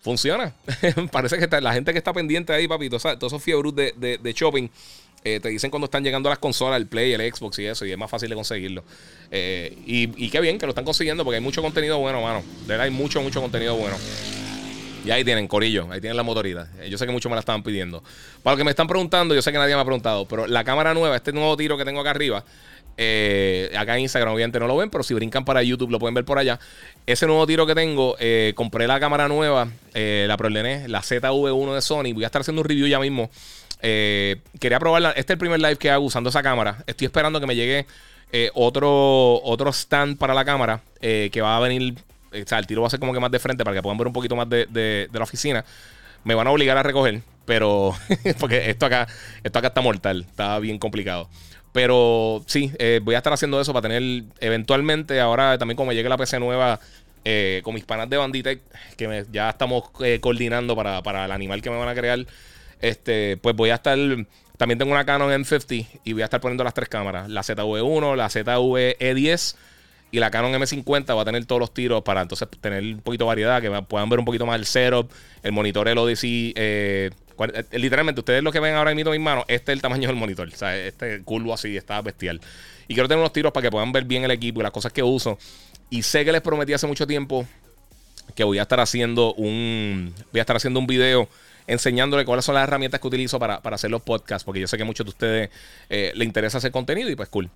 funciona. 0.00 0.52
Parece 1.12 1.38
que 1.38 1.60
la 1.60 1.72
gente 1.72 1.92
que 1.92 1.98
está 1.98 2.12
pendiente 2.12 2.52
ahí, 2.52 2.68
papi, 2.68 2.88
todos, 2.88 3.04
esos 3.04 3.42
fiebros 3.42 3.74
de, 3.74 4.32
shopping, 4.34 4.68
eh, 5.24 5.40
te 5.40 5.48
dicen 5.48 5.70
cuando 5.70 5.86
están 5.86 6.04
llegando 6.04 6.28
las 6.28 6.38
consolas, 6.38 6.76
el 6.76 6.86
Play, 6.86 7.12
el 7.12 7.34
Xbox 7.34 7.58
y 7.58 7.66
eso, 7.66 7.84
y 7.84 7.92
es 7.92 7.98
más 7.98 8.10
fácil 8.10 8.28
de 8.28 8.34
conseguirlo. 8.34 8.84
Eh, 9.30 9.76
y, 9.86 10.30
qué 10.30 10.40
bien 10.40 10.58
que 10.58 10.66
lo 10.66 10.70
están 10.70 10.84
consiguiendo 10.84 11.24
porque 11.24 11.36
hay 11.36 11.42
mucho 11.42 11.62
contenido 11.62 11.98
bueno, 11.98 12.22
mano. 12.22 12.42
De 12.62 12.68
verdad, 12.68 12.84
hay 12.84 12.90
mucho, 12.90 13.20
mucho 13.22 13.40
contenido 13.40 13.76
bueno. 13.76 13.96
Y 15.04 15.10
ahí 15.10 15.24
tienen, 15.24 15.48
Corillo, 15.48 15.88
ahí 15.90 16.00
tienen 16.00 16.16
la 16.16 16.22
motorita. 16.22 16.70
Eh, 16.80 16.90
yo 16.90 16.98
sé 16.98 17.06
que 17.06 17.12
muchos 17.12 17.30
me 17.30 17.36
la 17.36 17.40
estaban 17.40 17.62
pidiendo. 17.62 18.02
Para 18.42 18.54
los 18.54 18.58
que 18.58 18.64
me 18.64 18.70
están 18.70 18.86
preguntando, 18.86 19.34
yo 19.34 19.42
sé 19.42 19.52
que 19.52 19.58
nadie 19.58 19.74
me 19.74 19.80
ha 19.80 19.84
preguntado, 19.84 20.26
pero 20.26 20.46
la 20.46 20.64
cámara 20.64 20.92
nueva, 20.92 21.16
este 21.16 21.32
nuevo 21.32 21.56
tiro 21.56 21.78
que 21.78 21.84
tengo 21.84 22.00
acá 22.00 22.10
arriba, 22.10 22.38
acá 22.38 23.96
en 23.96 24.00
Instagram, 24.00 24.34
obviamente 24.34 24.58
no 24.58 24.66
lo 24.66 24.76
ven, 24.76 24.90
pero 24.90 25.02
si 25.02 25.14
brincan 25.14 25.44
para 25.44 25.62
YouTube 25.62 25.90
lo 25.90 25.98
pueden 25.98 26.14
ver 26.14 26.24
por 26.24 26.38
allá. 26.38 26.58
Ese 27.08 27.26
nuevo 27.26 27.46
tiro 27.46 27.66
que 27.66 27.74
tengo, 27.74 28.16
eh, 28.20 28.52
compré 28.54 28.86
la 28.86 29.00
cámara 29.00 29.28
nueva, 29.28 29.68
eh, 29.94 30.26
la 30.28 30.36
ProLené, 30.36 30.88
la 30.88 31.00
ZV1 31.00 31.74
de 31.74 31.80
Sony. 31.80 32.12
Voy 32.12 32.22
a 32.22 32.26
estar 32.26 32.42
haciendo 32.42 32.60
un 32.60 32.68
review 32.68 32.86
ya 32.86 33.00
mismo. 33.00 33.30
quería 33.80 34.78
probarla. 34.78 35.12
Este 35.12 35.32
es 35.32 35.36
el 35.36 35.38
primer 35.38 35.58
live 35.58 35.76
que 35.76 35.90
hago 35.90 36.04
usando 36.04 36.28
esa 36.28 36.42
cámara. 36.42 36.84
Estoy 36.86 37.06
esperando 37.06 37.40
que 37.40 37.46
me 37.46 37.56
llegue 37.56 37.86
otro, 38.52 39.40
otro 39.42 39.72
stand 39.72 40.18
para 40.18 40.34
la 40.34 40.44
cámara 40.44 40.82
que 41.00 41.40
va 41.40 41.56
a 41.56 41.60
venir. 41.60 41.94
O 42.30 42.46
sea, 42.46 42.58
el 42.58 42.66
tiro 42.66 42.82
va 42.82 42.88
a 42.88 42.90
ser 42.90 43.00
como 43.00 43.14
que 43.14 43.20
más 43.20 43.30
de 43.30 43.38
frente 43.38 43.64
para 43.64 43.74
que 43.74 43.80
puedan 43.80 43.96
ver 43.96 44.08
un 44.08 44.12
poquito 44.12 44.36
más 44.36 44.46
de, 44.50 44.66
de 44.66 45.08
la 45.10 45.22
oficina. 45.22 45.64
Me 46.24 46.34
van 46.34 46.46
a 46.46 46.50
obligar 46.50 46.76
a 46.76 46.82
recoger, 46.82 47.22
pero 47.46 47.94
porque 48.38 48.68
esto 48.68 48.84
acá, 48.84 49.08
esto 49.42 49.58
acá 49.58 49.68
está 49.68 49.80
mortal, 49.80 50.26
está 50.28 50.58
bien 50.58 50.78
complicado. 50.78 51.30
Pero 51.72 52.42
sí, 52.46 52.72
eh, 52.78 53.00
voy 53.02 53.14
a 53.14 53.18
estar 53.18 53.32
haciendo 53.32 53.60
eso 53.60 53.72
para 53.72 53.88
tener 53.88 54.24
eventualmente, 54.40 55.20
ahora 55.20 55.58
también 55.58 55.76
como 55.76 55.92
llegue 55.92 56.08
la 56.08 56.16
PC 56.16 56.40
nueva 56.40 56.80
eh, 57.24 57.60
con 57.62 57.74
mis 57.74 57.84
panas 57.84 58.08
de 58.08 58.16
Banditech, 58.16 58.60
que 58.96 59.26
ya 59.30 59.50
estamos 59.50 59.84
eh, 60.00 60.18
coordinando 60.20 60.74
para, 60.74 61.24
el 61.24 61.32
animal 61.32 61.60
que 61.60 61.70
me 61.70 61.76
van 61.76 61.88
a 61.88 61.94
crear, 61.94 62.24
este, 62.80 63.36
pues 63.36 63.54
voy 63.54 63.70
a 63.70 63.74
estar... 63.74 63.98
También 64.56 64.76
tengo 64.78 64.90
una 64.90 65.04
Canon 65.04 65.30
M50 65.30 65.86
y 66.02 66.14
voy 66.14 66.22
a 66.22 66.24
estar 66.24 66.40
poniendo 66.40 66.64
las 66.64 66.74
tres 66.74 66.88
cámaras, 66.88 67.28
la 67.28 67.42
ZV1, 67.42 68.16
la 68.16 68.26
ZV-E10 68.28 69.56
y 70.10 70.18
la 70.18 70.32
Canon 70.32 70.52
M50 70.52 71.16
va 71.16 71.22
a 71.22 71.24
tener 71.24 71.44
todos 71.46 71.60
los 71.60 71.72
tiros 71.72 72.02
para 72.02 72.22
entonces 72.22 72.48
tener 72.60 72.82
un 72.82 73.00
poquito 73.00 73.24
de 73.24 73.28
variedad, 73.28 73.62
que 73.62 73.70
puedan 73.82 74.08
ver 74.08 74.18
un 74.18 74.24
poquito 74.24 74.46
más 74.46 74.58
el 74.58 74.66
setup, 74.66 75.12
el 75.44 75.52
monitor 75.52 75.86
el 75.86 75.98
Odyssey 75.98 76.54
literalmente, 77.72 78.20
ustedes 78.20 78.42
lo 78.42 78.52
que 78.52 78.60
ven 78.60 78.74
ahora 78.74 78.94
mismo 78.94 79.12
en 79.12 79.20
mis 79.20 79.24
manos, 79.24 79.44
este 79.48 79.72
es 79.72 79.76
el 79.76 79.82
tamaño 79.82 80.08
del 80.08 80.16
monitor. 80.16 80.48
O 80.48 80.56
sea, 80.56 80.76
este 80.76 81.22
curvo 81.22 81.54
así, 81.54 81.76
está 81.76 82.00
bestial. 82.02 82.40
Y 82.88 82.94
quiero 82.94 83.08
tener 83.08 83.20
unos 83.20 83.32
tiros 83.32 83.52
para 83.52 83.62
que 83.64 83.70
puedan 83.70 83.92
ver 83.92 84.04
bien 84.04 84.24
el 84.24 84.30
equipo 84.30 84.60
y 84.60 84.62
las 84.62 84.72
cosas 84.72 84.92
que 84.92 85.02
uso. 85.02 85.38
Y 85.90 86.02
sé 86.02 86.24
que 86.24 86.32
les 86.32 86.40
prometí 86.40 86.72
hace 86.72 86.86
mucho 86.86 87.06
tiempo 87.06 87.46
que 88.34 88.44
voy 88.44 88.58
a 88.58 88.62
estar 88.62 88.80
haciendo 88.80 89.34
un. 89.34 90.14
Voy 90.32 90.38
a 90.38 90.42
estar 90.42 90.56
haciendo 90.56 90.80
un 90.80 90.86
video 90.86 91.28
enseñándole 91.66 92.24
cuáles 92.24 92.44
son 92.44 92.54
las 92.54 92.64
herramientas 92.64 93.00
que 93.00 93.06
utilizo 93.06 93.38
para, 93.38 93.56
hacer 93.56 93.90
los 93.90 94.02
podcasts. 94.02 94.44
Porque 94.44 94.60
yo 94.60 94.66
sé 94.66 94.76
que 94.76 94.82
a 94.82 94.86
muchos 94.86 95.06
de 95.06 95.10
ustedes 95.10 95.50
eh, 95.88 96.12
les 96.14 96.26
interesa 96.26 96.58
hacer 96.58 96.72
contenido 96.72 97.10
y 97.10 97.16
pues 97.16 97.28
cool. 97.28 97.50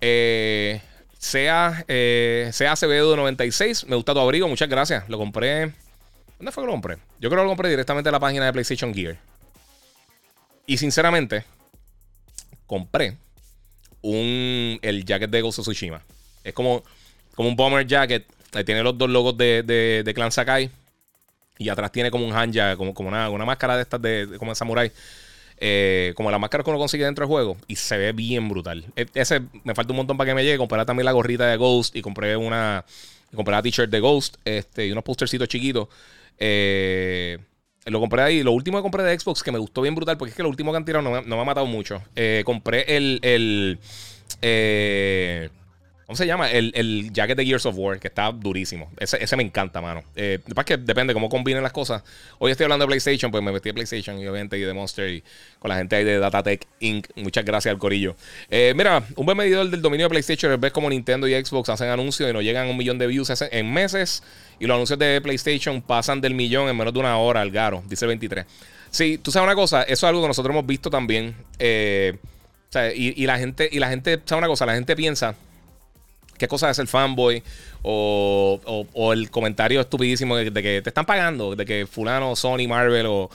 Eh, 0.00 0.80
sea, 1.18 1.84
eh, 1.88 2.50
sea 2.52 2.72
Acevedo 2.72 3.16
96, 3.16 3.86
me 3.86 3.96
gusta 3.96 4.14
tu 4.14 4.20
abrigo, 4.20 4.48
muchas 4.48 4.68
gracias. 4.68 5.08
Lo 5.08 5.18
compré. 5.18 5.72
¿Dónde 6.38 6.52
fue 6.52 6.62
que 6.62 6.66
lo 6.66 6.72
compré? 6.72 6.96
Yo 7.20 7.28
creo 7.28 7.42
que 7.42 7.44
lo 7.44 7.48
compré 7.48 7.68
directamente 7.68 8.08
en 8.08 8.12
la 8.12 8.20
página 8.20 8.46
de 8.46 8.52
PlayStation 8.52 8.94
Gear. 8.94 9.18
Y 10.66 10.76
sinceramente, 10.76 11.44
compré 12.66 13.16
un, 14.02 14.78
el 14.82 15.04
jacket 15.04 15.30
de 15.30 15.40
Ghost 15.40 15.58
of 15.58 15.64
Tsushima. 15.64 16.02
Es 16.44 16.52
como, 16.52 16.84
como 17.34 17.48
un 17.48 17.56
bomber 17.56 17.86
jacket. 17.86 18.26
Tiene 18.64 18.82
los 18.82 18.96
dos 18.96 19.10
logos 19.10 19.36
de, 19.36 19.62
de, 19.62 20.14
Clan 20.14 20.30
Sakai. 20.30 20.70
Y 21.58 21.68
atrás 21.70 21.90
tiene 21.90 22.10
como 22.10 22.24
un 22.24 22.32
hanja, 22.32 22.76
como, 22.76 22.94
como 22.94 23.08
una, 23.08 23.28
una 23.30 23.44
máscara 23.44 23.76
de 23.76 23.82
estas 23.82 24.00
de, 24.00 24.36
como 24.38 24.52
de 24.52 24.54
samurai. 24.54 24.92
Eh, 25.60 26.12
como 26.14 26.30
la 26.30 26.38
máscara 26.38 26.62
que 26.62 26.70
uno 26.70 26.78
consigue 26.78 27.04
dentro 27.04 27.24
del 27.24 27.28
juego. 27.28 27.56
Y 27.66 27.74
se 27.76 27.96
ve 27.98 28.12
bien 28.12 28.48
brutal. 28.48 28.84
E, 28.94 29.06
ese 29.14 29.40
me 29.64 29.74
falta 29.74 29.92
un 29.92 29.96
montón 29.96 30.16
para 30.16 30.30
que 30.30 30.34
me 30.34 30.44
llegue. 30.44 30.56
Compré 30.58 30.84
también 30.84 31.04
la 31.04 31.12
gorrita 31.12 31.46
de 31.46 31.56
Ghost. 31.56 31.96
Y 31.96 32.02
compré 32.02 32.36
una. 32.36 32.84
Compré 33.34 33.52
la 33.52 33.62
t-shirt 33.62 33.90
de 33.90 34.00
Ghost. 34.00 34.36
Este, 34.44 34.86
y 34.86 34.92
unos 34.92 35.02
postercitos 35.02 35.48
chiquitos. 35.48 35.88
Eh, 36.38 37.38
lo 37.86 38.00
compré 38.00 38.22
ahí. 38.22 38.42
Lo 38.42 38.52
último 38.52 38.78
que 38.78 38.82
compré 38.82 39.02
de 39.02 39.18
Xbox 39.18 39.42
que 39.42 39.52
me 39.52 39.58
gustó 39.58 39.82
bien 39.82 39.94
brutal, 39.94 40.16
porque 40.16 40.30
es 40.30 40.36
que 40.36 40.42
lo 40.42 40.48
último 40.48 40.72
que 40.72 40.76
han 40.76 40.84
tirado 40.84 41.02
no 41.02 41.22
me, 41.22 41.40
ha 41.40 41.44
matado 41.44 41.66
mucho. 41.66 42.02
Eh, 42.16 42.42
compré 42.44 42.96
el. 42.96 43.20
el 43.22 43.78
eh, 44.42 45.50
¿Cómo 46.08 46.16
se 46.16 46.26
llama? 46.26 46.50
El, 46.50 46.72
el, 46.74 47.12
jacket 47.12 47.36
de 47.36 47.44
Gears 47.44 47.66
of 47.66 47.76
War, 47.76 48.00
que 48.00 48.08
está 48.08 48.32
durísimo. 48.32 48.90
Ese, 48.98 49.22
ese 49.22 49.36
me 49.36 49.42
encanta, 49.42 49.82
mano. 49.82 50.02
Eh, 50.16 50.38
que 50.64 50.78
depende 50.78 51.12
cómo 51.12 51.28
combinen 51.28 51.62
las 51.62 51.72
cosas. 51.72 52.02
Hoy 52.38 52.50
estoy 52.50 52.64
hablando 52.64 52.84
de 52.84 52.86
PlayStation, 52.86 53.30
pues 53.30 53.44
me 53.44 53.52
metí 53.52 53.68
de 53.68 53.74
PlayStation 53.74 54.18
y 54.18 54.26
obviamente 54.26 54.56
y 54.56 54.62
de 54.62 54.72
Monster 54.72 55.06
y 55.10 55.22
con 55.58 55.68
la 55.68 55.76
gente 55.76 55.96
ahí 55.96 56.04
de 56.04 56.18
Datatech 56.18 56.66
Inc. 56.80 57.08
Muchas 57.16 57.44
gracias 57.44 57.74
al 57.74 57.78
corillo. 57.78 58.16
Eh, 58.48 58.72
mira, 58.74 59.02
un 59.16 59.26
buen 59.26 59.36
medidor 59.36 59.68
del 59.68 59.82
dominio 59.82 60.06
de 60.06 60.08
PlayStation 60.08 60.58
ves 60.58 60.72
como 60.72 60.88
Nintendo 60.88 61.28
y 61.28 61.44
Xbox 61.44 61.68
hacen 61.68 61.90
anuncios 61.90 62.30
y 62.30 62.32
no 62.32 62.40
llegan 62.40 62.68
a 62.68 62.70
un 62.70 62.78
millón 62.78 62.96
de 62.96 63.06
views 63.06 63.30
en 63.42 63.70
meses. 63.70 64.22
Y 64.58 64.66
los 64.66 64.76
anuncios 64.76 64.98
de 64.98 65.20
PlayStation 65.20 65.82
pasan 65.82 66.22
del 66.22 66.32
millón 66.32 66.70
en 66.70 66.76
menos 66.78 66.94
de 66.94 67.00
una 67.00 67.18
hora 67.18 67.42
al 67.42 67.50
garo, 67.50 67.82
dice 67.86 68.06
23. 68.06 68.46
Sí, 68.88 69.18
tú 69.18 69.30
sabes 69.30 69.44
una 69.44 69.54
cosa, 69.54 69.82
eso 69.82 69.92
es 69.92 70.04
algo 70.04 70.22
que 70.22 70.28
nosotros 70.28 70.54
hemos 70.54 70.64
visto 70.64 70.88
también. 70.88 71.36
Eh, 71.58 72.16
o 72.16 72.72
sea, 72.72 72.94
y, 72.94 73.12
y, 73.14 73.26
la 73.26 73.38
gente, 73.38 73.68
y 73.70 73.78
la 73.78 73.90
gente, 73.90 74.22
¿sabes 74.24 74.38
una 74.38 74.48
cosa? 74.48 74.64
La 74.64 74.74
gente 74.74 74.96
piensa 74.96 75.34
qué 76.38 76.48
cosa 76.48 76.70
es 76.70 76.78
el 76.78 76.88
fanboy 76.88 77.42
o, 77.82 79.12
el 79.12 79.30
comentario 79.30 79.80
estupidísimo 79.80 80.36
de, 80.36 80.52
que 80.52 80.82
te 80.82 80.88
están 80.90 81.04
pagando, 81.04 81.54
de 81.54 81.66
que 81.66 81.86
fulano, 81.86 82.34
Sony, 82.36 82.66
Marvel 82.68 83.06
o, 83.06 83.30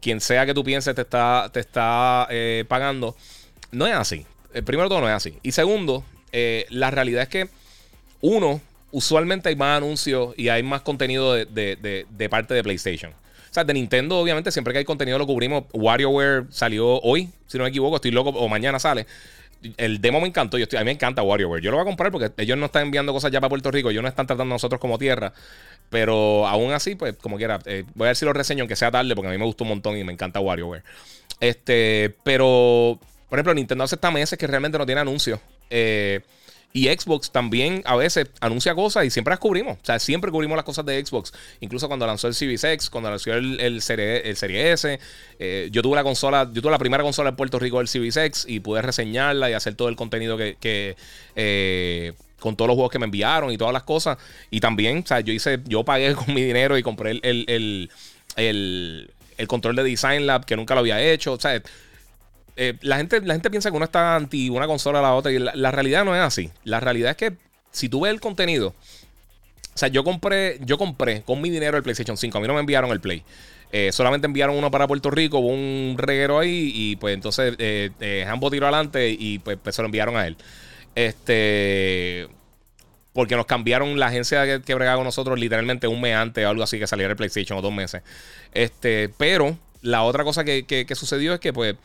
quien 0.00 0.20
sea 0.20 0.46
que 0.46 0.54
tú 0.54 0.64
pienses 0.64 0.94
te 0.94 1.02
está, 1.02 1.50
te 1.52 1.60
está 1.60 2.26
eh, 2.30 2.64
pagando. 2.66 3.14
No 3.70 3.86
es 3.86 3.94
así. 3.94 4.24
Eh, 4.54 4.62
primero 4.62 4.88
todo 4.88 5.02
no 5.02 5.08
es 5.08 5.14
así. 5.14 5.34
Y 5.42 5.52
segundo, 5.52 6.04
eh, 6.32 6.64
la 6.70 6.90
realidad 6.90 7.24
es 7.24 7.28
que 7.28 7.48
uno, 8.22 8.62
usualmente 8.92 9.50
hay 9.50 9.56
más 9.56 9.76
anuncios 9.76 10.32
y 10.38 10.48
hay 10.48 10.62
más 10.62 10.80
contenido 10.80 11.34
de, 11.34 11.46
de, 11.46 12.28
parte 12.30 12.54
de 12.54 12.62
PlayStation. 12.62 13.12
O 13.12 13.54
sea, 13.54 13.64
de 13.64 13.74
Nintendo, 13.74 14.18
obviamente, 14.18 14.50
siempre 14.50 14.72
que 14.72 14.78
hay 14.78 14.84
contenido 14.84 15.18
lo 15.18 15.26
cubrimos. 15.26 15.64
WarioWare 15.72 16.46
salió 16.50 17.00
hoy, 17.00 17.28
si 17.46 17.58
no 17.58 17.64
me 17.64 17.70
equivoco, 17.70 17.96
estoy 17.96 18.10
loco, 18.10 18.30
o 18.30 18.48
mañana 18.48 18.78
sale 18.78 19.06
el 19.76 20.00
demo 20.00 20.20
me 20.20 20.28
encantó. 20.28 20.58
Yo 20.58 20.64
estoy, 20.64 20.78
a 20.78 20.80
mí 20.80 20.86
me 20.86 20.92
encanta 20.92 21.22
WarioWare. 21.22 21.62
Yo 21.62 21.70
lo 21.70 21.76
voy 21.76 21.82
a 21.82 21.86
comprar 21.86 22.12
porque 22.12 22.30
ellos 22.42 22.58
no 22.58 22.66
están 22.66 22.82
enviando 22.82 23.12
cosas 23.12 23.30
ya 23.30 23.40
para 23.40 23.48
Puerto 23.48 23.70
Rico. 23.70 23.90
Ellos 23.90 24.02
no 24.02 24.08
están 24.08 24.26
tratando 24.26 24.52
a 24.52 24.56
nosotros 24.56 24.80
como 24.80 24.98
tierra. 24.98 25.32
Pero 25.90 26.46
aún 26.46 26.72
así, 26.72 26.94
pues, 26.94 27.16
como 27.16 27.36
quiera, 27.36 27.60
eh, 27.66 27.84
voy 27.94 28.06
a 28.06 28.08
ver 28.10 28.16
si 28.16 28.24
lo 28.24 28.32
reseño, 28.32 28.62
aunque 28.62 28.76
sea 28.76 28.90
tarde, 28.90 29.14
porque 29.14 29.28
a 29.28 29.32
mí 29.32 29.38
me 29.38 29.44
gustó 29.44 29.64
un 29.64 29.70
montón 29.70 29.96
y 29.96 30.04
me 30.04 30.12
encanta 30.12 30.40
WarioWare. 30.40 30.82
Este, 31.40 32.14
pero, 32.24 32.98
Por 33.28 33.38
ejemplo, 33.38 33.54
Nintendo 33.54 33.84
hace 33.84 33.96
hasta 33.96 34.10
meses 34.10 34.38
que 34.38 34.46
realmente 34.46 34.78
no 34.78 34.86
tiene 34.86 35.00
anuncios. 35.00 35.40
Eh, 35.70 36.20
y 36.76 36.88
Xbox 36.88 37.30
también 37.30 37.82
a 37.86 37.94
veces 37.94 38.26
anuncia 38.40 38.74
cosas 38.74 39.04
y 39.04 39.10
siempre 39.10 39.30
las 39.30 39.38
cubrimos. 39.38 39.78
O 39.80 39.84
sea, 39.84 40.00
siempre 40.00 40.32
cubrimos 40.32 40.56
las 40.56 40.64
cosas 40.64 40.84
de 40.84 41.06
Xbox. 41.06 41.32
Incluso 41.60 41.86
cuando 41.86 42.04
lanzó 42.04 42.26
el 42.26 42.34
Series 42.34 42.64
X, 42.64 42.90
cuando 42.90 43.10
lanzó 43.10 43.32
el, 43.32 43.60
el, 43.60 43.80
serie, 43.80 44.28
el 44.28 44.36
serie, 44.36 44.72
S. 44.72 44.98
Eh, 45.38 45.68
yo 45.70 45.82
tuve 45.82 45.94
la 45.94 46.02
consola, 46.02 46.50
yo 46.52 46.60
tuve 46.60 46.72
la 46.72 46.78
primera 46.78 47.04
consola 47.04 47.30
en 47.30 47.36
Puerto 47.36 47.60
Rico 47.60 47.78
del 47.78 47.86
Series 47.86 48.16
X 48.16 48.46
y 48.48 48.58
pude 48.58 48.82
reseñarla 48.82 49.48
y 49.50 49.52
hacer 49.52 49.76
todo 49.76 49.88
el 49.88 49.94
contenido 49.94 50.36
que. 50.36 50.96
Eh, 51.36 52.12
con 52.40 52.56
todos 52.56 52.66
los 52.68 52.74
juegos 52.74 52.90
que 52.92 52.98
me 52.98 53.06
enviaron 53.06 53.52
y 53.52 53.56
todas 53.56 53.72
las 53.72 53.84
cosas. 53.84 54.18
Y 54.50 54.58
también, 54.58 54.98
o 54.98 55.06
sea, 55.06 55.20
yo 55.20 55.32
hice, 55.32 55.60
yo 55.66 55.84
pagué 55.84 56.12
con 56.16 56.34
mi 56.34 56.42
dinero 56.42 56.76
y 56.76 56.82
compré 56.82 57.12
el, 57.22 57.88
el, 58.36 59.10
el 59.38 59.48
control 59.48 59.76
de 59.76 59.84
Design 59.84 60.26
Lab 60.26 60.44
que 60.44 60.56
nunca 60.56 60.74
lo 60.74 60.80
había 60.80 61.00
hecho. 61.00 61.34
O 61.34 61.40
sea, 61.40 61.62
eh, 62.56 62.74
la, 62.82 62.96
gente, 62.98 63.20
la 63.20 63.34
gente 63.34 63.50
piensa 63.50 63.70
que 63.70 63.76
uno 63.76 63.84
está 63.84 64.14
anti 64.14 64.48
una 64.48 64.66
consola 64.66 65.00
a 65.00 65.02
la 65.02 65.14
otra 65.14 65.32
y 65.32 65.38
la, 65.38 65.70
realidad 65.70 66.04
no 66.04 66.14
es 66.14 66.22
así. 66.22 66.50
La 66.64 66.80
realidad 66.80 67.10
es 67.10 67.16
que 67.16 67.36
si 67.70 67.88
tú 67.88 68.02
ves 68.02 68.12
el 68.12 68.20
contenido, 68.20 68.68
o 68.68 69.78
sea, 69.78 69.88
yo 69.88 70.04
compré, 70.04 70.58
yo 70.60 70.78
compré 70.78 71.22
con 71.22 71.40
mi 71.40 71.50
dinero 71.50 71.76
el 71.76 71.82
PlayStation 71.82 72.16
5. 72.16 72.38
A 72.38 72.40
mí 72.40 72.46
no 72.46 72.54
me 72.54 72.60
enviaron 72.60 72.90
el 72.90 73.00
Play. 73.00 73.24
Eh, 73.72 73.90
solamente 73.90 74.26
enviaron 74.26 74.56
uno 74.56 74.70
para 74.70 74.86
Puerto 74.86 75.10
Rico, 75.10 75.38
hubo 75.38 75.48
un 75.48 75.96
reguero 75.98 76.38
ahí 76.38 76.70
y 76.72 76.96
pues 76.96 77.12
entonces 77.12 77.56
eh, 77.58 77.90
eh 77.98 78.24
tiró 78.50 78.66
adelante 78.66 79.10
y 79.10 79.40
pues, 79.40 79.58
pues, 79.60 79.74
se 79.74 79.82
lo 79.82 79.86
enviaron 79.86 80.16
a 80.16 80.26
él. 80.26 80.36
Este... 80.94 82.28
Porque 83.12 83.36
nos 83.36 83.46
cambiaron 83.46 83.98
la 83.98 84.06
agencia 84.06 84.44
que, 84.44 84.60
que 84.60 84.74
bregaba 84.74 84.96
con 84.96 85.04
nosotros 85.04 85.38
literalmente 85.38 85.86
un 85.86 86.00
mes 86.00 86.16
antes 86.16 86.44
o 86.44 86.48
algo 86.48 86.64
así 86.64 86.80
que 86.80 86.88
saliera 86.88 87.12
el 87.12 87.16
PlayStation 87.16 87.56
o 87.56 87.62
dos 87.62 87.72
meses. 87.72 88.02
Este, 88.52 89.08
pero 89.08 89.56
la 89.82 90.02
otra 90.02 90.24
cosa 90.24 90.42
que, 90.42 90.64
que 90.64 90.94
sucedió 90.96 91.32
es 91.34 91.38
que 91.38 91.52
pues 91.52 91.76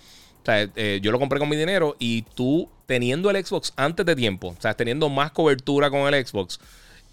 o 0.41 0.45
sea, 0.45 0.69
eh, 0.75 0.99
yo 1.01 1.11
lo 1.11 1.19
compré 1.19 1.39
con 1.39 1.49
mi 1.49 1.55
dinero 1.55 1.95
y 1.99 2.23
tú 2.35 2.69
teniendo 2.85 3.29
el 3.29 3.45
Xbox 3.45 3.73
antes 3.75 4.05
de 4.05 4.15
tiempo, 4.15 4.55
o 4.57 4.61
sea, 4.61 4.73
teniendo 4.73 5.09
más 5.09 5.31
cobertura 5.31 5.89
con 5.89 6.11
el 6.11 6.25
Xbox 6.25 6.59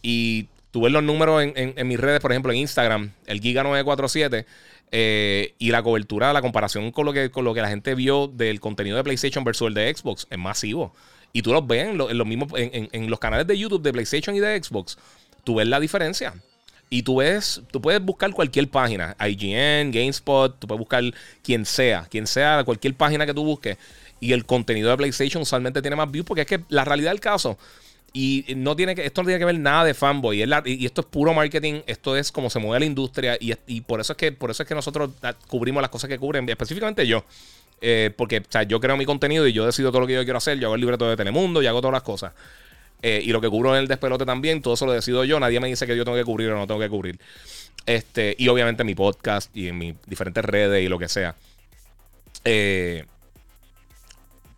y 0.03 0.49
tú 0.71 0.83
ves 0.83 0.93
los 0.93 1.03
números 1.03 1.43
en, 1.55 1.89
mis 1.89 1.99
redes, 1.99 2.21
por 2.21 2.33
ejemplo, 2.33 2.53
en 2.53 2.59
Instagram, 2.59 3.13
el 3.27 3.41
Giga 3.41 3.63
947 3.63 4.47
eh, 4.93 5.55
y 5.59 5.71
la 5.71 5.83
cobertura, 5.83 6.33
la 6.33 6.43
comparación 6.43 6.93
con 6.93 7.07
lo, 7.07 7.13
que, 7.13 7.31
con 7.31 7.45
lo 7.45 7.55
que 7.55 7.61
la 7.61 7.69
gente 7.69 7.95
vio 7.95 8.29
del 8.29 8.61
contenido 8.61 8.97
de 8.97 9.05
PlayStation 9.05 9.45
versus 9.45 9.69
el 9.69 9.75
de 9.75 9.95
Xbox 9.95 10.27
es 10.31 10.39
masivo. 10.39 10.95
Y 11.33 11.43
tú 11.43 11.53
los 11.53 11.67
ves 11.67 11.89
en, 11.89 11.99
los 11.99 12.27
mismos, 12.27 12.51
en 12.57 13.11
los 13.11 13.19
canales 13.19 13.47
de 13.47 13.59
YouTube 13.59 13.83
de 13.83 13.93
PlayStation 13.93 14.35
y 14.35 14.41
de 14.41 14.63
Xbox, 14.63 14.97
tú 15.45 15.57
ves 15.57 15.67
la 15.67 15.81
diferencia. 15.81 16.33
Y 16.89 17.03
tú 17.03 17.17
ves, 17.17 17.63
tú 17.73 17.81
puedes 17.81 18.01
buscar 18.01 18.33
cualquier 18.33 18.69
página, 18.69 19.17
IGN, 19.19 19.91
GameSpot, 19.91 20.57
tú 20.59 20.69
puedes 20.69 20.79
buscar 20.79 21.03
quien 21.43 21.67
sea, 21.67 22.07
quien 22.09 22.27
sea, 22.27 22.63
cualquier 22.65 22.95
página 22.95 23.27
que 23.27 23.35
tú 23.35 23.45
busques. 23.45 23.77
Y 24.21 24.33
el 24.33 24.47
contenido 24.47 24.91
de 24.91 24.97
PlayStation 24.97 25.43
usualmente 25.43 25.83
tiene 25.83 25.97
más 25.97 26.11
views 26.11 26.27
porque 26.27 26.43
es 26.43 26.47
que 26.47 26.61
la 26.69 26.85
realidad 26.85 27.11
del 27.11 27.21
caso, 27.21 27.59
y 28.13 28.47
no 28.57 28.77
tiene 28.77 28.95
que, 28.95 29.05
esto 29.05 29.23
no 29.23 29.27
tiene 29.27 29.39
que 29.41 29.45
ver 29.45 29.59
nada 29.59 29.85
de 29.85 29.95
fanboy, 29.95 30.43
y, 30.43 30.87
esto 30.87 31.01
es 31.03 31.07
puro 31.07 31.35
marketing, 31.35 31.81
esto 31.87 32.17
es 32.17 32.33
como 32.33 32.49
se 32.49 32.59
mueve 32.59 32.81
la 32.81 32.87
industria, 32.87 33.37
y, 33.39 33.81
por 33.83 34.01
eso 34.01 34.13
es 34.13 34.17
que, 34.17 34.33
por 34.33 34.51
eso 34.51 34.63
es 34.63 34.69
que 34.69 34.75
nosotros 34.75 35.11
cubrimos 35.49 35.83
las 35.83 35.91
cosas 35.91 36.09
que 36.09 36.19
cubren, 36.19 36.49
específicamente 36.49 37.07
yo. 37.07 37.25
Eh, 37.83 38.11
porque 38.17 38.43
yo 38.69 38.81
creo 38.81 38.97
mi 38.97 39.05
contenido 39.05 39.47
y 39.47 39.53
yo 39.53 39.67
decido 39.67 39.91
todo 39.91 40.01
lo 40.01 40.07
que 40.07 40.15
yo 40.15 40.25
quiero 40.25 40.39
hacer. 40.39 40.59
Yo 40.59 40.69
hago 40.69 40.77
el 40.77 40.81
libreto 40.81 41.07
de 41.11 41.15
Telemundo 41.15 41.63
y 41.63 41.67
hago 41.67 41.81
todas 41.81 41.93
las 41.93 42.03
cosas. 42.03 42.33
Eh, 43.03 43.21
y 43.23 43.31
lo 43.31 43.41
que 43.41 43.49
cubro 43.49 43.75
en 43.75 43.83
el 43.83 43.89
despelote 43.89 44.25
también, 44.25 44.63
todo 44.63 44.75
eso 44.75 44.87
lo 44.87 44.93
decido 44.93 45.25
yo. 45.25 45.39
Nadie 45.39 45.61
me 45.61 45.69
dice 45.69 45.87
que 45.87 45.97
yo 45.97 46.05
tengo 46.05 46.17
que 46.17 46.25
cubrir 46.25 46.51
o 46.51 46.57
no 46.57 46.67
tengo 46.67 46.81
que 46.81 46.89
cubrir. 46.89 47.21
Este, 47.85 48.35
y 48.39 48.49
obviamente 48.49 48.83
en 48.83 48.87
mi 48.87 48.95
podcast 48.95 49.55
y 49.57 49.69
en 49.69 49.79
mis 49.79 49.95
diferentes 50.07 50.45
redes 50.45 50.85
y 50.85 50.89
lo 50.89 50.99
que 50.99 51.09
sea. 51.09 51.37
Eh, 52.45 53.05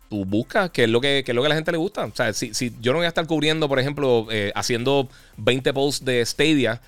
tú 0.09 0.25
buscas 0.25 0.71
qué 0.71 0.85
es 0.85 0.89
lo 0.89 0.99
que, 0.99 1.19
es 1.19 1.35
lo 1.35 1.41
que 1.41 1.45
a 1.45 1.49
la 1.49 1.55
gente 1.55 1.71
le 1.71 1.77
gusta. 1.77 2.05
O 2.05 2.15
sea, 2.15 2.33
si, 2.33 2.51
yo 2.81 2.91
no 2.91 2.97
voy 2.97 3.05
a 3.05 3.09
estar 3.09 3.25
cubriendo, 3.27 3.69
por 3.69 3.79
ejemplo, 3.79 4.27
eh, 4.31 4.51
haciendo 4.55 5.07
20 5.37 5.73
posts 5.73 6.05
de 6.05 6.25
Stadia, 6.25 6.81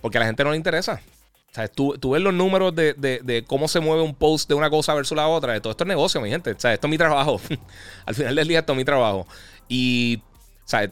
porque 0.00 0.18
a 0.18 0.20
la 0.20 0.26
gente 0.26 0.44
no 0.44 0.50
le 0.50 0.56
interesa. 0.56 1.02
O 1.50 1.54
sea, 1.56 1.68
tú, 1.68 2.10
ves 2.10 2.20
los 2.20 2.34
números 2.34 2.74
de, 2.74 2.92
de, 2.94 3.44
cómo 3.46 3.66
se 3.66 3.80
mueve 3.80 4.02
un 4.02 4.14
post 4.14 4.48
de 4.48 4.54
una 4.54 4.68
cosa 4.68 4.94
versus 4.94 5.16
la 5.16 5.26
otra. 5.26 5.58
Todo 5.60 5.70
esto 5.70 5.84
es 5.84 5.88
negocio, 5.88 6.20
mi 6.20 6.28
gente. 6.28 6.52
O 6.52 6.60
sea, 6.60 6.74
esto 6.74 6.86
es 6.86 6.90
mi 6.90 6.98
trabajo. 6.98 7.40
Al 8.06 8.14
final 8.14 8.34
del 8.34 8.48
día, 8.48 8.58
esto 8.58 8.72
es 8.72 8.76
mi 8.76 8.84
trabajo. 8.84 9.26
Y 9.68 10.20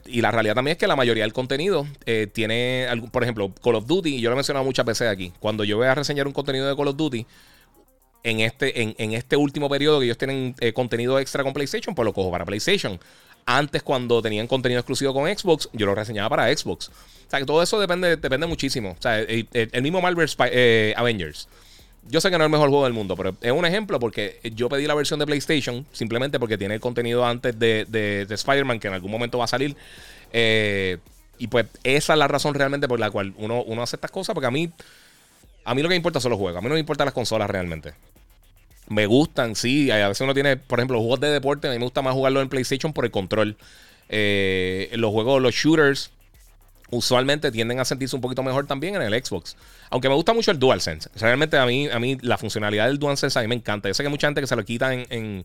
y 0.07 0.21
la 0.21 0.31
realidad 0.31 0.55
también 0.55 0.73
es 0.73 0.79
que 0.79 0.87
la 0.87 0.97
mayoría 0.97 1.25
del 1.25 1.33
contenido 1.33 1.87
eh, 2.07 2.29
tiene, 2.33 2.87
por 3.11 3.23
ejemplo, 3.23 3.53
Call 3.63 3.75
of 3.75 3.87
Duty, 3.87 4.17
y 4.17 4.21
yo 4.21 4.31
lo 4.31 4.35
he 4.35 4.37
mencionado 4.37 4.65
muchas 4.65 4.87
veces 4.87 5.09
aquí, 5.09 5.33
cuando 5.41 5.65
yo 5.65 5.77
voy 5.77 5.87
a 5.87 5.95
reseñar 5.95 6.27
un 6.27 6.33
contenido 6.33 6.69
de 6.69 6.77
Call 6.77 6.89
of 6.89 6.97
Duty, 6.97 7.27
en 8.23 8.41
este, 8.41 8.81
en, 8.81 9.13
este 9.13 9.37
último 9.37 9.69
periodo 9.69 9.99
que 9.99 10.07
ellos 10.07 10.17
tienen 10.17 10.55
eh, 10.61 10.73
contenido 10.73 11.19
extra 11.19 11.45
con 11.45 11.53
PlayStation, 11.53 11.95
pues 11.95 12.05
lo 12.07 12.15
cojo 12.15 12.31
para 12.31 12.47
PlayStation. 12.47 12.99
Antes, 13.45 13.83
cuando 13.83 14.23
tenían 14.23 14.47
contenido 14.47 14.81
exclusivo 14.81 15.13
con 15.13 15.27
Xbox, 15.27 15.69
yo 15.75 15.85
lo 15.85 15.95
reseñaba 15.95 16.31
para 16.31 16.57
Xbox. 16.57 16.89
O 16.89 17.31
sea, 17.31 17.39
que 17.39 17.45
todo 17.45 17.63
eso 17.63 17.79
depende, 17.79 18.17
depende 18.17 18.47
muchísimo. 18.47 18.97
O 18.99 19.03
sea, 19.03 19.21
el, 19.21 19.83
mismo 19.83 20.01
Marvel 20.01 20.27
eh, 20.51 20.95
Avengers. 20.97 21.49
Yo 22.09 22.21
sé 22.21 22.31
que 22.31 22.39
no 22.39 22.45
es 22.45 22.47
el 22.47 22.53
mejor 22.53 22.69
juego 22.69 22.85
del 22.85 22.93
mundo, 22.93 23.17
pero 23.17 23.37
es 23.41 23.53
un 23.53 23.65
ejemplo 23.65 23.99
porque 23.99 24.39
yo 24.55 24.69
pedí 24.69 24.87
la 24.87 24.95
versión 24.95 25.19
de 25.19 25.27
PlayStation 25.27 25.87
simplemente 25.93 26.39
porque 26.39 26.59
tiene 26.59 26.75
el 26.75 26.81
contenido 26.81 27.25
antes 27.25 27.59
de, 27.59 27.87
de, 27.89 28.27
Spider-Man 28.29 28.79
que 28.79 28.89
en 28.89 28.95
algún 28.95 29.11
momento 29.11 29.39
va 29.39 29.45
a 29.45 29.49
salir. 29.49 29.75
Eh, 30.33 30.99
y 31.39 31.47
pues 31.47 31.67
esa 31.83 32.13
es 32.13 32.19
la 32.19 32.29
razón 32.29 32.55
realmente 32.55 32.89
por 32.89 33.01
la 33.01 33.11
cual 33.11 33.33
uno, 33.39 33.63
uno 33.63 33.83
hace 33.83 33.97
estas 33.97 34.11
cosas, 34.11 34.35
porque 34.35 34.47
a 34.47 34.51
mí, 34.51 34.71
a 35.65 35.75
mí 35.75 35.83
lo 35.83 35.89
que 35.89 35.95
me 35.95 35.97
importa 35.97 36.21
son 36.21 36.31
los 36.31 36.39
juegos, 36.39 36.59
a 36.59 36.61
mí 36.61 36.69
no 36.69 36.75
me 36.75 36.81
importan 36.81 37.07
las 37.07 37.15
consolas 37.15 37.49
realmente. 37.49 37.95
Me 38.89 39.07
gustan, 39.07 39.57
sí, 39.57 39.91
a 39.91 40.09
veces 40.09 40.21
uno 40.21 40.35
tiene, 40.35 40.59
por 40.59 40.79
ejemplo, 40.79 40.99
juegos 40.99 41.21
de 41.21 41.29
deporte, 41.29 41.69
a 41.69 41.71
mí 41.71 41.79
me 41.79 41.85
gusta 41.85 42.03
más 42.03 42.13
jugarlo 42.13 42.43
en 42.43 42.51
PlayStation 42.51 42.93
por 42.93 43.07
el 43.07 43.11
control. 43.11 43.57
Eh, 44.11 44.91
los 44.95 45.11
juegos, 45.11 45.41
los 45.41 45.55
shooters, 45.55 46.11
usualmente 46.91 47.51
tienden 47.51 47.81
a 47.81 47.85
sentirse 47.85 48.15
un 48.15 48.23
poquito 48.23 48.43
mejor 48.43 48.67
también 48.67 48.95
en 48.97 49.03
el 49.03 49.25
Xbox. 49.25 49.57
Aunque 49.91 50.09
me 50.09 50.15
gusta 50.15 50.33
mucho 50.33 50.51
el 50.51 50.59
DualSense. 50.59 51.09
Realmente 51.17 51.57
a 51.57 51.67
mí, 51.67 51.89
a 51.89 51.99
mí 51.99 52.19
la 52.21 52.39
funcionalidad 52.39 52.87
del 52.87 52.99
DualSense 52.99 53.39
a 53.39 53.43
mí 53.43 53.49
me 53.49 53.55
encanta. 53.55 53.89
Yo 53.89 53.95
sé 53.95 54.03
que 54.03 54.09
hay 54.09 54.13
mucha 54.13 54.29
gente 54.29 54.41
que 54.41 54.47
se 54.47 54.57
lo 54.57 54.65
quita 54.65 54.93
en, 54.93 55.45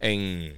en, 0.00 0.56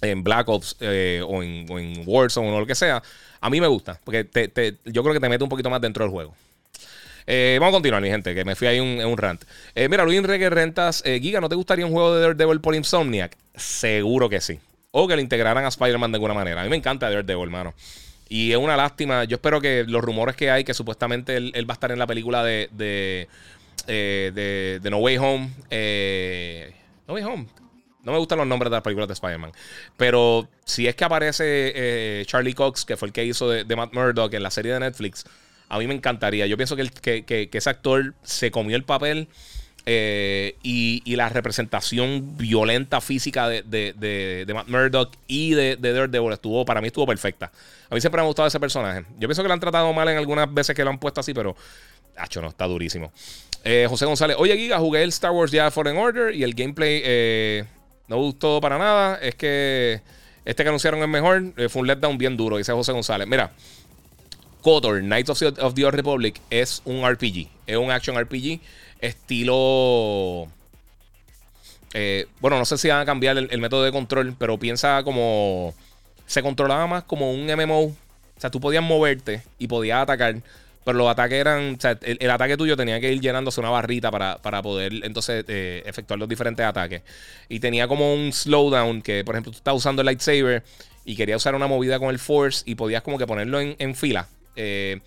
en, 0.00 0.24
Black 0.24 0.48
Ops 0.48 0.76
eh, 0.80 1.22
o, 1.26 1.42
en, 1.42 1.66
o, 1.70 1.78
en, 1.78 2.02
Warzone 2.06 2.50
o 2.50 2.60
lo 2.60 2.66
que 2.66 2.74
sea. 2.74 3.02
A 3.40 3.50
mí 3.50 3.60
me 3.60 3.66
gusta, 3.66 4.00
porque 4.04 4.24
te, 4.24 4.76
yo 4.84 5.02
creo 5.02 5.14
que 5.14 5.20
te 5.20 5.28
mete 5.28 5.44
un 5.44 5.50
poquito 5.50 5.70
más 5.70 5.80
dentro 5.80 6.04
del 6.04 6.10
juego. 6.10 6.34
Eh, 7.28 7.56
vamos 7.58 7.72
a 7.72 7.76
continuar, 7.76 8.00
mi 8.00 8.08
gente, 8.08 8.34
que 8.36 8.44
me 8.44 8.54
fui 8.54 8.68
ahí 8.68 8.78
un, 8.78 9.00
en 9.00 9.06
un 9.06 9.18
rant. 9.18 9.42
Eh, 9.74 9.88
mira, 9.88 10.04
Luis 10.04 10.22
Reggae 10.22 10.48
Rentas, 10.48 11.02
Giga, 11.02 11.40
¿no 11.40 11.48
te 11.48 11.56
gustaría 11.56 11.84
un 11.84 11.92
juego 11.92 12.14
de 12.14 12.20
Daredevil 12.20 12.60
por 12.60 12.74
Insomniac? 12.74 13.36
Seguro 13.56 14.28
que 14.28 14.40
sí. 14.40 14.60
O 14.92 15.08
que 15.08 15.16
le 15.16 15.22
integraran 15.22 15.64
a 15.64 15.68
Spider-Man 15.68 16.12
de 16.12 16.16
alguna 16.16 16.34
manera. 16.34 16.60
A 16.60 16.64
mí 16.64 16.70
me 16.70 16.76
encanta 16.76 17.10
Daredevil, 17.10 17.44
hermano. 17.44 17.74
Y 18.28 18.52
es 18.52 18.58
una 18.58 18.76
lástima. 18.76 19.24
Yo 19.24 19.36
espero 19.36 19.60
que 19.60 19.84
los 19.86 20.02
rumores 20.02 20.36
que 20.36 20.50
hay, 20.50 20.64
que 20.64 20.74
supuestamente 20.74 21.36
él, 21.36 21.70
va 21.70 21.72
a 21.72 21.76
estar 21.76 21.92
en 21.92 21.98
la 21.98 22.06
película 22.06 22.42
de, 22.42 22.68
de, 22.72 23.28
eh, 23.86 24.80
No 24.90 24.98
Way 24.98 25.18
Home. 25.18 25.50
Eh, 25.70 26.74
no 27.06 27.14
Way 27.14 27.24
Home. 27.24 27.46
No 28.02 28.12
me 28.12 28.18
gustan 28.18 28.38
los 28.38 28.46
nombres 28.46 28.70
de 28.70 28.76
las 28.76 28.82
películas 28.82 29.08
de 29.08 29.14
Spider-Man. 29.14 29.52
Pero 29.96 30.48
si 30.64 30.86
es 30.86 30.94
que 30.94 31.04
aparece 31.04 31.72
eh, 31.74 32.24
Charlie 32.26 32.54
Cox, 32.54 32.84
que 32.84 32.96
fue 32.96 33.08
el 33.08 33.12
que 33.12 33.24
hizo 33.24 33.48
de, 33.48 33.76
Matt 33.76 33.92
Murdock 33.92 34.32
en 34.34 34.42
la 34.42 34.50
serie 34.50 34.72
de 34.72 34.80
Netflix, 34.80 35.24
a 35.68 35.78
mí 35.78 35.86
me 35.86 35.94
encantaría. 35.94 36.46
Yo 36.46 36.56
pienso 36.56 36.76
que, 36.76 36.88
que, 36.90 37.24
que 37.24 37.58
ese 37.58 37.70
actor 37.70 38.14
se 38.22 38.50
comió 38.50 38.76
el 38.76 38.84
papel 38.84 39.28
eh, 39.88 40.56
y, 40.64 41.14
la 41.14 41.28
representación 41.28 42.36
violenta 42.36 43.00
física 43.00 43.48
de, 43.48 43.62
de, 43.62 44.52
Matt 44.52 44.66
Murdock 44.66 45.14
y 45.28 45.54
de, 45.54 45.76
de, 45.76 45.92
Daredevil 45.92 46.32
estuvo, 46.32 46.64
para 46.64 46.80
mí 46.80 46.88
estuvo 46.88 47.06
perfecta. 47.06 47.52
A 47.88 47.94
mí 47.94 48.00
siempre 48.00 48.20
me 48.20 48.24
ha 48.24 48.26
gustado 48.26 48.48
ese 48.48 48.58
personaje. 48.58 49.04
Yo 49.18 49.28
pienso 49.28 49.42
que 49.42 49.48
lo 49.48 49.54
han 49.54 49.60
tratado 49.60 49.92
mal 49.92 50.08
en 50.08 50.18
algunas 50.18 50.52
veces 50.52 50.74
que 50.74 50.82
lo 50.82 50.90
han 50.90 50.98
puesto 50.98 51.20
así, 51.20 51.32
pero. 51.32 51.56
Hacho, 52.16 52.42
no, 52.42 52.48
está 52.48 52.66
durísimo. 52.66 53.12
Eh, 53.62 53.86
José 53.88 54.06
González, 54.06 54.36
oye 54.40 54.56
Giga, 54.56 54.78
jugué 54.78 55.02
el 55.02 55.10
Star 55.10 55.30
Wars 55.30 55.52
ya 55.52 55.70
Foreign 55.70 55.98
Order 55.98 56.34
y 56.34 56.42
el 56.42 56.54
gameplay 56.54 57.02
eh, 57.04 57.64
no 58.08 58.16
gustó 58.16 58.60
para 58.60 58.78
nada. 58.78 59.20
Es 59.22 59.36
que 59.36 60.00
este 60.44 60.64
que 60.64 60.68
anunciaron 60.68 61.00
es 61.00 61.08
mejor. 61.08 61.52
fue 61.68 61.82
un 61.82 61.86
letdown 61.86 62.18
bien 62.18 62.36
duro, 62.36 62.56
dice 62.56 62.72
José 62.72 62.90
González. 62.90 63.28
Mira, 63.28 63.52
KOTOR, 64.62 65.00
Knights 65.00 65.30
of 65.30 65.38
the, 65.38 65.46
of 65.60 65.74
the 65.74 65.84
Old 65.84 65.94
Republic, 65.94 66.40
es 66.50 66.82
un 66.84 67.08
RPG. 67.08 67.48
Es 67.68 67.76
un 67.76 67.92
action 67.92 68.18
RPG 68.20 68.60
estilo... 69.00 70.48
Eh, 71.94 72.26
bueno, 72.40 72.58
no 72.58 72.64
sé 72.64 72.76
si 72.76 72.88
van 72.88 73.00
a 73.00 73.06
cambiar 73.06 73.38
el, 73.38 73.60
método 73.60 73.84
de 73.84 73.92
control, 73.92 74.34
pero 74.38 74.58
piensa 74.58 75.02
como... 75.02 75.74
Se 76.26 76.42
controlaba 76.42 76.86
más 76.86 77.04
como 77.04 77.32
un 77.32 77.46
MMO. 77.46 77.84
O 77.84 77.94
sea, 78.38 78.50
tú 78.50 78.60
podías 78.60 78.82
moverte 78.82 79.42
y 79.58 79.66
podías 79.68 80.02
atacar, 80.02 80.36
pero 80.84 80.98
los 80.98 81.08
ataques 81.08 81.38
eran... 81.38 81.76
O 81.76 81.80
sea, 81.80 81.98
el, 82.02 82.30
ataque 82.30 82.56
tuyo 82.56 82.76
tenía 82.76 83.00
que 83.00 83.12
ir 83.12 83.20
llenándose 83.20 83.60
una 83.60 83.70
barrita 83.70 84.10
para, 84.10 84.62
poder 84.62 84.92
entonces 85.04 85.44
eh, 85.48 85.82
efectuar 85.86 86.18
los 86.18 86.28
diferentes 86.28 86.66
ataques. 86.66 87.02
Y 87.48 87.60
tenía 87.60 87.88
como 87.88 88.12
un 88.12 88.32
slowdown 88.32 89.00
que, 89.02 89.24
por 89.24 89.34
ejemplo, 89.34 89.52
tú 89.52 89.58
estabas 89.58 89.78
usando 89.78 90.02
el 90.02 90.06
lightsaber 90.06 90.64
y 91.04 91.16
querías 91.16 91.36
usar 91.36 91.54
una 91.54 91.68
movida 91.68 91.98
con 91.98 92.10
el 92.10 92.18
force 92.18 92.62
y 92.66 92.74
podías 92.74 93.02
como 93.02 93.16
que 93.16 93.26
ponerlo 93.26 93.60
en, 93.60 93.76
en 93.78 93.94
fila. 93.94 94.28
Eh, 94.56 95.00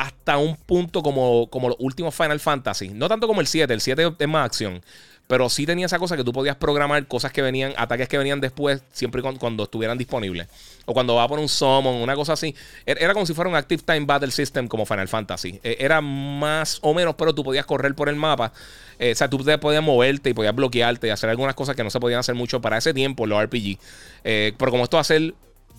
hasta 0.00 0.38
un 0.38 0.56
punto 0.56 1.02
como, 1.02 1.48
como 1.50 1.68
los 1.68 1.76
últimos 1.78 2.14
Final 2.14 2.40
Fantasy. 2.40 2.88
No 2.88 3.06
tanto 3.06 3.26
como 3.26 3.42
el 3.42 3.46
7, 3.46 3.72
el 3.74 3.82
7 3.82 4.14
es 4.18 4.28
más 4.28 4.46
acción. 4.46 4.80
Pero 5.26 5.50
sí 5.50 5.66
tenía 5.66 5.84
esa 5.84 5.98
cosa 5.98 6.16
que 6.16 6.24
tú 6.24 6.32
podías 6.32 6.56
programar 6.56 7.06
cosas 7.06 7.32
que 7.32 7.42
venían, 7.42 7.74
ataques 7.76 8.08
que 8.08 8.16
venían 8.16 8.40
después, 8.40 8.82
siempre 8.92 9.20
cuando, 9.20 9.38
cuando 9.38 9.64
estuvieran 9.64 9.98
disponibles. 9.98 10.48
O 10.86 10.94
cuando 10.94 11.16
va 11.16 11.28
por 11.28 11.38
un 11.38 11.50
summon, 11.50 11.96
una 11.96 12.14
cosa 12.14 12.32
así. 12.32 12.54
Er, 12.86 12.96
era 13.00 13.12
como 13.12 13.26
si 13.26 13.34
fuera 13.34 13.50
un 13.50 13.56
Active 13.56 13.82
Time 13.84 14.06
Battle 14.06 14.30
System 14.30 14.68
como 14.68 14.86
Final 14.86 15.06
Fantasy. 15.06 15.60
E, 15.62 15.76
era 15.78 16.00
más 16.00 16.78
o 16.80 16.94
menos, 16.94 17.14
pero 17.16 17.34
tú 17.34 17.44
podías 17.44 17.66
correr 17.66 17.94
por 17.94 18.08
el 18.08 18.16
mapa. 18.16 18.54
Eh, 18.98 19.12
o 19.12 19.14
sea, 19.14 19.28
tú 19.28 19.38
podías 19.60 19.82
moverte 19.82 20.30
y 20.30 20.34
podías 20.34 20.54
bloquearte 20.54 21.08
y 21.08 21.10
hacer 21.10 21.28
algunas 21.28 21.54
cosas 21.54 21.76
que 21.76 21.84
no 21.84 21.90
se 21.90 22.00
podían 22.00 22.20
hacer 22.20 22.34
mucho 22.34 22.62
para 22.62 22.78
ese 22.78 22.94
tiempo, 22.94 23.26
los 23.26 23.44
RPG. 23.44 23.78
Eh, 24.24 24.54
pero 24.56 24.70
como 24.70 24.84
esto 24.84 24.96
va 24.96 25.02
a 25.02 25.04
ser 25.04 25.34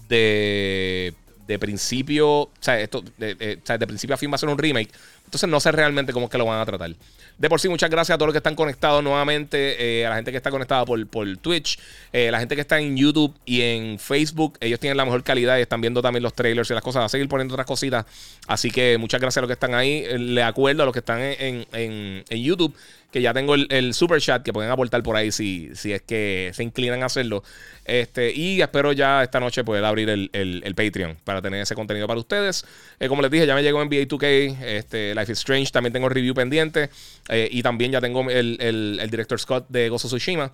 de 0.08 1.16
de 1.48 1.60
principio, 1.60 2.28
o 2.30 2.52
sea, 2.60 2.80
esto, 2.80 3.04
de, 3.18 3.36
de 3.36 3.88
principio 3.88 4.14
a 4.14 4.18
fin 4.18 4.32
va 4.32 4.36
a 4.36 4.38
ser 4.38 4.50
un 4.50 4.58
remake. 4.58 4.92
Entonces 5.32 5.50
no 5.50 5.62
sé 5.62 5.72
realmente 5.72 6.12
cómo 6.12 6.26
es 6.26 6.30
que 6.30 6.38
lo 6.38 6.44
van 6.44 6.60
a 6.60 6.66
tratar. 6.66 6.92
De 7.38 7.50
por 7.50 7.62
sí, 7.62 7.70
muchas 7.70 7.90
gracias 7.90 8.14
a 8.14 8.18
todos 8.18 8.28
los 8.28 8.34
que 8.34 8.40
están 8.40 8.54
conectados 8.54 9.02
nuevamente, 9.02 10.02
eh, 10.02 10.06
a 10.06 10.10
la 10.10 10.16
gente 10.18 10.30
que 10.32 10.36
está 10.36 10.52
conectada 10.52 10.84
por, 10.84 11.08
por 11.08 11.38
Twitch, 11.38 11.80
eh, 12.12 12.30
la 12.32 12.40
gente 12.40 12.56
que 12.56 12.62
está 12.62 12.82
en 12.82 12.98
YouTube 12.98 13.34
y 13.46 13.62
en 13.62 13.98
Facebook. 13.98 14.58
Ellos 14.60 14.78
tienen 14.82 14.98
la 14.98 15.06
mejor 15.06 15.24
calidad 15.24 15.58
y 15.58 15.62
están 15.62 15.80
viendo 15.80 16.02
también 16.02 16.22
los 16.22 16.34
trailers 16.34 16.70
y 16.70 16.74
las 16.74 16.84
cosas. 16.84 17.00
Va 17.00 17.06
a 17.06 17.10
seguir 17.10 17.30
poniendo 17.30 17.54
otras 17.54 17.66
cositas. 17.66 18.06
Así 18.46 18.72
que 18.72 18.98
muchas 18.98 19.22
gracias 19.22 19.38
a 19.38 19.42
los 19.42 19.48
que 19.48 19.54
están 19.54 19.74
ahí. 19.74 20.04
Eh, 20.06 20.20
le 20.20 20.44
acuerdo 20.44 20.84
a 20.84 20.86
los 20.86 20.92
que 20.92 21.00
están 21.00 21.22
en, 21.22 21.66
en, 21.72 22.26
en 22.28 22.44
YouTube 22.44 22.76
que 23.12 23.22
ya 23.22 23.34
tengo 23.34 23.56
el, 23.56 23.94
super 23.94 24.22
chat 24.22 24.42
que 24.42 24.54
pueden 24.54 24.72
aportar 24.72 25.04
por 25.04 25.16
ahí 25.16 25.32
si, 25.32 25.70
si 25.76 25.92
es 25.92 26.02
que 26.02 26.52
se 26.54 26.64
inclinan 26.64 27.04
a 27.04 27.08
hacerlo. 27.08 27.44
Este, 27.84 28.32
y 28.34 28.62
espero 28.62 28.94
ya 28.94 29.22
esta 29.22 29.40
noche 29.40 29.64
poder 29.64 29.84
abrir 29.84 30.10
el, 30.10 30.74
Patreon 30.76 31.18
para 31.24 31.42
tener 31.42 31.62
ese 31.62 31.76
contenido 31.76 32.08
para 32.08 32.20
ustedes. 32.20 32.66
Eh, 33.00 33.10
como 33.10 33.22
les 33.22 33.30
dije, 33.30 33.46
ya 33.46 33.54
me 33.54 33.64
llegó 33.64 33.84
NBA 33.84 34.08
2K, 34.08 34.64
este, 34.64 35.14
Life 35.22 35.32
is 35.32 35.40
Strange, 35.40 35.72
también 35.72 35.94
tengo 35.94 36.10
review 36.10 36.34
pendiente. 36.34 36.90
Eh, 37.30 37.48
y 37.52 37.64
también 37.64 37.92
ya 37.92 38.02
tengo 38.02 38.30
el, 38.30 39.08
director 39.10 39.40
Scott 39.40 39.68
de 39.70 39.90
Gozo 39.90 40.08
Tsushima. 40.08 40.52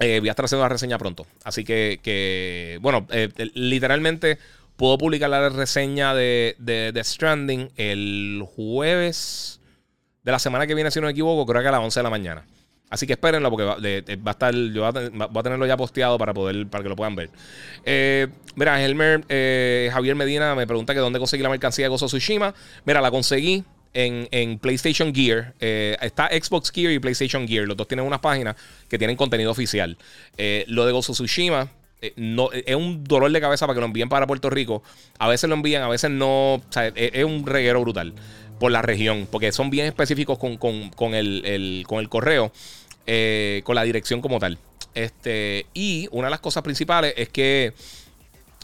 Eh, 0.00 0.20
voy 0.20 0.28
a 0.28 0.32
estar 0.32 0.44
haciendo 0.44 0.64
la 0.64 0.68
reseña 0.68 0.98
pronto. 0.98 1.26
Así 1.44 1.64
que, 1.64 2.78
bueno, 2.80 3.06
literalmente 3.54 4.38
puedo 4.76 4.98
publicar 4.98 5.30
la 5.30 5.48
reseña 5.48 6.14
de, 6.14 6.54
de, 6.58 6.92
de 6.92 7.04
Stranding 7.04 7.70
el 7.76 8.44
jueves 8.54 9.58
de 10.22 10.32
la 10.32 10.38
semana 10.38 10.66
que 10.66 10.74
viene, 10.74 10.90
si 10.90 11.00
no 11.00 11.06
me 11.06 11.12
equivoco, 11.12 11.46
creo 11.46 11.62
que 11.62 11.68
a 11.68 11.72
las 11.72 11.80
11 11.80 12.00
de 12.00 12.04
la 12.04 12.10
mañana. 12.10 12.44
Así 12.90 13.06
que 13.06 13.12
espérenlo 13.14 13.50
porque 13.50 13.64
va, 13.64 13.74
a 13.74 14.30
estar, 14.30 14.54
yo 14.54 14.90
voy 14.90 15.38
a, 15.38 15.42
tenerlo 15.42 15.66
ya 15.66 15.76
posteado 15.76 16.16
para 16.16 16.32
poder, 16.32 16.66
para 16.68 16.82
que 16.82 16.88
lo 16.88 16.96
puedan 16.96 17.14
ver. 17.14 17.30
Eh, 17.84 18.28
mira, 18.54 18.82
Helmer, 18.82 19.24
eh, 19.28 19.90
Javier 19.92 20.16
Medina 20.16 20.54
me 20.54 20.66
pregunta 20.66 20.94
que 20.94 21.00
dónde 21.00 21.18
conseguí 21.18 21.42
la 21.42 21.50
mercancía 21.50 21.84
de 21.84 21.90
Gozo 21.90 22.06
Tsushima. 22.06 22.54
Mira, 22.86 23.02
la 23.02 23.10
conseguí 23.10 23.62
en, 23.92 24.58
PlayStation 24.58 25.14
Gear. 25.14 25.54
Eh, 25.60 25.98
está 26.00 26.28
Xbox 26.28 26.70
Gear 26.70 26.92
y 26.92 26.98
PlayStation 26.98 27.46
Gear. 27.46 27.66
Los 27.66 27.76
dos 27.76 27.86
tienen 27.86 28.06
unas 28.06 28.20
páginas 28.20 28.56
que 28.88 28.96
tienen 28.96 29.16
contenido 29.16 29.50
oficial. 29.50 29.98
lo 30.66 30.86
de 30.86 30.92
Gozo 30.92 31.12
Tsushima. 31.12 31.68
no, 32.16 32.50
es 32.52 32.74
un 32.74 33.04
dolor 33.04 33.30
de 33.30 33.40
cabeza 33.40 33.66
para 33.66 33.74
que 33.74 33.80
lo 33.80 33.86
envíen 33.86 34.08
para 34.08 34.26
Puerto 34.26 34.48
Rico. 34.48 34.82
A 35.18 35.28
veces 35.28 35.46
lo 35.50 35.56
envían, 35.56 35.82
a 35.82 35.88
veces 35.88 36.10
no. 36.10 36.54
O 36.54 36.62
sea, 36.70 36.86
es 36.86 37.24
un 37.24 37.44
reguero 37.44 37.82
brutal 37.82 38.14
por 38.58 38.72
la 38.72 38.82
región, 38.82 39.28
porque 39.30 39.52
son 39.52 39.70
bien 39.70 39.86
específicos 39.86 40.38
con, 40.38 41.14
el, 41.14 41.84
con 41.86 42.00
el 42.00 42.08
correo, 42.08 42.52
eh, 43.10 43.62
con 43.64 43.74
la 43.74 43.84
dirección 43.84 44.20
como 44.20 44.38
tal. 44.38 44.58
Este, 44.94 45.64
y 45.72 46.08
una 46.10 46.26
de 46.26 46.30
las 46.30 46.40
cosas 46.40 46.62
principales 46.62 47.14
es 47.16 47.30
que 47.30 47.72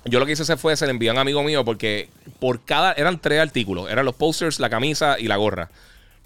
yo 0.04 0.20
lo 0.20 0.26
que 0.26 0.32
hice 0.32 0.56
fue, 0.58 0.76
se 0.76 0.84
le 0.84 0.90
envió 0.90 1.12
a 1.12 1.14
un 1.14 1.18
amigo 1.18 1.42
mío 1.42 1.64
porque 1.64 2.10
por 2.40 2.62
cada, 2.62 2.92
eran 2.92 3.18
tres 3.18 3.40
artículos, 3.40 3.90
eran 3.90 4.04
los 4.04 4.14
posters, 4.14 4.60
la 4.60 4.68
camisa 4.68 5.18
y 5.18 5.28
la 5.28 5.36
gorra. 5.36 5.70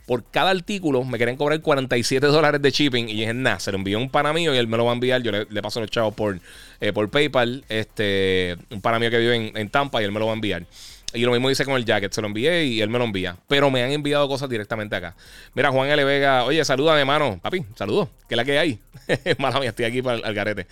Por 0.04 0.24
cada 0.24 0.50
artículo 0.50 1.04
me 1.04 1.16
querían 1.16 1.36
cobrar 1.36 1.60
47 1.60 2.26
dólares 2.26 2.60
de 2.60 2.72
shipping 2.72 3.08
y 3.08 3.14
dije, 3.14 3.34
nada, 3.34 3.60
se 3.60 3.70
lo 3.70 3.78
envió 3.78 3.98
un 3.98 4.10
pana 4.10 4.32
mío 4.32 4.52
y 4.52 4.58
él 4.58 4.66
me 4.66 4.76
lo 4.76 4.84
va 4.84 4.90
a 4.90 4.94
enviar. 4.94 5.22
Yo 5.22 5.30
le, 5.30 5.62
paso 5.62 5.80
los 5.80 5.88
chavos 5.88 6.12
por, 6.14 6.40
eh, 6.80 6.92
por 6.92 7.08
PayPal, 7.10 7.64
este, 7.68 8.56
un 8.70 8.80
pana 8.80 8.98
mío 8.98 9.10
que 9.10 9.18
vive 9.18 9.36
en, 9.36 9.56
en 9.56 9.70
Tampa 9.70 10.02
y 10.02 10.06
él 10.06 10.10
me 10.10 10.18
lo 10.18 10.26
va 10.26 10.32
a 10.32 10.34
enviar. 10.34 10.66
Y 11.14 11.20
lo 11.22 11.32
mismo 11.32 11.48
dice 11.48 11.64
con 11.64 11.74
el 11.74 11.86
jacket, 11.86 12.12
se 12.12 12.20
lo 12.20 12.26
envié 12.26 12.64
y 12.64 12.82
él 12.82 12.90
me 12.90 12.98
lo 12.98 13.04
envía. 13.04 13.36
Pero 13.48 13.70
me 13.70 13.82
han 13.82 13.90
enviado 13.92 14.28
cosas 14.28 14.48
directamente 14.48 14.94
acá. 14.94 15.16
Mira, 15.54 15.70
Juan 15.70 15.88
L. 15.88 16.04
Vega, 16.04 16.44
oye, 16.44 16.62
saluda 16.64 16.94
de 16.96 17.04
mano. 17.04 17.40
Papi, 17.42 17.64
saludo. 17.76 18.10
¿Qué 18.28 18.34
es 18.34 18.36
la 18.36 18.44
que 18.44 18.58
hay? 18.58 18.78
Mala 19.38 19.58
mía, 19.58 19.70
estoy 19.70 19.86
aquí 19.86 20.02
para 20.02 20.18
el, 20.18 20.34
garete. 20.34 20.66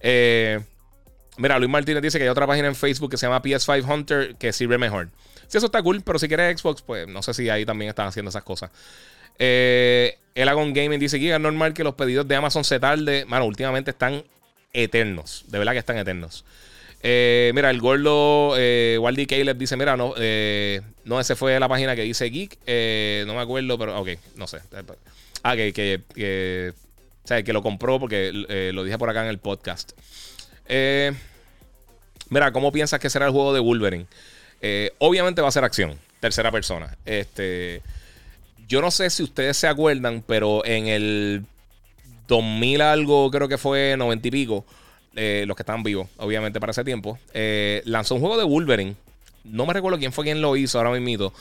Eh, 0.00 0.60
mira, 1.38 1.58
Luis 1.58 1.70
Martínez 1.70 2.02
dice 2.02 2.18
que 2.18 2.24
hay 2.24 2.30
otra 2.30 2.46
página 2.46 2.68
en 2.68 2.74
Facebook 2.74 3.10
que 3.10 3.16
se 3.16 3.26
llama 3.26 3.42
PS5 3.42 3.90
Hunter 3.90 4.36
que 4.36 4.52
sirve 4.52 4.76
mejor. 4.76 5.08
Sí, 5.46 5.56
eso 5.56 5.66
está 5.66 5.82
cool, 5.82 6.02
pero 6.02 6.18
si 6.18 6.28
quieres 6.28 6.60
Xbox, 6.60 6.82
pues 6.82 7.08
no 7.08 7.22
sé 7.22 7.32
si 7.32 7.48
ahí 7.48 7.64
también 7.64 7.88
están 7.88 8.06
haciendo 8.06 8.28
esas 8.28 8.44
cosas. 8.44 8.70
Eh, 9.38 10.18
el 10.34 10.48
Agon 10.50 10.74
Gaming 10.74 11.00
dice 11.00 11.18
que 11.18 11.34
es 11.34 11.40
normal 11.40 11.72
que 11.72 11.84
los 11.84 11.94
pedidos 11.94 12.28
de 12.28 12.36
Amazon 12.36 12.64
se 12.64 12.78
tarde. 12.78 13.24
Mano, 13.24 13.46
últimamente 13.46 13.92
están 13.92 14.24
eternos. 14.74 15.44
De 15.48 15.58
verdad 15.58 15.72
que 15.72 15.78
están 15.78 15.96
eternos. 15.96 16.44
Eh, 17.02 17.50
mira, 17.54 17.70
el 17.70 17.80
gordo 17.80 18.54
eh, 18.58 18.98
Waldy 19.00 19.26
Caleb 19.26 19.56
dice: 19.56 19.76
Mira, 19.76 19.96
no, 19.96 20.14
eh, 20.18 20.82
no, 21.04 21.18
ese 21.18 21.34
fue 21.34 21.58
la 21.58 21.68
página 21.68 21.96
que 21.96 22.02
dice 22.02 22.26
Geek. 22.26 22.58
Eh, 22.66 23.24
no 23.26 23.34
me 23.34 23.40
acuerdo, 23.40 23.78
pero 23.78 23.98
ok, 24.00 24.08
no 24.36 24.46
sé. 24.46 24.58
Ah, 25.42 25.56
que, 25.56 25.72
que, 25.72 26.02
que, 26.14 26.72
o 27.24 27.26
sea, 27.26 27.42
que 27.42 27.52
lo 27.52 27.62
compró 27.62 27.98
porque 27.98 28.30
lo 28.74 28.84
dije 28.84 28.98
por 28.98 29.08
acá 29.08 29.22
en 29.22 29.28
el 29.28 29.38
podcast. 29.38 29.92
mira, 32.28 32.52
¿cómo 32.52 32.70
piensas 32.72 33.00
que 33.00 33.08
será 33.08 33.26
el 33.26 33.32
juego 33.32 33.54
de 33.54 33.60
Wolverine? 33.60 34.06
obviamente 34.98 35.40
va 35.40 35.48
a 35.48 35.52
ser 35.52 35.64
acción, 35.64 35.98
tercera 36.20 36.52
persona. 36.52 36.94
Este, 37.06 37.80
yo 38.68 38.82
no 38.82 38.90
sé 38.90 39.08
si 39.08 39.22
ustedes 39.22 39.56
se 39.56 39.66
acuerdan, 39.66 40.22
pero 40.26 40.62
en 40.66 40.86
el 40.86 41.46
2000 42.28 42.82
algo, 42.82 43.30
creo 43.30 43.48
que 43.48 43.56
fue 43.56 43.94
90 43.96 44.28
y 44.28 44.30
pico 44.30 44.66
eh, 45.16 45.44
los 45.46 45.56
que 45.56 45.62
estaban 45.62 45.82
vivos, 45.82 46.08
obviamente, 46.18 46.60
para 46.60 46.70
ese 46.70 46.84
tiempo, 46.84 47.18
eh, 47.34 47.82
lanzó 47.84 48.14
un 48.14 48.20
juego 48.20 48.38
de 48.38 48.44
Wolverine. 48.44 48.94
No 49.44 49.66
me 49.66 49.72
recuerdo 49.72 49.98
quién 49.98 50.12
fue 50.12 50.24
quien 50.24 50.40
lo 50.40 50.56
hizo 50.56 50.78
ahora 50.78 50.98
mismo. 50.98 51.32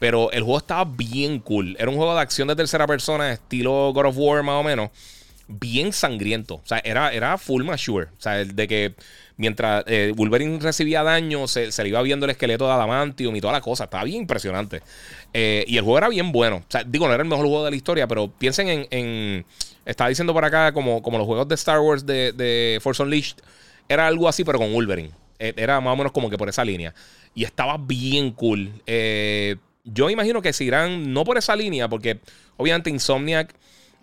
Pero 0.00 0.32
el 0.32 0.42
juego 0.42 0.58
estaba 0.58 0.84
bien 0.84 1.38
cool. 1.38 1.76
Era 1.78 1.88
un 1.88 1.96
juego 1.96 2.14
de 2.14 2.20
acción 2.20 2.48
de 2.48 2.56
tercera 2.56 2.86
persona, 2.86 3.32
estilo 3.32 3.92
God 3.94 4.06
of 4.06 4.16
War, 4.18 4.42
más 4.42 4.60
o 4.60 4.64
menos. 4.64 4.90
Bien 5.46 5.92
sangriento. 5.92 6.56
O 6.56 6.62
sea, 6.64 6.80
era, 6.84 7.12
era 7.12 7.38
full 7.38 7.62
mature. 7.62 8.06
O 8.06 8.20
sea, 8.20 8.44
de 8.44 8.68
que 8.68 8.94
mientras 9.36 9.84
eh, 9.86 10.12
Wolverine 10.16 10.58
recibía 10.58 11.02
daño, 11.04 11.46
se, 11.46 11.70
le 11.82 11.88
iba 11.88 12.02
viendo 12.02 12.26
el 12.26 12.30
esqueleto 12.30 12.66
de 12.66 12.72
Adamantium 12.72 13.36
y 13.36 13.40
toda 13.40 13.52
la 13.52 13.60
cosa. 13.60 13.84
Estaba 13.84 14.02
bien 14.04 14.22
impresionante. 14.22 14.82
y 15.32 15.76
el 15.76 15.82
juego 15.82 15.98
era 15.98 16.08
bien 16.08 16.32
bueno. 16.32 16.56
O 16.56 16.64
sea, 16.68 16.82
digo, 16.82 17.06
no 17.06 17.14
era 17.14 17.22
el 17.22 17.28
mejor 17.28 17.46
juego 17.46 17.64
de 17.64 17.70
la 17.70 17.76
historia, 17.76 18.08
pero 18.08 18.28
piensen 18.28 18.88
en 18.90 19.44
estaba 19.84 20.08
diciendo 20.08 20.32
por 20.32 20.44
acá, 20.44 20.72
como, 20.72 21.02
como 21.02 21.18
los 21.18 21.26
juegos 21.26 21.48
de 21.48 21.54
Star 21.54 21.80
Wars 21.80 22.06
de, 22.06 22.32
de 22.32 22.78
Force 22.82 23.02
Unleashed, 23.02 23.36
era 23.88 24.06
algo 24.06 24.28
así, 24.28 24.44
pero 24.44 24.58
con 24.58 24.72
Wolverine. 24.72 25.10
Eh, 25.38 25.52
era 25.56 25.80
más 25.80 25.92
o 25.92 25.96
menos 25.96 26.12
como 26.12 26.30
que 26.30 26.38
por 26.38 26.48
esa 26.48 26.64
línea. 26.64 26.94
Y 27.34 27.44
estaba 27.44 27.76
bien 27.78 28.30
cool. 28.32 28.72
Eh, 28.86 29.56
yo 29.84 30.08
imagino 30.08 30.40
que 30.40 30.52
se 30.52 30.64
irán 30.64 31.12
no 31.12 31.24
por 31.24 31.36
esa 31.36 31.54
línea, 31.56 31.88
porque 31.88 32.20
obviamente 32.56 32.90
Insomniac, 32.90 33.54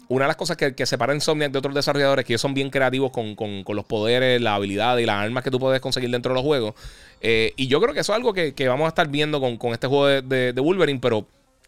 una 0.08 0.26
de 0.26 0.28
las 0.28 0.36
cosas 0.36 0.58
que, 0.58 0.76
que 0.76 0.86
separa 0.86 1.16
Insomniac 1.16 1.52
de 1.52 1.58
otros 1.58 1.74
desarrolladores, 1.74 2.26
que 2.26 2.34
ellos 2.34 2.42
son 2.42 2.54
bien 2.54 2.70
creativos 2.70 3.12
con, 3.12 3.64
los 3.68 3.86
poderes, 3.86 4.42
la 4.42 4.56
habilidad 4.56 4.98
y 4.98 5.06
las 5.06 5.16
armas 5.24 5.44
que 5.44 5.50
tú 5.52 5.60
puedes 5.60 5.80
conseguir 5.82 6.12
dentro 6.12 6.34
de 6.34 6.36
los 6.36 6.44
juegos. 6.44 6.76
Eh, 7.22 7.54
y 7.56 7.68
yo 7.68 7.82
creo 7.82 7.94
que 7.94 8.02
eso 8.02 8.12
es 8.12 8.18
algo 8.18 8.34
que, 8.34 8.54
vamos 8.68 8.86
a 8.86 8.90
estar 8.90 9.08
viendo 9.08 9.40
con, 9.40 9.72
este 9.72 9.88
juego 9.88 10.08
de, 10.08 10.54
de 10.54 10.62
Wolverine, 10.62 11.00
pero 11.00 11.26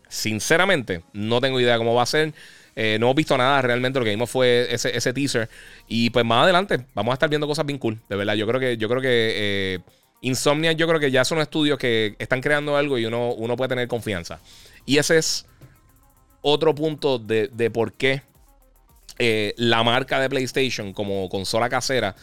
sinceramente 0.09 1.03
no 1.13 1.41
tengo 1.41 1.59
idea 1.59 1.77
cómo 1.77 1.95
va 1.95 2.03
a 2.03 2.07
ser. 2.07 2.33
Eh, 2.75 2.97
no 2.99 3.07
hemos 3.07 3.15
visto 3.15 3.37
nada 3.37 3.61
realmente. 3.61 3.99
Lo 3.99 4.05
que 4.05 4.11
vimos 4.11 4.29
fue 4.29 4.67
ese, 4.69 5.13
teaser. 5.13 5.49
Y 5.87 6.09
pues 6.09 6.25
más 6.25 6.43
adelante 6.43 6.85
vamos 6.93 7.11
a 7.11 7.13
estar 7.13 7.29
viendo 7.29 7.47
cosas 7.47 7.65
bien 7.65 7.77
cool. 7.77 7.99
De 8.09 8.15
verdad, 8.15 8.33
yo 8.35 8.47
creo 8.47 8.59
que, 8.59 8.77
yo 8.77 8.89
creo 8.89 9.01
que 9.01 9.33
eh, 9.35 9.79
Insomnia, 10.21 10.71
yo 10.71 10.87
creo 10.87 10.99
que 10.99 11.11
ya 11.11 11.25
son 11.25 11.39
estudios 11.39 11.77
que 11.77 12.15
están 12.19 12.41
creando 12.41 12.77
algo 12.77 12.97
y 12.97 13.05
uno, 13.05 13.33
uno 13.33 13.55
puede 13.55 13.69
tener 13.69 13.87
confianza. 13.87 14.39
Y 14.85 14.97
ese 14.97 15.17
es 15.17 15.45
otro 16.41 16.75
punto 16.75 17.19
de, 17.19 17.71
por 17.71 17.93
qué 17.93 18.21
eh, 19.19 19.53
la 19.57 19.83
marca 19.83 20.19
de 20.19 20.29
PlayStation 20.29 20.91
como 20.93 21.29
consola 21.29 21.69
casera 21.69 22.15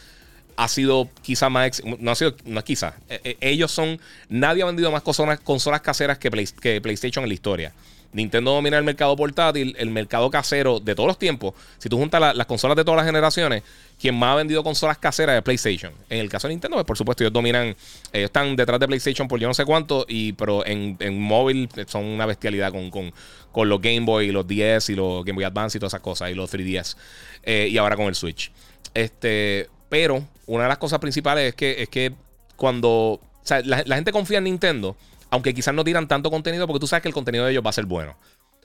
ha 0.57 0.67
sido 0.67 1.09
quizá 1.21 1.49
más. 1.49 1.81
No 1.99 2.11
ha 2.11 2.15
sido, 2.15 2.35
no 2.45 2.63
quizá. 2.63 2.95
ellos 3.39 3.71
son. 3.71 3.99
Nadie 4.29 4.63
ha 4.63 4.65
vendido 4.65 4.91
más 4.91 5.01
consolas, 5.01 5.39
consolas 5.39 5.81
caseras 5.81 6.17
que, 6.17 6.29
que 6.61 6.81
PlayStation 6.81 7.23
en 7.23 7.29
la 7.29 7.33
historia. 7.33 7.73
Nintendo 8.13 8.51
domina 8.51 8.77
el 8.77 8.83
mercado 8.83 9.15
portátil, 9.15 9.75
el 9.77 9.89
mercado 9.89 10.29
casero 10.29 10.79
de 10.79 10.95
todos 10.95 11.07
los 11.07 11.17
tiempos. 11.17 11.53
Si 11.77 11.87
tú 11.87 11.97
juntas 11.97 12.35
las 12.35 12.45
consolas 12.45 12.75
de 12.75 12.83
todas 12.83 12.97
las 12.97 13.05
generaciones, 13.05 13.63
quien 13.99 14.15
más 14.15 14.33
ha 14.33 14.35
vendido 14.35 14.63
consolas 14.63 14.97
caseras 14.97 15.37
es 15.37 15.43
PlayStation. 15.43 15.93
En 16.09 16.19
el 16.19 16.29
caso 16.29 16.47
de 16.47 16.53
Nintendo, 16.53 16.75
pues, 16.75 16.85
por 16.85 16.97
supuesto, 16.97 17.23
ellos 17.23 17.33
dominan, 17.33 17.67
ellos 17.67 18.25
están 18.25 18.55
detrás 18.55 18.79
de 18.79 18.87
PlayStation 18.87 19.27
por 19.27 19.39
yo 19.39 19.47
no 19.47 19.53
sé 19.53 19.63
cuánto, 19.63 20.05
y, 20.07 20.33
pero 20.33 20.65
en, 20.65 20.97
móvil 21.19 21.69
son 21.87 22.05
una 22.05 22.25
bestialidad 22.25 22.71
con, 22.71 22.91
con, 22.91 23.69
los 23.69 23.81
Game 23.81 24.01
Boy, 24.01 24.31
los 24.31 24.47
10 24.47 24.89
y 24.89 24.95
los 24.95 25.23
Game 25.23 25.35
Boy 25.35 25.45
Advance 25.45 25.77
y 25.77 25.79
todas 25.79 25.93
esas 25.93 26.01
cosas, 26.01 26.31
y 26.31 26.33
los 26.33 26.53
3DS. 26.53 26.97
Eh, 27.43 27.67
y 27.71 27.77
ahora 27.77 27.95
con 27.95 28.07
el 28.07 28.15
Switch. 28.15 28.51
Este, 28.93 29.69
pero 29.87 30.23
una 30.47 30.63
de 30.63 30.69
las 30.69 30.77
cosas 30.77 30.99
principales 30.99 31.49
es 31.49 31.55
que, 31.55 31.81
es 31.83 31.89
que 31.89 32.13
cuando 32.55 33.21
la 33.65 33.95
gente 33.95 34.11
confía 34.11 34.37
en 34.37 34.43
Nintendo 34.45 34.95
Aunque 35.31 35.53
quizás 35.53 35.73
no 35.73 35.83
tiran 35.83 36.07
tanto 36.07 36.29
contenido 36.29 36.67
porque 36.67 36.79
tú 36.79 36.87
sabes 36.87 37.01
que 37.01 37.07
el 37.07 37.13
contenido 37.13 37.45
de 37.45 37.51
ellos 37.51 37.65
va 37.65 37.71
a 37.71 37.73
ser 37.73 37.85
bueno. 37.85 38.15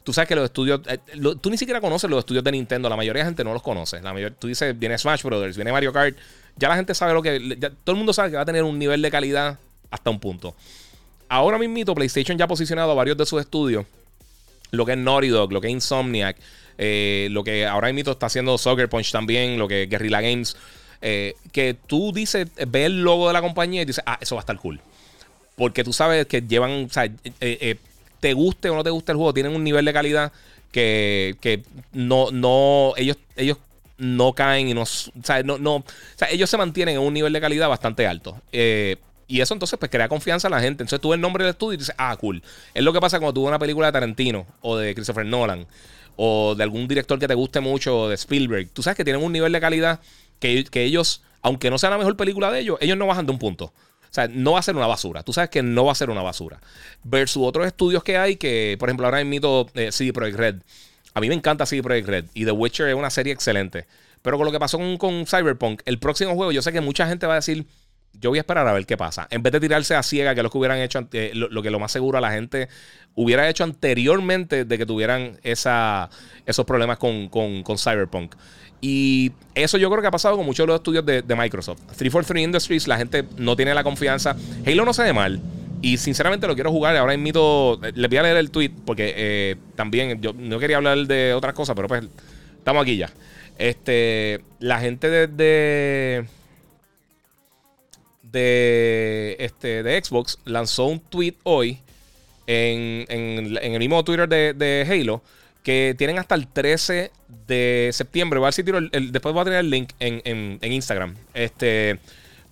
Tú 0.04 0.12
sabes 0.12 0.28
que 0.28 0.36
los 0.36 0.44
estudios. 0.44 0.80
Eh, 0.86 0.98
tú 1.40 1.50
ni 1.50 1.56
siquiera 1.56 1.80
conoces 1.80 2.08
los 2.10 2.20
estudios 2.20 2.44
de 2.44 2.52
Nintendo. 2.52 2.88
La 2.88 2.96
mayoría 2.96 3.20
de 3.20 3.24
la 3.24 3.30
gente 3.30 3.42
no 3.42 3.52
los 3.52 3.62
conoce. 3.62 4.00
La 4.02 4.12
mayor, 4.12 4.32
tú 4.32 4.46
dices, 4.46 4.78
viene 4.78 4.96
Smash 4.98 5.22
Brothers, 5.22 5.56
viene 5.56 5.72
Mario 5.72 5.92
Kart. 5.92 6.16
Ya 6.56 6.68
la 6.68 6.76
gente 6.76 6.94
sabe 6.94 7.14
lo 7.14 7.22
que. 7.22 7.56
todo 7.82 7.92
el 7.92 7.96
mundo 7.96 8.12
sabe 8.12 8.30
que 8.30 8.36
va 8.36 8.42
a 8.42 8.46
tener 8.46 8.62
un 8.62 8.78
nivel 8.78 9.02
de 9.02 9.10
calidad 9.10 9.58
hasta 9.90 10.10
un 10.10 10.20
punto. 10.20 10.54
Ahora 11.28 11.58
mismo, 11.58 11.94
PlayStation 11.94 12.38
ya 12.38 12.44
ha 12.44 12.48
posicionado 12.48 12.92
a 12.92 12.94
varios 12.94 13.16
de 13.16 13.26
sus 13.26 13.40
estudios. 13.40 13.84
Lo 14.70 14.84
que 14.84 14.92
es 14.92 14.98
Naughty 14.98 15.28
Dog, 15.28 15.52
lo 15.52 15.60
que 15.60 15.68
es 15.68 15.72
Insomniac, 15.72 16.36
eh, 16.78 17.28
lo 17.30 17.42
que 17.42 17.66
ahora 17.66 17.92
mismo 17.92 18.12
está 18.12 18.26
haciendo 18.26 18.58
Soccer 18.58 18.88
Punch 18.88 19.10
también, 19.10 19.58
lo 19.58 19.66
que 19.66 19.84
es 19.84 19.88
Guerrilla 19.88 20.20
Games. 20.20 20.56
Eh, 21.02 21.34
que 21.52 21.76
tú 21.86 22.12
dices, 22.12 22.48
ves 22.68 22.86
el 22.86 23.02
logo 23.02 23.26
de 23.26 23.32
la 23.32 23.42
compañía 23.42 23.82
y 23.82 23.84
dices, 23.84 24.04
ah, 24.06 24.18
eso 24.20 24.34
va 24.34 24.40
a 24.40 24.42
estar 24.42 24.56
cool. 24.58 24.80
Porque 25.56 25.82
tú 25.82 25.92
sabes 25.92 26.26
que 26.26 26.42
llevan, 26.42 26.84
o 26.84 26.88
sea, 26.88 27.10
te 28.20 28.32
guste 28.34 28.70
o 28.70 28.76
no 28.76 28.84
te 28.84 28.90
guste 28.90 29.12
el 29.12 29.16
juego, 29.16 29.34
tienen 29.34 29.54
un 29.54 29.64
nivel 29.64 29.84
de 29.84 29.92
calidad 29.92 30.32
que, 30.70 31.36
que 31.40 31.62
no, 31.92 32.30
no, 32.30 32.92
ellos, 32.96 33.16
ellos 33.36 33.58
no 33.98 34.34
caen 34.34 34.68
y 34.68 34.74
no, 34.74 34.82
o 34.82 34.86
sea, 34.86 35.42
no, 35.42 35.58
no, 35.58 35.76
o 35.76 35.84
sea, 36.16 36.28
ellos 36.30 36.50
se 36.50 36.58
mantienen 36.58 36.96
en 36.96 37.00
un 37.00 37.14
nivel 37.14 37.32
de 37.32 37.40
calidad 37.40 37.68
bastante 37.68 38.06
alto. 38.06 38.40
Eh, 38.52 38.96
y 39.28 39.40
eso 39.40 39.54
entonces 39.54 39.78
pues 39.78 39.90
crea 39.90 40.08
confianza 40.08 40.48
a 40.48 40.50
la 40.50 40.60
gente. 40.60 40.82
Entonces 40.82 41.00
tú 41.00 41.08
ves 41.10 41.16
el 41.16 41.20
nombre 41.20 41.44
del 41.44 41.50
estudio 41.50 41.74
y 41.74 41.78
dices, 41.78 41.94
ah, 41.98 42.16
cool. 42.16 42.42
Es 42.74 42.82
lo 42.84 42.92
que 42.92 43.00
pasa 43.00 43.18
cuando 43.18 43.34
tú 43.34 43.42
ves 43.42 43.48
una 43.48 43.58
película 43.58 43.86
de 43.86 43.92
Tarantino 43.92 44.46
o 44.60 44.76
de 44.76 44.94
Christopher 44.94 45.26
Nolan 45.26 45.66
o 46.16 46.54
de 46.54 46.62
algún 46.62 46.86
director 46.86 47.18
que 47.18 47.28
te 47.28 47.34
guste 47.34 47.60
mucho 47.60 47.98
o 48.02 48.08
de 48.08 48.14
Spielberg. 48.14 48.68
Tú 48.70 48.82
sabes 48.82 48.96
que 48.96 49.04
tienen 49.04 49.22
un 49.22 49.32
nivel 49.32 49.52
de 49.52 49.60
calidad 49.60 50.00
que, 50.38 50.64
que 50.64 50.84
ellos, 50.84 51.22
aunque 51.42 51.70
no 51.70 51.78
sea 51.78 51.90
la 51.90 51.98
mejor 51.98 52.16
película 52.16 52.52
de 52.52 52.60
ellos, 52.60 52.78
ellos 52.80 52.96
no 52.96 53.06
bajan 53.06 53.26
de 53.26 53.32
un 53.32 53.38
punto. 53.38 53.72
O 54.10 54.14
sea, 54.16 54.28
no 54.28 54.52
va 54.52 54.60
a 54.60 54.62
ser 54.62 54.76
una 54.76 54.86
basura. 54.86 55.22
Tú 55.22 55.32
sabes 55.32 55.50
que 55.50 55.62
no 55.62 55.84
va 55.84 55.92
a 55.92 55.94
ser 55.94 56.10
una 56.10 56.22
basura. 56.22 56.60
Versus 57.04 57.42
otros 57.44 57.66
estudios 57.66 58.02
que 58.02 58.16
hay 58.16 58.36
que, 58.36 58.76
por 58.78 58.88
ejemplo, 58.88 59.06
ahora 59.06 59.22
mito 59.24 59.68
eh, 59.74 59.92
CD 59.92 60.12
Projekt 60.12 60.38
Red. 60.38 60.56
A 61.14 61.20
mí 61.20 61.28
me 61.28 61.34
encanta 61.34 61.66
CD 61.66 61.82
Projekt 61.82 62.08
Red. 62.08 62.24
Y 62.34 62.44
The 62.44 62.52
Witcher 62.52 62.88
es 62.88 62.94
una 62.94 63.10
serie 63.10 63.32
excelente. 63.32 63.86
Pero 64.22 64.38
con 64.38 64.46
lo 64.46 64.52
que 64.52 64.58
pasó 64.58 64.78
con, 64.98 65.26
Cyberpunk, 65.26 65.82
el 65.84 65.98
próximo 65.98 66.34
juego, 66.34 66.50
yo 66.50 66.60
sé 66.60 66.72
que 66.72 66.80
mucha 66.80 67.06
gente 67.06 67.26
va 67.26 67.34
a 67.34 67.36
decir, 67.36 67.64
yo 68.12 68.30
voy 68.30 68.38
a 68.38 68.40
esperar 68.40 68.66
a 68.66 68.72
ver 68.72 68.84
qué 68.84 68.96
pasa. 68.96 69.28
En 69.30 69.42
vez 69.42 69.52
de 69.52 69.60
tirarse 69.60 69.94
a 69.94 70.02
ciega, 70.02 70.34
que 70.34 70.40
es 70.40 70.44
lo 70.44 70.50
que 70.50 70.58
hubieran 70.58 70.78
hecho, 70.78 71.06
eh, 71.12 71.30
lo, 71.34 71.62
que 71.62 71.70
lo 71.70 71.78
más 71.78 71.92
seguro 71.92 72.18
a 72.18 72.20
la 72.20 72.32
gente 72.32 72.68
hubiera 73.16 73.48
hecho 73.48 73.64
anteriormente 73.64 74.64
de 74.64 74.78
que 74.78 74.86
tuvieran 74.86 75.38
esa, 75.42 76.08
esos 76.44 76.64
problemas 76.64 76.98
con, 76.98 77.28
con, 77.28 77.64
con 77.64 77.76
Cyberpunk. 77.76 78.36
Y 78.80 79.32
eso 79.54 79.78
yo 79.78 79.90
creo 79.90 80.02
que 80.02 80.08
ha 80.08 80.12
pasado 80.12 80.36
con 80.36 80.46
muchos 80.46 80.64
de 80.64 80.68
los 80.68 80.76
estudios 80.76 81.04
de, 81.04 81.22
Microsoft. 81.34 81.80
343 81.96 82.44
Industries, 82.44 82.86
la 82.86 82.98
gente 82.98 83.24
no 83.38 83.56
tiene 83.56 83.74
la 83.74 83.82
confianza. 83.82 84.36
Halo 84.64 84.84
no 84.84 84.92
se 84.92 85.02
ve 85.02 85.12
mal. 85.12 85.40
Y 85.82 85.96
sinceramente 85.96 86.46
lo 86.46 86.54
quiero 86.54 86.70
jugar. 86.70 86.96
Ahora 86.96 87.14
invito. 87.14 87.80
Les 87.94 88.08
voy 88.08 88.18
a 88.18 88.22
leer 88.22 88.36
el 88.36 88.50
tweet 88.50 88.70
porque 88.84 89.14
eh, 89.16 89.56
también 89.74 90.20
yo 90.20 90.32
no 90.34 90.58
quería 90.58 90.76
hablar 90.76 90.98
de 91.06 91.32
otras 91.34 91.54
cosas, 91.54 91.74
pero 91.74 91.88
pues 91.88 92.04
estamos 92.58 92.82
aquí 92.82 92.96
ya. 92.96 93.10
Este. 93.58 94.44
La 94.58 94.78
gente 94.78 95.08
de. 95.08 96.26
de, 98.22 99.36
este, 99.38 99.82
de 99.82 100.04
Xbox 100.04 100.38
lanzó 100.44 100.86
un 100.86 101.00
tweet 101.00 101.34
hoy 101.44 101.80
en, 102.46 103.06
el 103.60 103.78
mismo 103.78 104.04
Twitter 104.04 104.28
de, 104.28 104.86
Halo 104.88 105.22
que 105.62 105.96
tienen 105.98 106.18
hasta 106.18 106.36
el 106.36 106.46
13 106.46 107.10
de 107.48 107.90
septiembre. 107.92 108.38
Voy 108.38 108.46
a 108.46 108.48
ver 108.48 108.54
si 108.54 108.62
tiro 108.62 108.78
el, 108.78 109.10
después 109.10 109.32
voy 109.32 109.42
a 109.42 109.44
tener 109.44 109.60
el 109.60 109.70
link 109.70 109.90
en, 109.98 110.60
Instagram. 110.62 111.16
Este, 111.34 111.98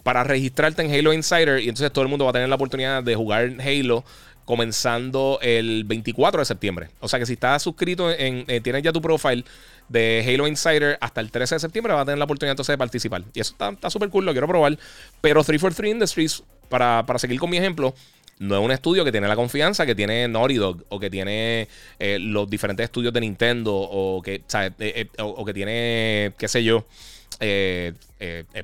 para 0.02 0.24
registrarte 0.24 0.82
en 0.82 0.92
Halo 0.92 1.12
Insider. 1.12 1.60
Y 1.60 1.68
entonces 1.68 1.92
todo 1.92 2.02
el 2.02 2.08
mundo 2.08 2.24
va 2.24 2.30
a 2.30 2.32
tener 2.32 2.48
la 2.48 2.56
oportunidad 2.56 3.02
de 3.04 3.14
jugar 3.14 3.54
Halo 3.60 4.04
comenzando 4.44 5.38
el 5.42 5.84
24 5.84 6.40
de 6.40 6.44
septiembre. 6.44 6.88
O 7.00 7.08
sea 7.08 7.18
que 7.18 7.26
si 7.26 7.34
estás 7.34 7.62
suscrito, 7.62 8.10
en, 8.10 8.44
eh, 8.48 8.60
tienes 8.60 8.82
ya 8.82 8.92
tu 8.92 9.00
profile 9.00 9.44
de 9.88 10.24
Halo 10.26 10.46
Insider 10.46 10.98
hasta 11.00 11.20
el 11.20 11.30
13 11.30 11.56
de 11.56 11.58
septiembre, 11.60 11.92
vas 11.92 12.02
a 12.02 12.04
tener 12.06 12.18
la 12.18 12.24
oportunidad 12.24 12.52
entonces 12.52 12.72
de 12.72 12.78
participar. 12.78 13.22
Y 13.32 13.40
eso 13.40 13.54
está 13.58 13.90
súper 13.90 14.08
cool, 14.10 14.24
lo 14.24 14.32
quiero 14.32 14.46
probar. 14.46 14.78
Pero 15.20 15.42
343 15.42 15.90
Industries, 15.92 16.42
para, 16.68 17.04
para 17.06 17.18
seguir 17.18 17.38
con 17.38 17.50
mi 17.50 17.56
ejemplo, 17.56 17.94
no 18.38 18.56
es 18.56 18.64
un 18.64 18.70
estudio 18.70 19.04
que 19.04 19.12
tiene 19.12 19.28
la 19.28 19.36
confianza 19.36 19.86
que 19.86 19.94
tiene 19.94 20.26
Naughty 20.28 20.56
Dog 20.56 20.84
o 20.88 20.98
que 20.98 21.10
tiene 21.10 21.68
eh, 21.98 22.18
los 22.20 22.48
diferentes 22.48 22.84
estudios 22.84 23.12
de 23.12 23.20
Nintendo 23.20 23.74
o 23.74 24.20
que, 24.22 24.34
eh, 24.34 24.70
eh, 24.78 25.08
o, 25.18 25.44
que 25.44 25.54
tiene, 25.54 26.32
qué 26.36 26.48
sé 26.48 26.64
yo, 26.64 26.86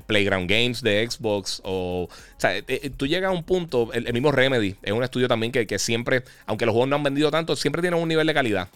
Playground 0.07 0.49
Games 0.49 0.81
de 0.81 1.07
Xbox 1.09 1.61
o, 1.63 2.09
sea, 2.37 2.53
tú 2.97 3.05
llegas 3.05 3.29
a 3.29 3.33
un 3.33 3.43
punto, 3.43 3.91
el, 3.93 4.11
mismo 4.13 4.31
Remedy 4.31 4.75
es 4.81 4.91
un 4.91 5.03
estudio 5.03 5.27
también 5.27 5.51
que, 5.51 5.79
siempre, 5.79 6.23
aunque 6.45 6.65
los 6.65 6.73
juegos 6.73 6.89
no 6.89 6.95
han 6.95 7.03
vendido 7.03 7.29
tanto, 7.31 7.55
siempre 7.55 7.81
tienen 7.81 7.99
un 7.99 8.07
nivel 8.07 8.27
de 8.27 8.33
calidad. 8.33 8.69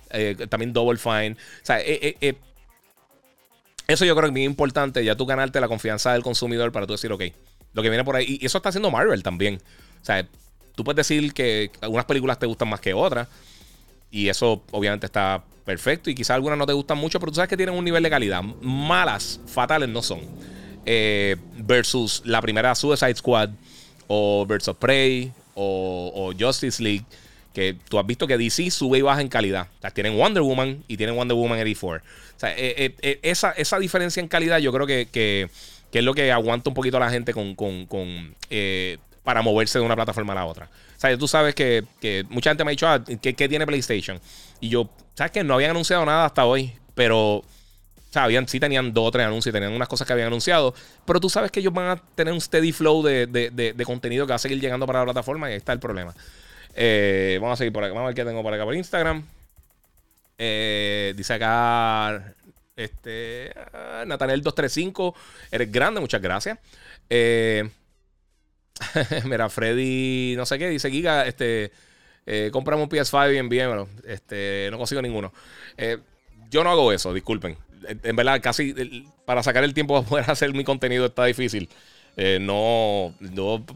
también 0.50 0.74
Double 0.74 0.98
Fine. 0.98 1.36
O 1.64 2.46
eso 3.88 4.04
yo 4.04 4.16
creo 4.16 4.24
que 4.24 4.30
es 4.30 4.32
muy 4.32 4.44
importante, 4.44 5.04
ya 5.04 5.16
tú 5.16 5.26
ganarte 5.26 5.60
la 5.60 5.68
confianza 5.68 6.14
del 6.14 6.24
consumidor 6.24 6.72
para 6.72 6.88
tú 6.88 6.94
decir, 6.94 7.12
ok, 7.12 7.24
lo 7.74 7.84
que 7.84 7.90
viene 7.90 8.04
por 8.04 8.16
ahí. 8.16 8.40
Y 8.42 8.46
eso 8.46 8.58
está 8.58 8.70
haciendo 8.70 8.90
Marvel 8.90 9.22
también. 9.22 9.62
O 10.02 10.06
sea, 10.06 10.28
Tú 10.76 10.84
puedes 10.84 10.98
decir 10.98 11.34
que 11.34 11.72
algunas 11.82 12.06
películas 12.06 12.38
te 12.38 12.46
gustan 12.46 12.70
más 12.70 12.82
que 12.82 12.94
otras. 12.94 13.28
Y 14.12 14.30
eso 14.30 14.64
obviamente 14.72 15.06
está 15.06 15.44
perfecto. 15.66 16.10
Y 16.10 16.16
quizás 16.16 16.36
algunas 16.36 16.58
no 16.58 16.66
te 16.66 16.74
gustan 16.74 16.98
mucho, 16.98 17.20
pero 17.20 17.32
tú 17.32 17.36
sabes 17.36 17.50
que 17.50 17.58
tienen 17.58 17.76
un 17.76 17.84
nivel 17.84 18.04
de 18.04 18.10
calidad. 18.10 18.44
Malas, 18.62 19.40
fatales 19.48 19.90
no 19.90 20.02
son. 20.02 20.22
Eh, 20.86 21.36
versus 21.58 22.22
la 22.26 22.42
primera 22.42 22.76
Suicide 22.76 23.16
Squad. 23.16 23.50
O 24.08 24.46
of 24.48 24.78
Prey. 24.78 25.32
O, 25.56 26.34
Justice 26.38 26.84
League. 26.84 27.06
Que 27.54 27.76
tú 27.90 27.98
has 27.98 28.06
visto 28.06 28.28
que 28.28 28.38
DC 28.38 28.70
sube 28.70 28.98
y 28.98 29.02
baja 29.02 29.22
en 29.22 29.30
calidad. 29.30 29.70
O 29.78 29.82
sea, 29.82 29.92
tienen 29.92 30.18
Wonder 30.18 30.44
Woman 30.44 30.84
y 30.88 30.98
tienen 30.98 31.16
Wonder 31.16 31.36
Woman 31.36 31.58
84. 31.60 32.06
O 32.36 32.40
sea, 32.40 32.52
eh, 32.52 32.94
eh, 33.02 33.20
esa, 33.24 33.52
esa, 33.52 33.80
diferencia 33.80 34.20
en 34.20 34.28
calidad 34.28 34.60
yo 34.60 34.74
creo 34.74 34.86
que, 34.86 35.08
que, 35.10 35.50
es 35.94 36.04
lo 36.04 36.14
que 36.14 36.34
aguanta 36.34 36.70
un 36.70 36.74
poquito 36.74 36.98
a 36.98 37.00
la 37.00 37.10
gente 37.10 37.34
con, 37.34 37.56
con 37.56 37.88
para 39.26 39.42
moverse 39.42 39.80
de 39.80 39.84
una 39.84 39.96
plataforma 39.96 40.32
a 40.32 40.38
la 40.38 40.46
otra. 40.46 40.70
O 40.96 41.00
sea, 41.00 41.18
tú 41.18 41.28
sabes 41.28 41.54
que, 41.54 41.84
mucha 42.30 42.52
gente 42.52 42.64
me 42.64 42.70
ha 42.70 42.72
dicho, 42.72 42.88
ah, 42.88 43.04
¿qué, 43.04 43.34
tiene 43.34 43.66
PlayStation? 43.66 44.22
Y 44.62 44.70
yo, 44.70 44.90
¿sabes 45.16 45.32
qué? 45.34 45.44
No 45.44 45.56
habían 45.56 45.72
anunciado 45.72 46.06
nada 46.06 46.26
hasta 46.26 46.46
hoy, 46.46 46.72
pero... 46.94 47.44
O 48.18 48.48
sí 48.48 48.62
tenían 48.62 48.94
dos 48.94 49.10
o 49.10 49.12
tres 49.12 49.26
anuncios, 49.26 49.52
tenían 49.52 49.74
unas 49.74 49.90
cosas 49.90 50.08
que 50.08 50.14
habían 50.14 50.28
anunciado, 50.28 50.74
pero 51.04 51.20
tú 51.20 51.30
sabes 51.30 51.52
que 51.52 51.60
ellos 51.60 51.74
van 51.74 51.90
a 51.90 51.96
tener 51.98 52.34
un 52.34 52.40
steady 52.40 52.72
flow 52.72 53.04
de, 53.04 53.84
contenido 53.86 54.26
que 54.26 54.30
va 54.30 54.38
a 54.38 54.40
seguir 54.40 54.62
llegando 54.62 54.88
para 54.88 55.00
la 55.00 55.06
plataforma 55.06 55.50
y 55.50 55.52
ahí 55.52 55.58
está 55.58 55.74
el 55.74 55.80
problema. 55.80 56.16
Eh, 56.76 57.38
vamos 57.42 57.56
a 57.56 57.58
seguir 57.58 57.74
por 57.74 57.84
acá, 57.84 57.94
vamos 57.94 58.06
a 58.06 58.08
ver 58.08 58.16
qué 58.16 58.24
tengo 58.24 58.42
por 58.42 58.54
acá 58.54 58.64
por 58.64 58.74
Instagram. 58.74 59.22
Eh, 60.38 61.14
dice 61.18 61.34
acá 61.34 62.34
este 62.78 63.52
ah, 63.74 64.06
Nathaniel 64.08 64.42
235, 64.42 65.14
eres 65.52 65.70
grande, 65.70 66.00
muchas 66.00 66.22
gracias. 66.22 66.58
Eh, 67.10 67.70
Mira, 69.26 69.50
Freddy, 69.50 70.36
no 70.36 70.46
sé 70.46 70.60
qué, 70.60 70.70
dice 70.70 70.92
Giga, 70.92 71.26
este, 71.26 71.72
eh, 72.26 72.52
un 72.54 72.64
PS5 72.64 73.34
y 73.34 73.38
envíemelo. 73.38 73.88
Este, 74.06 74.68
no 74.72 74.78
consigo 74.78 75.02
ninguno. 75.02 75.34
Eh, 75.78 75.98
yo 76.50 76.64
no 76.64 76.72
hago 76.72 76.92
eso, 76.92 77.14
disculpen. 77.14 77.58
En 78.04 78.16
verdad, 78.16 78.42
casi 78.42 78.74
para 79.26 79.44
sacar 79.44 79.64
el 79.64 79.74
tiempo 79.74 79.96
para 80.02 80.10
poder 80.10 80.32
hacer 80.32 80.54
mi 80.54 80.64
contenido 80.64 81.06
está 81.06 81.26
difícil. 81.26 81.70
Eh, 82.18 82.40
no, 82.40 83.14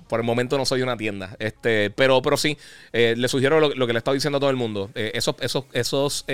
por 0.07 0.21
el 0.21 0.25
momento 0.25 0.57
no 0.57 0.65
soy 0.65 0.81
una 0.81 0.97
tienda. 0.97 1.35
Este, 1.39 1.89
pero, 1.91 2.21
pero 2.21 2.37
sí, 2.37 2.57
le 2.91 3.27
sugiero 3.27 3.59
lo, 3.59 3.69
que 3.69 3.93
le 3.93 3.93
he 3.93 3.97
estado 3.97 4.15
diciendo 4.15 4.37
a 4.37 4.39
todo 4.39 4.49
el 4.49 4.55
mundo. 4.55 4.89
esos, 4.95 5.35
esos, 5.41 5.65
esos, 5.73 6.25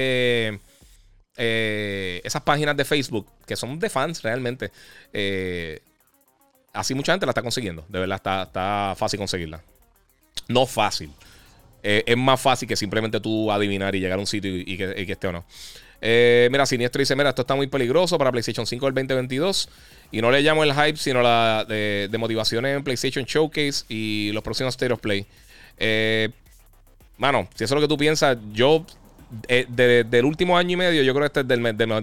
esas 1.35 2.41
páginas 2.43 2.77
de 2.77 2.85
Facebook 2.85 3.27
que 3.45 3.55
son 3.55 3.79
de 3.79 3.89
fans 3.89 4.21
realmente 4.21 4.71
así 6.75 6.93
mucha 6.93 7.13
gente 7.13 7.25
la 7.25 7.31
está 7.31 7.41
consiguiendo. 7.41 7.85
De 7.89 7.99
verdad, 7.99 8.17
está, 8.17 8.43
está 8.43 8.93
fácil 8.97 9.17
conseguirla. 9.17 9.61
No 10.47 10.65
fácil. 10.65 11.11
Eh, 11.87 12.03
es 12.07 12.17
más 12.17 12.41
fácil 12.41 12.67
que 12.67 12.75
simplemente 12.75 13.19
tú 13.19 13.51
adivinar 13.51 13.93
y 13.95 13.99
llegar 13.99 14.17
a 14.17 14.19
un 14.19 14.27
sitio 14.27 14.55
y, 14.55 14.75
que, 14.75 15.11
esté 15.11 15.27
o 15.27 15.31
no. 15.31 15.45
Eh, 16.01 16.49
mira, 16.51 16.65
Siniestro 16.65 16.99
dice: 16.99 17.15
Mira, 17.15 17.29
esto 17.29 17.43
está 17.43 17.55
muy 17.55 17.67
peligroso 17.67 18.17
para 18.17 18.31
PlayStation 18.31 18.65
5 18.65 18.85
del 18.87 18.95
2022. 18.95 19.69
Y 20.11 20.21
no 20.21 20.31
le 20.31 20.41
llamo 20.41 20.63
el 20.63 20.73
hype, 20.73 20.97
sino 20.97 21.21
la 21.21 21.65
de, 21.67 22.09
motivaciones 22.17 22.75
en 22.75 22.83
PlayStation 22.83 23.25
Showcase 23.25 23.85
y 23.87 24.31
los 24.33 24.43
próximos 24.43 24.73
State 24.73 24.93
of 24.93 24.99
Play. 24.99 25.25
Eh, 25.77 26.29
mano, 27.17 27.47
si 27.53 27.63
eso 27.63 27.75
es 27.75 27.81
lo 27.81 27.87
que 27.87 27.91
tú 27.91 27.97
piensas, 27.97 28.37
yo 28.51 28.85
del 29.47 30.25
último 30.25 30.57
año 30.57 30.71
y 30.71 30.75
medio, 30.77 31.03
yo 31.03 31.13
creo 31.13 31.29
que 31.29 31.39
este 31.39 31.41
es 31.41 31.47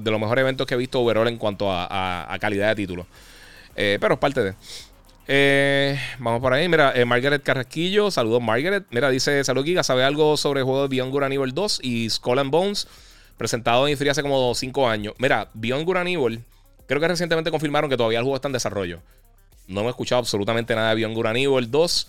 de, 0.05 0.11
los 0.11 0.21
mejores 0.21 0.43
eventos 0.43 0.67
que 0.67 0.75
he 0.75 0.77
visto 0.77 1.01
overall 1.01 1.27
en 1.29 1.39
cuanto 1.39 1.73
a, 1.73 2.33
a 2.33 2.39
calidad 2.39 2.69
de 2.69 2.77
títulos. 2.77 3.07
Eh, 3.77 3.99
pero 4.01 4.15
es 4.15 4.21
parte 4.21 4.43
de. 4.43 4.55
Eh, 5.29 5.99
vamos 6.19 6.41
por 6.41 6.53
ahí. 6.53 6.69
Mira, 6.69 6.93
eh, 6.95 7.05
Margaret 7.05 7.43
Carrasquillo. 7.43 8.11
Saludos, 8.11 8.43
Margaret. 8.43 8.85
Mira, 8.91 9.11
dice: 9.11 9.43
Salud, 9.45 9.65
Giga. 9.65 9.83
¿Sabe 9.83 10.05
algo 10.05 10.37
sobre 10.37 10.61
el 10.61 10.65
juego 10.65 10.83
de 10.83 10.89
Beyond 10.89 11.13
Good 11.13 11.33
Evil 11.33 11.55
2 11.55 11.81
y 11.83 12.11
Skull 12.11 12.39
and 12.39 12.51
Bones? 12.51 12.89
Presentado 13.37 13.89
en 13.89 13.97
Free 13.97 14.09
hace 14.09 14.23
como 14.23 14.55
5 14.55 14.89
años. 14.89 15.15
Mira, 15.19 15.49
Beyond 15.55 15.85
Good 15.85 15.97
Evil. 16.09 16.45
Creo 16.87 17.01
que 17.01 17.09
recientemente 17.09 17.51
confirmaron 17.51 17.89
que 17.89 17.97
todavía 17.97 18.19
el 18.19 18.25
juego 18.25 18.37
está 18.37 18.49
en 18.49 18.53
desarrollo. 18.53 19.01
No 19.67 19.81
me 19.81 19.87
he 19.87 19.91
escuchado 19.91 20.19
absolutamente 20.19 20.75
nada 20.75 20.91
de 20.91 20.97
Beyond 20.97 21.15
Good 21.15 21.27
Evil 21.37 21.71
2. 21.71 22.09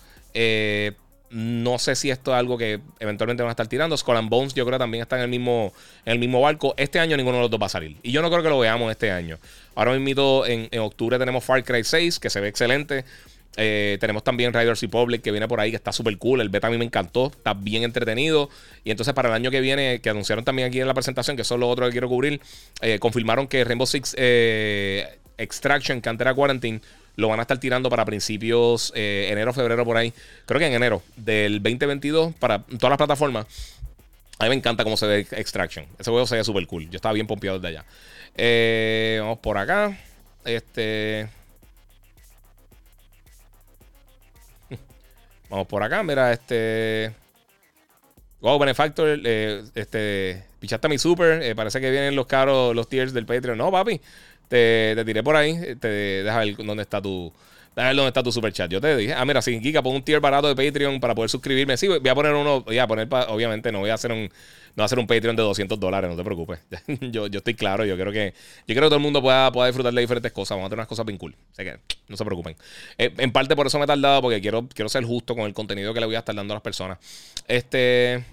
No 1.34 1.80
sé 1.80 1.96
si 1.96 2.10
esto 2.10 2.30
es 2.32 2.38
algo 2.38 2.56
que 2.56 2.80
eventualmente 3.00 3.42
van 3.42 3.48
a 3.48 3.52
estar 3.52 3.66
tirando. 3.66 3.96
Skull 3.96 4.16
and 4.16 4.30
Bones, 4.30 4.54
yo 4.54 4.64
creo 4.64 4.78
también 4.78 5.02
está 5.02 5.16
en 5.16 5.22
el 5.22 5.28
mismo, 5.28 5.72
el 6.04 6.20
mismo 6.20 6.40
barco. 6.40 6.74
Este 6.76 7.00
año 7.00 7.16
ninguno 7.16 7.38
de 7.38 7.42
los 7.42 7.50
dos 7.50 7.60
va 7.60 7.66
a 7.66 7.70
salir. 7.70 7.96
Y 8.04 8.12
yo 8.12 8.22
no 8.22 8.30
creo 8.30 8.40
que 8.40 8.48
lo 8.48 8.60
veamos 8.60 8.88
este 8.92 9.10
año. 9.10 9.38
Ahora 9.74 9.98
mismo 9.98 10.46
en, 10.46 10.68
en 10.70 10.80
octubre 10.80 11.18
tenemos 11.18 11.42
Far 11.42 11.64
Cry 11.64 11.82
6, 11.82 12.20
que 12.20 12.30
se 12.30 12.38
ve 12.38 12.46
excelente. 12.46 13.04
Eh, 13.56 13.98
tenemos 14.00 14.24
también 14.24 14.52
Riders 14.52 14.80
Republic 14.80 15.22
que 15.22 15.30
viene 15.30 15.46
por 15.48 15.60
ahí, 15.60 15.70
que 15.70 15.76
está 15.76 15.92
súper 15.92 16.16
cool. 16.18 16.40
El 16.40 16.50
beta 16.50 16.68
a 16.68 16.70
mí 16.70 16.78
me 16.78 16.84
encantó, 16.84 17.26
está 17.26 17.54
bien 17.54 17.82
entretenido. 17.82 18.48
Y 18.84 18.90
entonces 18.90 19.14
para 19.14 19.28
el 19.28 19.34
año 19.34 19.50
que 19.50 19.60
viene, 19.60 20.00
que 20.00 20.10
anunciaron 20.10 20.44
también 20.44 20.68
aquí 20.68 20.80
en 20.80 20.86
la 20.86 20.94
presentación, 20.94 21.36
que 21.36 21.42
eso 21.42 21.54
es 21.54 21.60
lo 21.60 21.68
otro 21.68 21.86
que 21.86 21.92
quiero 21.92 22.08
cubrir, 22.08 22.40
eh, 22.80 22.98
confirmaron 22.98 23.48
que 23.48 23.64
Rainbow 23.64 23.86
Six 23.86 24.14
eh, 24.18 25.18
Extraction, 25.38 26.00
que 26.00 26.08
antes 26.08 26.24
era 26.24 26.34
Quarantine, 26.34 26.80
lo 27.16 27.28
van 27.28 27.38
a 27.38 27.42
estar 27.42 27.58
tirando 27.58 27.88
para 27.90 28.04
principios 28.04 28.92
enero, 28.94 29.52
febrero 29.52 29.84
por 29.84 29.96
ahí. 29.96 30.12
Creo 30.46 30.58
que 30.58 30.66
en 30.66 30.74
enero 30.74 31.02
del 31.16 31.62
2022 31.62 32.34
para 32.34 32.62
todas 32.62 32.90
las 32.90 32.98
plataformas. 32.98 33.46
A 34.38 34.44
mí 34.44 34.48
me 34.50 34.56
encanta 34.56 34.82
cómo 34.82 34.96
se 34.96 35.06
ve 35.06 35.26
Extraction. 35.30 35.86
Ese 35.98 36.10
juego 36.10 36.26
se 36.26 36.36
ve 36.36 36.44
súper 36.44 36.66
cool. 36.66 36.90
Yo 36.90 36.96
estaba 36.96 37.12
bien 37.12 37.26
pompeado 37.26 37.58
desde 37.58 37.78
allá. 37.78 39.20
vamos 39.22 39.38
por 39.38 39.58
acá. 39.58 39.96
Este. 40.44 41.28
Vamos 45.48 45.66
por 45.66 45.82
acá, 45.82 46.02
mira, 46.02 46.32
este. 46.32 47.14
Wow, 48.40 48.58
Benefactor, 48.58 49.20
eh, 49.24 49.64
este. 49.74 50.44
Pichaste 50.60 50.88
mi 50.88 50.98
super. 50.98 51.42
Eh, 51.42 51.54
parece 51.54 51.80
que 51.80 51.90
vienen 51.90 52.14
los 52.14 52.26
caros, 52.26 52.74
los 52.74 52.88
tiers 52.88 53.12
del 53.14 53.24
Patreon. 53.26 53.56
No, 53.56 53.70
papi. 53.70 54.00
Te, 54.48 54.92
te 54.94 55.04
tiré 55.04 55.22
por 55.22 55.36
ahí. 55.36 55.76
Te, 55.80 55.88
deja 55.88 56.38
ver 56.38 56.56
dónde 56.56 56.82
está 56.82 57.00
tu. 57.00 57.32
Deja 57.74 57.88
ver 57.88 57.96
dónde 57.96 58.08
está 58.08 58.22
tu 58.22 58.32
super 58.32 58.52
chat. 58.52 58.70
Yo 58.70 58.80
te 58.80 58.96
dije. 58.96 59.14
Ah, 59.14 59.24
mira, 59.24 59.42
sin 59.42 59.60
Kika, 59.60 59.82
pon 59.82 59.96
un 59.96 60.02
tier 60.02 60.20
barato 60.20 60.52
de 60.52 60.54
Patreon 60.54 61.00
para 61.00 61.14
poder 61.14 61.30
suscribirme. 61.30 61.76
Sí, 61.76 61.88
voy 61.88 62.08
a 62.08 62.14
poner 62.14 62.34
uno. 62.34 62.62
Voy 62.62 62.78
a 62.78 62.86
poner, 62.86 63.08
obviamente, 63.28 63.72
no 63.72 63.80
voy 63.80 63.90
a 63.90 63.94
hacer 63.94 64.12
un 64.12 64.30
no 64.76 64.82
va 64.82 64.86
a 64.86 64.88
ser 64.88 64.98
un 64.98 65.06
Patreon 65.06 65.36
de 65.36 65.42
200 65.42 65.78
dólares, 65.78 66.10
no 66.10 66.16
te 66.16 66.24
preocupes. 66.24 66.58
yo, 67.12 67.28
yo 67.28 67.38
estoy 67.38 67.54
claro, 67.54 67.84
yo 67.84 67.96
creo 67.96 68.12
que 68.12 68.34
yo 68.66 68.74
creo 68.74 68.82
que 68.82 68.88
todo 68.88 68.96
el 68.96 69.02
mundo 69.02 69.22
pueda, 69.22 69.52
pueda 69.52 69.68
disfrutar 69.68 69.92
de 69.92 70.00
diferentes 70.00 70.32
cosas. 70.32 70.56
Vamos 70.56 70.66
a 70.66 70.70
tener 70.70 70.80
unas 70.80 70.88
cosas 70.88 71.06
bien 71.06 71.16
cool. 71.16 71.34
Así 71.52 71.62
que 71.62 71.78
no 72.08 72.16
se 72.16 72.24
preocupen. 72.24 72.56
Eh, 72.98 73.14
en 73.18 73.30
parte 73.30 73.54
por 73.54 73.66
eso 73.66 73.78
me 73.78 73.84
he 73.84 73.86
tardado, 73.86 74.22
porque 74.22 74.40
quiero, 74.40 74.68
quiero 74.74 74.88
ser 74.88 75.04
justo 75.04 75.36
con 75.36 75.44
el 75.44 75.54
contenido 75.54 75.94
que 75.94 76.00
le 76.00 76.06
voy 76.06 76.16
a 76.16 76.20
estar 76.20 76.34
dando 76.34 76.54
a 76.54 76.56
las 76.56 76.62
personas. 76.62 76.98
Este. 77.46 78.24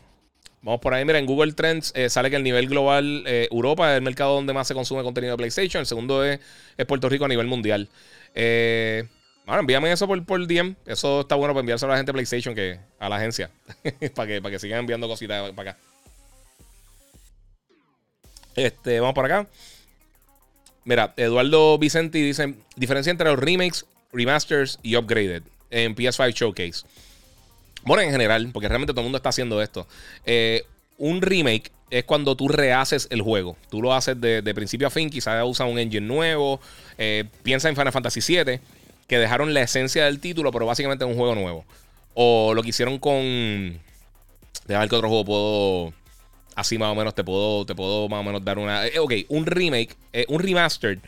Vamos 0.64 0.80
por 0.80 0.94
ahí, 0.94 1.04
mira, 1.06 1.18
en 1.18 1.26
Google 1.26 1.54
Trends 1.54 1.92
eh, 1.96 2.10
sale 2.10 2.30
que 2.30 2.36
el 2.36 2.44
nivel 2.44 2.68
global, 2.68 3.24
eh, 3.26 3.48
Europa 3.50 3.92
es 3.92 3.98
el 3.98 4.04
mercado 4.04 4.36
donde 4.36 4.54
más 4.54 4.68
se 4.68 4.76
consume 4.76 5.02
contenido 5.02 5.34
de 5.34 5.38
PlayStation. 5.38 5.82
El 5.82 5.88
segundo 5.88 6.24
es, 6.24 6.40
Puerto 6.88 7.10
Rico 7.10 7.26
a 7.26 7.28
nivel 7.28 7.48
mundial. 7.48 7.90
bueno, 8.36 9.60
envíame 9.60 9.92
eso 9.92 10.08
por, 10.08 10.24
por 10.24 10.46
DM. 10.46 10.76
Eso 10.86 11.22
está 11.22 11.36
bueno 11.36 11.54
para 11.54 11.62
enviárselo 11.62 11.92
a 11.92 11.96
la 11.96 11.98
gente 11.98 12.12
de 12.12 12.14
PlayStation, 12.14 12.54
que 12.54 12.80
a 13.00 13.10
la 13.10 13.16
agencia. 13.16 13.50
para, 14.16 14.28
que, 14.28 14.42
para 14.42 14.52
que 14.52 14.60
sigan 14.60 14.80
enviando 14.80 15.08
cositas 15.08 15.52
para 15.54 15.72
acá. 15.72 15.80
Este, 18.56 19.00
vamos 19.00 19.16
por 19.16 19.26
acá. 19.26 19.48
Mira, 20.84 21.14
Eduardo 21.18 21.78
Vicenti 21.80 22.22
dice: 22.22 22.56
diferencia 22.76 23.12
entre 23.12 23.30
los 23.30 23.40
remakes, 23.40 23.86
remasters 24.12 24.80
y 24.84 24.96
upgraded 24.96 25.44
en 25.70 25.96
PS5 25.96 26.34
Showcase. 26.34 26.86
Bueno, 27.84 28.04
en 28.04 28.12
general, 28.12 28.50
porque 28.54 28.68
realmente 28.68 28.94
todo 28.94 29.02
el 29.02 29.06
mundo 29.06 29.18
está 29.18 29.30
haciendo 29.30 29.62
esto. 29.62 29.88
Eh, 30.26 30.66
un 30.98 31.22
remake 31.22 31.72
es 31.90 32.06
cuando 32.06 32.36
tú 32.36 32.48
rehaces 32.48 33.08
el 33.10 33.22
juego. 33.22 33.58
Tú 33.70 33.82
lo 33.82 33.94
haces 33.94 34.20
de, 34.20 34.54
principio 34.54 34.88
a 34.88 34.90
fin, 34.90 35.10
quizás 35.10 35.44
usa 35.46 35.66
un 35.66 35.80
engine 35.80 36.06
nuevo. 36.06 36.62
Eh, 36.98 37.26
piensa 37.44 37.70
en 37.70 37.76
Final 37.76 37.92
Fantasy 37.92 38.22
VII, 38.22 38.60
que 39.08 39.18
dejaron 39.18 39.54
la 39.54 39.62
esencia 39.62 40.06
del 40.06 40.20
título, 40.20 40.52
pero 40.52 40.66
básicamente 40.66 41.04
es 41.04 41.12
un 41.12 41.18
juego 41.18 41.36
nuevo. 41.36 41.66
O 42.14 42.54
lo 42.54 42.64
que 42.64 42.70
hicieron 42.70 43.00
con. 43.00 43.14
Déjame 44.68 44.80
ver 44.80 44.90
qué 44.90 44.96
otro 44.96 45.10
juego 45.10 45.26
puedo 45.26 45.94
Así 46.56 46.78
más 46.78 46.92
o 46.92 46.96
menos 46.96 47.16
te 47.16 47.24
puedo, 47.24 47.66
te 47.66 47.76
puedo 47.76 48.10
más 48.10 48.20
o 48.20 48.24
menos 48.24 48.44
dar 48.44 48.60
una. 48.60 48.86
Eh, 48.88 49.00
ok, 49.00 49.14
un 49.30 49.46
remake, 49.46 49.96
eh, 50.14 50.26
un 50.28 50.40
remastered 50.40 51.00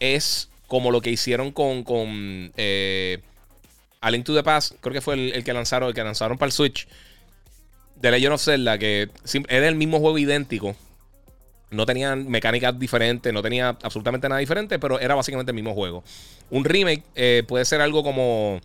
es 0.00 0.48
como 0.66 0.90
lo 0.90 1.00
que 1.00 1.10
hicieron 1.10 1.52
con, 1.52 1.84
con 1.84 2.52
A 4.02 4.10
Link 4.10 4.26
to 4.26 4.34
the 4.34 4.42
Past. 4.42 4.74
Creo 4.80 4.92
que 4.92 5.00
fue 5.00 5.14
el, 5.14 5.44
que 5.44 5.52
lanzaron, 5.54 5.88
el 5.88 5.94
que 5.94 6.04
lanzaron 6.04 6.36
para 6.36 6.48
el 6.48 6.52
Switch. 6.52 6.86
De 7.96 8.10
Legend 8.10 8.34
of 8.34 8.42
Zelda, 8.42 8.78
que 8.78 9.08
era 9.48 9.68
el 9.68 9.76
mismo 9.76 10.00
juego 10.00 10.18
idéntico. 10.18 10.76
No 11.70 11.86
tenían 11.86 12.28
mecánicas 12.28 12.78
diferentes, 12.78 13.32
no 13.32 13.42
tenía 13.42 13.78
absolutamente 13.82 14.28
nada 14.28 14.40
diferente, 14.40 14.78
pero 14.78 15.00
era 15.00 15.14
básicamente 15.14 15.52
el 15.52 15.54
mismo 15.54 15.72
juego. 15.72 16.04
Un 16.50 16.64
remake 16.64 17.04
eh, 17.14 17.44
puede 17.46 17.64
ser 17.64 17.80
algo 17.80 18.02
como, 18.02 18.60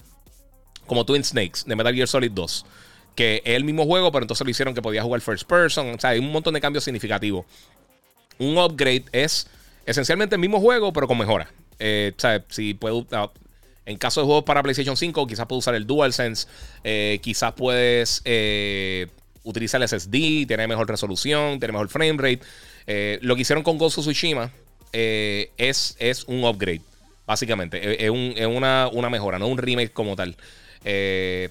como 0.87 1.05
Twin 1.05 1.23
Snakes 1.23 1.61
de 1.65 1.75
Metal 1.75 1.93
Gear 1.93 2.07
Solid 2.07 2.31
2 2.31 2.65
que 3.17 3.41
es 3.43 3.55
el 3.55 3.63
mismo 3.63 3.83
juego, 3.85 4.11
pero 4.11 4.23
entonces 4.23 4.45
lo 4.45 4.51
hicieron 4.51 4.75
que 4.75 4.81
podía 4.81 5.01
jugar 5.01 5.21
first 5.21 5.47
person. 5.47 5.95
O 5.95 5.99
sea, 5.99 6.11
hay 6.11 6.19
un 6.19 6.31
montón 6.31 6.53
de 6.53 6.61
cambios 6.61 6.83
significativos. 6.83 7.47
Un 8.37 8.59
upgrade 8.59 9.05
es 9.11 9.47
esencialmente 9.87 10.35
el 10.35 10.39
mismo 10.39 10.61
juego, 10.61 10.93
pero 10.93 11.07
con 11.07 11.17
mejora. 11.17 11.51
Eh, 11.79 12.13
o 12.15 12.19
sea, 12.19 12.45
si 12.47 12.75
puedo. 12.75 13.07
En 13.87 13.97
caso 13.97 14.19
de 14.19 14.25
juegos 14.25 14.43
para 14.43 14.61
PlayStation 14.61 14.97
5, 14.97 15.25
quizás 15.27 15.45
puedes 15.45 15.63
usar 15.63 15.73
el 15.73 15.87
DualSense. 15.87 16.45
Eh, 16.83 17.19
quizás 17.23 17.53
puedes 17.53 18.21
eh, 18.25 19.07
utilizar 19.43 19.81
el 19.81 19.87
SSD, 19.87 20.45
tener 20.45 20.67
mejor 20.67 20.89
resolución, 20.89 21.57
tener 21.57 21.71
mejor 21.71 21.87
frame 21.87 22.17
rate. 22.17 22.41
Eh, 22.85 23.17
lo 23.21 23.33
que 23.35 23.43
hicieron 23.43 23.63
con 23.63 23.77
Ghost 23.77 23.97
of 23.99 24.03
Tsushima 24.03 24.51
es, 24.91 25.95
un 26.27 26.43
upgrade, 26.43 26.81
básicamente. 27.25 28.05
Es, 28.05 28.09
una, 28.09 29.09
mejora, 29.09 29.39
no 29.39 29.47
un 29.47 29.57
remake 29.57 29.93
como 29.93 30.17
tal. 30.17 30.35
Se 30.83 31.49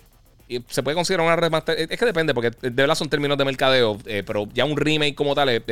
puede 0.85 0.95
considerar 0.95 1.25
una 1.25 1.37
remaster. 1.37 1.91
Es 1.91 1.99
que 1.99 2.05
depende, 2.05 2.35
porque 2.35 2.51
de 2.61 2.69
verdad 2.69 2.97
son 2.97 3.09
términos 3.09 3.39
de 3.39 3.47
mercadeo. 3.47 3.99
Pero 4.05 4.47
ya 4.53 4.67
un 4.67 4.77
remake 4.77 5.15
como 5.15 5.35
tal, 5.35 5.63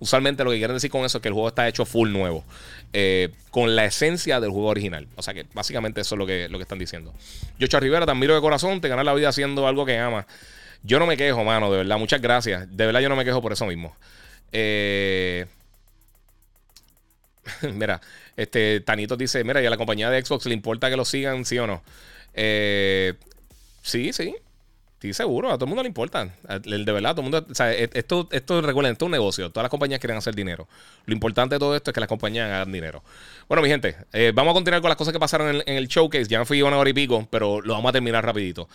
usualmente 0.00 0.42
lo 0.42 0.50
que 0.50 0.58
quieren 0.58 0.74
decir 0.74 0.90
con 0.90 1.04
eso 1.04 1.18
es 1.18 1.22
que 1.22 1.28
el 1.28 1.34
juego 1.34 1.46
está 1.46 1.68
hecho 1.68 1.84
full 1.84 2.10
nuevo. 2.10 2.42
Con 3.50 3.74
la 3.74 3.84
esencia 3.84 4.40
del 4.40 4.50
juego 4.50 4.68
original. 4.68 5.08
O 5.16 5.22
sea 5.22 5.34
que 5.34 5.46
básicamente 5.54 6.00
eso 6.00 6.14
es 6.14 6.18
lo 6.18 6.26
que, 6.26 6.48
lo 6.48 6.58
que 6.58 6.62
están 6.62 6.78
diciendo. 6.78 7.14
Yocho 7.58 7.80
Rivera, 7.80 8.04
te 8.04 8.12
admiro 8.12 8.34
de 8.34 8.40
corazón, 8.40 8.80
te 8.80 8.88
ganas 8.88 9.04
la 9.04 9.14
vida 9.14 9.28
haciendo 9.28 9.66
algo 9.66 9.86
que 9.86 9.98
amas. 9.98 10.26
Yo 10.82 10.98
no 10.98 11.06
me 11.06 11.16
quejo, 11.16 11.44
mano, 11.44 11.70
de 11.70 11.78
verdad. 11.78 11.98
Muchas 11.98 12.20
gracias. 12.20 12.76
De 12.76 12.86
verdad 12.86 13.00
yo 13.00 13.08
no 13.08 13.16
me 13.16 13.24
quejo 13.24 13.40
por 13.40 13.52
eso 13.52 13.66
mismo. 13.66 13.96
mira, 17.72 18.00
este 18.36 18.80
Tanito 18.80 19.16
dice, 19.16 19.42
mira, 19.44 19.62
y 19.62 19.66
a 19.66 19.70
la 19.70 19.76
compañía 19.76 20.10
de 20.10 20.24
Xbox 20.24 20.46
le 20.46 20.54
importa 20.54 20.90
que 20.90 20.96
lo 20.96 21.04
sigan, 21.04 21.44
sí 21.44 21.58
o 21.58 21.66
no. 21.66 21.82
Eh, 22.34 23.14
Sí, 23.82 24.12
sí. 24.12 24.34
Sí, 25.02 25.12
seguro, 25.12 25.50
a 25.50 25.54
todo 25.54 25.64
el 25.64 25.70
mundo 25.70 25.82
le 25.82 25.88
importa. 25.88 26.32
De 26.46 26.92
verdad, 26.92 27.10
todo 27.16 27.26
el 27.26 27.32
mundo. 27.32 27.44
E, 27.58 27.90
esto, 27.92 28.28
esto 28.30 28.60
recuerden, 28.60 28.92
esto 28.92 29.04
es 29.04 29.06
un 29.06 29.10
negocio. 29.10 29.50
Todas 29.50 29.64
las 29.64 29.70
compañías 29.70 29.98
quieren 29.98 30.16
hacer 30.16 30.32
dinero. 30.32 30.68
Lo 31.06 31.12
importante 31.12 31.56
de 31.56 31.58
todo 31.58 31.74
esto 31.74 31.90
es 31.90 31.94
que 31.94 31.98
las 31.98 32.08
compañías 32.08 32.46
hagan 32.46 32.70
dinero. 32.70 33.02
Bueno, 33.48 33.64
mi 33.64 33.68
gente, 33.68 33.96
eh, 34.12 34.30
vamos 34.32 34.52
a 34.52 34.54
continuar 34.54 34.80
con 34.80 34.90
las 34.90 34.96
cosas 34.96 35.12
que 35.12 35.18
pasaron 35.18 35.60
en, 35.66 35.76
el 35.76 35.88
showcase. 35.88 36.26
Ya 36.26 36.38
me 36.38 36.44
fui 36.44 36.62
una 36.62 36.78
hora 36.78 36.88
y 36.88 36.92
pico, 36.92 37.26
pero 37.30 37.60
lo 37.60 37.72
vamos 37.72 37.88
a 37.88 37.92
terminar 37.94 38.24
rapidito. 38.24 38.68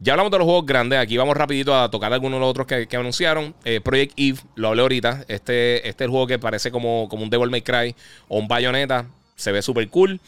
Ya 0.00 0.12
hablamos 0.12 0.30
de 0.32 0.36
los 0.36 0.44
juegos 0.44 0.66
grandes. 0.66 0.98
Aquí 0.98 1.16
vamos 1.16 1.34
rapidito 1.34 1.74
a 1.74 1.90
tocar 1.90 2.12
algunos 2.12 2.36
de 2.36 2.40
los 2.40 2.50
otros 2.50 2.66
que, 2.66 2.96
anunciaron. 2.98 3.54
Eh, 3.64 3.80
Project 3.80 4.12
Eve, 4.18 4.38
lo 4.56 4.68
hablé 4.68 4.82
ahorita. 4.82 5.24
Este, 5.28 5.88
este 5.88 6.04
es 6.04 6.08
el 6.08 6.10
juego 6.10 6.26
que 6.26 6.38
parece 6.38 6.70
como, 6.70 7.08
como 7.08 7.22
un 7.22 7.30
Devil 7.30 7.48
May 7.48 7.62
Cry 7.62 7.96
o 8.28 8.38
un 8.38 8.48
Bayonetta. 8.48 9.06
Se 9.34 9.50
ve 9.50 9.62
súper 9.62 9.88
cool. 9.88 10.20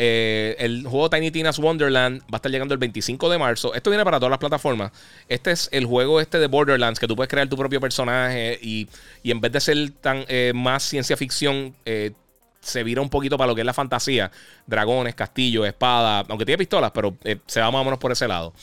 Eh, 0.00 0.54
el 0.60 0.86
juego 0.86 1.10
Tiny 1.10 1.32
Tina's 1.32 1.58
Wonderland 1.58 2.22
va 2.22 2.34
a 2.34 2.36
estar 2.36 2.52
llegando 2.52 2.72
el 2.72 2.78
25 2.78 3.28
de 3.28 3.36
marzo. 3.36 3.74
Esto 3.74 3.90
viene 3.90 4.04
para 4.04 4.18
todas 4.18 4.30
las 4.30 4.38
plataformas. 4.38 4.92
Este 5.28 5.50
es 5.50 5.68
el 5.72 5.86
juego 5.86 6.20
este 6.20 6.38
de 6.38 6.46
Borderlands, 6.46 7.00
que 7.00 7.08
tú 7.08 7.16
puedes 7.16 7.28
crear 7.28 7.48
tu 7.48 7.56
propio 7.56 7.80
personaje 7.80 8.60
y, 8.62 8.88
en 9.24 9.40
vez 9.40 9.50
de 9.50 9.60
ser 9.60 9.90
tan 10.00 10.24
eh, 10.28 10.52
más 10.54 10.84
ciencia 10.84 11.16
ficción, 11.16 11.74
eh, 11.84 12.12
se 12.60 12.84
vira 12.84 13.02
un 13.02 13.10
poquito 13.10 13.36
para 13.36 13.48
lo 13.48 13.56
que 13.56 13.62
es 13.62 13.66
la 13.66 13.74
fantasía. 13.74 14.30
Dragones, 14.68 15.16
castillos, 15.16 15.66
espadas, 15.66 16.26
aunque 16.28 16.44
tiene 16.44 16.58
pistolas, 16.58 16.92
pero 16.92 17.16
se 17.46 17.60
va 17.60 17.70
más 17.72 17.84
menos 17.84 17.98
por 17.98 18.12
ese 18.12 18.28
lado. 18.28 18.54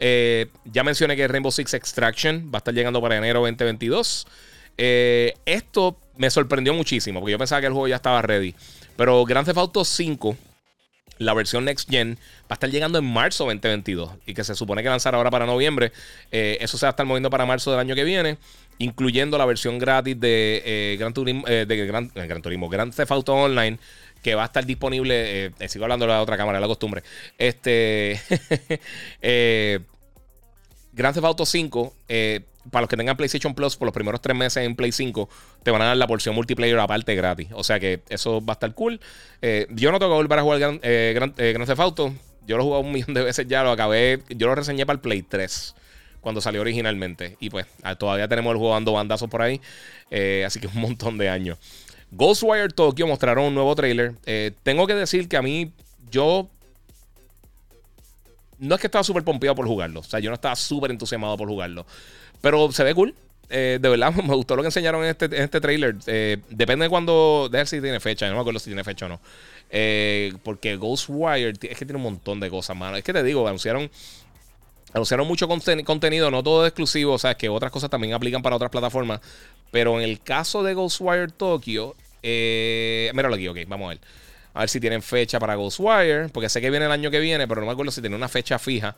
ya 0.00 0.82
mencioné 0.82 1.14
que 1.14 1.28
Rainbow 1.28 1.52
Six 1.52 1.72
Extraction 1.74 2.50
va 2.52 2.56
a 2.56 2.58
estar 2.58 2.74
llegando 2.74 3.00
para 3.00 3.16
enero 3.16 3.40
2022. 3.40 4.26
esto 4.76 5.96
me 6.16 6.30
sorprendió 6.30 6.74
muchísimo, 6.74 7.20
porque 7.20 7.32
yo 7.32 7.38
pensaba 7.38 7.60
que 7.60 7.68
el 7.68 7.72
juego 7.72 7.86
ya 7.86 7.96
estaba 7.96 8.22
ready. 8.22 8.56
Pero 8.96 9.24
Grand 9.24 9.46
Theft 9.46 9.58
Auto 9.58 9.84
5 9.84 10.36
la 11.18 11.34
versión 11.34 11.64
Next 11.64 11.88
Gen 11.88 12.18
va 12.42 12.50
a 12.50 12.54
estar 12.54 12.70
llegando 12.70 12.98
en 12.98 13.04
marzo 13.04 13.44
2022 13.44 14.10
y 14.26 14.34
que 14.34 14.42
se 14.42 14.54
supone 14.54 14.82
que 14.82 14.88
lanzará 14.88 15.18
ahora 15.18 15.30
para 15.30 15.46
noviembre. 15.46 15.92
Eh, 16.32 16.58
eso 16.60 16.78
se 16.78 16.86
va 16.86 16.90
a 16.90 16.92
estar 16.92 17.06
moviendo 17.06 17.30
para 17.30 17.46
marzo 17.46 17.70
del 17.70 17.80
año 17.80 17.94
que 17.94 18.04
viene, 18.04 18.38
incluyendo 18.78 19.36
la 19.38 19.44
versión 19.44 19.78
gratis 19.78 20.18
de, 20.18 20.62
eh, 20.64 20.96
Gran, 20.98 21.12
Turismo, 21.12 21.46
eh, 21.46 21.66
de 21.68 21.86
Gran, 21.86 22.10
Gran, 22.14 22.90
Theft 22.90 23.10
Auto 23.10 23.34
Online. 23.34 23.78
Que 24.22 24.34
va 24.34 24.42
a 24.42 24.46
estar 24.46 24.66
disponible. 24.66 25.50
sigo 25.66 25.86
hablando 25.86 26.04
de 26.04 26.12
la 26.12 26.20
otra 26.20 26.36
cámara, 26.36 26.60
la 26.60 26.66
costumbre. 26.66 27.02
Este. 27.38 28.20
Grand 30.92 31.14
Theft 31.14 31.24
Auto 31.24 31.46
5 31.46 31.94
para 32.70 32.82
los 32.82 32.90
que 32.90 32.96
tengan 32.96 33.16
PlayStation 33.16 33.54
Plus 33.54 33.76
por 33.76 33.86
los 33.86 33.94
primeros 33.94 34.20
tres 34.20 34.36
meses 34.36 34.64
en 34.64 34.76
Play 34.76 34.92
5, 34.92 35.28
te 35.62 35.70
van 35.70 35.82
a 35.82 35.86
dar 35.86 35.96
la 35.96 36.06
porción 36.06 36.34
multiplayer 36.34 36.78
aparte 36.78 37.14
gratis. 37.14 37.48
O 37.52 37.64
sea 37.64 37.80
que 37.80 38.02
eso 38.08 38.44
va 38.44 38.52
a 38.52 38.54
estar 38.54 38.74
cool. 38.74 39.00
Eh, 39.40 39.66
yo 39.70 39.90
no 39.92 39.98
tengo 39.98 40.12
que 40.12 40.16
volver 40.16 40.38
a 40.38 40.42
jugar 40.42 40.58
Gran, 40.58 40.80
eh, 40.82 41.12
Gran, 41.14 41.34
eh, 41.38 41.54
Theft 41.54 41.80
Auto. 41.80 42.14
Yo 42.46 42.56
lo 42.56 42.62
he 42.62 42.66
jugado 42.66 42.82
un 42.82 42.92
millón 42.92 43.14
de 43.14 43.22
veces 43.22 43.46
ya, 43.48 43.62
lo 43.62 43.70
acabé. 43.70 44.20
Yo 44.28 44.46
lo 44.46 44.54
reseñé 44.54 44.84
para 44.84 44.96
el 44.96 45.00
Play 45.00 45.22
3 45.22 45.74
cuando 46.20 46.40
salió 46.40 46.60
originalmente. 46.60 47.36
Y 47.40 47.48
pues 47.48 47.66
ah, 47.82 47.94
todavía 47.94 48.28
tenemos 48.28 48.52
el 48.52 48.58
juego 48.58 48.74
dando 48.74 48.92
bandazos 48.92 49.30
por 49.30 49.42
ahí. 49.42 49.60
Eh, 50.10 50.44
así 50.46 50.60
que 50.60 50.66
un 50.66 50.80
montón 50.80 51.16
de 51.16 51.28
años. 51.28 51.58
Ghostwire 52.10 52.68
Tokyo 52.68 53.06
mostraron 53.06 53.44
un 53.44 53.54
nuevo 53.54 53.74
trailer. 53.74 54.14
Tengo 54.62 54.86
que 54.86 54.94
decir 54.94 55.28
que 55.28 55.36
a 55.36 55.42
mí, 55.42 55.72
yo. 56.10 56.50
No 58.60 58.76
es 58.76 58.80
que 58.80 58.86
estaba 58.86 59.02
súper 59.02 59.24
pompeado 59.24 59.56
por 59.56 59.66
jugarlo. 59.66 60.00
O 60.00 60.04
sea, 60.04 60.20
yo 60.20 60.30
no 60.30 60.34
estaba 60.34 60.54
súper 60.54 60.90
entusiasmado 60.92 61.36
por 61.36 61.48
jugarlo. 61.48 61.86
Pero 62.40 62.70
se 62.72 62.84
ve 62.84 62.94
cool. 62.94 63.14
Eh, 63.48 63.78
de 63.80 63.88
verdad, 63.88 64.12
me 64.14 64.34
gustó 64.34 64.54
lo 64.54 64.62
que 64.62 64.68
enseñaron 64.68 65.02
en 65.02 65.10
este, 65.10 65.24
en 65.24 65.42
este 65.42 65.60
trailer. 65.60 65.96
depende 66.50 66.84
de 66.84 66.88
cuando. 66.88 67.48
De 67.50 67.58
ver 67.58 67.66
si 67.66 67.80
tiene 67.80 67.98
fecha. 67.98 68.28
no 68.28 68.34
me 68.34 68.40
acuerdo 68.40 68.60
si 68.60 68.70
tiene 68.70 68.84
fecha 68.84 69.06
o 69.06 69.08
no. 69.08 69.20
porque 70.42 70.76
Ghostwire 70.76 71.54
es 71.60 71.78
que 71.78 71.84
tiene 71.84 71.96
un 71.96 72.02
montón 72.02 72.38
de 72.38 72.48
cosas, 72.48 72.76
mano. 72.76 72.96
Es 72.96 73.02
que 73.02 73.12
te 73.12 73.22
digo, 73.22 73.46
anunciaron 73.48 73.90
Anunciaron 74.92 75.26
mucho 75.26 75.46
contenido, 75.46 76.30
no 76.30 76.42
todo 76.42 76.66
exclusivo, 76.66 77.14
o 77.14 77.18
sea, 77.18 77.36
que 77.36 77.48
otras 77.48 77.70
cosas 77.70 77.90
también 77.90 78.12
aplican 78.12 78.42
para 78.42 78.56
otras 78.56 78.70
plataformas. 78.70 79.20
Pero 79.70 80.00
en 80.00 80.08
el 80.08 80.20
caso 80.20 80.64
de 80.64 80.74
Ghostwire 80.74 81.30
Tokyo, 81.30 81.94
eh, 82.22 83.10
míralo 83.14 83.36
aquí, 83.36 83.46
ok, 83.46 83.58
vamos 83.68 83.86
a 83.86 83.88
ver. 83.90 84.00
A 84.54 84.60
ver 84.60 84.68
si 84.68 84.80
tienen 84.80 85.02
fecha 85.02 85.38
para 85.38 85.54
Ghostwire, 85.54 86.28
porque 86.30 86.48
sé 86.48 86.60
que 86.60 86.70
viene 86.70 86.86
el 86.86 86.92
año 86.92 87.10
que 87.10 87.20
viene, 87.20 87.46
pero 87.46 87.60
no 87.60 87.66
me 87.66 87.72
acuerdo 87.72 87.92
si 87.92 88.00
tiene 88.00 88.16
una 88.16 88.28
fecha 88.28 88.58
fija. 88.58 88.96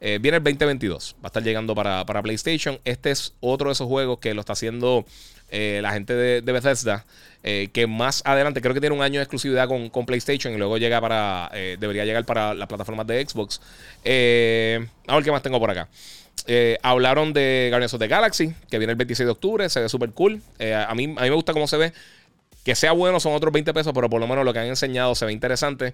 Eh, 0.00 0.18
viene 0.20 0.36
el 0.38 0.44
2022, 0.44 1.16
va 1.16 1.24
a 1.24 1.26
estar 1.28 1.42
llegando 1.42 1.74
para, 1.74 2.04
para, 2.04 2.22
PlayStation. 2.22 2.78
Este 2.84 3.10
es 3.10 3.32
otro 3.40 3.68
de 3.68 3.72
esos 3.72 3.86
juegos 3.86 4.18
que 4.18 4.34
lo 4.34 4.40
está 4.40 4.52
haciendo 4.52 5.06
eh, 5.50 5.80
la 5.82 5.92
gente 5.92 6.14
de, 6.14 6.40
Bethesda, 6.40 7.04
eh, 7.42 7.68
que 7.72 7.86
más 7.86 8.22
adelante 8.24 8.60
creo 8.60 8.74
que 8.74 8.80
tiene 8.80 8.94
un 8.94 9.02
año 9.02 9.20
de 9.20 9.22
exclusividad 9.22 9.68
con, 9.68 10.06
PlayStation 10.06 10.52
y 10.52 10.58
luego 10.58 10.78
llega 10.78 11.00
para, 11.00 11.50
debería 11.78 12.04
llegar 12.04 12.24
para 12.24 12.54
las 12.54 12.68
plataformas 12.68 13.06
de 13.06 13.26
Xbox. 13.26 13.60
a 14.04 15.14
ver 15.14 15.24
qué 15.24 15.30
más 15.30 15.42
tengo 15.42 15.58
por 15.60 15.70
acá. 15.70 15.88
hablaron 16.82 17.32
de 17.32 17.68
Guardians 17.70 17.94
of 17.94 18.00
the 18.00 18.08
Galaxy, 18.08 18.52
que 18.68 18.78
viene 18.78 18.92
el 18.92 18.96
26 18.98 19.26
de 19.26 19.32
octubre, 19.32 19.68
se 19.68 19.80
ve 19.80 19.88
súper 19.88 20.10
cool. 20.10 20.42
a, 20.60 20.94
mí, 20.94 21.04
a 21.04 21.22
mí 21.22 21.30
me 21.30 21.30
gusta 21.30 21.52
cómo 21.52 21.66
se 21.66 21.76
ve. 21.76 21.92
Que 22.64 22.74
sea 22.74 22.92
bueno 22.92 23.20
son 23.20 23.34
otros 23.34 23.52
20 23.52 23.72
pesos, 23.74 23.92
pero 23.94 24.08
por 24.08 24.20
lo 24.20 24.26
menos 24.26 24.44
lo 24.44 24.52
que 24.52 24.58
han 24.58 24.66
enseñado 24.66 25.14
se 25.14 25.26
ve 25.26 25.32
interesante. 25.32 25.92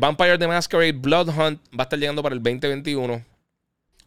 Vampire 0.00 0.36
the 0.36 0.48
Masquerade 0.48 0.92
Blood 0.92 1.28
Hunt 1.28 1.60
va 1.70 1.80
a 1.80 1.82
estar 1.84 1.98
llegando 1.98 2.22
para 2.22 2.34
el 2.34 2.42
2021. 2.42 3.24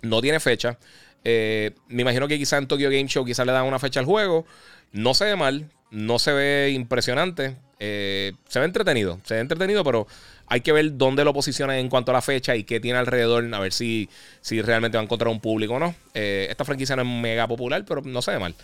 No 0.01 0.21
tiene 0.21 0.41
fecha. 0.41 0.77
me 1.23 2.01
imagino 2.01 2.27
que 2.27 2.37
quizá 2.37 2.57
en 2.57 2.67
Tokyo 2.67 2.89
Game 2.89 3.07
Show 3.07 3.23
quizá 3.23 3.45
le 3.45 3.53
dan 3.53 3.65
una 3.65 3.79
fecha 3.79 4.01
al 4.01 4.05
juego. 4.05 4.45
No 4.91 5.13
se 5.13 5.23
ve 5.23 5.37
mal, 5.37 5.69
no 5.89 6.19
se 6.19 6.33
ve 6.33 6.71
impresionante. 6.71 7.55
Eh, 7.79 8.33
se 8.47 8.59
ve 8.59 8.65
entretenido, 8.65 9.19
se 9.25 9.35
ve 9.35 9.41
entretenido, 9.41 9.83
pero 9.83 10.07
hay 10.47 10.61
que 10.61 10.71
ver 10.71 10.97
dónde 10.97 11.25
lo 11.25 11.33
posicionan 11.33 11.77
en 11.77 11.89
cuanto 11.89 12.11
a 12.11 12.13
la 12.13 12.21
fecha 12.21 12.55
y 12.55 12.63
qué 12.63 12.79
tiene 12.79 12.99
alrededor, 12.99 13.53
a 13.53 13.59
ver 13.59 13.73
si, 13.73 14.09
si 14.41 14.61
realmente 14.61 14.97
va 14.97 15.01
a 15.01 15.03
encontrar 15.03 15.29
un 15.29 15.41
público 15.41 15.73
o 15.73 15.79
no. 15.79 15.93
Eh, 16.13 16.47
esta 16.49 16.63
franquicia 16.63 16.95
no 16.95 17.01
es 17.01 17.07
mega 17.07 17.47
popular, 17.47 17.83
pero 17.85 18.01
no 18.01 18.21
se 18.21 18.31
ve 18.31 18.39
mal. 18.39 18.55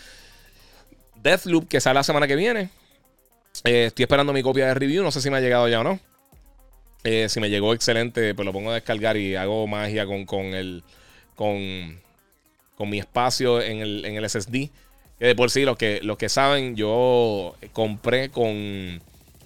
Deathloop, 1.22 1.68
que 1.68 1.82
sale 1.82 1.95
la 1.95 2.03
semana 2.03 2.28
que 2.28 2.36
viene. 2.36 2.70
Eh, 3.64 3.86
estoy 3.86 4.04
esperando 4.04 4.34
mi 4.34 4.42
copia 4.42 4.68
de 4.68 4.74
review, 4.74 5.04
no 5.04 5.12
sé 5.12 5.22
si 5.22 5.30
me 5.30 5.38
ha 5.38 5.42
llegado 5.42 5.68
ya 5.68 5.82
o 5.82 5.84
no. 5.84 6.00
si 7.04 7.40
me 7.40 7.50
llegó 7.50 7.74
excelente, 7.74 8.34
pues 8.34 8.46
lo 8.46 8.54
pongo 8.54 8.72
a 8.72 8.76
descargar 8.76 9.18
y 9.18 9.36
hago 9.36 9.68
magia 9.68 10.06
con, 10.06 10.26
con 10.26 10.46
el. 10.46 10.84
Con, 11.36 12.00
con 12.76 12.90
mi 12.90 13.00
espacio 13.00 13.62
en 13.62 13.80
el, 13.80 14.06
en 14.06 14.16
el 14.16 14.30
SSD 14.30 14.70
de 15.28 15.36
por 15.36 15.52
sí, 15.52 15.66
los 15.66 15.78
que, 15.78 16.00
los 16.02 16.18
que 16.18 16.30
saben, 16.30 16.76
yo 16.76 17.56
compré 17.74 18.30
con, 18.30 19.00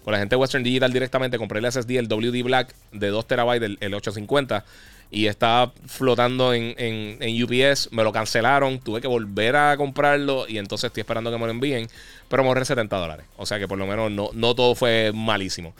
con 0.04 0.14
la 0.14 0.20
gente 0.20 0.36
de 0.36 0.42
Western 0.42 0.64
Digital 0.64 0.94
directamente, 0.94 1.38
compré 1.38 1.60
el 1.60 1.70
SSD, 1.70 1.98
el 1.98 2.08
WD 2.08 2.44
Black 2.44 2.74
de 2.94 3.10
2 3.10 3.28
TB, 3.28 3.64
el, 3.82 3.94
850, 3.94 4.64
y 5.12 5.28
estaba 5.28 5.72
flotando 5.86 6.54
en, 6.54 6.76
en, 6.78 7.44
UPS. 7.44 7.92
Me 7.92 8.04
lo 8.04 8.12
cancelaron, 8.12 8.80
tuve 8.80 9.02
que 9.02 9.08
volver 9.08 9.56
a 9.56 9.78
comprarlo 9.78 10.48
y 10.48 10.58
entonces 10.58 10.88
estoy 10.88 11.02
esperando 11.02 11.32
que 11.32 11.38
me 11.38 11.46
lo 11.46 11.52
envíen, 11.52 11.88
pero 12.28 12.44
me 12.44 12.50
ahorré 12.50 12.66
70 12.66 12.96
dólares. 12.98 13.26
O 13.38 13.46
sea 13.46 13.60
que 13.60 13.68
por 13.68 13.78
lo 13.78 13.88
menos 13.88 14.12
no, 14.12 14.30
no 14.34 14.56
todo 14.56 14.76
fue 14.76 15.12
malísimo. 15.14 15.74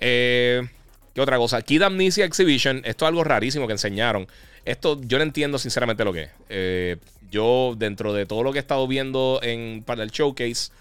Eh, 0.00 0.62
¿Qué 1.14 1.20
otra 1.20 1.38
cosa? 1.38 1.62
Kid 1.62 1.82
Amnesia 1.82 2.24
Exhibition, 2.24 2.82
esto 2.84 3.04
es 3.04 3.08
algo 3.08 3.24
rarísimo 3.24 3.66
que 3.66 3.72
enseñaron. 3.72 4.28
Esto 4.64 5.00
yo 5.02 5.18
no 5.18 5.24
entiendo 5.24 5.58
sinceramente 5.58 6.04
lo 6.04 6.12
que 6.12 6.22
es. 6.22 6.30
Eh, 6.48 6.96
yo, 7.30 7.74
dentro 7.76 8.12
de 8.12 8.26
todo 8.26 8.42
lo 8.42 8.52
que 8.52 8.58
he 8.58 8.60
estado 8.60 8.86
viendo 8.86 9.40
en, 9.42 9.82
para 9.84 10.02
el 10.02 10.10
showcase, 10.10 10.72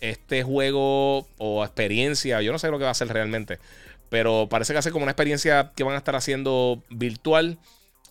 este 0.00 0.42
juego 0.42 1.28
o 1.38 1.64
experiencia, 1.64 2.40
yo 2.42 2.52
no 2.52 2.58
sé 2.58 2.70
lo 2.70 2.78
que 2.78 2.84
va 2.84 2.90
a 2.90 2.94
ser 2.94 3.08
realmente, 3.08 3.58
pero 4.12 4.46
parece 4.46 4.74
que 4.74 4.82
ser 4.82 4.92
como 4.92 5.04
una 5.04 5.12
experiencia 5.12 5.72
que 5.74 5.84
van 5.84 5.94
a 5.94 5.96
estar 5.96 6.14
haciendo 6.14 6.82
virtual. 6.90 7.56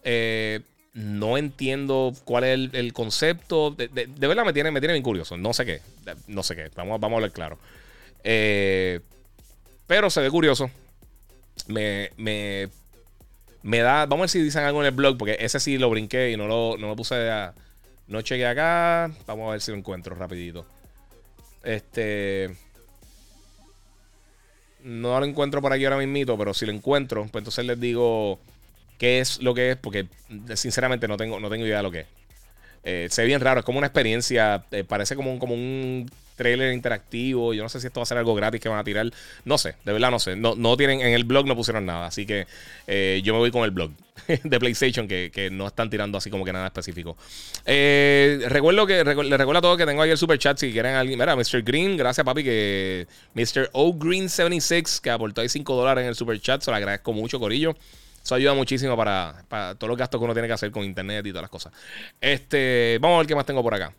Eh, 0.03 0.61
no 0.95 1.37
entiendo 1.37 2.11
cuál 2.25 2.43
es 2.43 2.73
el, 2.73 2.91
concepto. 2.91 3.69
De, 3.69 4.07
verdad 4.17 4.43
me 4.43 4.51
tiene, 4.51 4.71
me 4.71 4.81
tiene 4.81 4.93
bien 4.93 5.03
curioso. 5.03 5.37
No 5.37 5.53
sé 5.53 5.63
qué. 5.63 5.81
No 6.25 6.41
sé 6.41 6.55
qué. 6.55 6.71
Vamos, 6.75 6.99
vamos 6.99 7.17
a 7.17 7.17
hablar 7.17 7.31
claro. 7.31 7.59
Eh, 8.23 8.99
pero 9.85 10.09
se 10.09 10.21
ve 10.21 10.31
curioso. 10.31 10.71
Me, 11.67 12.09
me 12.17 12.69
me 13.61 13.81
da. 13.81 14.07
Vamos 14.07 14.21
a 14.21 14.23
ver 14.23 14.29
si 14.29 14.41
dicen 14.41 14.63
algo 14.63 14.79
en 14.81 14.87
el 14.87 14.95
blog, 14.95 15.19
porque 15.19 15.37
ese 15.39 15.59
sí 15.59 15.77
lo 15.77 15.91
brinqué 15.91 16.31
y 16.31 16.35
no 16.35 16.47
lo, 16.47 16.77
no 16.79 16.95
puse 16.95 17.29
a. 17.29 17.53
No 18.07 18.23
chequé 18.23 18.47
acá. 18.47 19.11
Vamos 19.27 19.49
a 19.49 19.51
ver 19.51 19.61
si 19.61 19.69
lo 19.69 19.77
encuentro 19.77 20.15
rapidito. 20.15 20.65
Este. 21.61 22.49
No 24.83 25.19
lo 25.19 25.25
encuentro 25.25 25.61
por 25.61 25.73
aquí 25.73 25.85
ahora 25.85 25.97
mismo, 25.97 26.37
pero 26.37 26.53
si 26.53 26.65
lo 26.65 26.71
encuentro, 26.71 27.21
pues 27.31 27.41
entonces 27.41 27.65
les 27.65 27.79
digo 27.79 28.39
qué 28.97 29.19
es 29.19 29.41
lo 29.41 29.53
que 29.53 29.71
es, 29.71 29.77
porque 29.77 30.07
sinceramente 30.55 31.07
no 31.07 31.17
tengo, 31.17 31.39
no 31.39 31.49
tengo 31.49 31.65
idea 31.65 31.77
de 31.77 31.83
lo 31.83 31.91
que 31.91 31.99
es. 32.01 32.07
Eh, 32.83 33.07
se 33.11 33.21
ve 33.21 33.27
bien 33.27 33.41
raro, 33.41 33.59
es 33.59 33.65
como 33.65 33.77
una 33.77 33.87
experiencia, 33.87 34.65
eh, 34.71 34.83
parece 34.83 35.15
como 35.15 35.37
como 35.37 35.53
un 35.53 36.09
trailer 36.41 36.73
interactivo. 36.73 37.53
Yo 37.53 37.61
no 37.61 37.69
sé 37.69 37.79
si 37.79 37.87
esto 37.87 37.99
va 37.99 38.03
a 38.03 38.05
ser 38.07 38.17
algo 38.17 38.33
gratis 38.33 38.59
que 38.59 38.67
van 38.67 38.79
a 38.79 38.83
tirar. 38.83 39.11
No 39.45 39.59
sé, 39.59 39.75
de 39.85 39.93
verdad 39.93 40.09
no 40.09 40.17
sé. 40.17 40.35
No, 40.35 40.55
no 40.55 40.75
tienen, 40.75 41.01
en 41.01 41.13
el 41.13 41.23
blog 41.23 41.45
no 41.45 41.55
pusieron 41.55 41.85
nada. 41.85 42.07
Así 42.07 42.25
que 42.25 42.47
eh, 42.87 43.21
yo 43.23 43.33
me 43.33 43.39
voy 43.39 43.51
con 43.51 43.63
el 43.63 43.69
blog 43.69 43.91
de 44.43 44.59
PlayStation 44.59 45.07
que, 45.07 45.49
no 45.51 45.67
están 45.67 45.91
tirando 45.91 46.17
así 46.17 46.31
como 46.31 46.43
que 46.43 46.51
nada 46.51 46.65
específico. 46.65 47.15
Eh, 47.65 48.39
recuerdo 48.47 48.87
que 48.87 49.03
les 49.03 49.37
recuerdo 49.37 49.57
a 49.59 49.61
todos 49.61 49.77
que 49.77 49.85
tengo 49.85 50.01
ahí 50.01 50.09
el 50.09 50.17
super 50.17 50.39
chat 50.39 50.57
si 50.57 50.71
quieren 50.71 50.95
alguien. 50.95 51.19
Mira, 51.19 51.35
Mr. 51.35 51.61
Green, 51.61 51.95
gracias 51.95 52.25
papi 52.25 52.43
que 52.43 53.07
Mr. 53.35 53.69
O 53.73 53.93
Green 53.93 54.27
76 54.27 54.99
que 54.99 55.11
aportó 55.11 55.41
ahí 55.41 55.49
5 55.49 55.75
dólares 55.75 56.01
en 56.01 56.09
el 56.09 56.15
super 56.15 56.39
chat. 56.41 56.61
Se 56.63 56.71
lo 56.71 56.77
agradezco 56.77 57.13
mucho, 57.13 57.39
Corillo. 57.39 57.75
Eso 58.23 58.35
ayuda 58.35 58.53
muchísimo 58.55 58.95
para, 58.97 59.43
para 59.47 59.75
todos 59.75 59.89
los 59.89 59.97
gastos 59.97 60.19
que 60.19 60.25
uno 60.25 60.33
tiene 60.33 60.47
que 60.47 60.53
hacer 60.53 60.71
con 60.71 60.83
internet 60.83 61.25
y 61.25 61.29
todas 61.29 61.43
las 61.43 61.51
cosas. 61.51 61.73
Este, 62.19 62.97
vamos 62.99 63.15
a 63.15 63.17
ver 63.19 63.27
qué 63.27 63.35
más 63.35 63.45
tengo 63.45 63.61
por 63.63 63.73
acá. 63.73 63.93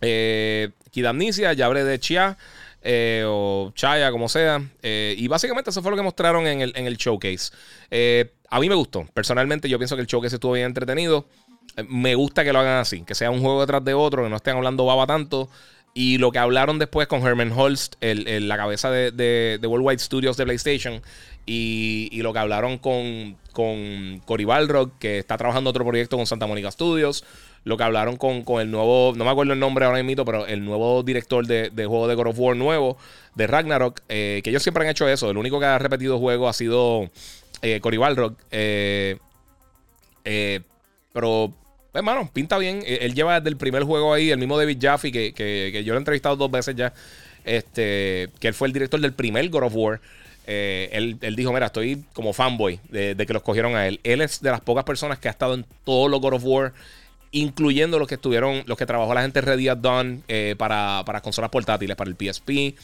Eh, 0.00 0.70
Kidamnesia, 0.90 1.52
ya 1.52 1.66
hablé 1.66 1.84
de 1.84 1.98
Chia. 1.98 2.36
Eh, 2.82 3.24
o 3.26 3.72
Chaya, 3.74 4.10
como 4.10 4.28
sea. 4.28 4.62
Eh, 4.82 5.14
y 5.18 5.28
básicamente 5.28 5.70
eso 5.70 5.82
fue 5.82 5.90
lo 5.90 5.96
que 5.96 6.02
mostraron 6.02 6.46
en 6.46 6.60
el, 6.60 6.72
en 6.76 6.86
el 6.86 6.96
showcase. 6.96 7.52
Eh, 7.90 8.32
a 8.48 8.60
mí 8.60 8.68
me 8.68 8.74
gustó. 8.74 9.06
Personalmente, 9.12 9.68
yo 9.68 9.78
pienso 9.78 9.96
que 9.96 10.02
el 10.02 10.08
showcase 10.08 10.36
estuvo 10.36 10.52
bien 10.52 10.66
entretenido. 10.66 11.26
me 11.88 12.14
gusta 12.14 12.44
que 12.44 12.52
lo 12.52 12.60
hagan 12.60 12.78
así, 12.78 13.02
que 13.02 13.14
sea 13.14 13.30
un 13.30 13.40
juego 13.40 13.60
detrás 13.60 13.84
de 13.84 13.94
otro, 13.94 14.22
que 14.24 14.30
no 14.30 14.36
estén 14.36 14.56
hablando 14.56 14.86
baba 14.86 15.06
tanto. 15.06 15.48
Y 15.92 16.18
lo 16.18 16.30
que 16.30 16.38
hablaron 16.38 16.78
después 16.78 17.08
con 17.08 17.26
Herman 17.26 17.52
Holst, 17.52 17.96
el, 18.00 18.48
la 18.48 18.56
cabeza 18.56 18.90
de, 18.92 19.10
de, 19.10 19.66
Worldwide 19.66 19.98
Studios 19.98 20.36
de 20.36 20.44
PlayStation, 20.44 21.02
y, 21.46 22.08
y, 22.12 22.22
lo 22.22 22.32
que 22.32 22.38
hablaron 22.38 22.78
con, 22.78 23.36
con 23.50 24.20
Cory 24.24 24.44
Balrog, 24.44 24.98
que 25.00 25.18
está 25.18 25.36
trabajando 25.36 25.70
otro 25.70 25.84
proyecto 25.84 26.16
con 26.16 26.26
Santa 26.26 26.46
Mónica 26.46 26.70
Studios 26.70 27.24
lo 27.64 27.76
que 27.76 27.84
hablaron 27.84 28.16
con, 28.16 28.42
el 28.60 28.70
nuevo, 28.70 29.12
no 29.16 29.24
me 29.24 29.30
acuerdo 29.30 29.52
el 29.52 29.58
nombre 29.58 29.84
ahora 29.84 30.02
mismo, 30.02 30.24
pero 30.24 30.46
el 30.46 30.64
nuevo 30.64 31.02
director 31.02 31.46
de, 31.46 31.70
juego 31.74 32.08
de 32.08 32.14
God 32.14 32.28
of 32.28 32.38
War 32.38 32.56
nuevo, 32.56 32.96
de 33.34 33.46
Ragnarok, 33.46 34.00
eh, 34.08 34.40
que 34.42 34.50
ellos 34.50 34.62
siempre 34.62 34.84
han 34.84 34.90
hecho 34.90 35.08
eso. 35.08 35.30
El 35.30 35.36
único 35.36 35.60
que 35.60 35.66
ha 35.66 35.78
repetido 35.78 36.18
juego 36.18 36.48
ha 36.48 36.52
sido 36.52 37.10
eh, 37.62 37.80
Cory 37.80 37.98
Balrog. 37.98 38.34
Eh, 38.50 39.18
eh, 40.24 40.60
pero, 41.12 41.52
hermano, 41.92 42.30
pinta 42.32 42.58
bien. 42.58 42.82
Él 42.86 43.14
lleva 43.14 43.40
desde 43.40 43.50
el 43.50 43.56
primer 43.56 43.82
juego 43.84 44.14
ahí, 44.14 44.30
el 44.30 44.38
mismo 44.38 44.58
David 44.58 44.78
Jaffe, 44.80 45.12
que, 45.12 45.82
yo 45.84 45.92
lo 45.92 45.98
he 45.98 46.00
entrevistado 46.00 46.36
dos 46.36 46.50
veces 46.50 46.74
ya, 46.76 46.92
este, 47.44 48.30
que 48.38 48.48
él 48.48 48.54
fue 48.54 48.68
el 48.68 48.72
director 48.72 49.00
del 49.00 49.12
primer 49.12 49.48
God 49.50 49.64
of 49.64 49.74
War. 49.74 50.00
él, 50.46 51.18
dijo, 51.36 51.52
mira, 51.52 51.66
estoy 51.66 52.04
como 52.12 52.32
fanboy 52.32 52.80
de, 52.88 53.14
de, 53.14 53.26
que 53.26 53.32
los 53.32 53.42
cogieron 53.42 53.76
a 53.76 53.86
él. 53.86 54.00
Él 54.02 54.22
es 54.22 54.40
de 54.40 54.50
las 54.50 54.60
pocas 54.60 54.84
personas 54.84 55.18
que 55.18 55.28
ha 55.28 55.32
estado 55.32 55.54
en 55.54 55.66
todos 55.84 56.10
los 56.10 56.20
God 56.20 56.34
of 56.34 56.44
War 56.44 56.72
incluyendo 57.32 57.98
los 57.98 58.08
que 58.08 58.16
estuvieron, 58.16 58.62
los 58.66 58.76
que 58.76 58.86
trabajó 58.86 59.14
la 59.14 59.22
gente 59.22 59.40
Ready 59.40 59.68
at 59.68 59.78
Dawn 59.78 60.24
eh, 60.28 60.54
para, 60.58 61.04
consolas 61.22 61.50
portátiles, 61.50 61.96
para 61.96 62.10
el 62.10 62.16
PSP, 62.16 62.74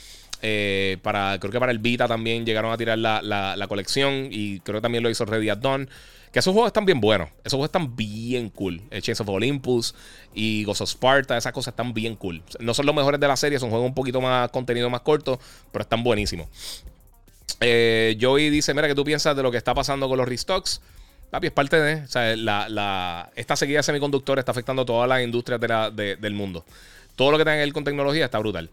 eh, 0.42 0.98
para, 1.02 1.38
creo 1.40 1.50
que 1.50 1.58
para 1.58 1.72
el 1.72 1.78
Vita 1.78 2.06
también 2.06 2.46
llegaron 2.46 2.72
a 2.72 2.76
tirar 2.76 2.98
la, 2.98 3.66
colección 3.68 4.28
y 4.30 4.60
creo 4.60 4.78
que 4.78 4.82
también 4.82 5.02
lo 5.02 5.10
hizo 5.10 5.24
Ready 5.24 5.48
at 5.48 5.58
Dawn. 5.58 5.88
Que 6.32 6.40
esos 6.40 6.52
juegos 6.52 6.68
están 6.68 6.84
bien 6.84 7.00
buenos, 7.00 7.30
esos 7.44 7.52
juegos 7.52 7.68
están 7.68 7.96
bien 7.96 8.50
cool. 8.50 8.82
El 8.90 9.00
Chains 9.00 9.20
of 9.22 9.28
Olympus 9.28 9.94
y 10.34 10.64
Ghost 10.64 10.82
of 10.82 10.90
Sparta, 10.90 11.36
esas 11.36 11.52
cosas 11.52 11.72
están 11.72 11.94
bien 11.94 12.14
cool. 12.14 12.42
No 12.60 12.74
son 12.74 12.84
los 12.84 12.94
mejores 12.94 13.18
de 13.18 13.26
la 13.26 13.36
serie, 13.36 13.58
son 13.58 13.70
juegos 13.70 13.88
un 13.88 13.94
poquito 13.94 14.20
más 14.20 14.50
contenido 14.50 14.90
más 14.90 15.00
corto, 15.00 15.40
pero 15.72 15.82
están 15.82 16.02
buenísimos. 16.02 16.48
Eh, 17.60 18.18
Joey 18.20 18.50
dice: 18.50 18.74
Mira, 18.74 18.86
¿qué 18.86 18.94
tú 18.94 19.02
piensas 19.02 19.34
de 19.34 19.42
lo 19.42 19.50
que 19.50 19.56
está 19.56 19.72
pasando 19.72 20.08
con 20.08 20.18
los 20.18 20.28
restocks? 20.28 20.82
Papi, 21.30 21.48
es 21.48 21.52
parte 21.52 21.80
de. 21.80 22.02
O 22.02 22.08
sea, 22.08 22.36
la, 22.36 23.30
esta 23.34 23.56
sequía 23.56 23.78
de 23.78 23.82
semiconductores 23.82 24.42
está 24.42 24.52
afectando 24.52 24.82
a 24.82 24.86
todas 24.86 25.08
las 25.08 25.22
industrias 25.22 25.60
del 25.60 26.34
mundo. 26.34 26.64
Todo 27.16 27.30
lo 27.30 27.38
que 27.38 27.44
tenga 27.44 27.56
que 27.56 27.64
ver 27.64 27.72
con 27.72 27.84
tecnología 27.84 28.26
está 28.26 28.38
brutal. 28.38 28.70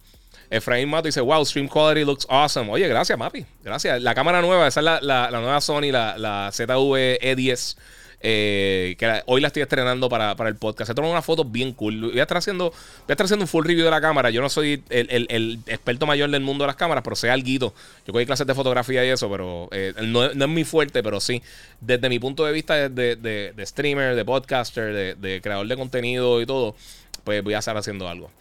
Efraín 0.50 0.90
Mato 0.90 1.08
dice: 1.08 1.22
Wow, 1.22 1.46
stream 1.46 1.68
quality 1.68 2.06
looks 2.06 2.28
awesome. 2.30 2.70
Oye, 2.72 2.88
gracias, 2.88 3.18
Mapi. 3.18 3.46
Gracias. 3.64 4.02
La 4.02 4.14
cámara 4.14 4.42
nueva, 4.42 4.68
esa 4.68 4.82
es 4.82 4.84
la, 4.84 5.02
la 5.02 5.40
nueva 5.40 5.62
Sony, 5.62 5.92
la, 5.92 6.18
la 6.18 6.52
ZV 6.52 7.20
E10. 7.22 7.78
Eh, 8.26 8.96
que 8.98 9.22
hoy 9.26 9.42
la 9.42 9.48
estoy 9.48 9.64
estrenando 9.64 10.08
para, 10.08 10.32
el 10.48 10.56
podcast. 10.56 10.88
Se 10.88 10.96
toma 10.96 11.10
una 11.10 11.22
foto 11.22 11.44
bien 11.44 11.74
cool. 11.74 12.12
Voy 12.12 12.20
a 12.20 12.22
estar 12.22 12.38
haciendo, 12.38 12.70
voy 12.70 13.10
a 13.10 13.12
estar 13.12 13.26
haciendo 13.26 13.44
un 13.44 13.50
full 13.50 13.66
review 13.66 13.84
de 13.84 13.92
la 13.92 14.00
cámara. 14.00 14.30
Yo 14.30 14.42
no 14.42 14.50
soy 14.50 14.82
el, 14.90 15.60
experto 15.68 16.06
mayor 16.06 16.32
del 16.32 16.42
mundo 16.42 16.64
de 16.64 16.68
las 16.68 16.78
cámaras, 16.78 17.04
pero 17.04 17.18
sé 17.18 17.30
algo. 17.30 17.44
Yo 17.44 18.14
cogí 18.14 18.26
clases 18.26 18.48
de 18.48 18.56
fotografía 18.56 19.06
y 19.06 19.10
eso, 19.10 19.30
pero 19.30 19.68
eh, 19.74 19.94
no, 20.04 20.24
es 20.24 20.48
muy 20.48 20.64
fuerte, 20.64 21.04
pero 21.04 21.20
sí. 21.20 21.42
Desde 21.82 22.08
mi 22.08 22.18
punto 22.18 22.46
de 22.46 22.54
vista 22.54 22.88
de, 22.88 23.18
de, 23.18 23.66
streamer, 23.66 24.16
de 24.16 24.24
podcaster, 24.24 25.18
de, 25.18 25.42
creador 25.42 25.68
de 25.68 25.76
contenido 25.76 26.42
y 26.42 26.46
todo, 26.46 26.78
pues 27.26 27.44
voy 27.44 27.56
a 27.56 27.60
estar 27.60 27.76
haciendo 27.76 28.08
algo. 28.08 28.32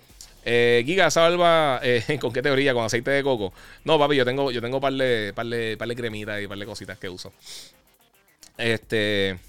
Eh, 0.44 0.84
Giga, 0.86 1.10
salva 1.10 1.80
eh, 1.82 2.18
con 2.20 2.32
qué 2.32 2.40
teoría, 2.40 2.72
con 2.72 2.84
aceite 2.84 3.10
de 3.10 3.24
coco. 3.24 3.52
No, 3.84 3.98
papi, 3.98 4.14
yo 4.14 4.24
tengo, 4.24 4.52
yo 4.52 4.60
tengo 4.60 4.80
par 4.80 4.92
de, 4.92 5.32
par 5.34 5.46
de 5.46 5.96
cremitas 5.96 6.40
y 6.40 6.46
par 6.46 6.58
de 6.58 6.66
cositas 6.66 6.98
que 6.98 7.08
uso. 7.08 7.32
Este. 8.56 9.40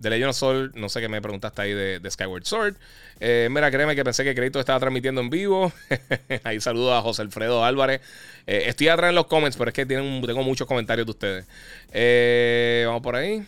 De 0.00 0.08
Legend 0.08 0.30
of 0.30 0.36
Soul, 0.36 0.72
no 0.74 0.88
sé 0.88 1.02
qué 1.02 1.08
me 1.08 1.20
preguntaste 1.20 1.60
ahí 1.60 1.74
de, 1.74 2.10
Skyward 2.10 2.44
Sword. 2.44 2.74
Eh, 3.20 3.48
mira, 3.50 3.70
créeme 3.70 3.94
que 3.94 4.02
pensé 4.02 4.24
que 4.24 4.34
Crédito 4.34 4.58
estaba 4.58 4.80
transmitiendo 4.80 5.20
en 5.20 5.28
vivo. 5.28 5.70
ahí 6.44 6.58
saludo 6.58 6.94
a 6.94 7.02
José 7.02 7.20
Alfredo 7.20 7.62
Álvarez. 7.62 8.00
Eh, 8.46 8.64
estoy 8.66 8.88
atrás 8.88 9.10
en 9.10 9.14
los 9.14 9.26
comments, 9.26 9.58
pero 9.58 9.68
es 9.68 9.74
que 9.74 9.84
tienen, 9.84 10.22
tengo 10.22 10.42
muchos 10.42 10.66
comentarios 10.66 11.06
de 11.06 11.10
ustedes. 11.10 11.46
Eh, 11.92 12.84
vamos 12.86 13.02
por 13.02 13.14
ahí. 13.14 13.46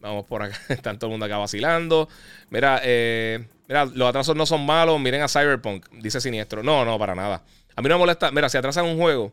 Vamos 0.00 0.26
por 0.26 0.42
acá. 0.42 0.60
Están 0.68 0.98
todo 0.98 1.08
el 1.08 1.12
mundo 1.12 1.24
acá 1.24 1.38
vacilando. 1.38 2.10
Mira, 2.50 2.82
mira, 3.66 3.86
los 3.86 4.06
atrasos 4.06 4.36
no 4.36 4.44
son 4.44 4.66
malos. 4.66 5.00
Miren 5.00 5.22
a 5.22 5.28
Cyberpunk, 5.28 5.88
dice 5.92 6.20
Siniestro. 6.20 6.62
No, 6.62 6.84
no, 6.84 6.98
para 6.98 7.14
nada. 7.14 7.42
A 7.74 7.80
mí 7.80 7.88
no 7.88 7.94
me 7.94 8.00
molesta. 8.00 8.30
Mira, 8.32 8.50
si 8.50 8.58
atrasan 8.58 8.84
un 8.84 8.98
juego 8.98 9.32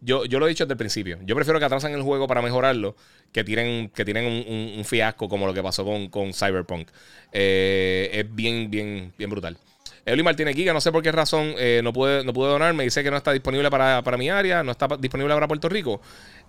yo, 0.00 0.24
yo 0.24 0.38
lo 0.38 0.46
he 0.46 0.48
dicho 0.50 0.64
desde 0.64 0.74
el 0.74 0.78
principio. 0.78 1.18
Yo 1.24 1.34
prefiero 1.34 1.58
que 1.58 1.64
atrasen 1.64 1.92
el 1.92 2.02
juego 2.02 2.26
para 2.26 2.42
mejorarlo 2.42 2.96
que 3.32 3.44
tienen, 3.44 3.88
que 3.90 4.04
tienen 4.04 4.44
un, 4.48 4.84
fiasco 4.84 5.28
como 5.28 5.46
lo 5.46 5.54
que 5.54 5.62
pasó 5.62 5.84
con, 5.84 6.08
con 6.08 6.32
Cyberpunk. 6.32 6.88
Eh, 7.32 8.10
es 8.12 8.34
bien, 8.34 8.70
bien, 8.70 9.12
bien 9.16 9.30
brutal. 9.30 9.58
Eli 10.04 10.22
Martínez 10.22 10.54
Giga, 10.54 10.72
no 10.72 10.80
sé 10.80 10.92
por 10.92 11.02
qué 11.02 11.10
razón 11.10 11.54
eh, 11.58 11.80
no, 11.82 11.92
puede, 11.92 12.24
no 12.24 12.32
pude 12.32 12.48
donar. 12.48 12.72
Me 12.74 12.84
dice 12.84 13.02
que 13.02 13.10
no 13.10 13.16
está 13.16 13.32
disponible 13.32 13.70
para, 13.70 14.16
mi 14.16 14.30
área, 14.30 14.62
no 14.62 14.72
está 14.72 14.86
disponible 14.98 15.34
para 15.34 15.48
Puerto 15.48 15.68
Rico. 15.68 16.00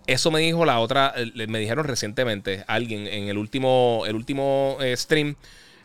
Eso 0.05 0.29
me 0.29 0.39
dijo 0.39 0.63
la 0.63 0.79
otra, 0.79 1.13
me 1.35 1.59
dijeron 1.59 1.85
recientemente 1.85 2.63
alguien 2.67 3.07
en 3.07 3.27
el 3.27 3.37
último, 3.37 4.03
el 4.07 4.15
último 4.15 4.77
eh, 4.79 4.95
stream. 4.95 5.35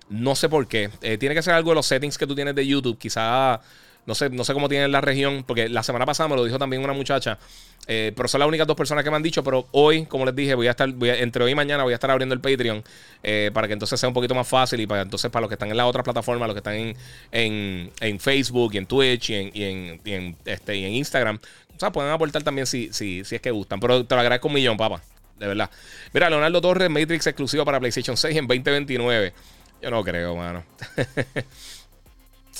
No 0.08 0.36
sé 0.36 0.48
por 0.48 0.68
qué. 0.68 0.90
tiene 1.18 1.34
que 1.34 1.42
ser 1.42 1.54
algo 1.54 1.70
de 1.70 1.76
los 1.76 1.86
settings 1.86 2.18
que 2.18 2.26
tú 2.26 2.34
tienes 2.34 2.54
de 2.54 2.66
YouTube. 2.66 2.98
Quizá 2.98 3.60
no 4.04 4.14
sé, 4.14 4.30
no 4.30 4.44
sé 4.44 4.52
cómo 4.52 4.68
tiene 4.68 4.88
la 4.88 5.00
región, 5.00 5.44
porque 5.46 5.68
la 5.68 5.82
semana 5.82 6.04
pasada 6.06 6.28
me 6.28 6.36
lo 6.36 6.44
dijo 6.44 6.58
también 6.58 6.82
una 6.82 6.92
muchacha. 6.92 7.38
Eh, 7.86 8.12
pero 8.14 8.28
son 8.28 8.38
las 8.38 8.48
únicas 8.48 8.66
dos 8.66 8.76
personas 8.76 9.04
que 9.04 9.10
me 9.10 9.16
han 9.16 9.22
dicho. 9.22 9.42
Pero 9.44 9.68
hoy, 9.72 10.06
como 10.06 10.24
les 10.24 10.34
dije, 10.34 10.54
voy 10.54 10.66
a 10.66 10.70
estar, 10.70 10.88
entre 10.88 11.44
hoy 11.44 11.52
y 11.52 11.54
mañana 11.54 11.82
voy 11.84 11.92
a 11.92 11.96
estar 11.96 12.10
abriendo 12.10 12.34
el 12.34 12.40
Patreon 12.40 12.82
eh, 13.22 13.50
para 13.52 13.66
que 13.66 13.74
entonces 13.74 13.98
sea 13.98 14.08
un 14.08 14.14
poquito 14.14 14.34
más 14.34 14.48
fácil. 14.48 14.80
Y 14.80 14.86
para 14.86 15.02
entonces, 15.02 15.30
para 15.30 15.42
los 15.42 15.48
que 15.48 15.54
están 15.54 15.70
en 15.70 15.76
la 15.76 15.86
otra 15.86 16.02
plataforma, 16.02 16.46
los 16.46 16.54
que 16.54 16.58
están 16.58 16.94
en, 17.30 18.20
Facebook 18.20 18.74
y 18.74 18.78
en 18.78 18.86
Twitch 18.86 19.30
y 19.30 19.34
en, 19.34 20.36
este, 20.44 20.76
y 20.76 20.84
en 20.84 20.94
Instagram, 20.94 21.38
o 21.74 21.78
sea, 21.78 21.90
pueden 21.90 22.10
aportar 22.10 22.42
también 22.42 22.66
si, 22.66 22.92
si, 22.92 23.24
si 23.24 23.36
es 23.36 23.40
que 23.40 23.50
gustan. 23.50 23.80
Pero 23.80 24.04
te 24.04 24.14
lo 24.14 24.20
agradezco 24.20 24.48
un 24.48 24.54
millón, 24.54 24.76
papá. 24.76 25.02
De 25.38 25.46
verdad. 25.46 25.70
Mira, 26.12 26.30
Leonardo 26.30 26.60
Torres, 26.60 26.90
Matrix 26.90 27.26
exclusivo 27.26 27.64
para 27.64 27.80
PlayStation 27.80 28.16
6 28.16 28.36
en 28.36 28.46
2029. 28.46 29.32
Yo 29.82 29.90
no 29.90 30.04
creo, 30.04 30.36
mano. 30.36 30.64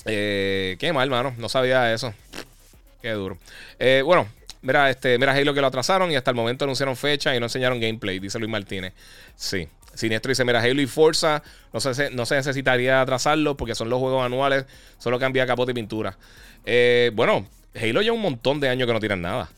Eh, 0.07 0.77
qué 0.79 0.93
mal, 0.93 1.11
mano. 1.11 1.35
No 1.39 1.49
sabía 1.49 1.93
eso. 1.93 2.15
Qué 3.01 3.11
duro. 3.11 3.39
Eh, 3.79 4.03
bueno, 4.05 4.29
mira, 4.63 4.91
este, 4.91 5.19
mira 5.19 5.33
Halo 5.33 5.55
que 5.55 5.61
lo 5.61 5.67
atrasaron 5.67 6.11
y 6.11 6.17
hasta 6.17 6.31
el 6.31 6.37
momento 6.37 6.65
anunciaron 6.65 6.97
fecha 6.97 7.35
y 7.35 7.41
no 7.41 7.47
enseñaron 7.47 7.81
gameplay, 7.81 8.19
dice 8.19 8.39
Luis 8.39 8.51
Martínez. 8.51 8.93
Sí. 9.37 9.69
Siniestro 9.95 10.31
dice, 10.31 10.45
mira, 10.45 10.61
Halo 10.61 10.81
y 10.81 10.87
Forza 10.87 11.43
no 11.73 11.81
se, 11.81 12.11
no 12.11 12.25
se 12.25 12.37
necesitaría 12.37 13.01
atrasarlo 13.01 13.57
porque 13.57 13.75
son 13.75 13.91
los 13.91 13.99
juegos 13.99 14.25
anuales, 14.25 14.65
solo 14.99 15.19
cambia 15.19 15.47
capote 15.47 15.73
y 15.73 15.75
pintura. 15.75 16.17
Eh, 16.65 17.11
bueno, 17.15 17.47
Halo 17.75 18.01
ya 18.01 18.13
un 18.13 18.23
montón 18.23 18.61
de 18.61 18.69
años 18.69 18.87
que 18.87 18.93
no 18.93 19.01
tiran 19.01 19.21
nada. 19.21 19.51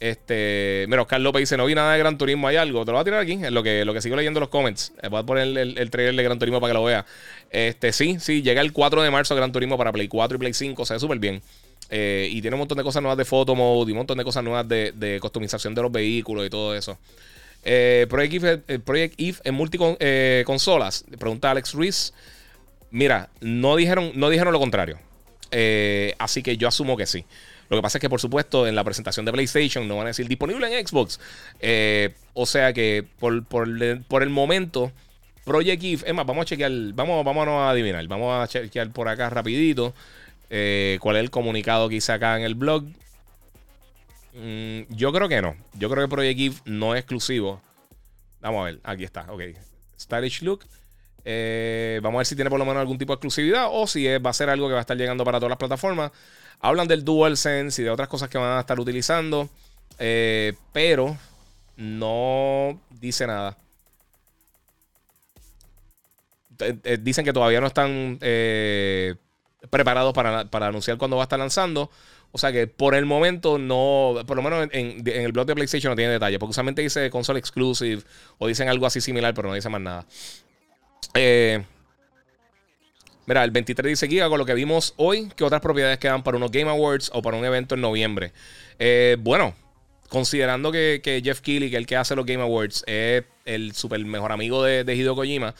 Este, 0.00 0.86
mira, 0.88 1.02
Oscar 1.02 1.20
López 1.20 1.40
dice: 1.40 1.56
No 1.56 1.66
vi 1.66 1.74
nada 1.74 1.92
de 1.92 1.98
Gran 1.98 2.18
Turismo, 2.18 2.48
hay 2.48 2.56
algo. 2.56 2.84
Te 2.84 2.90
lo 2.90 2.96
voy 2.96 3.02
a 3.02 3.04
tirar 3.04 3.20
aquí, 3.20 3.32
en 3.32 3.54
lo 3.54 3.62
que, 3.62 3.84
lo 3.84 3.94
que 3.94 4.00
sigo 4.00 4.16
leyendo 4.16 4.40
los 4.40 4.48
comments. 4.48 4.92
Eh, 5.02 5.08
voy 5.08 5.20
a 5.20 5.22
poner 5.22 5.56
el, 5.56 5.90
trailer 5.90 6.14
de 6.14 6.22
Gran 6.22 6.38
Turismo 6.38 6.60
para 6.60 6.72
que 6.72 6.74
lo 6.74 6.84
vea. 6.84 7.06
Este, 7.50 7.92
sí, 7.92 8.18
sí, 8.18 8.42
llega 8.42 8.60
el 8.60 8.72
4 8.72 9.02
de 9.02 9.10
marzo 9.10 9.34
Gran 9.34 9.52
Turismo 9.52 9.78
para 9.78 9.92
Play 9.92 10.08
4 10.08 10.36
y 10.36 10.38
Play 10.38 10.52
5, 10.52 10.84
se 10.84 10.94
ve 10.94 11.00
súper 11.00 11.18
bien. 11.18 11.40
Eh, 11.90 12.28
y 12.30 12.40
tiene 12.40 12.54
un 12.56 12.60
montón 12.60 12.78
de 12.78 12.84
cosas 12.84 13.02
nuevas 13.02 13.18
de 13.18 13.24
photo 13.24 13.54
mode 13.54 13.90
y 13.90 13.92
un 13.92 13.98
montón 13.98 14.18
de 14.18 14.24
cosas 14.24 14.42
nuevas 14.42 14.66
de, 14.66 14.92
de 14.92 15.20
customización 15.20 15.74
de 15.74 15.82
los 15.82 15.92
vehículos 15.92 16.46
y 16.46 16.50
todo 16.50 16.74
eso. 16.74 16.98
Eh, 17.62 18.06
Project, 18.08 18.68
eh, 18.68 18.78
Project 18.78 19.14
Eve 19.18 19.38
en 19.44 19.54
multiconsolas. 19.54 21.04
Pregunta 21.18 21.50
Alex 21.50 21.72
Ruiz. 21.72 22.12
Mira, 22.90 23.30
no 23.40 23.76
dijeron, 23.76 24.12
no 24.14 24.28
dijeron 24.28 24.52
lo 24.52 24.60
contrario. 24.60 24.98
así 26.18 26.42
que 26.42 26.56
yo 26.56 26.68
asumo 26.68 26.96
que 26.96 27.06
sí. 27.06 27.24
Lo 27.74 27.80
que 27.80 27.82
pasa 27.82 27.98
es 27.98 28.00
que, 28.00 28.08
por 28.08 28.20
supuesto, 28.20 28.66
en 28.66 28.74
la 28.74 28.84
presentación 28.84 29.26
de 29.26 29.32
PlayStation 29.32 29.88
no 29.88 29.96
van 29.96 30.06
a 30.06 30.10
decir 30.10 30.28
disponible 30.28 30.78
en 30.78 30.86
Xbox. 30.86 31.18
Eh, 31.60 32.14
o 32.32 32.46
sea 32.46 32.72
que 32.72 33.04
por, 33.18 34.22
el 34.22 34.30
momento, 34.30 34.92
Project 35.44 35.82
Eve, 35.82 36.02
es 36.06 36.14
más, 36.14 36.24
vamos 36.24 36.42
a 36.42 36.46
chequear, 36.46 36.70
vamos, 36.94 37.24
vámonos 37.24 37.54
a 37.54 37.70
adivinar, 37.70 38.06
vamos 38.06 38.32
a 38.32 38.46
chequear 38.46 38.90
por 38.92 39.08
acá 39.08 39.28
rapidito 39.28 39.94
eh, 40.50 40.98
cuál 41.00 41.16
es 41.16 41.20
el 41.20 41.30
comunicado 41.30 41.88
que 41.88 41.96
hice 41.96 42.12
acá 42.12 42.36
en 42.36 42.44
el 42.44 42.54
blog. 42.54 42.84
Mm, 44.34 44.82
yo 44.90 45.12
creo 45.12 45.28
que 45.28 45.42
no. 45.42 45.56
Yo 45.74 45.90
creo 45.90 46.04
que 46.04 46.10
Project 46.10 46.40
Eve 46.40 46.56
no 46.66 46.94
es 46.94 47.00
exclusivo. 47.00 47.60
Vamos 48.40 48.62
a 48.62 48.64
ver, 48.66 48.80
aquí 48.84 49.04
está, 49.04 49.26
ok. 49.32 49.42
Stylish 49.98 50.42
Look. 50.42 50.64
Eh, 51.24 52.00
vamos 52.02 52.18
a 52.18 52.20
ver 52.20 52.26
si 52.26 52.34
tiene 52.34 52.50
por 52.50 52.58
lo 52.58 52.66
menos 52.66 52.80
algún 52.80 52.98
tipo 52.98 53.12
de 53.12 53.14
exclusividad 53.14 53.68
o 53.70 53.86
si 53.86 54.06
va 54.18 54.30
a 54.30 54.34
ser 54.34 54.50
algo 54.50 54.66
que 54.68 54.74
va 54.74 54.80
a 54.80 54.82
estar 54.82 54.96
llegando 54.96 55.24
para 55.24 55.38
todas 55.38 55.50
las 55.50 55.58
plataformas. 55.58 56.12
Hablan 56.64 56.88
del 56.88 57.04
DualSense 57.04 57.82
y 57.82 57.84
de 57.84 57.90
otras 57.90 58.08
cosas 58.08 58.30
que 58.30 58.38
van 58.38 58.56
a 58.56 58.60
estar 58.60 58.80
utilizando, 58.80 59.50
eh, 59.98 60.54
pero 60.72 61.14
no 61.76 62.80
dice 62.88 63.26
nada. 63.26 63.58
Eh, 66.58 66.98
dicen 67.02 67.22
que 67.26 67.34
todavía 67.34 67.60
no 67.60 67.66
están 67.66 68.16
eh, 68.22 69.14
preparados 69.68 70.14
para, 70.14 70.48
anunciar 70.66 70.96
cuándo 70.96 71.18
va 71.18 71.24
a 71.24 71.26
estar 71.26 71.38
lanzando. 71.38 71.90
O 72.32 72.38
sea 72.38 72.50
que 72.50 72.66
por 72.66 72.94
el 72.94 73.04
momento 73.04 73.58
no, 73.58 74.14
por 74.26 74.34
lo 74.34 74.42
menos 74.42 74.66
en, 74.72 75.06
el 75.06 75.32
blog 75.32 75.44
de 75.44 75.54
PlayStation 75.54 75.90
no 75.90 75.96
tiene 75.96 76.12
detalle, 76.12 76.38
porque 76.38 76.52
usualmente 76.52 76.80
dice 76.80 77.10
console 77.10 77.40
exclusive 77.40 78.02
o 78.38 78.46
dicen 78.46 78.70
algo 78.70 78.86
así 78.86 79.02
similar, 79.02 79.34
pero 79.34 79.48
no 79.48 79.54
dice 79.54 79.68
más 79.68 79.82
nada. 79.82 80.06
Eh, 81.12 81.62
Mira, 83.26 83.42
el 83.42 83.50
23 83.50 83.92
dice 83.92 84.08
Giga 84.08 84.28
con 84.28 84.38
lo 84.38 84.44
que 84.44 84.54
vimos 84.54 84.92
hoy, 84.96 85.30
¿qué 85.34 85.44
otras 85.44 85.62
propiedades 85.62 85.98
quedan 85.98 86.22
para 86.22 86.36
unos 86.36 86.50
Game 86.50 86.70
Awards 86.70 87.10
o 87.14 87.22
para 87.22 87.36
un 87.36 87.44
evento 87.44 87.74
en 87.74 87.80
noviembre? 87.80 88.32
Eh, 88.78 89.16
bueno, 89.20 89.54
considerando 90.08 90.70
que, 90.70 91.22
Jeff 91.24 91.40
Keighley, 91.40 91.70
que 91.70 91.76
es 91.76 91.80
el 91.80 91.86
que 91.86 91.96
hace 91.96 92.14
los 92.14 92.26
Game 92.26 92.42
Awards, 92.42 92.84
es 92.86 93.24
el 93.46 93.74
super 93.74 93.98
mejor 94.04 94.30
amigo 94.30 94.62
de, 94.62 94.84
de 94.84 94.94
Hideo 94.94 95.14
Kojima, 95.14 95.54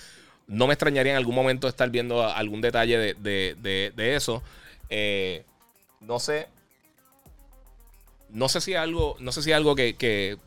no 0.46 0.66
me 0.66 0.74
extrañaría 0.74 1.12
en 1.12 1.18
algún 1.18 1.34
momento 1.34 1.68
estar 1.68 1.88
viendo 1.90 2.22
algún 2.22 2.60
detalle 2.60 3.14
de, 3.14 4.14
eso. 4.14 4.42
Eh, 4.90 5.42
no 6.00 6.18
sé. 6.18 6.48
No 8.28 8.50
sé 8.50 8.60
si 8.60 8.74
algo. 8.74 9.16
No 9.20 9.32
sé 9.32 9.42
si 9.42 9.52
algo 9.52 9.74
que, 9.74 9.94
que, 9.94 10.38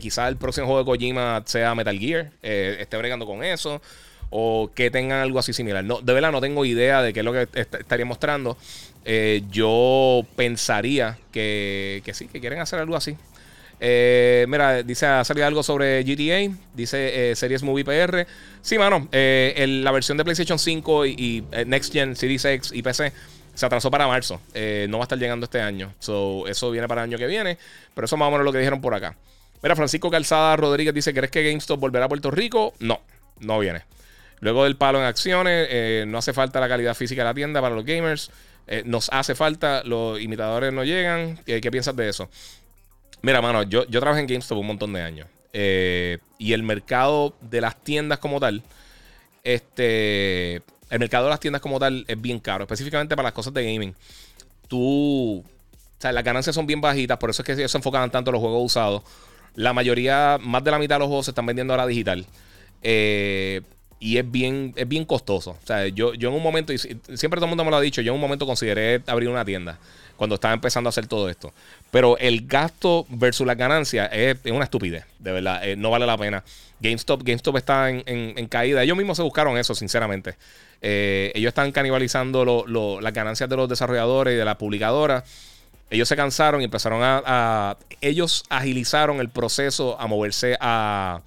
quizá 0.00 0.26
el 0.26 0.36
próximo 0.36 0.66
juego 0.66 0.80
de 0.80 0.84
Kojima 0.84 1.42
sea 1.46 1.76
Metal 1.76 1.96
Gear. 1.96 2.32
Eh, 2.42 2.78
esté 2.80 2.96
bregando 2.96 3.24
con 3.24 3.44
eso 3.44 3.80
o 4.30 4.70
que 4.74 4.90
tengan 4.90 5.20
algo 5.20 5.38
así 5.38 5.52
similar. 5.52 5.84
No, 5.84 6.00
de 6.00 6.12
verdad 6.12 6.32
no 6.32 6.40
tengo 6.40 6.64
idea 6.64 7.02
de 7.02 7.12
qué 7.12 7.20
es 7.20 7.24
lo 7.24 7.32
que 7.32 7.48
estaría 7.54 8.04
mostrando. 8.04 8.56
Eh, 9.04 9.42
yo 9.50 10.26
pensaría 10.34 11.16
que, 11.30 12.02
que, 12.04 12.12
sí, 12.12 12.26
que 12.26 12.40
quieren 12.40 12.58
hacer 12.58 12.80
algo 12.80 12.96
así. 12.96 13.16
Eh, 13.78 14.46
mira, 14.48 14.82
dice, 14.82 15.06
ha 15.06 15.22
salido 15.22 15.46
algo 15.46 15.62
sobre 15.62 16.02
GTA, 16.02 16.56
dice 16.74 17.30
eh, 17.30 17.36
Series 17.36 17.62
Movie 17.62 17.84
PR. 17.84 18.26
Sí, 18.62 18.78
mano, 18.78 19.08
la 19.12 19.92
versión 19.92 20.18
de 20.18 20.24
PlayStation 20.24 20.58
5 20.58 21.06
y, 21.06 21.44
Next 21.66 21.92
Gen, 21.92 22.16
Series 22.16 22.44
X 22.44 22.72
y 22.74 22.82
PC 22.82 23.12
se 23.54 23.64
atrasó 23.64 23.90
para 23.90 24.08
marzo. 24.08 24.40
no 24.88 24.98
va 24.98 25.04
a 25.04 25.06
estar 25.06 25.18
llegando 25.18 25.44
este 25.44 25.60
año. 25.60 25.94
So, 26.00 26.48
eso 26.48 26.70
viene 26.72 26.88
para 26.88 27.02
el 27.02 27.10
año 27.10 27.18
que 27.18 27.26
viene. 27.26 27.58
Pero 27.94 28.06
eso 28.06 28.16
más 28.16 28.26
o 28.26 28.30
menos 28.32 28.44
lo 28.44 28.52
que 28.52 28.58
dijeron 28.58 28.80
por 28.80 28.92
acá. 28.92 29.16
Mira, 29.62 29.76
Francisco 29.76 30.10
Calzada 30.10 30.56
Rodríguez 30.56 30.92
dice: 30.92 31.14
¿Crees 31.14 31.30
que 31.30 31.44
GameStop 31.44 31.78
volverá 31.78 32.06
a 32.06 32.08
Puerto 32.08 32.30
Rico? 32.32 32.74
No, 32.80 33.00
no 33.38 33.58
viene. 33.60 33.82
Luego 34.40 34.64
del 34.64 34.76
palo 34.76 34.98
en 34.98 35.04
acciones, 35.04 35.68
eh, 35.70 36.04
no 36.06 36.18
hace 36.18 36.32
falta 36.32 36.60
la 36.60 36.68
calidad 36.68 36.94
física 36.94 37.22
de 37.22 37.24
la 37.26 37.34
tienda 37.34 37.60
para 37.60 37.74
los 37.74 37.84
gamers. 37.84 38.30
Eh, 38.66 38.82
nos 38.84 39.08
hace 39.12 39.34
falta, 39.34 39.82
los 39.84 40.20
imitadores 40.20 40.72
no 40.72 40.84
llegan. 40.84 41.38
¿Qué, 41.44 41.60
piensas 41.70 41.96
de 41.96 42.08
eso? 42.08 42.28
Mira, 43.22 43.40
mano, 43.40 43.62
yo, 43.62 43.86
yo 43.86 44.00
trabajé 44.00 44.20
en 44.20 44.26
GameStop 44.26 44.58
un 44.58 44.66
montón 44.66 44.92
de 44.92 45.02
años. 45.02 45.28
Eh, 45.52 46.18
y 46.38 46.52
el 46.52 46.62
mercado 46.62 47.34
de 47.40 47.60
las 47.60 47.82
tiendas 47.82 48.18
como 48.18 48.38
tal, 48.40 48.62
este, 49.42 50.56
el 50.90 50.98
mercado 50.98 51.24
de 51.24 51.30
las 51.30 51.40
tiendas 51.40 51.62
como 51.62 51.78
tal 51.78 52.04
es 52.08 52.20
bien 52.20 52.40
caro, 52.40 52.64
específicamente 52.64 53.16
para 53.16 53.28
las 53.28 53.32
cosas 53.32 53.54
de 53.54 53.64
gaming. 53.64 53.94
Tú, 54.68 55.38
o 55.38 55.44
sea, 55.98 56.12
las 56.12 56.24
ganancias 56.24 56.54
son 56.54 56.66
bien 56.66 56.80
bajitas, 56.80 57.16
por 57.16 57.30
eso 57.30 57.40
es 57.42 57.46
que 57.46 57.52
ellos 57.52 57.70
se 57.70 57.78
enfocan 57.78 58.10
tanto 58.10 58.30
en 58.30 58.34
los 58.34 58.42
juegos 58.42 58.66
usados. 58.66 59.02
La 59.54 59.72
mayoría, 59.72 60.38
más 60.42 60.62
de 60.62 60.70
la 60.72 60.78
mitad 60.78 60.96
de 60.96 61.00
los 61.00 61.08
juegos 61.08 61.24
se 61.24 61.30
están 61.30 61.46
vendiendo 61.46 61.72
ahora 61.72 61.86
digital. 61.86 62.26
Eh, 62.82 63.62
y 63.98 64.18
es 64.18 64.30
bien, 64.30 64.72
es 64.76 64.86
bien 64.86 65.04
costoso. 65.04 65.52
O 65.52 65.66
sea, 65.66 65.86
yo, 65.88 66.14
yo 66.14 66.28
en 66.28 66.34
un 66.34 66.42
momento, 66.42 66.72
y 66.72 66.78
siempre 66.78 67.36
todo 67.36 67.44
el 67.44 67.50
mundo 67.50 67.64
me 67.64 67.70
lo 67.70 67.76
ha 67.76 67.80
dicho, 67.80 68.00
yo 68.02 68.12
en 68.12 68.16
un 68.16 68.20
momento 68.20 68.46
consideré 68.46 69.02
abrir 69.06 69.28
una 69.28 69.44
tienda 69.44 69.78
cuando 70.16 70.34
estaba 70.36 70.54
empezando 70.54 70.88
a 70.88 70.90
hacer 70.90 71.06
todo 71.06 71.28
esto. 71.28 71.52
Pero 71.90 72.18
el 72.18 72.46
gasto 72.46 73.06
versus 73.08 73.46
las 73.46 73.56
ganancias 73.56 74.08
es, 74.12 74.38
una 74.46 74.64
estupidez, 74.64 75.04
de 75.18 75.32
verdad. 75.32 75.66
Eh, 75.66 75.76
no 75.76 75.90
vale 75.90 76.06
la 76.06 76.16
pena. 76.16 76.42
GameStop, 76.80 77.22
GameStop 77.22 77.56
está 77.56 77.90
en, 77.90 78.46
caída. 78.48 78.82
Ellos 78.82 78.96
mismos 78.96 79.16
se 79.16 79.22
buscaron 79.22 79.56
eso, 79.56 79.74
sinceramente. 79.74 80.36
Eh, 80.82 81.32
ellos 81.34 81.48
están 81.48 81.72
canibalizando 81.72 82.64
las 83.00 83.12
ganancias 83.12 83.48
de 83.48 83.56
los 83.56 83.68
desarrolladores 83.68 84.34
y 84.34 84.36
de 84.36 84.44
las 84.44 84.56
publicadoras. 84.56 85.24
Ellos 85.88 86.08
se 86.08 86.16
cansaron 86.16 86.60
y 86.60 86.64
empezaron 86.64 87.00
a, 87.02 87.76
Ellos 88.00 88.44
agilizaron 88.48 89.20
el 89.20 89.28
proceso 89.28 89.98
a 90.00 90.06
moverse 90.06 90.56
a. 90.60 91.22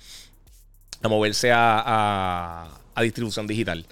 A 1.02 1.08
moverse 1.08 1.52
a, 1.52 2.68
a 2.96 3.02
distribución 3.02 3.48
digital. 3.48 3.86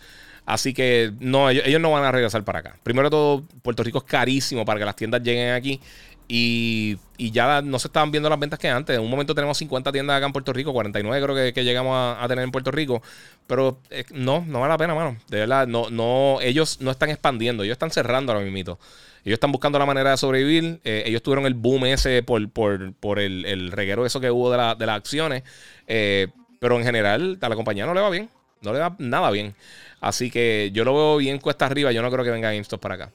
Así 0.48 0.74
que 0.74 1.12
no, 1.20 1.50
ellos, 1.50 1.82
no 1.82 1.92
van 1.92 2.06
a 2.06 2.12
regresar 2.12 2.42
para 2.46 2.60
acá. 2.60 2.78
Primero 2.82 3.10
de 3.10 3.12
todo, 3.12 3.44
Puerto 3.62 3.84
Rico 3.84 3.98
es 3.98 4.06
carísimo 4.06 4.64
para 4.64 4.80
que 4.80 4.86
las 4.86 4.96
tiendas 4.96 5.22
lleguen 5.22 5.54
aquí. 5.54 5.82
Y, 6.30 6.98
ya 7.18 7.62
no 7.62 7.80
se 7.80 7.88
estaban 7.88 8.12
viendo 8.12 8.30
las 8.30 8.40
ventas 8.40 8.58
que 8.58 8.70
antes. 8.70 8.96
En 8.96 9.02
un 9.04 9.10
momento 9.10 9.36
tenemos 9.36 9.58
50 9.58 9.92
tiendas 9.92 10.16
acá 10.16 10.26
en 10.26 10.32
Puerto 10.32 10.54
Rico, 10.54 10.72
49 10.72 11.22
creo 11.22 11.54
que, 11.54 11.64
llegamos 11.66 12.18
a, 12.18 12.26
tener 12.30 12.46
en 12.46 12.52
Puerto 12.52 12.72
Rico. 12.72 13.02
Pero 13.46 13.82
eh, 13.90 14.06
no, 14.12 14.46
no 14.48 14.62
vale 14.62 14.72
la 14.72 14.78
pena, 14.78 14.96
mano. 14.96 15.18
De 15.28 15.40
verdad, 15.40 15.68
no, 15.68 15.90
no, 15.90 16.40
ellos 16.42 16.80
no 16.80 16.92
están 16.92 17.10
expandiendo, 17.10 17.64
ellos 17.64 17.74
están 17.74 17.92
cerrando 17.92 18.32
ahora 18.32 18.46
mismo. 18.46 18.80
Ellos 19.26 19.36
están 19.36 19.52
buscando 19.52 19.78
la 19.78 19.86
manera 19.86 20.12
de 20.12 20.18
sobrevivir. 20.18 20.80
Eh, 20.86 21.04
ellos 21.08 21.22
tuvieron 21.22 21.46
el 21.46 21.56
boom 21.56 21.88
ese 21.88 22.24
por, 22.24 22.50
por, 22.50 23.20
el, 23.20 23.46
el, 23.46 23.74
reguero 23.74 24.06
eso 24.06 24.22
que 24.22 24.32
hubo 24.32 24.50
de, 24.50 24.58
las 24.58 24.96
acciones. 24.96 25.44
Eh, 25.88 26.28
pero 26.60 26.78
en 26.78 26.84
general 26.84 27.38
a 27.42 27.50
la 27.50 27.56
compañía 27.56 27.86
no 27.86 27.94
le 27.94 28.02
va 28.02 28.10
bien. 28.10 28.30
No 28.62 28.74
le 28.74 28.80
va 28.80 28.96
nada 29.00 29.30
bien. 29.32 29.54
Así 30.02 30.32
que 30.32 30.72
yo 30.74 30.84
lo 30.84 30.94
veo 30.94 31.18
bien 31.18 31.40
cuesta 31.40 31.66
arriba. 31.66 31.92
Yo 31.92 32.02
no 32.02 32.12
creo 32.12 32.24
que 32.24 32.32
venga 32.32 32.52
GameStop 32.52 32.82
para 32.82 32.96
acá. 32.96 33.12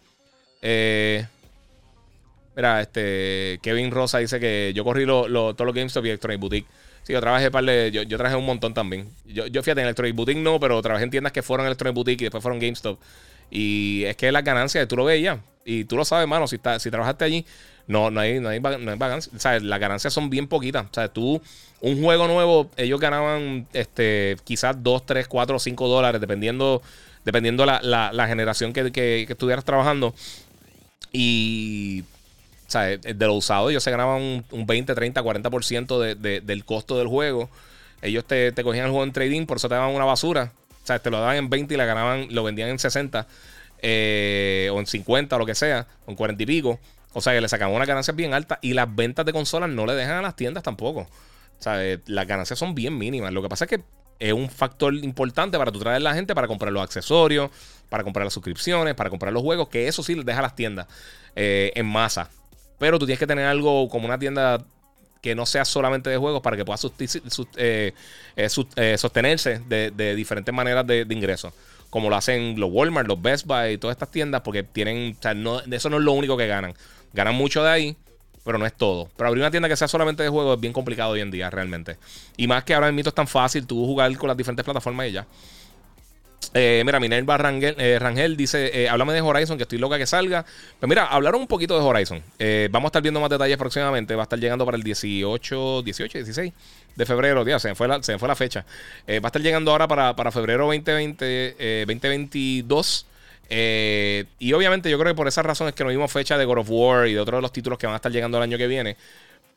Eh, 0.61 1.27
mira, 2.55 2.81
este 2.81 3.59
Kevin 3.63 3.91
Rosa 3.91 4.19
dice 4.19 4.39
que 4.39 4.73
yo 4.75 4.85
corrí 4.85 5.05
lo, 5.05 5.27
todos 5.55 5.67
los 5.67 5.75
GameStop 5.75 6.05
y 6.05 6.09
Electronic 6.11 6.41
Boutique. 6.41 6.69
Sí, 7.03 7.13
yo 7.13 7.21
trabajé 7.21 7.51
par 7.51 7.65
de, 7.65 7.91
yo, 7.91 8.03
yo 8.03 8.17
trabajé 8.17 8.37
un 8.37 8.47
montón 8.47 8.75
también. 8.75 9.09
Yo, 9.27 9.47
yo 9.49 9.63
fíjate, 9.63 9.81
en 9.81 9.87
Electronic 9.87 10.15
Boutique 10.15 10.41
no, 10.41 10.61
pero 10.61 10.81
trabajé 10.81 11.05
en 11.05 11.11
tiendas 11.11 11.33
que 11.33 11.43
fueron 11.43 11.67
Electronic 11.67 11.95
Boutique 11.95 12.23
y 12.23 12.25
después 12.25 12.43
fueron 12.43 12.61
GameStop. 12.61 13.01
Y 13.51 14.05
es 14.05 14.17
que 14.17 14.31
las 14.31 14.45
ganancias, 14.45 14.87
tú 14.87 14.97
lo 14.97 15.05
veías. 15.05 15.39
Y 15.65 15.85
tú 15.85 15.97
lo 15.97 16.05
sabes, 16.05 16.27
mano, 16.29 16.47
si, 16.47 16.57
está, 16.57 16.79
si 16.79 16.91
trabajaste 16.91 17.25
allí, 17.25 17.45
no, 17.87 18.11
no 18.11 18.21
hay, 18.21 18.41
no 18.41 18.49
hay, 18.49 18.61
O 18.61 19.39
sea, 19.39 19.59
las 19.61 19.81
ganancias 19.81 20.13
son 20.13 20.31
bien 20.31 20.47
poquitas. 20.47 20.85
O 20.85 20.95
sea, 20.95 21.09
tú, 21.09 21.41
un 21.81 22.03
juego 22.03 22.27
nuevo, 22.29 22.71
ellos 22.77 23.01
ganaban 23.01 23.67
este, 23.73 24.37
quizás 24.45 24.83
2, 24.83 25.07
3, 25.07 25.29
4 25.29 25.59
5 25.59 25.89
dólares, 25.89 26.21
dependiendo, 26.21 26.83
dependiendo 27.25 27.67
la, 27.67 27.81
la, 27.83 28.29
generación 28.29 28.73
que, 28.73 28.93
que, 28.93 29.27
estuvieras 29.29 29.65
trabajando. 29.65 30.15
Y. 31.13 32.05
O 32.69 32.71
sea, 32.73 32.83
de 32.97 33.27
lo 33.27 33.35
usado, 33.35 33.69
ellos 33.69 33.83
se 33.83 33.91
ganaban 33.91 34.45
un, 34.51 34.67
20, 34.67 34.95
30, 34.95 35.23
40% 35.23 36.01
de, 36.01 36.15
de, 36.15 36.41
del 36.41 36.65
costo 36.65 36.97
del 36.97 37.07
juego. 37.07 37.51
Ellos 38.01 38.25
te, 38.25 38.51
te, 38.53 38.65
cogían 38.65 38.87
el 38.87 38.91
juego 38.91 39.05
en 39.05 39.13
trading, 39.13 39.45
por 39.45 39.59
eso 39.59 39.69
te 39.69 39.75
daban 39.75 39.95
una 39.95 40.07
basura. 40.07 40.53
O 40.83 40.87
sea, 40.87 40.99
te 40.99 41.11
lo 41.11 41.21
daban 41.21 41.37
en 41.37 41.51
20 41.51 41.75
y 41.75 41.77
la 41.77 41.85
ganaban, 41.85 42.29
lo 42.31 42.43
vendían 42.45 42.71
en 42.71 42.79
60. 42.79 43.27
Eh, 43.85 44.71
o 44.73 44.79
en 44.79 44.87
50 44.87 45.35
o 45.35 45.39
lo 45.41 45.45
que 45.45 45.57
sea, 45.57 45.87
o 46.07 46.11
en 46.13 46.17
40 46.17 46.43
y 46.45 46.47
pico. 46.47 46.79
O 47.15 47.21
sea 47.21 47.33
que 47.33 47.41
le 47.41 47.49
sacaban 47.49 47.75
una 47.75 47.85
ganancia 47.85 48.13
bien 48.13 48.35
alta 48.35 48.59
y 48.63 48.73
las 48.73 48.95
ventas 48.95 49.27
de 49.27 49.33
consolas 49.33 49.71
no 49.71 49.87
le 49.87 49.95
dejan 49.95 50.17
a 50.17 50.23
las 50.23 50.37
tiendas 50.37 50.63
tampoco. 50.63 51.01
O 51.01 51.63
sea, 51.63 51.85
eh, 51.85 52.01
las 52.07 52.27
ganancias 52.27 52.59
son 52.59 52.75
bien 52.75 52.97
mínimas. 52.97 53.33
Lo 53.33 53.43
que 53.43 53.49
pasa 53.49 53.67
es 53.67 53.71
que 53.71 53.83
es 54.19 54.33
un 54.33 54.49
factor 54.49 54.95
importante 54.95 55.59
para 55.59 55.73
tu 55.73 55.81
traer 55.81 55.97
a 55.97 56.01
la 56.01 56.15
gente 56.15 56.35
para 56.35 56.49
comprar 56.49 56.73
los 56.73 56.83
accesorios, 56.83 57.51
para 57.89 58.05
comprar 58.05 58.25
las 58.25 58.33
suscripciones, 58.33 58.95
para 58.95 59.11
comprar 59.11 59.33
los 59.33 59.43
juegos, 59.43 59.69
que 59.69 59.89
eso 59.89 60.03
sí 60.03 60.15
les 60.15 60.25
deja 60.25 60.39
a 60.39 60.43
las 60.43 60.57
tiendas 60.57 60.87
eh, 61.37 61.73
en 61.75 61.87
masa. 61.87 62.31
Pero 62.79 62.99
tú 62.99 63.07
tienes 63.07 63.19
que 63.19 63.27
tener 63.27 63.47
algo 63.47 63.89
como 63.89 64.07
una 64.07 64.19
tienda 64.19 64.65
que 65.21 65.35
no 65.35 65.47
sea 65.47 65.65
solamente 65.65 66.11
de 66.11 66.17
juegos 66.17 66.41
para 66.41 66.57
que 66.57 66.65
pueda 66.65 66.79
sostenerse 66.79 69.61
de, 69.69 70.15
diferentes 70.17 70.55
maneras 70.55 70.87
de, 70.87 71.05
de 71.05 71.15
ingresos 71.15 71.53
como 71.93 72.09
lo 72.09 72.17
hacen 72.17 72.59
los 72.59 72.71
Walmart, 72.73 73.07
los 73.07 73.21
Best 73.21 73.47
Buy 73.47 73.75
y 73.75 73.77
todas 73.77 73.97
estas 73.97 74.11
tiendas, 74.11 74.41
porque 74.41 74.63
tienen, 74.63 75.15
o 75.19 75.23
sea, 75.23 75.35
no, 75.35 75.61
eso 75.61 75.91
no 75.91 75.99
es 75.99 76.03
lo 76.03 76.13
único 76.13 76.39
que 76.39 76.47
ganan. 76.47 76.73
Ganan 77.13 77.35
mucho 77.35 77.63
de 77.63 77.71
ahí, 77.71 77.97
pero 78.45 78.59
no 78.59 78.67
es 78.67 78.73
todo. 78.73 79.09
Pero 79.17 79.29
abrir 79.29 79.43
una 79.43 79.51
tienda 79.51 79.69
que 79.69 79.77
sea 79.77 79.89
solamente 79.89 80.23
de 80.23 80.29
juegos 80.29 80.57
es 80.57 80.61
bien 80.61 80.73
complicado 80.73 81.11
hoy 81.13 81.21
en 81.21 81.31
día, 81.31 81.51
realmente. 81.51 81.99
Y 82.37 82.47
más 82.47 82.65
que 82.65 82.75
ahora 82.75 82.91
mismo 82.91 83.09
es 83.09 83.15
tan 83.15 83.29
fácil 83.29 83.67
tú 83.67 83.85
jugar 83.87 84.17
con 84.17 84.29
las 84.29 84.37
diferentes 84.37 84.65
plataformas 84.65 85.09
y 85.09 85.13
ya. 85.13 85.27
Eh, 86.55 86.83
mira, 86.85 87.01
Minerva 87.01 87.39
Rangel, 87.39 87.75
eh, 87.79 87.99
Rangel 87.99 88.37
dice: 88.37 88.83
eh, 88.83 88.89
Háblame 88.89 89.13
de 89.15 89.21
Horizon, 89.21 89.57
que 89.57 89.63
estoy 89.63 89.79
loca 89.79 89.97
que 89.97 90.07
salga. 90.07 90.45
Pues 90.79 90.89
mira, 90.89 91.07
hablaron 91.07 91.41
un 91.41 91.47
poquito 91.47 91.79
de 91.79 91.85
Horizon. 91.85 92.23
vamos 92.71 92.89
a 92.89 92.91
estar 92.91 93.03
viendo 93.03 93.21
más 93.21 93.31
detalles 93.31 93.57
próximamente. 93.57 94.15
Va 94.15 94.23
a 94.23 94.25
estar 94.25 94.39
llegando 94.39 94.65
para 94.65 94.77
el 94.77 94.83
18, 94.83 95.83
18, 95.83 96.19
16 96.19 96.53
de 96.95 97.07
febrero, 97.07 97.47
ya 97.47 97.59
se 97.59 97.69
me 97.69 97.75
fue 97.75 97.89
la, 97.89 98.03
se 98.03 98.19
fue 98.19 98.29
la 98.29 98.37
fecha. 98.37 98.65
Eh, 99.07 99.21
va 99.21 99.29
a 99.29 99.31
estar 99.31 99.43
llegando 99.43 99.71
ahora 99.71 99.89
para, 99.89 100.31
febrero 100.31 100.67
2020, 100.67 101.85
2022. 101.87 103.07
Eh, 103.49 104.25
eh, 104.25 104.27
y 104.39 104.53
obviamente 104.53 104.91
yo 104.91 104.99
creo 104.99 105.13
que 105.13 105.17
por 105.17 105.29
esas 105.29 105.45
razones 105.45 105.75
que 105.75 105.85
no 105.85 105.91
vimos 105.91 106.11
fecha 106.11 106.39
de 106.39 106.45
God 106.45 106.59
of 106.59 106.71
War 106.71 107.09
y 107.09 107.15
de 107.15 107.21
otros 107.21 107.39
de 107.39 107.43
los 107.43 107.53
títulos 107.53 107.79
que 107.79 107.87
van 107.87 107.95
a 107.95 107.97
estar 107.97 108.13
llegando 108.13 108.39
el 108.39 108.43
año 108.43 108.59
que 108.59 108.67
viene. 108.67 108.97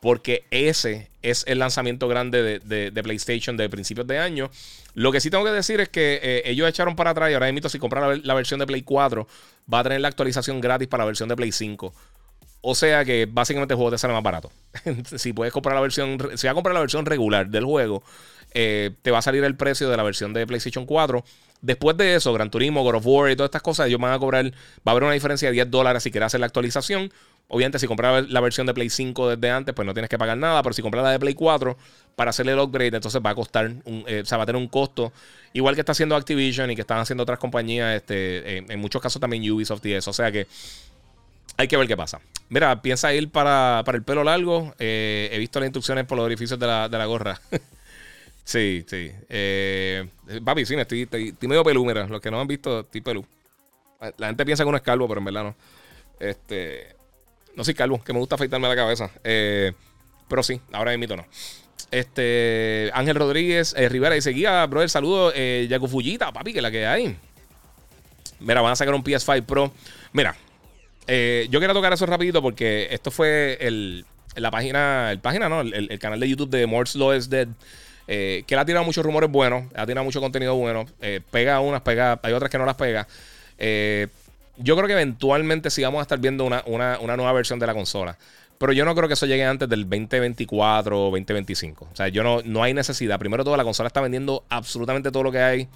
Porque 0.00 0.44
ese 0.50 1.08
es 1.22 1.44
el 1.48 1.58
lanzamiento 1.58 2.06
grande 2.06 2.60
de, 2.60 3.02
PlayStation 3.02 3.56
de 3.56 3.68
principios 3.68 4.06
de 4.06 4.18
año. 4.18 4.50
Lo 4.94 5.10
que 5.10 5.20
sí 5.20 5.30
tengo 5.30 5.44
que 5.44 5.50
decir 5.50 5.80
es 5.80 5.88
que 5.88 6.42
ellos 6.44 6.68
echaron 6.68 6.94
para 6.94 7.10
atrás 7.10 7.30
y 7.30 7.34
ahora 7.34 7.50
mismo 7.50 7.68
si 7.68 7.78
compran 7.78 8.08
la, 8.08 8.20
la, 8.22 8.34
versión 8.34 8.60
de 8.60 8.66
Play 8.66 8.82
4 8.82 9.26
va 9.72 9.80
a 9.80 9.82
tener 9.82 10.00
la 10.00 10.08
actualización 10.08 10.60
gratis 10.60 10.86
para 10.86 11.02
la 11.02 11.06
versión 11.06 11.28
de 11.28 11.36
Play 11.36 11.50
5. 11.50 11.92
O 12.68 12.74
sea 12.74 13.04
que 13.04 13.28
básicamente 13.30 13.74
el 13.74 13.76
juego 13.76 13.92
te 13.92 13.98
sale 13.98 14.12
más 14.12 14.24
barato. 14.24 14.50
si 15.16 15.32
puedes 15.32 15.52
comprar 15.52 15.76
la 15.76 15.80
versión, 15.80 16.18
si 16.34 16.46
vas 16.46 16.52
a 16.52 16.54
comprar 16.54 16.74
la 16.74 16.80
versión 16.80 17.06
regular 17.06 17.48
del 17.48 17.64
juego, 17.64 18.02
eh, 18.52 18.92
te 19.02 19.10
va 19.10 19.18
a 19.18 19.22
salir 19.22 19.44
el 19.44 19.56
precio 19.56 19.88
de 19.88 19.96
la 19.96 20.02
versión 20.02 20.32
de 20.32 20.46
PlayStation 20.46 20.86
4. 20.86 21.24
Después 21.62 21.96
de 21.96 22.14
eso, 22.14 22.32
Gran 22.32 22.50
Turismo, 22.50 22.82
God 22.82 22.96
of 22.96 23.06
War 23.06 23.30
y 23.30 23.36
todas 23.36 23.48
estas 23.48 23.62
cosas, 23.62 23.86
ellos 23.88 24.00
van 24.00 24.12
a 24.12 24.18
cobrar, 24.18 24.44
va 24.46 24.50
a 24.86 24.90
haber 24.90 25.04
una 25.04 25.12
diferencia 25.12 25.48
de 25.48 25.52
10 25.54 25.70
dólares 25.70 26.02
si 26.02 26.10
quieres 26.10 26.26
hacer 26.26 26.40
la 26.40 26.46
actualización. 26.46 27.10
Obviamente, 27.48 27.78
si 27.78 27.86
compras 27.86 28.28
la 28.28 28.40
versión 28.40 28.66
de 28.66 28.74
Play 28.74 28.90
5 28.90 29.36
desde 29.36 29.50
antes, 29.50 29.74
pues 29.74 29.86
no 29.86 29.94
tienes 29.94 30.10
que 30.10 30.18
pagar 30.18 30.36
nada. 30.36 30.62
Pero 30.62 30.72
si 30.72 30.82
compras 30.82 31.04
la 31.04 31.12
de 31.12 31.18
Play 31.20 31.34
4 31.34 31.76
para 32.16 32.30
hacerle 32.30 32.52
el 32.52 32.58
upgrade, 32.58 32.96
entonces 32.96 33.20
va 33.24 33.30
a 33.30 33.34
costar, 33.34 33.72
eh, 33.84 34.20
o 34.22 34.26
sea, 34.26 34.38
va 34.38 34.42
a 34.42 34.46
tener 34.46 34.60
un 34.60 34.68
costo. 34.68 35.12
Igual 35.52 35.74
que 35.74 35.80
está 35.80 35.92
haciendo 35.92 36.16
Activision 36.16 36.70
y 36.70 36.74
que 36.74 36.80
están 36.80 36.98
haciendo 36.98 37.22
otras 37.22 37.38
compañías, 37.38 37.94
este, 37.96 38.58
en, 38.58 38.80
muchos 38.80 39.00
casos 39.00 39.20
también 39.20 39.48
Ubisoft 39.50 39.84
y 39.86 39.92
eso. 39.92 40.10
O 40.10 40.14
sea 40.14 40.32
que 40.32 40.48
hay 41.56 41.68
que 41.68 41.76
ver 41.76 41.86
qué 41.86 41.96
pasa. 41.96 42.20
Mira, 42.48 42.82
piensa 42.82 43.14
ir 43.14 43.30
para, 43.30 43.84
el 43.86 44.02
pelo 44.02 44.24
largo. 44.24 44.74
Eh, 44.78 45.30
he 45.32 45.38
visto 45.38 45.60
las 45.60 45.68
instrucciones 45.68 46.04
por 46.04 46.16
los 46.16 46.24
orificios 46.24 46.58
de 46.58 46.66
la, 46.66 47.06
gorra. 47.06 47.40
sí, 48.46 48.84
sí. 48.88 49.10
Eh, 49.28 50.08
papi, 50.42 50.64
sí, 50.64 50.74
estoy, 50.74 51.06
medio 51.42 51.62
pelú, 51.62 51.84
mira. 51.84 52.06
Los 52.06 52.22
que 52.22 52.30
no 52.30 52.40
han 52.40 52.46
visto, 52.46 52.80
estoy 52.80 53.02
pelú. 53.02 53.26
La 54.16 54.28
gente 54.28 54.46
piensa 54.46 54.64
que 54.64 54.68
uno 54.68 54.78
es 54.78 54.82
calvo, 54.82 55.06
pero 55.06 55.18
en 55.18 55.24
verdad 55.26 55.44
no. 55.44 55.56
Este. 56.18 56.96
No 57.54 57.64
soy 57.64 57.74
calvo, 57.74 58.02
que 58.02 58.12
me 58.12 58.18
gusta 58.18 58.36
afeitarme 58.36 58.68
la 58.68 58.76
cabeza. 58.76 59.10
Eh, 59.22 59.72
pero 60.28 60.42
sí, 60.42 60.60
ahora 60.72 60.96
mismo 60.96 61.16
no. 61.16 61.26
Este. 61.90 62.90
Ángel 62.94 63.16
Rodríguez 63.16 63.74
eh, 63.76 63.88
Rivera 63.90 64.14
dice: 64.14 64.30
Guía, 64.30 64.64
brother, 64.66 64.88
saludo. 64.88 65.32
Eh, 65.34 65.68
Fullita, 65.88 66.32
papi, 66.32 66.54
que 66.54 66.62
la 66.62 66.70
que 66.70 66.86
hay. 66.86 67.16
Mira, 68.40 68.60
van 68.60 68.72
a 68.72 68.76
sacar 68.76 68.94
un 68.94 69.04
PS5 69.04 69.44
Pro. 69.44 69.72
Mira, 70.12 70.36
eh, 71.06 71.46
yo 71.50 71.60
quiero 71.60 71.74
tocar 71.74 71.92
eso 71.92 72.06
rapidito 72.06 72.42
porque 72.42 72.88
esto 72.90 73.10
fue 73.10 73.58
el, 73.60 74.04
la 74.34 74.50
página, 74.50 75.12
el 75.12 75.20
página, 75.20 75.48
¿no? 75.48 75.60
El, 75.60 75.98
canal 75.98 76.20
de 76.20 76.28
YouTube 76.28 76.50
de 76.50 76.66
Morse 76.66 76.98
Law 76.98 77.14
is 77.14 77.30
Dead. 77.30 77.48
Eh, 78.08 78.44
que 78.46 78.54
le 78.54 78.60
ha 78.60 78.64
tirado 78.64 78.84
muchos 78.84 79.04
rumores 79.04 79.30
buenos, 79.30 79.64
ha 79.74 79.86
tirado 79.86 80.04
mucho 80.04 80.20
contenido 80.20 80.54
bueno. 80.54 80.86
Eh, 81.00 81.20
pega 81.30 81.60
unas, 81.60 81.82
pega, 81.82 82.20
hay 82.22 82.32
otras 82.32 82.50
que 82.50 82.58
no 82.58 82.66
las 82.66 82.76
pega. 82.76 83.06
yo 83.58 84.76
creo 84.76 84.86
que 84.86 84.92
eventualmente 84.92 85.70
sí 85.70 85.82
vamos 85.82 86.00
a 86.00 86.02
estar 86.02 86.18
viendo 86.18 86.44
una, 86.44 86.62
nueva 86.98 87.32
versión 87.32 87.58
de 87.58 87.66
la 87.66 87.74
consola. 87.74 88.16
Pero 88.58 88.72
yo 88.72 88.86
no 88.86 88.94
creo 88.94 89.06
que 89.06 89.14
eso 89.14 89.26
llegue 89.26 89.44
antes 89.44 89.68
del 89.68 89.82
2024 89.82 90.98
o 90.98 91.04
2025. 91.10 91.88
O 91.92 91.96
sea, 91.96 92.08
yo 92.08 92.22
no, 92.22 92.40
no 92.42 92.62
hay 92.62 92.72
necesidad. 92.72 93.18
Primero 93.18 93.44
todo, 93.44 93.56
la 93.56 93.64
consola 93.64 93.88
está 93.88 94.00
vendiendo 94.00 94.44
absolutamente 94.48 95.10
todo 95.10 95.24
lo 95.24 95.32
que 95.32 95.40
hay. 95.40 95.68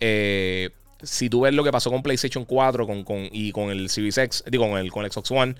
Eh, 0.00 0.70
si 1.02 1.30
tú 1.30 1.42
ves 1.42 1.54
lo 1.54 1.62
que 1.62 1.70
pasó 1.70 1.90
con 1.90 2.02
PlayStation 2.02 2.44
4 2.44 2.86
con, 2.86 3.04
y 3.30 3.52
con 3.52 3.70
el 3.70 3.88
Series 3.88 4.44
digo, 4.46 4.68
con 4.68 4.78
el, 4.78 4.90
con 4.90 5.04
el 5.04 5.12
Xbox 5.12 5.30
One, 5.30 5.54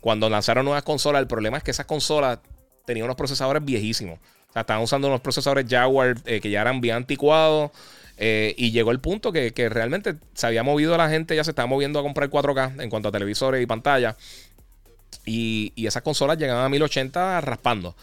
cuando 0.00 0.28
lanzaron 0.28 0.64
nuevas 0.64 0.82
consolas, 0.82 1.22
el 1.22 1.28
problema 1.28 1.56
es 1.56 1.64
que 1.64 1.70
esas 1.70 1.86
consolas 1.86 2.38
tenía 2.84 3.04
unos 3.04 3.16
procesadores 3.16 3.64
viejísimos. 3.64 4.18
Sea, 4.54 4.62
estaban 4.62 4.82
usando 4.82 5.08
unos 5.08 5.20
procesadores 5.20 5.66
Jaguar 5.68 6.16
eh, 6.24 6.40
que 6.40 6.48
ya 6.48 6.62
eran 6.62 6.80
bien 6.80 6.96
anticuados. 6.96 7.70
Eh, 8.16 8.54
y 8.56 8.70
llegó 8.70 8.92
el 8.92 9.00
punto 9.00 9.32
que, 9.32 9.52
realmente 9.68 10.14
se 10.34 10.46
había 10.46 10.62
movido 10.62 10.96
la 10.96 11.10
gente, 11.10 11.34
ya 11.34 11.44
se 11.44 11.50
estaba 11.50 11.66
moviendo 11.66 11.98
a 11.98 12.02
comprar 12.02 12.30
4K 12.30 12.80
en 12.80 12.88
cuanto 12.88 13.10
a 13.10 13.12
televisores 13.12 13.62
y 13.62 13.66
pantalla. 13.66 14.16
Y, 15.26 15.72
y 15.74 15.86
esas 15.86 16.02
consolas 16.02 16.38
llegaban 16.38 16.64
a 16.64 16.68
1080 16.68 17.40
raspando. 17.42 17.94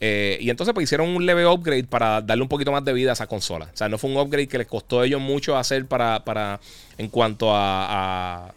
Eh, 0.00 0.38
y 0.40 0.50
entonces 0.50 0.72
pues 0.74 0.84
hicieron 0.84 1.08
un 1.08 1.26
leve 1.26 1.44
upgrade 1.44 1.84
para 1.84 2.20
darle 2.22 2.42
un 2.42 2.48
poquito 2.48 2.70
más 2.70 2.84
de 2.84 2.92
vida 2.92 3.10
a 3.10 3.12
esa 3.14 3.26
consola. 3.26 3.68
O 3.72 3.76
sea, 3.76 3.88
no 3.88 3.98
fue 3.98 4.10
un 4.10 4.16
upgrade 4.16 4.46
que 4.46 4.58
les 4.58 4.66
costó 4.66 5.00
a 5.00 5.06
ellos 5.06 5.20
mucho 5.20 5.56
hacer 5.56 5.86
para, 5.86 6.24
para 6.24 6.60
en 6.96 7.08
cuanto 7.08 7.54
a, 7.54 8.52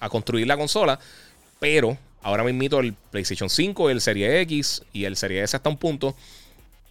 a, 0.00 0.08
construir 0.08 0.46
la 0.46 0.56
consola. 0.56 0.98
Pero 1.60 1.96
ahora 2.22 2.42
mismo 2.42 2.80
el 2.80 2.94
PlayStation 2.94 3.48
5, 3.48 3.90
el 3.90 4.00
Serie 4.00 4.40
X 4.40 4.82
y 4.92 5.04
el 5.04 5.16
Serie 5.16 5.42
S 5.42 5.56
hasta 5.56 5.68
un 5.68 5.76
punto. 5.76 6.16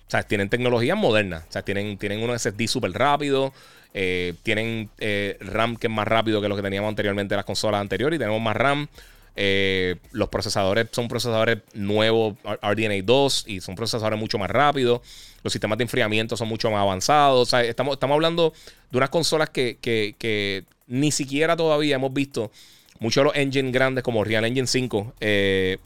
O 0.10 0.12
sea, 0.12 0.24
tienen 0.24 0.50
tecnologías 0.50 0.98
modernas. 0.98 1.44
O 1.48 1.52
sea, 1.52 1.62
tienen, 1.62 1.96
tienen 2.00 2.24
unos 2.24 2.42
SSD 2.42 2.66
súper 2.66 2.92
rápido. 2.94 3.54
Eh, 3.94 4.34
tienen 4.42 4.90
eh, 4.98 5.38
RAM 5.40 5.76
que 5.76 5.86
es 5.86 5.94
más 5.94 6.08
rápido 6.08 6.42
que 6.42 6.50
lo 6.50 6.56
que 6.56 6.64
teníamos 6.64 6.90
anteriormente 6.90 7.36
en 7.36 7.38
las 7.38 7.46
consolas 7.46 7.80
anteriores. 7.80 8.18
Y 8.18 8.20
tenemos 8.20 8.42
más 8.42 8.58
RAM. 8.58 8.88
Eh, 9.36 9.98
los 10.12 10.30
procesadores 10.30 10.88
son 10.92 11.08
procesadores 11.08 11.60
nuevos, 11.76 12.36
RDNA 12.44 13.04
2, 13.04 13.46
y 13.48 13.62
son 13.62 13.76
procesadores 13.76 14.20
mucho 14.20 14.40
más 14.40 14.50
rápidos. 14.50 15.02
Los 15.44 15.54
sistemas 15.54 15.78
de 15.78 15.84
enfriamiento 15.84 16.36
son 16.36 16.48
mucho 16.48 16.72
más 16.72 16.82
avanzados. 16.82 17.54
estamos, 17.54 17.94
estamos 17.94 18.16
hablando 18.16 18.52
de 18.90 18.98
unas 18.98 19.12
consolas 19.12 19.52
que, 19.52 20.66
ni 20.88 21.12
siquiera 21.12 21.56
todavía 21.56 21.98
hemos 21.98 22.12
visto 22.12 22.52
muchos 23.00 23.22
de 23.22 23.26
los 23.26 23.36
engines 23.36 23.72
grandes 23.72 24.04
como 24.04 24.24
Real 24.24 24.44
Engine 24.44 24.66
5 24.66 25.14
eh, 25.20 25.78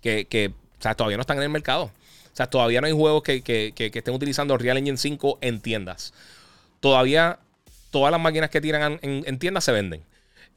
que, 0.00 0.52
todavía 0.96 1.16
no 1.16 1.22
están 1.22 1.38
en 1.38 1.42
el 1.42 1.50
mercado. 1.50 1.90
Sea, 2.38 2.46
todavía 2.46 2.80
no 2.80 2.86
hay 2.86 2.92
juegos 2.92 3.24
que, 3.24 3.74
estén 3.76 4.14
utilizando 4.14 4.56
Real 4.56 4.78
Engine 4.78 4.96
5 4.96 5.38
en 5.40 5.60
tiendas. 5.60 6.14
Todavía 6.78 7.40
todas 7.90 8.12
las 8.12 8.20
máquinas 8.20 8.48
que 8.48 8.60
tiran 8.60 9.00
en, 9.02 9.38
tiendas 9.40 9.64
se 9.64 9.72
venden. 9.72 10.02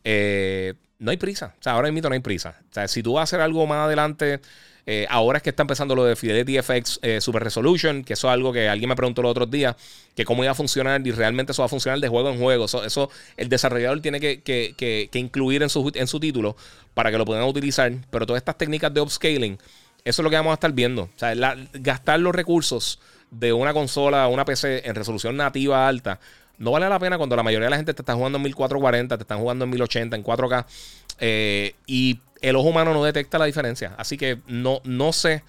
Eh, 0.03 0.75
no 0.99 1.09
hay 1.09 1.17
prisa. 1.17 1.55
O 1.59 1.63
sea, 1.63 1.73
ahora 1.73 1.91
mismo 1.91 2.07
no 2.07 2.13
hay 2.13 2.19
prisa. 2.19 2.55
O 2.69 2.73
sea, 2.75 2.87
si 2.87 3.01
tú 3.01 3.13
vas 3.13 3.21
a 3.21 3.23
hacer 3.23 3.41
algo 3.41 3.65
más 3.65 3.79
adelante, 3.87 4.41
eh, 4.85 5.07
ahora 5.09 5.37
es 5.37 5.43
que 5.43 5.49
está 5.49 5.63
empezando 5.63 5.95
lo 5.95 6.05
de 6.05 6.15
Fidelity 6.15 6.61
FX 6.61 6.99
eh, 7.01 7.19
Super 7.19 7.43
Resolution, 7.43 8.03
que 8.03 8.13
eso 8.13 8.27
es 8.27 8.33
algo 8.33 8.53
que 8.53 8.69
alguien 8.69 8.87
me 8.87 8.95
preguntó 8.95 9.23
los 9.23 9.31
otros 9.31 9.49
días, 9.49 9.75
que 10.15 10.23
cómo 10.23 10.43
iba 10.43 10.51
a 10.51 10.55
funcionar 10.55 11.01
y 11.03 11.09
realmente 11.09 11.51
eso 11.53 11.63
va 11.63 11.65
a 11.65 11.69
funcionar 11.69 11.99
de 11.99 12.09
juego 12.09 12.29
en 12.29 12.37
juego. 12.37 12.65
Eso, 12.65 13.09
el 13.37 13.49
desarrollador 13.49 14.01
tiene 14.01 14.19
que, 14.19 15.09
incluir 15.13 15.63
en 15.63 15.69
su, 15.69 15.91
en 15.95 16.05
su 16.05 16.19
título 16.19 16.55
para 16.93 17.09
que 17.09 17.17
lo 17.17 17.25
puedan 17.25 17.45
utilizar. 17.45 17.91
Pero 18.11 18.27
todas 18.27 18.39
estas 18.39 18.59
técnicas 18.59 18.93
de 18.93 19.01
upscaling, 19.01 19.57
eso 20.03 20.21
es 20.21 20.23
lo 20.23 20.29
que 20.29 20.35
vamos 20.35 20.51
a 20.51 20.55
estar 20.55 20.71
viendo. 20.71 21.03
O 21.03 21.19
sea, 21.19 21.33
gastar 21.73 22.19
los 22.19 22.33
recursos 22.33 22.99
de 23.29 23.53
una 23.53 23.73
consola, 23.73 24.27
una 24.27 24.45
PC 24.45 24.87
en 24.87 24.95
resolución 24.95 25.37
nativa 25.37 25.87
alta 25.87 26.19
no 26.61 26.71
vale 26.71 26.87
la 26.87 26.99
pena 26.99 27.17
cuando 27.17 27.35
la 27.35 27.41
mayoría 27.41 27.65
de 27.65 27.71
la 27.71 27.77
gente 27.77 27.91
te 27.95 28.03
está 28.03 28.13
jugando 28.13 28.37
en 28.37 28.43
1440, 28.43 29.17
te 29.17 29.23
están 29.23 29.39
jugando 29.39 29.65
en 29.65 29.71
1080, 29.71 30.15
en 30.15 30.23
4K. 30.23 30.65
Eh, 31.19 31.73
y 31.87 32.19
el 32.39 32.55
ojo 32.55 32.69
humano 32.69 32.93
no 32.93 33.03
detecta 33.03 33.39
la 33.39 33.45
diferencia. 33.45 33.95
Así 33.97 34.15
que 34.15 34.37
no, 34.45 34.79
no 34.83 35.11
sé 35.11 35.43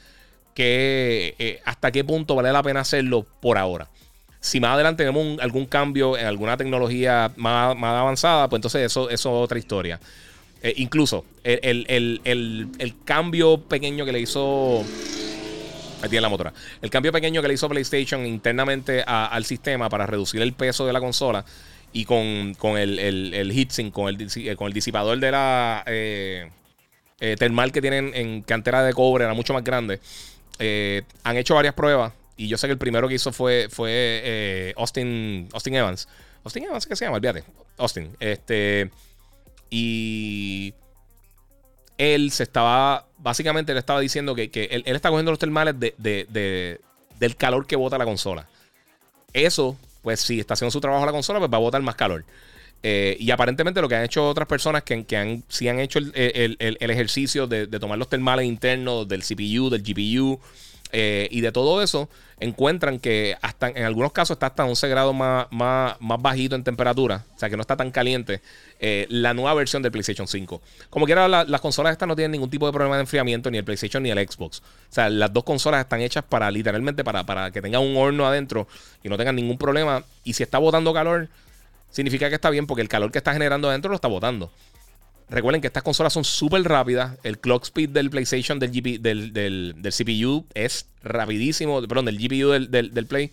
eh, 0.57 1.61
hasta 1.67 1.91
qué 1.91 2.03
punto 2.03 2.35
vale 2.35 2.51
la 2.51 2.63
pena 2.63 2.81
hacerlo 2.81 3.27
por 3.41 3.59
ahora. 3.59 3.89
Si 4.41 4.59
más 4.59 4.73
adelante 4.73 5.05
tenemos 5.05 5.39
algún 5.41 5.67
cambio 5.67 6.17
en 6.17 6.25
alguna 6.25 6.57
tecnología 6.57 7.31
más, 7.37 7.77
avanzada, 7.77 8.49
pues 8.49 8.59
entonces 8.59 8.87
eso, 8.87 9.11
eso 9.11 9.37
es 9.37 9.45
otra 9.45 9.59
historia. 9.59 10.01
Eh, 10.63 10.75
incluso 10.77 11.25
el, 11.43 12.95
cambio 13.05 13.61
pequeño 13.61 14.05
que 14.05 14.13
le 14.13 14.21
hizo 14.21 14.85
Ahí 16.03 16.09
tiene 16.09 16.23
la 16.23 16.29
motora. 16.29 16.53
El 16.83 16.91
cambio 16.91 17.13
pequeño 17.13 17.41
que 17.43 17.49
le 17.49 17.55
hizo 17.55 17.69
PlayStation 17.69 18.27
internamente 18.27 19.05
al 19.07 19.45
sistema 19.45 19.89
para 19.89 20.05
reducir 20.05 20.43
el 20.43 20.53
peso 20.53 20.85
de 20.85 20.93
la 20.93 21.01
consola 21.01 21.45
y 21.93 22.05
con, 22.05 22.57
el, 22.77 22.99
el, 22.99 23.35
el 23.35 23.53
heatsink, 23.53 23.93
con 23.93 24.09
el, 24.09 24.29
eh, 24.35 24.57
con 24.57 24.67
el 24.67 24.73
disipador 24.73 25.19
de 25.21 25.31
la 25.31 25.85
eh, 25.87 26.51
eh, 27.21 27.37
termal 27.39 27.71
que 27.71 27.81
tienen 27.81 28.13
en 28.15 28.43
cantera 28.43 28.83
de 28.83 28.93
cobre, 28.93 29.25
era 29.25 29.35
mucho 29.35 29.55
más 29.55 29.63
grande. 29.63 30.01
han 30.59 31.37
hecho 31.37 31.55
varias 31.55 31.75
pruebas 31.75 32.13
y 32.37 32.49
yo 32.49 32.59
sé 32.59 32.67
que 32.67 32.73
el 32.73 32.79
primero 32.79 33.07
que 33.07 33.15
hizo 33.15 33.31
fue, 33.33 33.69
fue 33.71 34.75
Austin, 34.77 35.49
Austin 35.53 35.75
Evans. 35.77 36.09
Austin 36.43 36.65
Evans, 36.65 36.87
¿qué 36.87 36.97
se 36.97 37.05
llama? 37.05 37.19
Olvídate. 37.19 37.45
Austin. 37.79 38.17
Este. 38.19 38.91
Y 39.75 40.75
él 41.97 42.31
se 42.31 42.43
estaba, 42.43 43.07
básicamente 43.17 43.73
le 43.73 43.79
estaba 43.79 44.01
diciendo 44.01 44.35
que, 44.35 44.51
él, 44.71 44.83
está 44.85 45.09
cogiendo 45.09 45.33
los 45.33 45.39
termales 45.39 45.81
de, 45.81 46.79
del 47.19 47.37
calor 47.37 47.67
que 47.67 47.75
bota 47.75 47.97
la 47.97 48.05
consola. 48.05 48.47
Eso, 49.33 49.79
pues 50.03 50.21
si 50.21 50.41
está 50.41 50.53
haciendo 50.53 50.71
su 50.71 50.81
trabajo 50.81 51.07
la 51.07 51.13
consola, 51.13 51.39
pues 51.39 51.51
va 51.51 51.57
a 51.57 51.61
botar 51.61 51.81
más 51.81 51.95
calor. 51.95 52.23
Eh, 52.83 53.17
y 53.19 53.31
aparentemente 53.31 53.81
lo 53.81 53.89
que 53.89 53.97
han 53.97 54.05
hecho 54.05 54.29
otras 54.29 54.47
personas 54.47 54.83
que, 54.83 55.05
que 55.05 55.17
han, 55.17 55.43
sí 55.49 55.69
han 55.69 55.81
hecho 55.81 56.01
el, 56.01 56.13
el 56.59 56.91
ejercicio 56.91 57.47
de, 57.47 57.67
tomar 57.67 57.97
los 57.97 58.11
termales 58.11 58.45
internos 58.45 59.09
del 59.09 59.23
CPU, 59.23 59.71
del 59.71 59.83
GPU, 59.83 60.39
eh, 60.93 61.27
y 61.31 61.41
de 61.41 61.53
todo 61.53 61.83
eso, 61.83 62.09
encuentran 62.39 62.99
que 62.99 63.37
hasta 63.41 63.69
en 63.69 63.85
algunos 63.85 64.13
casos 64.13 64.35
está 64.35 64.47
hasta 64.47 64.65
11 64.65 64.89
grados 64.89 65.15
más, 65.15 65.47
más, 65.51 65.97
más 66.01 66.21
bajito 66.21 66.55
en 66.55 66.65
temperatura, 66.65 67.25
o 67.35 67.39
sea 67.39 67.49
que 67.49 67.57
no 67.57 67.63
está 67.63 67.77
tan 67.77 67.91
caliente, 67.91 68.43
eh, 68.79 69.07
la 69.09 69.33
nueva 69.33 69.55
versión 69.55 69.83
del 69.83 69.93
PlayStation 69.93 70.27
5. 70.27 70.61
Como 70.91 71.07
quiera, 71.07 71.29
las 71.29 71.61
consolas 71.61 71.93
estas 71.93 72.09
no 72.09 72.17
tienen 72.17 72.33
ningún 72.33 72.51
tipo 72.51 72.67
de 72.67 72.73
problema 72.73 72.97
de 72.97 73.03
enfriamiento, 73.03 73.51
ni 73.51 73.59
el 73.59 73.65
PlayStation 73.65 74.03
ni 74.03 74.11
el 74.11 74.19
Xbox. 74.29 74.59
O 74.59 74.93
sea, 74.93 75.09
las 75.09 75.33
dos 75.33 75.45
consolas 75.45 75.81
están 75.81 76.01
hechas 76.01 76.25
para 76.25 76.51
literalmente 76.51 77.05
para, 77.05 77.25
para 77.25 77.51
que 77.51 77.63
tengan 77.63 77.83
un 77.83 77.97
horno 77.97 78.27
adentro 78.27 78.67
y 79.03 79.09
no 79.09 79.17
tengan 79.17 79.37
ningún 79.37 79.57
problema. 79.57 80.05
Y 80.25 80.33
si 80.33 80.43
está 80.43 80.59
botando 80.59 80.93
calor, 80.93 81.29
significa 81.91 82.29
que 82.29 82.35
está 82.35 82.51
bien 82.51 82.67
porque 82.67 82.83
el 82.83 82.89
calor 82.89 83.13
que 83.13 83.19
está 83.19 83.33
generando 83.33 83.69
adentro 83.69 83.91
lo 83.91 83.95
está 83.95 84.09
botando. 84.09 84.51
Recuerden 85.33 85.63
que 85.63 85.67
estas 85.67 85.83
consolas 85.83 86.13
son 86.13 86.25
súper 86.25 86.63
rápidas. 86.63 87.19
El 87.23 87.39
clock 87.39 87.65
speed 87.65 87.89
del 87.89 88.11
PlayStation, 88.11 88.59
del, 88.59 88.71
del, 89.03 89.75
CPU, 89.91 90.45
es 90.53 90.87
rapidísimo. 91.03 91.81
Perdón, 91.89 92.05
del 92.05 92.19
GPU 92.19 92.51
del, 92.51 93.07
Play 93.07 93.31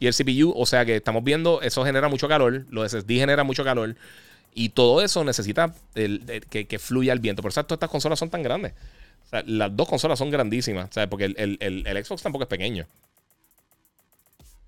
y 0.00 0.06
el 0.06 0.14
CPU. 0.14 0.54
O 0.56 0.64
sea 0.64 0.86
que 0.86 0.96
estamos 0.96 1.22
viendo, 1.22 1.60
eso 1.60 1.84
genera 1.84 2.08
mucho 2.08 2.26
calor. 2.26 2.64
Los 2.70 2.90
SSD 2.90 3.18
genera 3.18 3.44
mucho 3.44 3.64
calor. 3.64 3.96
Y 4.54 4.70
todo 4.70 5.02
eso 5.02 5.24
necesita 5.24 5.74
que, 5.94 6.78
fluya 6.78 7.12
el 7.12 7.18
viento. 7.18 7.42
Por 7.42 7.50
eso 7.50 7.60
estas 7.60 7.90
consolas 7.90 8.18
son 8.18 8.30
tan 8.30 8.42
grandes. 8.42 8.72
las 9.44 9.76
dos 9.76 9.86
consolas 9.86 10.18
son 10.18 10.30
grandísimas. 10.30 10.88
porque 11.10 11.34
el, 11.36 12.04
Xbox 12.04 12.22
tampoco 12.22 12.44
es 12.44 12.48
pequeño. 12.48 12.86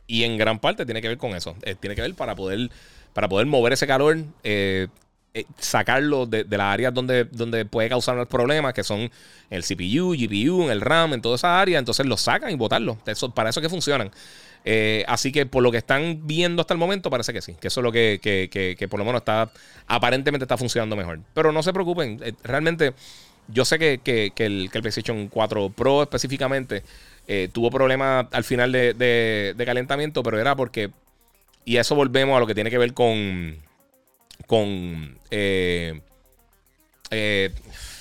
Y 0.07 0.25
en 0.25 0.37
gran 0.37 0.59
parte 0.59 0.85
tiene 0.85 1.01
que 1.01 1.09
ver 1.09 1.17
con 1.17 1.35
eso. 1.35 1.57
Eh, 1.63 1.77
tiene 1.81 1.97
que 1.97 2.03
ver 2.03 2.15
para 2.15 2.35
poder, 2.35 2.71
para 3.15 3.27
poder 3.27 3.47
mover 3.47 3.73
ese 3.73 3.87
calor. 3.87 4.19
Eh, 4.43 4.89
eh, 5.37 5.47
sacarlo 5.59 6.27
de, 6.27 6.47
las 6.49 6.61
áreas 6.61 6.95
donde, 6.95 7.25
donde 7.25 7.65
puede 7.65 7.89
causar 7.89 8.17
el 8.17 8.27
problema, 8.27 8.73
que 8.73 8.85
son 8.85 9.11
el 9.51 9.65
CPU, 9.65 10.15
GPU, 10.15 10.71
el 10.71 10.81
RAM, 10.81 11.13
en 11.13 11.23
toda 11.23 11.35
esa 11.35 11.61
área, 11.61 11.81
entonces 11.81 12.07
lo 12.07 12.17
sacan 12.17 12.53
y 12.53 12.55
botarlo. 12.55 12.99
Eso, 13.05 13.35
para 13.35 13.51
eso 13.51 13.61
que 13.61 13.69
funcionan. 13.69 14.13
Eh, 14.65 15.05
así 15.09 15.33
que 15.33 15.45
por 15.45 15.65
lo 15.65 15.73
que 15.73 15.79
están 15.79 16.21
viendo 16.25 16.61
hasta 16.61 16.73
el 16.73 16.79
momento, 16.79 17.11
parece 17.11 17.33
que 17.33 17.43
sí, 17.43 17.57
que 17.61 17.67
eso 17.67 17.81
es 17.81 17.85
lo 17.85 17.91
que, 17.91 18.87
por 18.89 19.01
lo 19.01 19.05
menos 19.05 19.23
está, 19.23 19.51
aparentemente 19.89 20.45
está 20.45 20.57
funcionando 20.57 20.95
mejor. 20.95 21.19
Pero 21.35 21.51
no 21.51 21.65
se 21.65 21.73
preocupen, 21.73 22.21
eh, 22.23 22.33
realmente 22.45 22.95
yo 23.49 23.65
sé 23.65 23.81
que, 23.81 24.33
el, 24.37 24.71
PlayStation 24.71 25.27
4 25.27 25.71
Pro 25.71 26.03
específicamente 26.03 26.85
tuvo 27.53 27.73
problemas 27.73 28.27
al 28.31 28.45
final 28.45 28.71
de, 28.71 28.95
de 29.57 29.65
calentamiento, 29.67 30.23
pero 30.23 30.39
era 30.39 30.55
porque, 30.55 30.93
y 31.65 31.79
eso 31.79 31.97
volvemos 31.97 32.37
a 32.37 32.41
lo 32.41 32.47
que 32.47 32.55
tiene 32.55 32.71
que 32.71 32.79
ver 32.79 32.95
con 32.95 33.64
con. 34.55 35.19
Eh, 35.33 36.01
eh, 37.11 37.51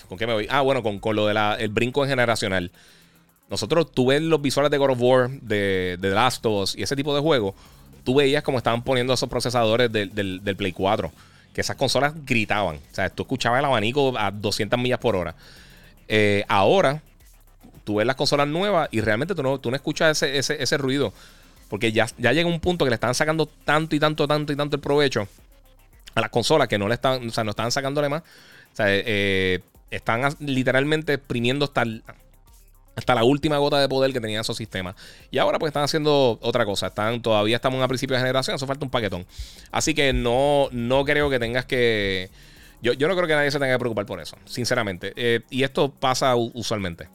¿Con 0.07 0.17
qué 0.19 0.27
me 0.27 0.33
voy? 0.33 0.47
Ah, 0.51 0.61
bueno, 0.61 0.83
con, 0.83 0.99
con 0.99 1.15
lo 1.15 1.25
del 1.25 1.69
brinco 1.69 2.05
generacional. 2.05 2.71
Nosotros, 3.49 3.91
tú 3.91 4.07
ves 4.07 4.21
los 4.21 4.39
visuales 4.39 4.69
de 4.69 4.77
God 4.77 4.91
of 4.91 5.01
War, 5.01 5.29
de, 5.29 5.97
de 5.99 6.09
The 6.09 6.15
Last 6.15 6.45
of 6.45 6.61
Us 6.61 6.75
y 6.75 6.83
ese 6.83 6.95
tipo 6.95 7.15
de 7.15 7.21
juegos. 7.21 7.55
Tú 8.03 8.15
veías 8.15 8.43
como 8.43 8.59
estaban 8.59 8.83
poniendo 8.83 9.13
esos 9.13 9.29
procesadores 9.29 9.91
del, 9.91 10.13
del, 10.13 10.55
Play 10.55 10.73
4. 10.73 11.11
Que 11.53 11.61
esas 11.61 11.75
consolas 11.75 12.13
gritaban. 12.23 12.75
O 12.75 12.95
sea, 12.95 13.09
tú 13.09 13.23
escuchabas 13.23 13.59
el 13.59 13.65
abanico 13.65 14.13
a 14.17 14.29
200 14.29 14.79
millas 14.79 14.99
por 14.99 15.15
hora. 15.15 15.35
Eh, 16.07 16.43
ahora, 16.47 17.01
tú 17.83 17.95
ves 17.95 18.05
las 18.05 18.15
consolas 18.15 18.47
nuevas 18.47 18.89
y 18.91 19.01
realmente 19.01 19.33
tú 19.33 19.41
no, 19.41 19.59
tú 19.59 19.71
no 19.71 19.75
escuchas 19.75 20.21
ese, 20.21 20.37
ese, 20.37 20.61
ese 20.61 20.77
ruido. 20.77 21.13
Porque 21.69 21.91
ya, 21.91 22.07
ya 22.19 22.31
llega 22.33 22.47
un 22.47 22.59
punto 22.59 22.85
que 22.85 22.89
le 22.89 22.95
están 22.95 23.15
sacando 23.15 23.47
tanto 23.47 23.95
y 23.95 23.99
tanto, 23.99 24.27
tanto 24.27 24.53
y 24.53 24.55
tanto 24.55 24.75
el 24.75 24.81
provecho 24.81 25.27
a 26.15 26.21
las 26.21 26.29
consolas 26.29 26.67
que 26.67 26.77
no 26.77 26.87
le 26.87 26.95
están, 26.95 27.27
o 27.27 27.31
sea, 27.31 27.43
no 27.43 27.51
están 27.51 27.71
sacándole 27.71 28.09
más. 28.09 28.21
O 28.21 28.75
sea, 28.75 28.85
eh, 28.89 29.61
están 29.91 30.21
literalmente 30.39 31.13
exprimiendo 31.13 31.65
hasta, 31.65 31.83
hasta 32.95 33.15
la 33.15 33.23
última 33.23 33.57
gota 33.57 33.79
de 33.79 33.87
poder 33.87 34.13
que 34.13 34.21
tenían 34.21 34.41
esos 34.41 34.57
sistemas. 34.57 34.95
Y 35.31 35.37
ahora 35.37 35.59
pues 35.59 35.69
están 35.69 35.83
haciendo 35.83 36.39
otra 36.41 36.65
cosa. 36.65 36.87
Están, 36.87 37.21
todavía 37.21 37.55
estamos 37.57 37.81
a 37.83 37.87
principio 37.87 38.15
de 38.15 38.21
generación, 38.21 38.55
eso 38.55 38.67
falta 38.67 38.85
un 38.85 38.91
paquetón. 38.91 39.25
Así 39.71 39.93
que 39.93 40.13
no, 40.13 40.69
no 40.71 41.05
creo 41.05 41.29
que 41.29 41.39
tengas 41.39 41.65
que... 41.65 42.29
Yo, 42.81 42.93
yo 42.93 43.07
no 43.07 43.15
creo 43.15 43.27
que 43.27 43.35
nadie 43.35 43.49
se 43.49 43.59
tenga 43.59 43.73
que 43.73 43.79
preocupar 43.79 44.05
por 44.05 44.19
eso, 44.19 44.37
sinceramente. 44.45 45.13
Eh, 45.15 45.41
y 45.49 45.63
esto 45.63 45.89
pasa 45.89 46.35
usualmente. 46.35 47.07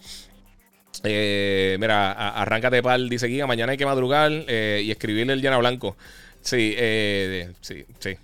Eh, 1.05 1.77
mira, 1.79 2.13
arráncate 2.13 2.83
pal, 2.83 3.09
dice 3.09 3.29
Giga, 3.29 3.47
mañana 3.47 3.73
hay 3.73 3.79
que 3.79 3.87
madrugar 3.87 4.31
eh, 4.33 4.83
y 4.85 4.91
escribirle 4.91 5.33
el 5.33 5.43
llena 5.43 5.59
blanco. 5.59 5.97
Sí, 6.41 6.75
eh, 6.77 7.53
sí, 7.61 7.85
sí. 7.99 8.17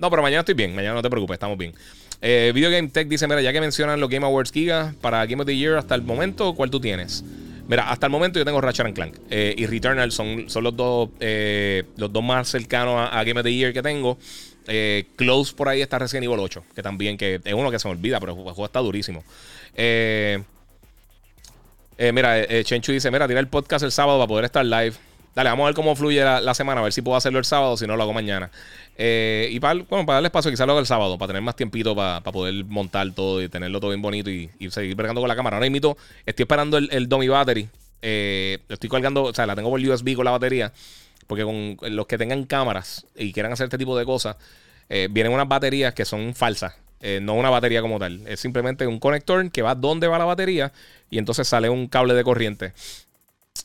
No, 0.00 0.10
pero 0.10 0.22
mañana 0.22 0.40
estoy 0.40 0.54
bien, 0.54 0.74
mañana 0.74 0.94
no 0.94 1.02
te 1.02 1.10
preocupes, 1.10 1.34
estamos 1.34 1.56
bien. 1.58 1.74
Video 2.20 2.70
Game 2.70 2.88
Tech 2.88 3.06
dice, 3.06 3.26
mira, 3.28 3.40
ya 3.40 3.52
que 3.52 3.60
mencionan 3.60 4.00
los 4.00 4.10
Game 4.10 4.26
Awards 4.26 4.50
Giga, 4.50 4.94
para 5.00 5.24
Game 5.26 5.42
of 5.42 5.46
the 5.46 5.56
Year 5.56 5.76
hasta 5.76 5.94
el 5.94 6.02
momento, 6.02 6.54
¿cuál 6.54 6.70
tú 6.70 6.80
tienes? 6.80 7.24
Mira, 7.68 7.90
hasta 7.90 8.06
el 8.06 8.12
momento 8.12 8.38
yo 8.38 8.44
tengo 8.44 8.60
Ratchet 8.60 8.92
Clank 8.92 9.14
y 9.30 9.66
Returnal 9.66 10.10
son, 10.10 10.50
son 10.50 10.64
los, 10.64 10.76
dos, 10.76 11.10
los 11.96 12.12
dos 12.12 12.22
más 12.24 12.48
cercanos 12.48 13.08
a, 13.10 13.22
Game 13.24 13.40
of 13.40 13.44
the 13.44 13.54
Year 13.54 13.72
que 13.72 13.82
tengo. 13.82 14.18
Close 15.16 15.54
por 15.54 15.68
ahí 15.68 15.80
está 15.80 15.98
recién 15.98 16.20
nivel 16.22 16.40
8, 16.40 16.64
que 16.74 16.82
también 16.82 17.16
que 17.16 17.40
es 17.42 17.54
uno 17.54 17.70
que 17.70 17.78
se 17.78 17.88
me 17.88 17.92
olvida, 17.92 18.20
pero 18.20 18.32
el 18.32 18.38
juego 18.38 18.66
está 18.66 18.80
durísimo. 18.80 19.24
Eh, 19.74 20.42
eh, 22.02 22.12
mira, 22.12 22.38
eh, 22.40 22.46
eh, 22.48 22.64
Chenchu 22.64 22.92
dice: 22.92 23.10
Mira, 23.10 23.28
tira 23.28 23.40
el 23.40 23.48
podcast 23.48 23.84
el 23.84 23.92
sábado 23.92 24.18
para 24.18 24.26
poder 24.26 24.46
estar 24.46 24.64
live. 24.64 24.94
Dale, 25.34 25.50
vamos 25.50 25.64
a 25.64 25.66
ver 25.66 25.74
cómo 25.74 25.94
fluye 25.94 26.22
la, 26.22 26.54
semana, 26.54 26.80
a 26.80 26.84
ver 26.84 26.92
si 26.92 27.02
puedo 27.02 27.16
hacerlo 27.16 27.38
el 27.38 27.44
sábado, 27.44 27.76
si 27.76 27.86
no 27.86 27.96
lo 27.96 28.02
hago 28.02 28.12
mañana. 28.12 28.50
y 28.98 29.60
para, 29.60 29.74
bueno, 29.74 30.06
para 30.06 30.14
darle 30.14 30.26
espacio, 30.26 30.50
quizás 30.50 30.66
lo 30.66 30.72
haga 30.72 30.80
el 30.80 30.86
sábado, 30.86 31.18
para 31.18 31.28
tener 31.28 31.42
más 31.42 31.56
tiempito 31.56 31.94
para, 31.94 32.20
poder 32.22 32.64
montar 32.64 33.12
todo 33.12 33.40
y 33.42 33.48
tenerlo 33.48 33.80
todo 33.80 33.90
bien 33.90 34.02
bonito 34.02 34.30
y, 34.30 34.50
seguir 34.70 34.94
bregando 34.96 35.20
con 35.20 35.28
la 35.28 35.36
cámara. 35.36 35.56
Ahora 35.56 35.70
mismo 35.70 35.96
estoy 36.26 36.42
esperando 36.42 36.78
el, 36.78 36.88
el 36.92 37.08
dummy 37.08 37.28
battery. 37.28 37.68
estoy 38.02 38.88
colgando, 38.88 39.24
o 39.24 39.34
sea, 39.34 39.46
la 39.46 39.54
tengo 39.54 39.70
por 39.70 39.80
USB 39.80 40.14
con 40.16 40.24
la 40.24 40.32
batería. 40.32 40.72
Porque 41.26 41.44
con 41.44 41.76
los 41.94 42.06
que 42.06 42.18
tengan 42.18 42.44
cámaras 42.44 43.06
y 43.14 43.32
quieran 43.32 43.52
hacer 43.52 43.64
este 43.64 43.78
tipo 43.78 43.96
de 43.96 44.04
cosas, 44.04 44.36
vienen 44.88 45.32
unas 45.32 45.46
baterías 45.46 45.94
que 45.94 46.04
son 46.04 46.34
falsas. 46.34 46.74
Eh, 47.02 47.18
no 47.22 47.34
una 47.34 47.48
batería 47.50 47.80
como 47.80 47.98
tal. 47.98 48.26
Es 48.26 48.40
simplemente 48.40 48.86
un 48.86 48.98
conector 48.98 49.50
que 49.50 49.62
va 49.62 49.74
donde 49.74 50.06
va 50.06 50.18
la 50.18 50.26
batería 50.26 50.72
y 51.08 51.18
entonces 51.18 51.48
sale 51.48 51.70
un 51.70 51.88
cable 51.88 52.14
de 52.14 52.22
corriente. 52.22 52.72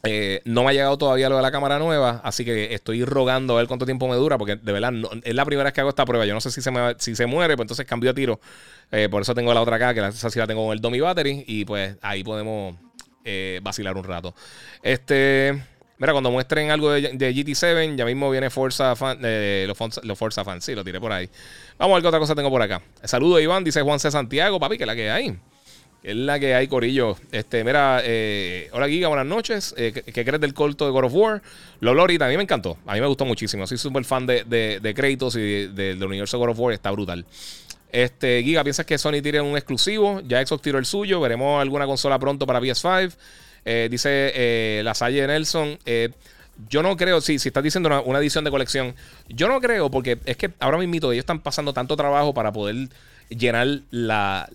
Eh, 0.03 0.41
no 0.45 0.63
me 0.63 0.69
ha 0.69 0.73
llegado 0.73 0.97
todavía 0.97 1.29
lo 1.29 1.35
de 1.37 1.41
la 1.41 1.51
cámara 1.51 1.79
nueva, 1.79 2.21
así 2.23 2.45
que 2.45 2.73
estoy 2.73 3.03
rogando 3.05 3.55
a 3.55 3.57
ver 3.57 3.67
cuánto 3.67 3.85
tiempo 3.85 4.07
me 4.07 4.15
dura, 4.15 4.37
porque 4.37 4.55
de 4.55 4.71
verdad 4.71 4.93
es 5.23 5.33
la 5.33 5.45
primera 5.45 5.65
vez 5.65 5.73
que 5.73 5.81
hago 5.81 5.89
esta 5.89 6.05
prueba. 6.05 6.25
Yo 6.25 6.33
no 6.33 6.41
sé 6.41 6.51
si 6.51 6.61
se, 6.61 6.71
si 6.99 7.15
se 7.15 7.25
muere, 7.25 7.55
pues 7.55 7.65
entonces 7.65 7.85
cambio 7.85 8.11
a 8.11 8.13
tiro. 8.13 8.39
Eh, 8.91 9.09
por 9.09 9.21
eso 9.21 9.33
tengo 9.33 9.53
la 9.53 9.61
otra 9.61 9.77
acá, 9.77 9.93
que 9.93 10.05
esa 10.05 10.29
sí 10.29 10.39
la 10.39 10.47
tengo 10.47 10.65
con 10.65 10.73
el 10.73 10.81
Dummy 10.81 10.99
Battery, 10.99 11.45
y 11.47 11.65
pues 11.65 11.97
ahí 12.01 12.23
podemos 12.23 12.75
vacilar 13.61 13.97
un 13.97 14.03
rato. 14.03 14.35
Este. 14.83 15.63
Mira, 15.97 16.11
cuando 16.11 16.29
muestren 16.29 16.71
algo 16.71 16.91
de, 16.91 17.17
GT7, 17.17 17.95
ya 17.95 18.03
mismo 18.03 18.29
viene 18.29 18.49
Forza 18.49 18.97
fan, 18.97 19.17
los, 19.21 20.03
los, 20.03 20.19
Forza 20.19 20.43
fans. 20.43 20.65
Sí, 20.65 20.75
lo 20.75 20.83
tiré 20.83 20.99
por 20.99 21.11
ahí. 21.11 21.29
Vamos 21.77 21.93
a 21.93 21.95
ver 21.95 22.03
qué 22.03 22.07
otra 22.09 22.19
cosa 22.19 22.35
tengo 22.35 22.49
por 22.49 22.61
acá. 22.61 22.81
Saludo, 23.03 23.39
Iván, 23.39 23.63
dice 23.63 23.81
Juan 23.81 23.99
C. 23.99 24.11
Santiago, 24.11 24.59
papi, 24.59 24.77
que 24.77 24.85
la 24.85 24.93
que 24.93 25.09
hay. 25.09 25.37
Es 26.05 26.15
la 26.15 26.39
que 26.39 26.53
hay, 26.53 26.67
Corillo. 26.67 27.17
Este, 27.31 27.63
mira, 27.63 27.99
eh, 28.03 28.69
hola 28.73 28.87
Giga, 28.87 29.07
buenas 29.07 29.25
noches. 29.25 29.73
Eh, 29.75 29.91
¿qué, 29.91 30.23
crees 30.23 30.39
del 30.39 30.53
corto 30.53 30.85
de 30.85 30.91
God 30.91 31.05
of 31.05 31.13
War? 31.15 31.41
Lo 31.79 31.95
Lorita, 31.95 32.27
a 32.27 32.29
mí 32.29 32.37
me 32.37 32.43
encantó. 32.43 32.77
A 32.85 32.93
mí 32.93 33.01
me 33.01 33.07
gustó 33.07 33.25
muchísimo. 33.25 33.65
Soy 33.65 33.79
súper 33.79 34.05
fan 34.05 34.27
de, 34.27 34.43
de, 34.45 34.93
Kratos 34.93 35.35
y 35.35 35.65
del 35.65 36.03
universo 36.03 36.37
de 36.37 36.45
God 36.45 36.51
of 36.51 36.59
War. 36.59 36.73
Está 36.75 36.91
brutal. 36.91 37.25
Este, 37.91 38.43
Giga, 38.43 38.63
¿piensas 38.63 38.85
que 38.85 38.99
Sony 38.99 39.19
tire 39.23 39.41
un 39.41 39.57
exclusivo? 39.57 40.21
Ya 40.27 40.45
Xbox 40.45 40.61
tiró 40.61 40.77
el 40.77 40.85
suyo. 40.85 41.19
Veremos 41.21 41.59
alguna 41.59 41.87
consola 41.87 42.19
pronto 42.19 42.45
para 42.45 42.59
PS5. 42.59 43.11
Eh, 43.65 43.87
dice 43.89 44.31
eh, 44.35 44.81
la 44.83 44.93
Salle 44.93 45.25
Nelson. 45.25 45.79
Yo 46.69 46.83
no 46.83 46.95
creo, 46.95 47.19
sí, 47.19 47.39
si 47.39 47.49
estás 47.49 47.63
diciendo 47.63 48.03
una, 48.05 48.19
edición 48.19 48.45
de 48.45 48.51
colección, 48.51 48.95
yo 49.27 49.49
no 49.49 49.59
creo, 49.59 49.91
porque 49.91 50.19
es 50.23 50.37
que 50.37 50.51
ahora 50.59 50.77
mismo 50.77 51.11
ellos 51.11 51.23
están 51.23 51.41
pasando 51.41 51.73
tanto 51.73 51.97
trabajo 51.97 52.33
para 52.33 52.53
poder 52.53 52.87
llenar 53.29 53.67
la, 53.91 54.49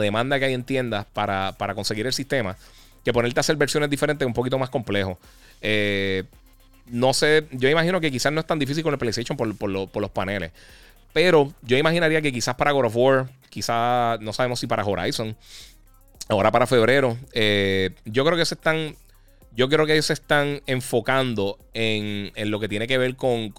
demanda 0.00 0.38
que 0.38 0.46
hay 0.46 0.54
en 0.54 0.64
tiendas 0.64 1.06
para, 1.12 1.54
conseguir 1.74 2.06
el 2.06 2.12
sistema, 2.12 2.56
que 3.04 3.12
ponerte 3.12 3.38
a 3.38 3.42
hacer 3.42 3.56
versiones 3.56 3.90
diferentes 3.90 4.24
es 4.24 4.26
un 4.26 4.34
poquito 4.34 4.58
más 4.58 4.70
complejo. 4.70 5.18
no 6.86 7.14
sé, 7.14 7.46
yo 7.52 7.68
imagino 7.68 8.00
que 8.00 8.10
quizás 8.10 8.32
no 8.32 8.40
es 8.40 8.46
tan 8.46 8.58
difícil 8.58 8.82
con 8.82 8.92
el 8.92 8.98
PlayStation 8.98 9.36
por, 9.36 9.56
por 9.56 10.00
los 10.00 10.10
paneles. 10.10 10.52
Pero 11.12 11.52
yo 11.62 11.76
imaginaría 11.76 12.20
que 12.22 12.32
quizás 12.32 12.54
para 12.54 12.72
God 12.72 12.86
of 12.86 12.96
War, 12.96 13.28
quizás 13.50 14.20
no 14.20 14.32
sabemos 14.32 14.60
si 14.60 14.66
para 14.66 14.84
Horizon, 14.84 15.36
ahora 16.28 16.50
para 16.52 16.66
febrero. 16.66 17.16
Eh, 17.32 17.90
yo 18.04 18.24
creo 18.24 18.36
que 18.36 18.44
se 18.44 18.54
están. 18.54 18.96
Yo 19.52 19.68
creo 19.68 19.86
que 19.86 19.94
ellos 19.94 20.06
se 20.06 20.12
están 20.12 20.62
enfocando 20.66 21.58
en, 21.74 22.30
lo 22.48 22.60
que 22.60 22.68
tiene 22.68 22.86
que 22.86 22.96
ver 22.96 23.16
con, 23.16 23.52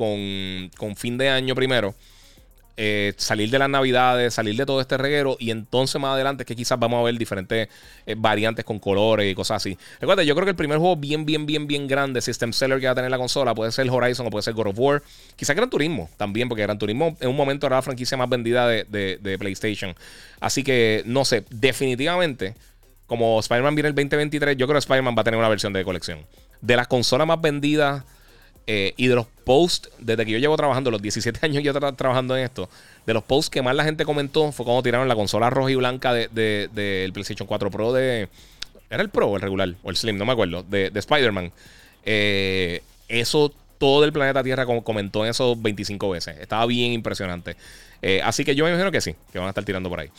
fin 0.95 1.17
de 1.17 1.27
año 1.29 1.55
primero. 1.55 1.93
Eh, 2.81 3.13
salir 3.17 3.49
de 3.49 3.59
las 3.59 3.69
navidades, 3.69 4.33
salir 4.33 4.55
de 4.55 4.65
todo 4.65 4.79
este 4.79 4.97
reguero 4.97 5.35
y 5.37 5.51
entonces 5.51 5.99
más 5.99 6.13
adelante 6.13 6.43
es 6.43 6.47
que 6.47 6.55
quizás 6.55 6.79
vamos 6.79 7.01
a 7.01 7.03
ver 7.03 7.17
diferentes 7.17 7.67
eh, 8.05 8.15
variantes 8.17 8.63
con 8.63 8.79
colores 8.79 9.29
y 9.29 9.35
cosas 9.35 9.57
así. 9.57 9.77
Recuerda, 9.99 10.23
yo 10.23 10.33
creo 10.33 10.45
que 10.45 10.51
el 10.51 10.55
primer 10.55 10.77
juego 10.77 10.95
bien, 10.95 11.25
bien, 11.25 11.45
bien, 11.45 11.67
bien 11.67 11.89
grande, 11.89 12.21
System 12.21 12.53
Seller 12.53 12.79
que 12.79 12.85
va 12.85 12.93
a 12.93 12.95
tener 12.95 13.11
la 13.11 13.17
consola, 13.17 13.53
puede 13.53 13.73
ser 13.73 13.89
Horizon 13.89 14.27
o 14.27 14.29
puede 14.29 14.43
ser 14.43 14.53
God 14.53 14.67
of 14.67 14.79
War. 14.79 15.03
Quizás 15.35 15.57
Gran 15.57 15.69
Turismo 15.69 16.09
también, 16.15 16.47
porque 16.47 16.61
Gran 16.61 16.79
Turismo 16.79 17.17
en 17.19 17.27
un 17.27 17.35
momento 17.35 17.67
era 17.67 17.75
la 17.75 17.81
franquicia 17.81 18.15
más 18.15 18.29
vendida 18.29 18.65
de, 18.65 18.85
de 18.85 19.37
PlayStation. 19.37 19.93
Así 20.39 20.63
que, 20.63 21.03
no 21.05 21.25
sé, 21.25 21.43
definitivamente 21.49 22.55
como 23.07 23.41
Spider-Man 23.41 23.75
viene 23.75 23.89
el 23.89 23.95
2023, 23.95 24.55
yo 24.55 24.67
creo 24.67 24.75
que 24.75 24.79
Spider-Man 24.79 25.15
va 25.17 25.21
a 25.21 25.25
tener 25.25 25.37
una 25.37 25.49
versión 25.49 25.73
de 25.73 25.83
colección. 25.83 26.19
De 26.61 26.77
las 26.77 26.87
consolas 26.87 27.27
más 27.27 27.41
vendidas 27.41 28.05
eh, 28.71 28.93
y 28.97 29.07
de 29.07 29.15
los 29.15 29.25
posts, 29.45 29.89
desde 29.97 30.27
que 30.27 30.31
yo 30.31 30.37
llevo 30.37 30.55
trabajando, 30.55 30.91
los 30.91 31.01
17 31.01 31.39
años 31.41 31.63
yo 31.63 31.73
trabajando 31.73 32.37
en 32.37 32.43
esto, 32.43 32.69
de 33.07 33.15
los 33.15 33.23
posts 33.23 33.49
que 33.49 33.63
más 33.63 33.75
la 33.75 33.83
gente 33.83 34.05
comentó 34.05 34.51
fue 34.51 34.63
cuando 34.63 34.83
tiraron 34.83 35.07
la 35.07 35.15
consola 35.15 35.49
roja 35.49 35.71
y 35.71 35.75
blanca 35.75 36.13
del 36.13 36.29
de, 36.31 37.09
PlayStation 37.11 37.47
4 37.47 37.71
Pro 37.71 37.93
de... 37.93 38.29
¿Era 38.91 39.01
el 39.01 39.09
Pro 39.09 39.25
o 39.25 39.35
el 39.37 39.41
regular? 39.41 39.73
O 39.81 39.89
el 39.89 39.97
Slim, 39.97 40.19
no 40.19 40.25
me 40.25 40.33
acuerdo. 40.33 40.61
De, 40.61 40.91
Spider-Man. 40.93 41.51
Eh, 42.05 42.83
eso 43.07 43.51
todo 43.79 44.05
el 44.05 44.13
planeta 44.13 44.43
Tierra 44.43 44.67
comentó 44.83 45.23
en 45.23 45.31
esos 45.31 45.59
25 45.59 46.07
veces. 46.11 46.37
Estaba 46.39 46.67
bien 46.67 46.93
impresionante. 46.93 47.55
Eh, 48.03 48.21
así 48.23 48.45
que 48.45 48.53
yo 48.53 48.65
me 48.65 48.69
imagino 48.69 48.91
que 48.91 49.01
sí, 49.01 49.15
que 49.31 49.39
van 49.39 49.47
a 49.47 49.49
estar 49.49 49.63
tirando 49.63 49.89
por 49.89 49.99
ahí. 49.99 50.11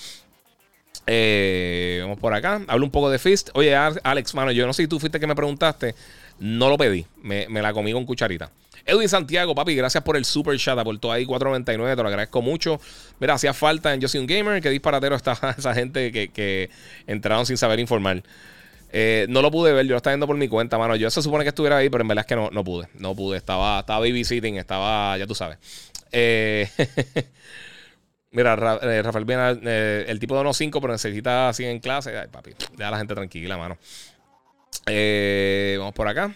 Vamos 2.00 2.18
por 2.18 2.34
acá. 2.34 2.62
Hablo 2.66 2.84
un 2.84 2.90
poco 2.90 3.10
de 3.10 3.20
Fist. 3.20 3.50
Oye, 3.54 3.76
Alex, 3.76 4.34
mano, 4.34 4.50
yo 4.50 4.66
no 4.66 4.72
sé 4.72 4.82
si 4.82 4.88
tú 4.88 4.98
fuiste 4.98 5.20
que 5.20 5.26
me 5.28 5.36
preguntaste. 5.36 5.94
No 6.40 6.68
lo 6.68 6.76
pedí. 6.76 7.06
Me, 7.22 7.46
la 7.48 7.72
comí 7.72 7.92
con 7.92 8.04
cucharita. 8.04 8.50
Edwin 8.84 9.08
Santiago, 9.08 9.54
papi, 9.54 9.76
gracias 9.76 10.02
por 10.02 10.16
el 10.16 10.24
super 10.24 10.58
chat. 10.58 10.78
Aportó 10.78 11.12
ahí 11.12 11.26
4.99. 11.26 11.96
Te 11.96 12.02
lo 12.02 12.08
agradezco 12.08 12.42
mucho. 12.42 12.80
Mira, 13.20 13.34
hacía 13.34 13.54
falta 13.54 13.94
en 13.94 14.00
Yo 14.00 14.08
soy 14.08 14.20
un 14.20 14.26
gamer. 14.26 14.60
Qué 14.60 14.70
disparatero 14.70 15.14
está 15.14 15.54
esa 15.58 15.74
gente 15.74 16.10
que, 16.10 16.70
entraron 17.06 17.46
sin 17.46 17.56
saber 17.56 17.78
informar. 17.78 18.22
Eh, 18.92 19.26
no 19.28 19.40
lo 19.40 19.52
pude 19.52 19.72
ver, 19.72 19.86
yo 19.86 19.92
lo 19.92 19.98
estaba 19.98 20.14
viendo 20.14 20.26
por 20.26 20.36
mi 20.36 20.48
cuenta, 20.48 20.76
mano. 20.76 20.96
Yo 20.96 21.08
se 21.10 21.22
supone 21.22 21.44
que 21.44 21.50
estuviera 21.50 21.76
ahí, 21.76 21.88
pero 21.88 22.02
en 22.02 22.08
verdad 22.08 22.22
es 22.22 22.26
que 22.26 22.34
no, 22.34 22.50
no 22.50 22.64
pude. 22.64 22.88
No 22.94 23.14
pude. 23.14 23.36
Estaba, 23.36 23.80
estaba 23.80 24.00
babysitting, 24.00 24.56
estaba, 24.56 25.16
ya 25.16 25.26
tú 25.26 25.34
sabes. 25.34 25.58
Eh. 26.10 26.68
Mira, 28.32 28.78
eh, 28.82 29.02
Rafael 29.02 29.24
Viena, 29.24 29.58
eh, 29.60 30.04
el 30.06 30.20
tipo 30.20 30.36
de 30.36 30.42
unos 30.42 30.56
5, 30.56 30.80
pero 30.80 30.92
necesita 30.92 31.48
así 31.48 31.64
en 31.64 31.80
clase. 31.80 32.16
Ay, 32.16 32.28
papi, 32.30 32.52
deja 32.76 32.88
a 32.88 32.90
la 32.92 32.98
gente 32.98 33.14
tranquila, 33.14 33.56
mano. 33.56 33.76
Eh, 34.86 35.76
vamos 35.78 35.94
por 35.94 36.08
acá. 36.08 36.34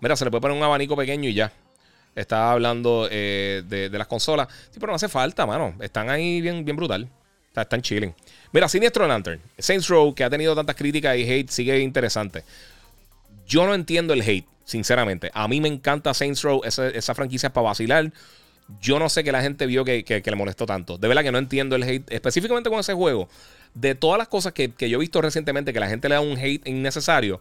Mira, 0.00 0.16
se 0.16 0.24
le 0.24 0.30
puede 0.30 0.42
poner 0.42 0.56
un 0.56 0.62
abanico 0.62 0.96
pequeño 0.96 1.28
y 1.28 1.34
ya. 1.34 1.52
Estaba 2.14 2.52
hablando 2.52 3.08
de, 3.08 3.88
las 3.92 4.06
consolas. 4.06 4.48
Sí, 4.70 4.78
pero 4.78 4.92
no 4.92 4.96
hace 4.96 5.08
falta, 5.08 5.46
mano. 5.46 5.74
Están 5.80 6.10
ahí 6.10 6.40
bien, 6.40 6.64
bien 6.64 6.76
brutal. 6.76 7.08
están 7.54 7.80
chilling. 7.80 8.14
Mira, 8.52 8.68
Sinestro 8.68 9.06
Lantern. 9.06 9.40
Saints 9.58 9.88
Row, 9.88 10.14
que 10.14 10.24
ha 10.24 10.30
tenido 10.30 10.54
tantas 10.54 10.76
críticas 10.76 11.16
y 11.16 11.30
hate, 11.30 11.48
sigue 11.48 11.78
interesante. 11.78 12.44
Yo 13.46 13.66
no 13.66 13.74
entiendo 13.74 14.12
el 14.12 14.22
hate, 14.22 14.46
sinceramente. 14.64 15.30
A 15.32 15.48
mí 15.48 15.60
me 15.60 15.68
encanta 15.68 16.12
Saints 16.12 16.42
Row. 16.42 16.60
Esa, 16.64 16.88
esa 16.88 17.14
franquicia 17.14 17.52
para 17.52 17.68
vacilar. 17.68 18.12
Yo 18.80 18.98
no 18.98 19.08
sé 19.08 19.24
que 19.24 19.32
la 19.32 19.42
gente 19.42 19.66
vio 19.66 19.84
que, 19.84 20.22
le 20.24 20.36
molestó 20.36 20.66
tanto. 20.66 20.98
De 20.98 21.08
verdad 21.08 21.22
que 21.22 21.32
no 21.32 21.38
entiendo 21.38 21.76
el 21.76 21.82
hate, 21.82 22.10
específicamente 22.12 22.70
con 22.70 22.80
ese 22.80 22.94
juego. 22.94 23.28
De 23.74 23.94
todas 23.94 24.18
las 24.18 24.28
cosas 24.28 24.52
que, 24.52 24.70
yo 24.78 24.98
he 24.98 25.00
visto 25.00 25.20
recientemente 25.22 25.72
que 25.72 25.80
la 25.80 25.88
gente 25.88 26.08
le 26.08 26.16
da 26.16 26.20
un 26.20 26.36
hate 26.38 26.66
innecesario, 26.66 27.40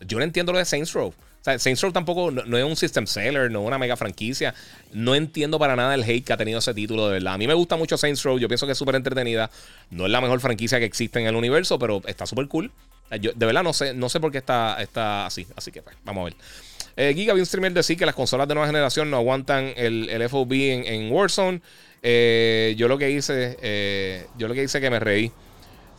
yo 0.00 0.18
no 0.18 0.24
entiendo 0.24 0.52
lo 0.52 0.58
de 0.58 0.64
Saints 0.64 0.92
Row. 0.92 1.08
O 1.08 1.44
sea, 1.44 1.58
Saints 1.58 1.80
Row 1.80 1.90
tampoco 1.90 2.30
no, 2.30 2.58
es 2.58 2.64
un 2.64 2.76
system 2.76 3.06
seller, 3.06 3.50
no 3.50 3.62
es 3.62 3.66
una 3.66 3.78
mega 3.78 3.96
franquicia. 3.96 4.54
No 4.92 5.14
entiendo 5.14 5.58
para 5.58 5.74
nada 5.74 5.94
el 5.94 6.02
hate 6.02 6.24
que 6.24 6.32
ha 6.32 6.36
tenido 6.36 6.58
ese 6.58 6.74
título, 6.74 7.06
de 7.06 7.14
verdad. 7.14 7.34
A 7.34 7.38
mí 7.38 7.46
me 7.46 7.54
gusta 7.54 7.76
mucho 7.76 7.96
Saints 7.96 8.22
Row, 8.22 8.38
yo 8.38 8.48
pienso 8.48 8.66
que 8.66 8.72
es 8.72 8.78
súper 8.78 8.94
entretenida. 8.94 9.50
No 9.90 10.04
es 10.04 10.12
la 10.12 10.20
mejor 10.20 10.40
franquicia 10.40 10.78
que 10.78 10.84
existe 10.84 11.18
en 11.18 11.26
el 11.26 11.36
universo, 11.36 11.78
pero 11.78 12.02
está 12.06 12.26
súper 12.26 12.46
cool. 12.48 12.70
Yo, 13.20 13.32
de 13.34 13.46
verdad 13.46 13.62
no 13.62 13.72
sé, 13.72 13.94
no 13.94 14.08
sé 14.08 14.20
por 14.20 14.30
qué 14.30 14.38
está, 14.38 14.76
está 14.80 15.26
así. 15.26 15.46
Así 15.56 15.72
que 15.72 15.82
pues, 15.82 15.96
vamos 16.04 16.22
a 16.22 16.24
ver. 16.24 16.34
Eh, 16.96 17.14
Giga, 17.14 17.32
vi 17.32 17.40
un 17.40 17.46
streamer 17.46 17.72
decir 17.72 17.96
que 17.96 18.04
las 18.04 18.14
consolas 18.14 18.46
de 18.46 18.54
nueva 18.54 18.66
generación 18.66 19.10
no 19.10 19.16
aguantan 19.16 19.72
el, 19.76 20.28
FOB 20.28 20.52
en, 20.52 21.10
Warzone. 21.10 21.60
Eh, 22.02 22.74
yo 22.76 22.88
lo 22.88 22.98
que 22.98 23.10
hice, 23.10 23.56
eh, 23.62 24.26
yo 24.36 24.48
lo 24.48 24.54
que 24.54 24.64
hice 24.64 24.80
que 24.80 24.90
me 24.90 25.00
reí. 25.00 25.32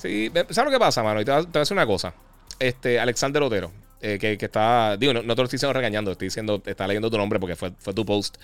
Sí, 0.02 0.32
¿Sabes 0.34 0.66
lo 0.66 0.72
que 0.72 0.80
pasa, 0.80 1.04
mano? 1.04 1.22
Y 1.22 1.26
te 1.26 1.32
voy, 1.32 1.46
a 1.54 1.60
decir 1.60 1.76
una 1.76 1.86
cosa. 1.86 2.14
Este, 2.60 3.00
Alexander 3.00 3.44
Otero, 3.44 3.72
que, 4.00 4.18
que, 4.20 4.46
está. 4.46 4.98
Digo, 4.98 5.14
no, 5.14 5.22
te 5.22 5.28
lo 5.28 5.32
estoy 5.44 5.58
diciendo 5.58 5.74
regañando, 5.74 6.12
estoy 6.12 6.28
diciendo, 6.28 6.62
está 6.66 6.88
leyendo 6.88 7.12
tu 7.12 7.18
nombre 7.18 7.40
porque 7.40 7.56
fue, 7.56 7.72
fue 7.78 7.94
tu 7.94 8.06
post. 8.06 8.38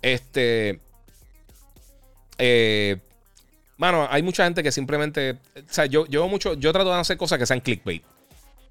Este. 0.00 0.80
mano, 3.76 4.08
hay 4.10 4.22
mucha 4.22 4.44
gente 4.44 4.62
que 4.62 4.72
simplemente. 4.72 5.32
O 5.56 5.72
sea, 5.72 5.86
yo, 5.86 6.06
yo, 6.06 6.26
mucho, 6.28 6.54
yo 6.54 6.72
trato 6.72 6.92
de 6.92 7.00
hacer 7.00 7.16
cosas 7.18 7.38
que 7.38 7.46
sean 7.46 7.60
clickbait. 7.60 8.02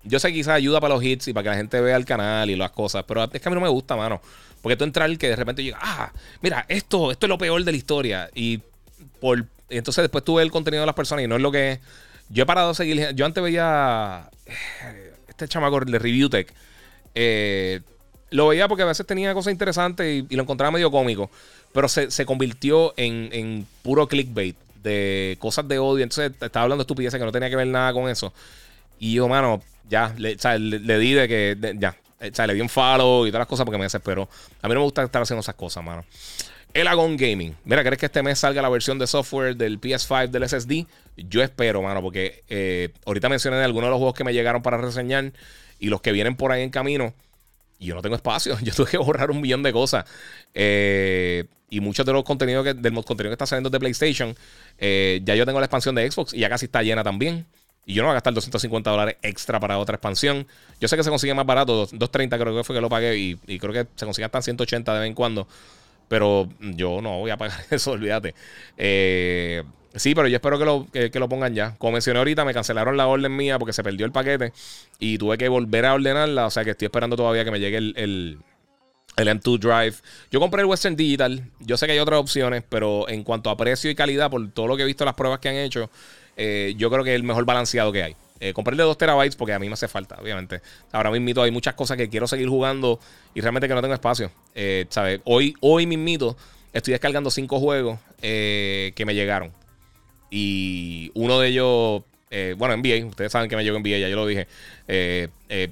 Yo 0.03 0.19
sé 0.19 0.29
que 0.29 0.35
quizás 0.35 0.55
ayuda 0.55 0.81
para 0.81 0.95
los 0.95 1.03
hits 1.03 1.27
y 1.27 1.33
para 1.33 1.43
que 1.43 1.49
la 1.49 1.55
gente 1.57 1.79
vea 1.79 1.95
el 1.95 2.05
canal 2.05 2.49
y 2.49 2.55
las 2.55 2.71
cosas, 2.71 3.03
pero 3.07 3.23
es 3.23 3.39
que 3.39 3.47
a 3.47 3.51
mí 3.51 3.55
no 3.55 3.61
me 3.61 3.69
gusta, 3.69 3.95
mano. 3.95 4.19
Porque 4.61 4.75
tú 4.75 4.83
entrar 4.83 5.15
que 5.17 5.29
de 5.29 5.35
repente 5.35 5.63
llega, 5.63 5.77
ah, 5.79 6.11
mira, 6.41 6.65
esto, 6.67 7.11
esto 7.11 7.25
es 7.25 7.29
lo 7.29 7.37
peor 7.37 7.63
de 7.63 7.71
la 7.71 7.77
historia. 7.77 8.29
Y 8.33 8.61
por 9.19 9.45
entonces 9.69 10.03
después 10.03 10.23
tuve 10.23 10.43
el 10.43 10.51
contenido 10.51 10.81
de 10.81 10.87
las 10.87 10.95
personas 10.95 11.23
y 11.23 11.27
no 11.27 11.35
es 11.35 11.41
lo 11.41 11.51
que. 11.51 11.79
Yo 12.31 12.43
he 12.43 12.45
parado 12.45 12.69
de 12.69 12.75
seguir. 12.75 13.13
Yo 13.13 13.25
antes 13.25 13.43
veía. 13.43 14.29
Este 15.27 15.47
chamaco 15.47 15.79
de 15.81 15.99
Review 15.99 16.29
Tech. 16.29 16.53
Eh, 17.15 17.81
lo 18.29 18.47
veía 18.47 18.67
porque 18.67 18.83
a 18.83 18.85
veces 18.85 19.05
tenía 19.05 19.33
cosas 19.33 19.51
interesantes 19.51 20.25
y, 20.29 20.35
lo 20.35 20.43
encontraba 20.43 20.71
medio 20.71 20.91
cómico. 20.91 21.29
Pero 21.73 21.87
se, 21.87 22.25
convirtió 22.25 22.93
en, 22.97 23.65
puro 23.81 24.07
clickbait 24.07 24.55
de 24.81 25.37
cosas 25.39 25.67
de 25.67 25.79
odio. 25.79 26.03
Entonces 26.03 26.31
estaba 26.39 26.63
hablando 26.63 26.83
de 26.83 26.85
estupideces 26.85 27.19
que 27.19 27.25
no 27.25 27.31
tenía 27.31 27.49
que 27.49 27.55
ver 27.55 27.67
nada 27.67 27.93
con 27.93 28.09
eso. 28.09 28.33
Y 28.99 29.13
yo, 29.13 29.27
mano, 29.27 29.61
ya, 29.89 30.13
le, 30.17 30.37
le, 30.59 30.99
di 30.99 31.13
de 31.13 31.27
que. 31.27 31.75
ya. 31.77 31.97
O 32.21 32.35
sea, 32.35 32.45
le 32.45 32.53
di 32.53 32.61
un 32.61 32.69
follow 32.69 33.25
y 33.25 33.29
todas 33.31 33.41
las 33.41 33.47
cosas 33.47 33.65
porque 33.65 33.79
me 33.79 33.85
desesperó. 33.85 34.29
A 34.61 34.67
mí 34.67 34.73
no 34.73 34.81
me 34.81 34.85
gusta 34.85 35.03
estar 35.03 35.23
haciendo 35.23 35.41
esas 35.41 35.55
cosas, 35.55 35.83
mano. 35.83 36.05
Elagon 36.73 37.17
Gaming. 37.17 37.55
Mira, 37.65 37.83
¿crees 37.83 37.99
que 37.99 38.05
este 38.05 38.23
mes 38.23 38.39
salga 38.39 38.61
la 38.61 38.69
versión 38.69 38.97
de 38.99 39.07
software 39.07 39.55
del 39.55 39.79
PS5 39.79 40.29
del 40.29 40.47
SSD? 40.47 40.85
Yo 41.17 41.41
espero, 41.43 41.81
mano, 41.81 42.01
porque 42.01 42.43
eh, 42.49 42.89
ahorita 43.05 43.29
mencioné 43.29 43.57
algunos 43.57 43.87
de 43.87 43.91
los 43.91 43.97
juegos 43.97 44.15
que 44.15 44.23
me 44.23 44.33
llegaron 44.33 44.61
para 44.61 44.77
reseñar 44.77 45.33
y 45.79 45.87
los 45.87 46.01
que 46.01 46.11
vienen 46.11 46.35
por 46.35 46.51
ahí 46.51 46.61
en 46.63 46.69
camino. 46.69 47.13
Y 47.79 47.87
yo 47.87 47.95
no 47.95 48.01
tengo 48.01 48.15
espacio. 48.15 48.57
Yo 48.63 48.73
tuve 48.73 48.91
que 48.91 48.97
borrar 48.97 49.31
un 49.31 49.41
millón 49.41 49.63
de 49.63 49.73
cosas. 49.73 50.05
Eh, 50.53 51.45
y 51.69 51.79
muchos 51.79 52.05
de 52.05 52.13
los 52.13 52.23
contenidos 52.23 52.63
que, 52.63 52.73
del 52.73 52.93
contenido 52.93 53.29
que 53.29 53.33
está 53.33 53.47
saliendo 53.47 53.69
de 53.69 53.79
PlayStation, 53.79 54.35
eh, 54.77 55.21
ya 55.23 55.35
yo 55.35 55.45
tengo 55.45 55.57
la 55.59 55.65
expansión 55.67 55.95
de 55.95 56.11
Xbox 56.11 56.33
y 56.33 56.39
ya 56.39 56.49
casi 56.49 56.65
está 56.65 56.83
llena 56.83 57.01
también. 57.01 57.45
Y 57.85 57.93
yo 57.93 58.03
no 58.03 58.09
voy 58.09 58.11
a 58.11 58.15
gastar 58.15 58.33
250 58.33 58.91
dólares 58.91 59.15
extra 59.21 59.59
para 59.59 59.77
otra 59.79 59.95
expansión. 59.95 60.45
Yo 60.79 60.87
sé 60.87 60.97
que 60.97 61.03
se 61.03 61.09
consigue 61.09 61.33
más 61.33 61.45
barato, 61.45 61.73
230 61.73 62.37
creo 62.37 62.55
que 62.55 62.63
fue 62.63 62.75
que 62.75 62.81
lo 62.81 62.89
pagué 62.89 63.17
y, 63.17 63.39
y 63.47 63.57
creo 63.57 63.73
que 63.73 63.87
se 63.95 64.05
consigue 64.05 64.25
hasta 64.25 64.41
180 64.41 64.93
de 64.93 64.99
vez 64.99 65.07
en 65.07 65.15
cuando. 65.15 65.47
Pero 66.11 66.49
yo 66.59 67.01
no 67.01 67.19
voy 67.19 67.31
a 67.31 67.37
pagar 67.37 67.61
eso, 67.69 67.91
olvídate. 67.91 68.35
Eh, 68.77 69.63
sí, 69.95 70.13
pero 70.13 70.27
yo 70.27 70.35
espero 70.35 70.59
que 70.59 70.65
lo, 70.65 70.85
que, 70.91 71.19
lo 71.19 71.29
pongan 71.29 71.55
ya. 71.55 71.77
Como 71.77 71.93
mencioné 71.93 72.19
ahorita, 72.19 72.43
me 72.43 72.53
cancelaron 72.53 72.97
la 72.97 73.07
orden 73.07 73.33
mía 73.33 73.57
porque 73.57 73.71
se 73.71 73.81
perdió 73.81 74.05
el 74.05 74.11
paquete 74.11 74.51
y 74.99 75.17
tuve 75.17 75.37
que 75.37 75.47
volver 75.47 75.85
a 75.85 75.93
ordenarla. 75.93 76.47
O 76.47 76.51
sea 76.51 76.65
que 76.65 76.71
estoy 76.71 76.87
esperando 76.87 77.15
todavía 77.15 77.45
que 77.45 77.51
me 77.51 77.61
llegue 77.61 77.77
el, 77.77 77.93
el, 77.95 78.39
M2 79.15 79.59
Drive. 79.59 79.95
Yo 80.29 80.41
compré 80.41 80.63
el 80.63 80.67
Western 80.67 80.97
Digital. 80.97 81.49
Yo 81.61 81.77
sé 81.77 81.85
que 81.85 81.93
hay 81.93 81.99
otras 81.99 82.19
opciones, 82.19 82.61
pero 82.67 83.07
en 83.07 83.23
cuanto 83.23 83.49
a 83.49 83.55
precio 83.55 83.89
y 83.89 83.95
calidad, 83.95 84.29
por 84.29 84.51
todo 84.51 84.67
lo 84.67 84.75
que 84.75 84.83
he 84.83 84.85
visto, 84.85 85.05
las 85.05 85.15
pruebas 85.15 85.39
que 85.39 85.47
han 85.47 85.55
hecho, 85.55 85.89
eh, 86.35 86.73
yo 86.75 86.91
creo 86.91 87.05
que 87.05 87.11
es 87.11 87.15
el 87.15 87.23
mejor 87.23 87.45
balanceado 87.45 87.93
que 87.93 88.03
hay. 88.03 88.15
Eh, 88.41 88.53
compré 88.53 88.75
de 88.75 88.81
2 88.81 88.97
terabytes 88.97 89.35
porque 89.35 89.53
a 89.53 89.59
mí 89.59 89.67
me 89.67 89.73
hace 89.73 89.87
falta, 89.87 90.17
obviamente. 90.19 90.61
Ahora 90.91 91.11
mismo 91.11 91.43
hay 91.43 91.51
muchas 91.51 91.75
cosas 91.75 91.95
que 91.95 92.09
quiero 92.09 92.25
seguir 92.25 92.49
jugando 92.49 92.99
y 93.35 93.41
realmente 93.41 93.67
que 93.67 93.75
no 93.75 93.81
tengo 93.81 93.93
espacio. 93.93 94.31
Eh, 94.55 94.87
¿sabes? 94.89 95.21
Hoy, 95.25 95.53
hoy 95.61 95.85
mismito 95.85 96.35
estoy 96.73 96.93
descargando 96.93 97.29
5 97.29 97.59
juegos 97.59 97.99
eh, 98.23 98.93
que 98.95 99.05
me 99.05 99.13
llegaron. 99.13 99.51
Y 100.31 101.11
uno 101.13 101.39
de 101.39 101.49
ellos, 101.49 102.01
eh, 102.31 102.55
bueno, 102.57 102.75
NBA, 102.75 103.05
ustedes 103.05 103.31
saben 103.31 103.47
que 103.47 103.55
me 103.55 103.63
llegó 103.63 103.77
NBA, 103.77 103.99
ya 103.99 104.09
yo 104.09 104.15
lo 104.15 104.25
dije. 104.25 104.47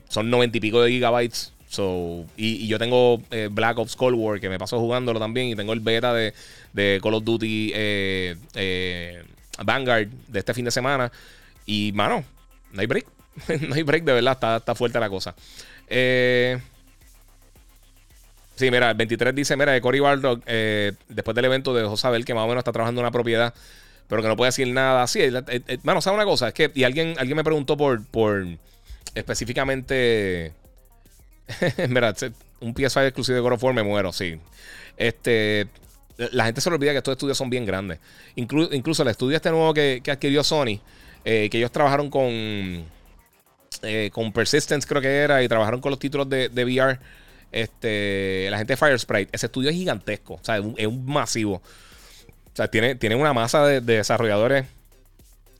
son 0.09 0.29
90 0.29 0.57
y 0.57 0.61
pico 0.61 0.79
de 0.83 0.91
gigabytes. 0.91 1.53
So, 1.69 2.25
y, 2.37 2.67
yo 2.67 2.77
tengo 2.77 3.19
Black 3.49 3.79
Ops 3.79 3.95
Cold 3.95 4.15
War 4.15 4.39
que 4.39 4.49
me 4.49 4.59
paso 4.59 4.79
jugándolo 4.79 5.19
también. 5.19 5.47
Y 5.47 5.55
tengo 5.55 5.73
el 5.73 5.79
beta 5.79 6.13
de, 6.13 6.35
de 6.73 6.99
Call 7.01 7.15
of 7.15 7.23
Duty 7.23 7.73
Vanguard 9.63 10.07
de 10.27 10.37
este 10.37 10.53
fin 10.53 10.65
de 10.65 10.71
semana. 10.71 11.11
Y, 11.65 11.91
mano, 11.93 12.23
no 12.71 12.81
hay 12.81 12.87
break. 12.87 13.05
no 13.67 13.75
hay 13.75 13.83
break, 13.83 14.03
de 14.03 14.13
verdad. 14.13 14.57
Está, 14.57 14.75
fuerte 14.75 14.99
la 14.99 15.09
cosa. 15.09 15.35
Eh, 15.87 16.59
sí, 18.55 18.69
mira, 18.71 18.91
el 18.91 18.97
23 18.97 19.35
dice: 19.35 19.55
Mira, 19.55 19.71
de 19.71 19.81
Cory 19.81 19.99
Barlog, 19.99 20.41
eh, 20.45 20.93
después 21.07 21.35
del 21.35 21.45
evento, 21.45 21.73
dejó 21.73 21.97
saber 21.97 22.23
que 22.25 22.33
más 22.33 22.43
o 22.43 22.47
menos 22.47 22.61
está 22.61 22.71
trabajando 22.71 23.01
en 23.01 23.05
una 23.05 23.11
propiedad, 23.11 23.53
pero 24.07 24.21
que 24.21 24.27
no 24.27 24.35
puede 24.35 24.49
decir 24.49 24.67
nada. 24.67 25.05
Sí, 25.07 25.21
bueno, 25.83 26.01
¿sabes 26.01 26.15
una 26.15 26.25
cosa? 26.25 26.49
Es 26.49 26.53
que, 26.53 26.71
y 26.73 26.83
alguien, 26.83 27.15
alguien 27.17 27.37
me 27.37 27.43
preguntó 27.43 27.77
por, 27.77 28.05
por 28.05 28.45
específicamente. 29.15 30.53
mira, 31.89 32.13
un 32.59 32.75
PS5 32.75 33.05
exclusivo 33.05 33.35
de 33.35 33.41
God 33.41 33.53
of 33.53 33.63
me 33.73 33.83
muero, 33.83 34.13
sí. 34.13 34.39
Este. 34.97 35.67
La 36.33 36.43
gente 36.43 36.59
se 36.59 36.69
le 36.69 36.75
olvida 36.75 36.91
que 36.91 36.97
estos 36.97 37.13
estudios 37.13 37.37
son 37.37 37.49
bien 37.49 37.65
grandes. 37.65 37.97
incluso 38.35 39.03
el 39.03 39.07
estudio 39.07 39.37
este 39.37 39.51
nuevo 39.51 39.73
que 39.73 40.01
adquirió 40.05 40.43
Sony 40.43 40.81
eh, 41.25 41.49
que 41.49 41.57
ellos 41.57 41.71
trabajaron 41.71 42.09
con, 42.09 42.29
eh, 43.83 44.09
con 44.11 44.31
Persistence, 44.31 44.87
creo 44.87 45.01
que 45.01 45.07
era, 45.07 45.43
y 45.43 45.47
trabajaron 45.47 45.81
con 45.81 45.91
los 45.91 45.99
títulos 45.99 46.29
de, 46.29 46.49
de 46.49 46.65
VR. 46.65 46.99
Este, 47.51 48.47
la 48.49 48.57
gente 48.57 48.73
de 48.73 48.77
Fire 48.77 48.99
Sprite. 48.99 49.29
Ese 49.31 49.47
estudio 49.47 49.69
es 49.69 49.75
gigantesco, 49.75 50.35
o 50.35 50.43
sea, 50.43 50.57
es 50.57 50.87
un, 50.87 51.05
masivo. 51.05 51.55
O 51.55 52.55
sea, 52.55 52.67
tiene, 52.67 52.95
tiene 52.95 53.15
una 53.15 53.33
masa 53.33 53.65
de, 53.65 53.81
desarrolladores 53.81 54.65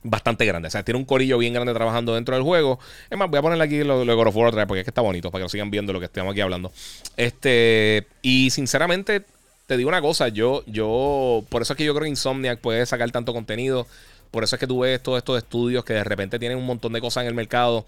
bastante 0.02 0.46
grande. 0.46 0.68
O 0.68 0.70
sea, 0.70 0.82
tiene 0.82 0.98
un 0.98 1.04
corillo 1.04 1.38
bien 1.38 1.52
grande 1.52 1.74
trabajando 1.74 2.14
dentro 2.14 2.34
del 2.34 2.44
juego. 2.44 2.78
Es 3.08 3.18
más, 3.18 3.28
voy 3.28 3.38
a 3.38 3.42
ponerle 3.42 3.64
aquí 3.64 3.82
lo, 3.84 4.04
de 4.04 4.14
God 4.14 4.28
of 4.28 4.36
War 4.36 4.48
otra 4.48 4.60
vez 4.60 4.68
porque 4.68 4.80
es 4.80 4.84
que 4.84 4.90
está 4.90 5.02
bonito, 5.02 5.30
para 5.30 5.40
que 5.40 5.44
lo 5.44 5.48
sigan 5.48 5.70
viendo 5.70 5.92
lo 5.92 5.98
que 5.98 6.06
estamos 6.06 6.32
aquí 6.32 6.40
hablando. 6.40 6.72
Este, 7.16 8.06
y 8.22 8.50
sinceramente, 8.50 9.24
te 9.66 9.76
digo 9.76 9.88
una 9.88 10.00
cosa, 10.00 10.28
yo, 10.28 10.62
yo, 10.66 11.44
por 11.48 11.62
eso 11.62 11.72
es 11.72 11.76
que 11.76 11.84
yo 11.84 11.92
creo 11.92 12.04
que 12.04 12.10
Insomniac 12.10 12.60
puede 12.60 12.86
sacar 12.86 13.10
tanto 13.10 13.32
contenido. 13.32 13.86
Por 14.30 14.44
eso 14.44 14.56
es 14.56 14.60
que 14.60 14.66
tú 14.66 14.80
ves 14.80 15.02
todos 15.02 15.18
estos 15.18 15.38
estudios 15.38 15.84
que 15.84 15.94
de 15.94 16.04
repente 16.04 16.38
tienen 16.38 16.58
un 16.58 16.66
montón 16.66 16.92
de 16.92 17.00
cosas 17.00 17.22
en 17.22 17.28
el 17.28 17.34
mercado. 17.34 17.84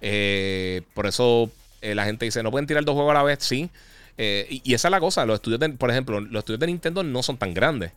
Eh, 0.00 0.82
por 0.94 1.06
eso 1.06 1.50
eh, 1.80 1.94
la 1.94 2.04
gente 2.04 2.24
dice, 2.24 2.42
no 2.42 2.50
pueden 2.50 2.66
tirar 2.66 2.84
dos 2.84 2.94
juegos 2.94 3.12
a 3.12 3.14
la 3.14 3.22
vez, 3.22 3.38
sí. 3.40 3.70
Eh, 4.18 4.60
y, 4.64 4.74
esa 4.74 4.88
es 4.88 4.92
la 4.92 5.00
cosa. 5.00 5.24
Los 5.26 5.36
estudios, 5.36 5.60
de, 5.60 5.70
por 5.70 5.90
ejemplo, 5.90 6.20
los 6.20 6.40
estudios 6.40 6.60
de 6.60 6.66
Nintendo 6.66 7.02
no 7.02 7.22
son 7.22 7.38
tan 7.38 7.54
grandes 7.54 7.92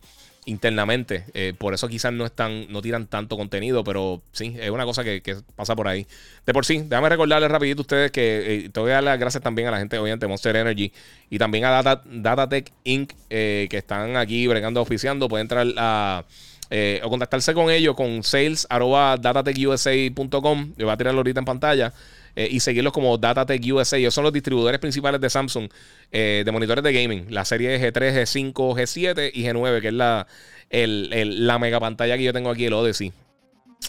internamente. 0.46 1.26
por 1.58 1.74
eso 1.74 1.86
quizás 1.86 2.14
no 2.14 2.24
están, 2.24 2.72
no 2.72 2.80
tiran 2.80 3.06
tanto 3.06 3.36
contenido, 3.36 3.84
pero 3.84 4.22
sí, 4.32 4.56
es 4.58 4.70
una 4.70 4.86
cosa 4.86 5.04
que, 5.04 5.36
pasa 5.54 5.76
por 5.76 5.86
ahí. 5.86 6.06
De 6.46 6.54
por 6.54 6.64
sí, 6.64 6.82
déjame 6.86 7.10
recordarles 7.10 7.50
rapidito 7.50 7.80
a 7.80 7.82
ustedes 7.82 8.10
que 8.10 8.70
te 8.72 8.80
voy 8.80 8.90
a 8.90 8.94
dar 8.94 9.04
las 9.04 9.18
gracias 9.18 9.42
también 9.44 9.68
a 9.68 9.70
la 9.70 9.78
gente, 9.78 9.98
obviamente, 9.98 10.26
Monster 10.26 10.56
Energy 10.56 10.92
y 11.28 11.38
también 11.38 11.66
a 11.66 11.70
Data, 11.70 12.02
Datatech 12.06 12.72
Inc., 12.84 13.12
que 13.28 13.68
están 13.70 14.16
aquí 14.16 14.46
bregando, 14.46 14.80
oficiando. 14.80 15.28
Pueden 15.28 15.44
entrar 15.44 15.66
a 15.76 16.24
eh, 16.70 17.00
o 17.02 17.10
contactarse 17.10 17.52
con 17.52 17.68
ellos 17.70 17.94
con 17.96 18.22
sales.datatechusa.com. 18.22 20.72
Le 20.76 20.84
voy 20.84 20.92
a 20.92 20.96
tirarlo 20.96 21.18
ahorita 21.18 21.40
en 21.40 21.44
pantalla. 21.44 21.92
Eh, 22.36 22.46
y 22.48 22.60
seguirlos 22.60 22.92
como 22.92 23.18
Datatech 23.18 23.60
USA. 23.72 23.96
Ellos 23.96 24.14
son 24.14 24.22
los 24.22 24.32
distribuidores 24.32 24.78
principales 24.78 25.20
de 25.20 25.28
Samsung 25.28 25.68
eh, 26.12 26.42
de 26.44 26.52
monitores 26.52 26.84
de 26.84 26.92
gaming. 26.92 27.26
La 27.28 27.44
serie 27.44 27.76
G3, 27.80 28.22
G5, 28.22 28.52
G7 28.52 29.32
y 29.34 29.42
G9, 29.42 29.80
que 29.80 29.88
es 29.88 29.94
la, 29.94 30.28
la 30.70 31.58
mega 31.58 31.80
pantalla 31.80 32.16
que 32.16 32.22
yo 32.22 32.32
tengo 32.32 32.50
aquí, 32.50 32.66
el 32.66 32.72
Odyssey. 32.72 33.12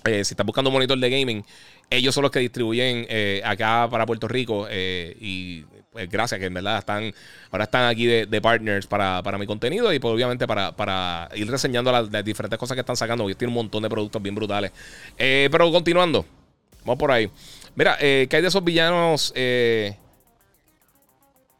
si 0.04 0.12
estás 0.12 0.44
buscando 0.46 0.72
un 0.72 0.74
monitor 0.74 0.98
de 0.98 1.10
gaming, 1.12 1.46
ellos 1.92 2.16
son 2.16 2.24
los 2.24 2.32
que 2.32 2.40
distribuyen 2.40 3.06
acá 3.44 3.88
para 3.92 4.08
Puerto 4.08 4.28
Rico. 4.28 4.68
y 4.72 5.66
pues 5.92 6.10
gracias, 6.10 6.40
que 6.40 6.46
en 6.46 6.54
verdad 6.54 6.78
están, 6.78 7.14
ahora 7.52 7.66
están 7.66 7.90
aquí 7.90 8.06
de, 8.06 8.42
partners 8.42 8.88
para, 8.88 9.22
mi 9.38 9.46
contenido 9.46 9.92
y 9.92 10.00
pues 10.00 10.14
obviamente 10.14 10.48
para, 10.48 11.30
ir 11.36 11.50
reseñando 11.50 11.92
las, 11.92 12.10
diferentes 12.24 12.58
cosas 12.58 12.76
que 12.76 12.82
están 12.82 12.96
sacando, 12.96 13.24
porque 13.24 13.36
tiene 13.36 13.50
un 13.50 13.56
montón 13.56 13.84
de 13.84 13.90
productos 13.90 14.22
bien 14.22 14.34
brutales. 14.34 14.72
Eh, 15.18 15.50
pero 15.52 15.70
continuando, 15.72 16.26
vamos 16.86 16.98
por 16.98 17.12
ahí. 17.12 17.30
Mira, 17.76 17.98
eh, 18.00 18.28
¿qué 18.30 18.38
hay 18.38 18.42
de 18.42 18.48
esos 18.48 18.64
villanos? 18.64 19.34
Eh? 19.36 19.98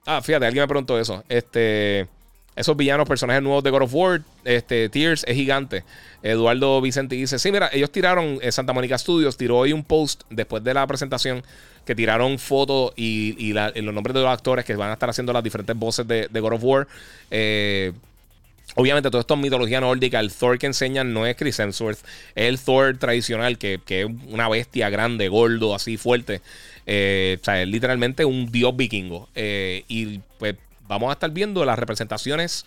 Ah, 0.06 0.22
fíjate, 0.22 0.46
alguien 0.46 0.64
me 0.64 0.68
preguntó 0.68 0.98
eso. 0.98 1.24
Este, 1.28 2.08
esos 2.56 2.76
villanos, 2.76 3.08
personajes 3.08 3.42
nuevos 3.42 3.64
de 3.64 3.70
God 3.70 3.84
of 3.84 3.94
War, 3.94 4.22
este, 4.44 4.90
Tears 4.90 5.24
es 5.28 5.36
gigante. 5.36 5.84
Eduardo 6.22 6.82
Vicente 6.82 7.16
dice, 7.16 7.40
sí, 7.40 7.52
mira, 7.52 7.70
ellos 7.72 7.92
tiraron, 7.92 8.40
Santa 8.52 8.74
Mónica 8.74 8.98
Studios 8.98 9.38
tiró 9.38 9.60
hoy 9.60 9.74
un 9.74 9.84
post 9.84 10.24
después 10.30 10.64
de 10.64 10.74
la 10.74 10.86
presentación 10.86 11.44
que 11.86 11.96
tiraron 11.96 12.38
fotos 12.38 12.94
y, 12.96 13.54
los 13.54 13.94
nombres 13.94 14.14
de 14.14 14.22
los 14.22 14.30
actores 14.30 14.66
que 14.66 14.76
van 14.76 14.90
a 14.90 14.94
estar 14.94 15.10
haciendo 15.10 15.34
las 15.34 15.44
diferentes 15.44 15.76
voces 15.76 16.08
de, 16.08 16.28
God 16.40 16.54
of 16.54 16.64
War. 16.64 16.88
Eh, 17.32 17.92
obviamente, 18.76 19.10
todo 19.10 19.22
esto 19.22 19.34
es 19.34 19.40
mitología 19.40 19.82
nórdica. 19.82 20.20
El 20.20 20.32
Thor 20.32 20.60
que 20.60 20.68
enseñan 20.68 21.14
no 21.14 21.26
es 21.26 21.36
Chris 21.36 21.60
Hemsworth, 21.60 22.00
es 22.36 22.48
el 22.48 22.60
Thor 22.60 22.98
tradicional, 22.98 23.58
que, 23.58 23.80
es 23.88 24.06
una 24.30 24.48
bestia 24.50 24.90
grande, 24.90 25.28
gordo, 25.28 25.74
así 25.74 25.98
fuerte. 25.98 26.42
Eh, 26.86 27.38
o 27.42 27.44
sea, 27.44 27.62
es 27.62 27.68
literalmente 27.68 28.26
un 28.26 28.52
dios 28.52 28.76
vikingo. 28.76 29.30
Eh, 29.36 29.84
y 29.88 30.20
pues 30.38 30.56
vamos 30.92 31.10
a 31.10 31.14
estar 31.14 31.32
viendo 31.32 31.64
las 31.66 31.78
representaciones 31.80 32.66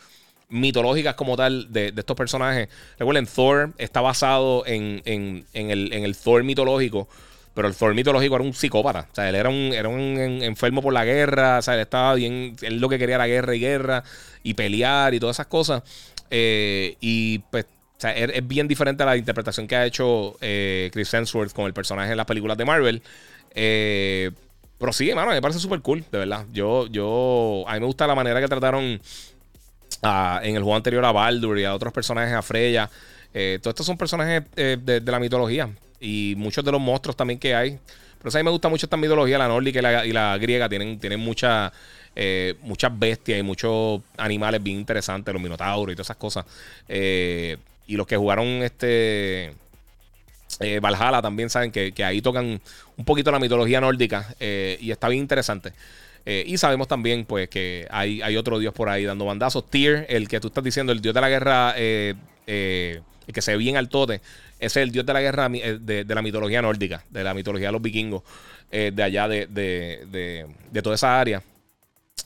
mitológicas 0.48 1.14
como 1.14 1.36
tal 1.36 1.72
de, 1.72 1.92
estos 1.96 2.16
personajes. 2.16 2.68
Recuerden, 2.98 3.26
Thor 3.26 3.72
está 3.78 4.01
basado 4.01 4.64
en, 4.66 5.02
en, 5.05 5.46
el, 5.52 5.92
en 5.92 6.05
el 6.05 6.16
Thor 6.16 6.42
mitológico 6.44 7.09
pero 7.55 7.68
el 7.68 7.74
Thor 7.74 7.94
mitológico 7.94 8.34
era 8.34 8.44
un 8.44 8.52
psicópata. 8.52 9.06
O 9.12 9.14
sea, 9.14 9.28
él 9.28 9.36
era 9.36 9.48
un, 9.48 9.72
era 9.72 9.88
un 9.88 10.18
enfermo 10.18 10.82
por 10.82 10.92
la 10.92 11.05
guerra. 11.05 11.59
O 11.59 11.62
sea, 11.62 11.74
él 11.74 11.80
estaba 11.80 12.14
bien. 12.14 12.56
Él 12.62 12.80
lo 12.80 12.88
que 12.88 12.98
quería 12.98 13.14
era 13.14 13.26
guerra 13.26 13.55
y 13.55 13.60
guerra. 13.60 14.02
Y 14.42 14.55
pelear 14.55 15.14
y 15.14 15.20
todas 15.20 15.36
esas 15.36 15.46
cosas. 15.46 15.82
Eh, 16.30 16.96
y 17.01 17.38
pues. 17.38 17.66
O 17.96 18.01
sea, 18.05 18.10
es, 18.10 18.46
bien 18.46 18.66
diferente 18.66 19.05
a 19.05 19.06
la 19.06 19.16
interpretación 19.16 19.68
que 19.68 19.76
ha 19.76 19.86
hecho 19.86 20.36
eh, 20.40 20.90
Chris 20.92 21.14
Hemsworth 21.14 21.52
con 21.52 21.66
el 21.66 21.72
personaje 21.72 22.10
en 22.10 22.16
las 22.16 22.26
películas 22.26 22.59
de 22.59 22.64
Marvel. 22.64 23.02
Eh, 23.55 24.32
pero 24.78 24.92
sí, 24.92 25.09
hermano, 25.09 25.30
me 25.30 25.40
parece 25.40 25.60
súper 25.60 25.80
cool, 25.80 26.05
de 26.10 26.18
verdad. 26.18 26.44
Yo, 26.52 26.86
yo, 26.88 27.64
a 27.66 27.74
mí 27.74 27.80
me 27.80 27.86
gusta 27.86 28.06
la 28.06 28.14
manera 28.14 28.40
que 28.40 28.48
trataron 28.48 29.01
en 30.42 30.56
el 30.56 30.62
juego 30.62 30.76
anterior 30.76 31.05
a 31.05 31.12
Baldur 31.12 31.59
y 31.59 31.64
a 31.64 31.74
otros 31.74 31.92
personajes, 31.92 32.34
a 32.34 32.42
Freya. 32.42 32.90
Eh, 33.32 33.59
todos 33.60 33.72
estos 33.72 33.86
son 33.86 33.96
personajes 33.96 34.44
eh, 34.56 34.76
de, 34.80 35.01
la 35.01 35.18
mitología 35.18 35.68
y 36.01 36.34
muchos 36.36 36.64
de 36.64 36.70
los 36.72 36.80
monstruos 36.80 37.16
también 37.16 37.38
que 37.38 37.55
hay. 37.55 37.78
Pero 38.18 38.34
a 38.34 38.38
mí 38.38 38.44
me 38.44 38.51
gusta 38.51 38.68
mucho 38.68 38.86
esta 38.86 38.96
mitología, 38.96 39.38
la 39.38 39.48
nórdica 39.48 40.05
y 40.05 40.12
la, 40.12 40.38
griega 40.38 40.68
tienen, 40.68 40.98
tienen 40.98 41.20
mucha, 41.20 41.72
eh, 42.16 42.55
muchas 42.62 42.96
bestias 42.98 43.38
y 43.38 43.42
muchos 43.42 44.01
animales 44.16 44.62
bien 44.62 44.78
interesantes, 44.78 45.32
los 45.32 45.42
minotauros 45.42 45.92
y 45.92 45.96
todas 45.96 46.06
esas 46.06 46.16
cosas. 46.16 46.44
y 46.88 47.96
los 47.96 48.06
que 48.06 48.16
jugaron 48.16 48.46
este 48.62 49.52
Valhalla 50.81 51.20
también 51.20 51.51
saben 51.51 51.70
que, 51.70 51.93
que, 51.93 52.05
ahí 52.05 52.22
tocan 52.22 52.60
un 52.97 53.05
poquito 53.05 53.31
la 53.31 53.39
mitología 53.39 53.81
nórdica 53.81 54.35
y 54.39 54.90
está 54.90 55.09
bien 55.09 55.22
interesante. 55.22 55.72
Eh, 56.26 56.44
y 56.47 56.56
sabemos 56.56 56.89
también, 56.89 57.24
pues, 57.26 57.48
que 57.48 57.86
hay, 57.90 58.22
hay, 58.22 58.36
otro 58.36 58.59
dios 58.59 58.72
por 58.72 58.89
ahí 58.89 59.05
dando 59.05 59.26
bandazos. 59.26 59.68
Tyr, 59.68 60.06
el 60.09 60.28
que 60.28 60.40
tú 60.40 60.48
estás 60.48 60.64
diciendo, 60.64 60.93
el 60.93 61.01
dios 61.01 61.14
de 61.14 61.20
la 61.20 61.28
guerra, 61.28 61.74
eh, 61.76 62.14
eh, 62.47 63.01
el 63.26 63.35
que 63.35 63.43
se 63.43 63.52
ve 63.52 63.59
bien 63.59 63.76
al 63.76 63.89
tote, 63.89 64.20
es 64.59 64.76
el 64.76 64.90
dios 64.90 65.05
de 65.05 65.12
la 65.12 65.20
guerra 65.20 65.48
de, 65.48 66.05
la 66.09 66.22
mitología 66.22 66.62
nórdica, 66.62 67.05
de 67.10 67.24
la 67.24 67.35
mitología 67.35 67.68
de 67.68 67.72
los 67.72 67.82
vikingos, 67.82 68.22
de 68.70 69.02
allá 69.02 69.28
de, 69.28 69.47
de, 69.47 70.82
toda 70.82 70.94
esa 70.94 71.20
área. 71.20 71.43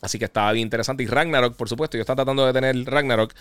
Así 0.01 0.19
que 0.19 0.27
estaba 0.27 0.53
bien 0.53 0.67
interesante. 0.67 1.03
Y 1.03 1.07
Ragnarok, 1.07 1.57
por 1.57 1.69
supuesto, 1.69 1.97
yo 1.97 2.03
estaba 2.03 2.17
tratando 2.17 2.47
de 2.47 2.53
tener 2.53 2.77
Ragnarok, 2.85 3.35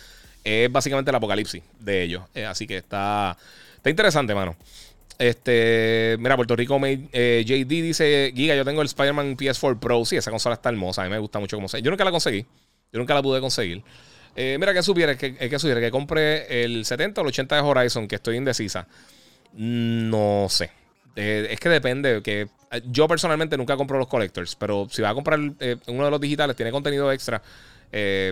es 0.44 0.72
básicamente 0.72 1.12
el 1.12 1.16
apocalipsis 1.16 1.62
de 1.80 2.04
ellos. 2.04 2.24
así 2.48 2.66
que 2.66 2.78
está, 2.78 3.38
está 3.88 3.92
interesante, 3.92 4.36
mano. 4.36 4.56
Este, 5.18 6.18
mira, 6.20 6.36
Puerto 6.36 6.56
Rico 6.56 6.80
eh, 6.84 7.44
JD 7.46 7.68
dice: 7.68 8.34
Giga, 8.36 8.56
yo 8.56 8.66
tengo 8.66 8.82
el 8.82 8.88
Spider-Man 8.88 9.38
PS4 9.38 9.80
Pro. 9.80 10.06
Sí, 10.06 10.18
esa 10.18 10.30
consola 10.30 10.56
está 10.56 10.70
hermosa. 10.70 11.02
A 11.02 11.06
mí 11.06 11.12
me 11.12 11.20
gusta 11.20 11.40
mucho 11.40 11.58
como 11.58 11.68
se. 11.68 11.82
Yo 11.82 11.90
nunca 11.90 12.04
la 12.04 12.12
conseguí. 12.12 12.46
Yo 12.92 13.00
nunca 13.00 13.14
la 13.14 13.22
pude 13.22 13.40
conseguir. 13.40 13.84
Eh, 14.36 14.58
mira, 14.60 14.74
que 14.74 14.84
sugiere 14.84 15.18
que, 15.18 15.36
que, 15.36 15.60
sugiere 15.60 15.82
que 15.82 15.90
compre 15.90 16.64
el 16.64 16.86
70 16.86 17.22
o 17.22 17.24
el 17.24 17.28
80 17.30 17.56
de 17.56 17.62
Horizon, 17.62 18.08
que 18.08 18.16
estoy 18.16 18.38
indecisa. 18.38 18.88
No 19.54 20.48
sé. 20.50 20.70
Eh, 21.16 21.48
es 21.50 21.60
que 21.60 21.70
depende. 21.70 22.22
que 22.22 22.48
Yo 22.86 23.08
personalmente 23.08 23.58
nunca 23.58 23.76
compro 23.76 23.98
los 23.98 24.08
collectors, 24.08 24.56
pero 24.56 24.88
si 24.92 25.02
va 25.02 25.10
a 25.10 25.14
comprar 25.16 25.40
uno 25.40 26.06
de 26.06 26.12
los 26.12 26.22
digitales, 26.22 26.56
tiene 26.56 26.72
contenido 26.72 27.12
extra, 27.12 27.42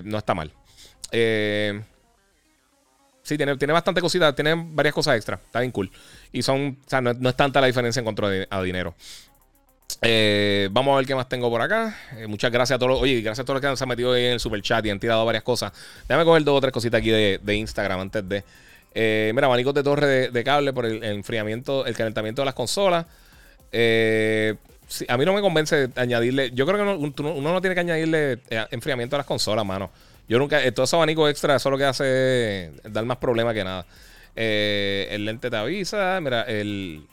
no 0.04 0.18
está 0.18 0.36
mal. 0.36 0.52
Eh. 1.12 1.82
Sí, 3.26 3.38
tiene, 3.38 3.58
tiene 3.58 3.74
bastante 3.74 4.02
cositas, 4.02 4.36
tiene 4.36 4.54
varias 4.56 4.94
cosas 4.94 5.16
extra. 5.16 5.40
Está 5.44 5.62
bien 5.62 5.72
cool. 5.72 5.90
Y 6.32 6.44
son, 6.44 6.78
o 6.86 6.90
sea, 6.90 7.02
no, 7.02 7.28
es 7.28 7.36
tanta 7.36 7.60
la 7.60 7.66
diferencia 7.66 8.00
en 8.00 8.04
cuanto 8.04 8.24
a, 8.24 8.62
dinero. 8.62 8.94
Eh, 10.04 10.70
vamos 10.72 10.94
a 10.94 10.98
ver 10.98 11.08
qué 11.08 11.16
más 11.16 11.28
tengo 11.28 11.50
por 11.50 11.60
acá. 11.60 11.98
Eh, 12.18 12.28
muchas 12.28 12.52
gracias 12.52 12.76
a 12.76 12.80
todos. 12.80 13.02
Oye, 13.02 13.22
gracias 13.22 13.40
a 13.40 13.44
todos 13.44 13.60
los 13.60 13.72
que 13.72 13.78
se 13.78 13.84
han 13.84 13.90
metido 13.90 14.16
en 14.16 14.34
el 14.34 14.40
super 14.40 14.62
chat 14.62 14.86
y 14.86 14.92
han 14.92 15.00
tirado 15.00 15.26
varias 15.26 15.44
cosas. 15.44 15.74
Déjame 16.08 16.24
coger 16.24 16.44
dos 16.44 16.56
o 16.56 16.62
tres 16.62 16.72
cositas 16.72 17.00
aquí 17.00 17.10
de, 17.10 17.56
Instagram 17.56 18.00
antes 18.00 18.30
de. 18.30 18.44
Eh, 18.94 19.32
mira, 19.34 19.48
abanicos 19.48 19.74
de 19.74 19.82
torre 19.82 20.30
de, 20.30 20.44
cable 20.44 20.72
por 20.72 20.86
el, 20.86 21.04
enfriamiento, 21.04 21.88
el 21.88 21.96
calentamiento 21.96 22.44
de 22.44 22.46
las 22.46 22.54
consolas. 22.54 23.08
a 23.74 25.18
mí 25.18 25.26
no 25.26 25.34
me 25.34 25.42
convence 25.42 25.90
añadirle. 25.96 26.52
Yo 26.52 26.68
creo 26.68 26.78
que 26.78 27.24
uno 27.24 27.54
no 27.54 27.60
tiene 27.60 27.74
que 27.74 27.82
añadirle 27.82 28.38
enfriamiento 28.70 29.16
a 29.16 29.18
las 29.18 29.26
consolas, 29.26 29.66
mano. 29.66 29.90
Yo 30.28 30.40
nunca, 30.40 30.64
eh, 30.64 30.72
todo 30.72 30.86
ese 30.86 30.96
abanico 30.96 31.30
extra, 31.30 31.56
eso 31.56 31.70
lo 31.70 31.78
que 31.78 31.84
hace 31.84 32.72
dar 32.84 33.06
más 33.06 33.18
problemas 33.18 33.54
que 33.54 33.64
nada. 33.64 33.86
Eh, 34.36 35.08
el 35.12 35.26
lente 35.26 35.50
te 35.50 35.56
avisa, 35.56 36.20
mira, 36.22 36.44
el. 36.44 37.06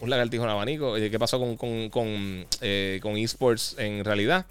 Un 0.00 0.10
lagartijo 0.10 0.42
en 0.42 0.50
abanico. 0.50 0.94
¿Qué 0.94 1.18
pasó 1.18 1.38
con, 1.38 1.56
con, 1.56 1.88
con, 1.88 2.46
eh, 2.60 2.98
con 3.02 3.16
esports 3.16 3.76
en 3.78 4.04
realidad? 4.04 4.46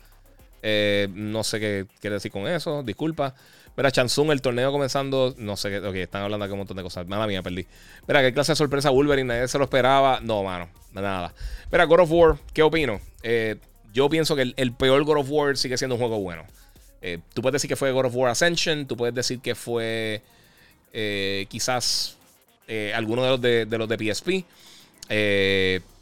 no 0.63 1.43
sé 1.43 1.59
qué 1.59 1.87
quiere 1.99 2.13
decir 2.15 2.31
con 2.31 2.47
eso, 2.47 2.83
disculpa. 2.83 3.33
Mira, 3.75 3.91
Chansung, 3.91 4.31
el 4.31 4.41
torneo 4.41 4.71
comenzando. 4.71 5.33
No 5.37 5.57
sé 5.57 5.69
qué. 5.69 5.79
Ok, 5.79 5.95
están 5.95 6.23
hablando 6.23 6.45
aquí 6.45 6.51
un 6.53 6.59
montón 6.59 6.77
de 6.77 6.83
cosas. 6.83 7.07
Mala 7.07 7.25
mía, 7.25 7.41
perdí. 7.41 7.65
Mira, 8.07 8.21
qué 8.21 8.33
clase 8.33 8.51
de 8.53 8.55
sorpresa 8.57 8.91
Wolverine. 8.91 9.27
Nadie 9.27 9.47
se 9.47 9.57
lo 9.57 9.65
esperaba. 9.65 10.19
No, 10.21 10.43
mano. 10.43 10.69
Nada. 10.93 11.33
Mira, 11.71 11.85
God 11.85 12.01
of 12.01 12.11
War, 12.11 12.37
¿qué 12.53 12.61
opino? 12.61 13.01
yo 13.93 14.09
pienso 14.09 14.37
que 14.37 14.53
el, 14.55 14.73
peor 14.73 15.03
God 15.03 15.17
of 15.17 15.27
War 15.29 15.57
sigue 15.57 15.77
siendo 15.77 15.95
un 15.95 15.99
juego 15.99 16.19
bueno. 16.19 16.45
Eh, 17.01 17.19
tú 17.33 17.41
puedes 17.41 17.53
decir 17.53 17.67
que 17.67 17.75
fue 17.75 17.91
God 17.91 18.05
of 18.05 18.15
War 18.15 18.29
Ascension, 18.29 18.85
tú 18.85 18.95
puedes 18.95 19.15
decir 19.15 19.39
que 19.39 19.55
fue 19.55 20.21
eh, 20.93 21.47
quizás 21.49 22.17
eh, 22.67 22.93
alguno 22.95 23.23
de 23.23 23.29
los 23.29 23.41
de, 23.41 23.77
los 23.77 23.89
de 23.89 23.97
PSP. 24.13 24.45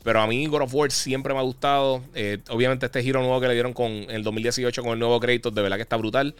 pero 0.03 0.21
a 0.21 0.27
mí 0.27 0.45
God 0.47 0.63
of 0.63 0.73
War 0.73 0.91
siempre 0.91 1.33
me 1.33 1.39
ha 1.39 1.43
gustado. 1.43 2.03
obviamente 2.49 2.85
este 2.85 3.01
giro 3.01 3.21
nuevo 3.21 3.39
que 3.39 3.47
le 3.47 3.53
dieron 3.53 3.73
con 3.73 3.89
el 3.89 4.23
2018 4.23 4.83
con 4.83 4.93
el 4.93 4.99
nuevo 4.99 5.19
Kratos, 5.19 5.55
de 5.55 5.61
verdad 5.61 5.77
que 5.77 5.83
está 5.83 5.95
brutal. 5.95 6.35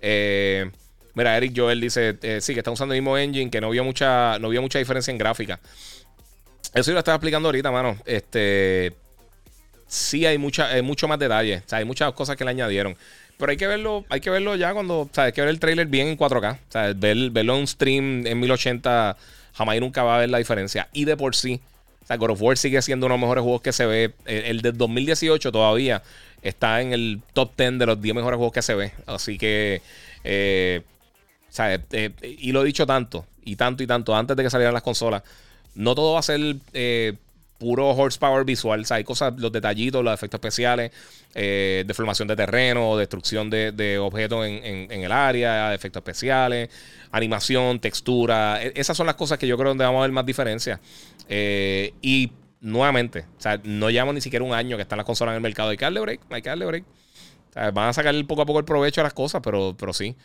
mira, 0.00 1.36
Eric 1.36 1.52
Joel 1.54 1.80
dice, 1.80 2.16
sí, 2.40 2.54
que 2.54 2.60
está 2.60 2.70
usando 2.70 2.94
el 2.94 3.02
mismo 3.02 3.18
engine, 3.18 3.50
que 3.50 3.60
no 3.60 3.70
vio 3.70 3.84
mucha, 3.84 4.38
no 4.38 4.48
vio 4.48 4.62
mucha 4.62 4.78
diferencia 4.78 5.10
en 5.10 5.18
gráfica. 5.18 5.60
Eso 6.74 6.90
yo 6.90 6.94
lo 6.94 6.98
estaba 7.00 7.16
explicando 7.16 7.48
ahorita, 7.48 7.70
mano. 7.70 7.96
Este, 8.04 8.94
sí 9.86 10.24
hay 10.24 10.38
mucha, 10.38 10.82
mucho 10.82 11.08
más 11.08 11.18
detalle. 11.18 11.58
O 11.58 11.68
sea, 11.68 11.78
hay 11.78 11.84
muchas 11.84 12.12
cosas 12.12 12.36
que 12.36 12.44
le 12.44 12.50
añadieron. 12.50 12.96
Pero 13.38 13.50
hay 13.50 13.56
que 13.56 13.66
verlo, 13.68 14.04
hay 14.08 14.20
que 14.20 14.30
verlo 14.30 14.56
ya 14.56 14.74
cuando, 14.74 15.00
o 15.00 15.10
sea, 15.12 15.24
hay 15.24 15.32
que 15.32 15.40
ver 15.40 15.50
el 15.50 15.60
trailer 15.60 15.86
bien 15.86 16.08
en 16.08 16.18
4K. 16.18 16.54
O 16.54 16.72
sea, 16.72 16.92
verlo 16.94 17.56
en 17.56 17.66
stream 17.66 18.26
en 18.26 18.40
1080 18.40 19.16
jamás 19.54 19.76
y 19.76 19.80
nunca 19.80 20.02
va 20.02 20.16
a 20.16 20.18
ver 20.18 20.28
la 20.28 20.38
diferencia. 20.38 20.88
Y 20.92 21.04
de 21.04 21.16
por 21.16 21.36
sí, 21.36 21.60
o 22.02 22.06
sea, 22.06 22.16
God 22.16 22.30
of 22.30 22.42
War 22.42 22.58
sigue 22.58 22.82
siendo 22.82 23.06
uno 23.06 23.14
de 23.14 23.18
los 23.18 23.26
mejores 23.26 23.42
juegos 23.42 23.62
que 23.62 23.72
se 23.72 23.86
ve. 23.86 24.12
El, 24.24 24.60
del 24.60 24.76
2018 24.76 25.52
todavía 25.52 26.02
está 26.42 26.80
en 26.80 26.92
el 26.92 27.20
top 27.32 27.52
10 27.56 27.78
de 27.78 27.86
los 27.86 28.02
10 28.02 28.14
mejores 28.16 28.36
juegos 28.38 28.52
que 28.52 28.62
se 28.62 28.74
ve. 28.74 28.92
Así 29.06 29.38
que, 29.38 29.82
eh, 30.24 30.82
eh, 31.58 31.80
eh, 31.92 32.12
y 32.22 32.50
lo 32.50 32.62
he 32.62 32.64
dicho 32.64 32.86
tanto, 32.86 33.24
y 33.44 33.54
tanto 33.54 33.84
y 33.84 33.86
tanto, 33.86 34.16
antes 34.16 34.36
de 34.36 34.42
que 34.42 34.50
salieran 34.50 34.74
las 34.74 34.82
consolas. 34.82 35.22
No 35.76 35.94
todo 35.94 36.14
va 36.14 36.20
a 36.20 36.22
ser 36.22 36.56
puro 37.58 37.90
horsepower 37.90 38.44
visual. 38.44 38.80
O 38.80 38.84
sea, 38.84 38.98
hay 38.98 39.04
cosas, 39.04 39.34
los 39.36 39.52
detallitos, 39.52 40.02
los 40.02 40.14
efectos 40.14 40.38
especiales, 40.38 40.92
eh, 41.34 41.84
deformación 41.86 42.28
de 42.28 42.36
terreno, 42.36 42.96
destrucción 42.96 43.50
de, 43.50 43.98
objetos 43.98 44.46
en, 44.46 44.90
el 44.90 45.12
área, 45.12 45.74
efectos 45.74 46.00
especiales, 46.00 46.70
animación, 47.10 47.80
textura. 47.80 48.62
E, 48.62 48.72
esas 48.76 48.96
son 48.96 49.06
las 49.06 49.16
cosas 49.16 49.38
que 49.38 49.46
yo 49.46 49.56
creo 49.58 49.70
donde 49.70 49.84
vamos 49.84 49.98
a 49.98 50.02
ver 50.02 50.12
más 50.12 50.24
diferencia. 50.24 50.80
Eh, 51.28 51.92
y 52.00 52.32
nuevamente, 52.60 53.26
o 53.36 53.40
sea, 53.40 53.60
no 53.62 53.90
llevamos 53.90 54.14
ni 54.14 54.20
siquiera 54.20 54.44
un 54.44 54.54
año 54.54 54.76
que 54.76 54.82
están 54.82 54.96
las 54.96 55.06
consolas 55.06 55.32
en 55.32 55.36
el 55.36 55.42
mercado. 55.42 55.70
Hay 55.70 55.76
que 55.76 55.84
darle 55.84 56.00
break, 56.00 56.20
hay 56.30 56.42
que 56.42 56.48
darle 56.48 56.66
break. 56.66 56.84
Van 57.54 57.88
a 57.88 57.92
sacar 57.92 58.14
poco 58.26 58.42
a 58.42 58.46
poco 58.46 58.60
el 58.60 58.64
provecho 58.64 59.00
de 59.00 59.04
las 59.04 59.14
cosas, 59.14 59.40
pero, 59.42 59.74
pero 59.76 59.92
sí. 59.92 60.16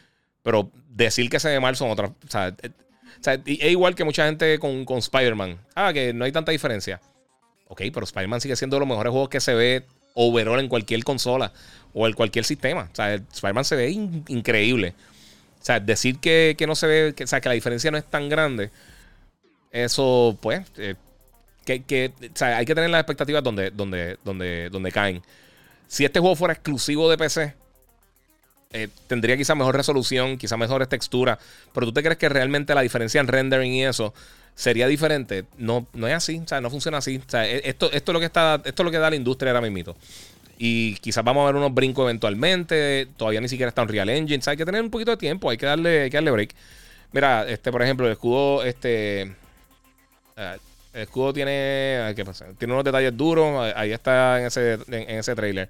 Pero 0.43 0.69
decir 0.87 1.29
que 1.29 1.39
se 1.39 1.49
ve 1.49 1.59
mal 1.59 1.75
son 1.75 1.89
otras. 1.89 2.11
O 2.11 2.29
sea, 2.29 2.55
es 3.45 3.71
igual 3.71 3.95
que 3.95 4.03
mucha 4.03 4.25
gente 4.25 4.59
con, 4.59 4.85
con 4.85 4.99
Spider-Man. 4.99 5.57
Ah, 5.73 5.93
que 5.93 6.13
no 6.13 6.25
hay 6.25 6.31
tanta 6.31 6.51
diferencia. 6.51 7.01
Ok, 7.73 7.81
pero 7.91 8.03
Spider-Man 8.03 8.39
sigue 8.39 8.55
siendo 8.55 8.77
los 8.77 8.87
mejores 8.87 9.09
juegos 9.09 9.29
que 9.29 9.39
se 9.39 9.55
ve 9.55 9.83
overall 10.13 10.59
en 10.59 10.67
cualquier 10.67 11.03
consola 11.03 11.51
o 11.91 12.05
en 12.05 12.13
cualquier 12.13 12.45
sistema. 12.45 12.87
O 12.91 12.95
sea, 12.95 13.15
Spider-Man 13.15 13.65
se 13.65 13.75
ve 13.75 13.89
increíble. 13.89 14.93
O 15.59 15.65
sea, 15.65 15.79
decir 15.79 16.19
que, 16.19 16.55
no 16.67 16.75
se 16.75 16.85
ve, 16.85 17.13
que, 17.15 17.23
o 17.23 17.27
sea, 17.27 17.41
que 17.41 17.49
la 17.49 17.55
diferencia 17.55 17.89
no 17.89 17.97
es 17.97 18.05
tan 18.05 18.29
grande, 18.29 18.69
eso, 19.71 20.37
pues, 20.39 20.61
eh, 20.77 20.93
que, 21.65 22.11
o 22.21 22.37
sea, 22.37 22.57
hay 22.57 22.65
que 22.67 22.75
tener 22.75 22.91
las 22.91 22.99
expectativas 22.99 23.43
donde, 23.43 23.71
donde, 23.71 24.19
donde, 24.23 24.69
donde 24.69 24.91
caen. 24.91 25.23
Si 25.87 26.05
este 26.05 26.19
juego 26.19 26.35
fuera 26.35 26.53
exclusivo 26.53 27.09
de 27.09 27.17
PC, 27.17 27.55
eh, 28.73 28.87
tendría 29.07 29.35
quizá 29.35 29.55
mejor 29.55 29.75
resolución, 29.75 30.37
quizá 30.37 30.57
mejores 30.57 30.89
texturas, 30.89 31.39
pero 31.73 31.87
tú 31.87 31.93
te 31.93 32.03
crees 32.03 32.19
que 32.19 32.29
realmente 32.29 32.75
la 32.75 32.81
diferencia 32.81 33.19
en 33.19 33.27
rendering 33.27 33.73
y 33.73 33.85
eso 33.85 34.13
sería 34.55 34.87
diferente. 34.87 35.45
No, 35.57 35.87
no 35.93 36.07
es 36.07 36.13
así, 36.13 36.41
o 36.43 36.47
sea, 36.47 36.61
no 36.61 36.69
funciona 36.69 36.97
así. 36.97 37.17
O 37.25 37.29
sea, 37.29 37.47
e, 37.47 37.61
esto, 37.67 37.91
esto 37.91 38.11
es 38.11 38.13
lo 38.13 38.19
que 38.19 38.25
está, 38.25 38.55
esto 38.63 38.83
es 38.83 38.85
lo 38.85 38.91
que 38.91 38.97
da 38.97 39.09
la 39.09 39.15
industria 39.15 39.51
ahora 39.51 39.67
mismo. 39.69 39.95
Y 40.57 40.95
quizás 40.95 41.23
vamos 41.23 41.43
a 41.43 41.47
ver 41.47 41.55
unos 41.55 41.73
brincos 41.73 42.03
eventualmente. 42.03 43.07
Todavía 43.17 43.41
ni 43.41 43.49
siquiera 43.49 43.69
está 43.69 43.81
un 43.81 43.89
Real 43.89 44.09
Engine. 44.09 44.39
O 44.39 44.41
sea, 44.41 44.51
hay 44.51 44.57
que 44.57 44.65
tener 44.65 44.81
un 44.81 44.89
poquito 44.89 45.11
de 45.11 45.17
tiempo, 45.17 45.49
hay 45.49 45.57
que 45.57 45.65
darle, 45.65 46.09
que 46.09 46.17
darle 46.17 46.31
break. 46.31 46.55
Mira, 47.11 47.47
este, 47.47 47.71
por 47.71 47.81
ejemplo, 47.81 48.05
el 48.05 48.13
escudo, 48.13 48.63
este. 48.63 49.21
Eh, 50.35 50.57
el 50.93 51.01
escudo 51.01 51.33
tiene. 51.33 52.13
¿Qué 52.15 52.23
pasa? 52.25 52.45
Tiene 52.57 52.73
unos 52.73 52.85
detalles 52.85 53.15
duros. 53.15 53.73
Ahí 53.75 53.91
está 53.91 54.39
en 54.39 54.45
ese, 54.47 54.73
en, 54.87 55.19
ese 55.19 55.35
trailer. 55.35 55.69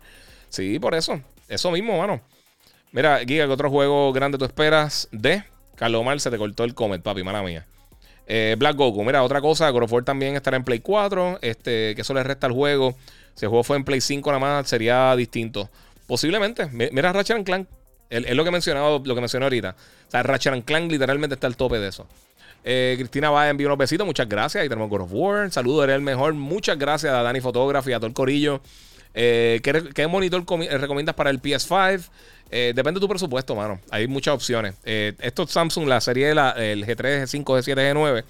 Sí, 0.50 0.80
por 0.80 0.96
eso. 0.96 1.20
Eso 1.48 1.72
mismo, 1.72 1.98
mano. 1.98 2.22
Mira, 2.92 3.20
Giga, 3.20 3.46
¿qué 3.46 3.52
otro 3.52 3.70
juego 3.70 4.14
grande 4.14 4.38
tú 4.38 4.46
esperas 4.46 5.08
de? 5.12 5.44
Carlos 5.76 6.22
se 6.22 6.30
te 6.30 6.38
cortó 6.38 6.64
el 6.64 6.76
comet, 6.76 7.02
papi, 7.02 7.24
mala 7.24 7.42
mía. 7.42 7.66
Eh, 8.28 8.56
Black 8.58 8.76
Goku, 8.76 9.04
mira, 9.04 9.24
otra 9.24 9.42
cosa, 9.42 9.70
God 9.70 9.84
of 9.84 9.94
War 9.94 10.04
también 10.04 10.36
estará 10.36 10.58
en 10.58 10.64
Play 10.64 10.80
4, 10.80 11.40
este, 11.42 11.94
que 11.96 12.02
eso 12.02 12.14
le 12.14 12.24
resta 12.24 12.48
al 12.48 12.54
juego. 12.54 12.96
Si 13.36 13.46
el 13.46 13.50
juego 13.50 13.64
fue 13.64 13.78
en 13.78 13.84
Play 13.84 14.02
5 14.02 14.30
nada 14.32 14.40
más, 14.40 14.70
sería 14.70 15.16
distinto. 15.16 15.70
Posiblemente. 16.08 16.68
Mira 16.68 17.12
Ratchet 17.14 17.44
Clank, 17.44 17.68
es 18.10 18.36
lo 18.36 18.44
que 18.44 18.52
mencionaba, 18.52 19.00
lo 19.04 19.16
que 19.16 19.22
mencioné 19.22 19.46
ahorita. 19.46 19.76
O 20.08 20.12
sea, 20.12 20.24
Ratchet 20.24 20.64
Clank 20.66 20.92
literalmente 20.92 21.34
está 21.36 21.48
al 21.48 21.56
tope 21.56 21.80
de 21.80 21.88
eso. 21.88 22.08
Eh, 22.66 22.96
Cristina 22.98 23.30
va 23.30 23.50
enviar 23.50 23.68
unos 23.68 23.78
besitos, 23.78 24.06
muchas 24.06 24.30
gracias. 24.30 24.62
Ahí 24.62 24.70
tenemos 24.70 24.90
God 24.90 25.02
of 25.02 25.10
War. 25.12 25.52
Saludos, 25.52 25.84
eres 25.86 25.96
el 25.96 26.02
mejor. 26.02 26.34
Muchas 26.34 26.78
gracias 26.78 27.14
a 27.14 27.22
Dani 27.22 27.42
Photography, 27.42 27.92
a 27.92 27.98
todo 27.98 28.08
el 28.08 28.14
corillo. 28.14 28.62
Eh, 29.14 29.62
¿qué, 29.64 30.08
monitor 30.08 30.46
recomiendas 30.80 31.16
para 31.16 31.30
el 31.30 31.42
PS5? 31.42 32.10
depende 32.52 32.94
de 32.94 33.00
tu 33.00 33.08
presupuesto, 33.08 33.56
mano. 33.56 33.80
Hay 33.90 34.08
muchas 34.08 34.36
opciones. 34.36 34.76
estos 34.84 35.50
Samsung, 35.50 35.88
la 35.88 36.00
serie 36.00 36.28
de 36.28 36.36
la, 36.36 36.52
el 36.52 36.86
G3, 36.86 37.24
G5, 37.24 37.44
G7, 37.44 37.76
G9, 37.76 38.24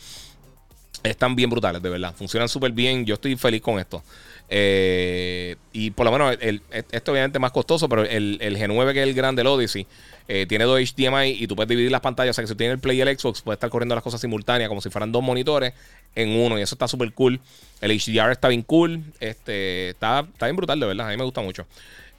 están 1.03 1.35
bien 1.35 1.49
brutales, 1.49 1.81
de 1.81 1.89
verdad. 1.89 2.15
Funcionan 2.15 2.47
súper 2.47 2.71
bien. 2.71 3.05
Yo 3.05 3.15
estoy 3.15 3.35
feliz 3.35 3.61
con 3.61 3.79
esto. 3.79 4.01
Eh, 4.49 5.55
y 5.71 5.91
por 5.91 6.05
lo 6.05 6.11
menos, 6.11 6.37
el, 6.39 6.61
esto 6.91 7.11
obviamente 7.11 7.37
es 7.37 7.41
más 7.41 7.51
costoso, 7.51 7.89
pero 7.89 8.03
el, 8.03 8.39
G9, 8.39 8.93
que 8.93 9.01
es 9.01 9.07
el 9.07 9.13
grande, 9.13 9.41
el 9.41 9.47
Odyssey, 9.47 9.87
eh, 10.27 10.45
tiene 10.47 10.65
dos 10.65 10.79
HDMI 10.79 11.29
y 11.31 11.47
tú 11.47 11.55
puedes 11.55 11.69
dividir 11.69 11.91
las 11.91 12.01
pantallas. 12.01 12.31
O 12.31 12.35
sea 12.35 12.43
que 12.43 12.47
si 12.47 12.55
tienes 12.55 12.75
el 12.75 12.79
Play 12.79 12.97
y 12.97 13.01
el 13.01 13.17
Xbox, 13.17 13.41
puedes 13.41 13.57
estar 13.57 13.69
corriendo 13.69 13.95
las 13.95 14.03
cosas 14.03 14.21
simultáneas 14.21 14.69
como 14.69 14.81
si 14.81 14.89
fueran 14.89 15.11
dos 15.11 15.23
monitores 15.23 15.73
en 16.15 16.29
uno. 16.29 16.59
Y 16.59 16.61
eso 16.61 16.75
está 16.75 16.87
súper 16.87 17.13
cool. 17.13 17.39
El 17.81 17.91
HDR 17.91 18.31
está 18.31 18.47
bien 18.47 18.61
cool. 18.61 19.03
Este, 19.19 19.89
está, 19.89 20.19
está 20.31 20.45
bien 20.45 20.55
brutal, 20.55 20.79
de 20.79 20.85
verdad. 20.85 21.07
A 21.07 21.11
mí 21.11 21.17
me 21.17 21.23
gusta 21.23 21.41
mucho. 21.41 21.65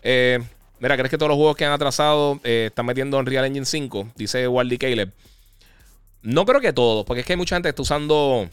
Eh, 0.03 0.41
mira, 0.81 0.97
¿crees 0.97 1.11
que 1.11 1.19
todos 1.19 1.31
los 1.31 1.37
juegos 1.37 1.57
que 1.57 1.65
han 1.65 1.73
atrasado 1.73 2.41
están 2.43 2.87
metiendo 2.87 3.19
en 3.21 3.27
Real 3.27 3.45
Engine 3.45 3.67
5? 3.67 4.13
Dice 4.17 4.49
Waldy 4.49 4.79
Caleb. 4.79 5.13
No 6.23 6.47
creo 6.47 6.61
que 6.61 6.73
todos, 6.73 7.05
porque 7.05 7.21
es 7.21 7.27
que 7.27 7.35
hay 7.35 7.37
mucha 7.37 7.55
gente 7.55 7.67
que 7.67 7.71
está 7.71 7.83
usando. 7.83 8.49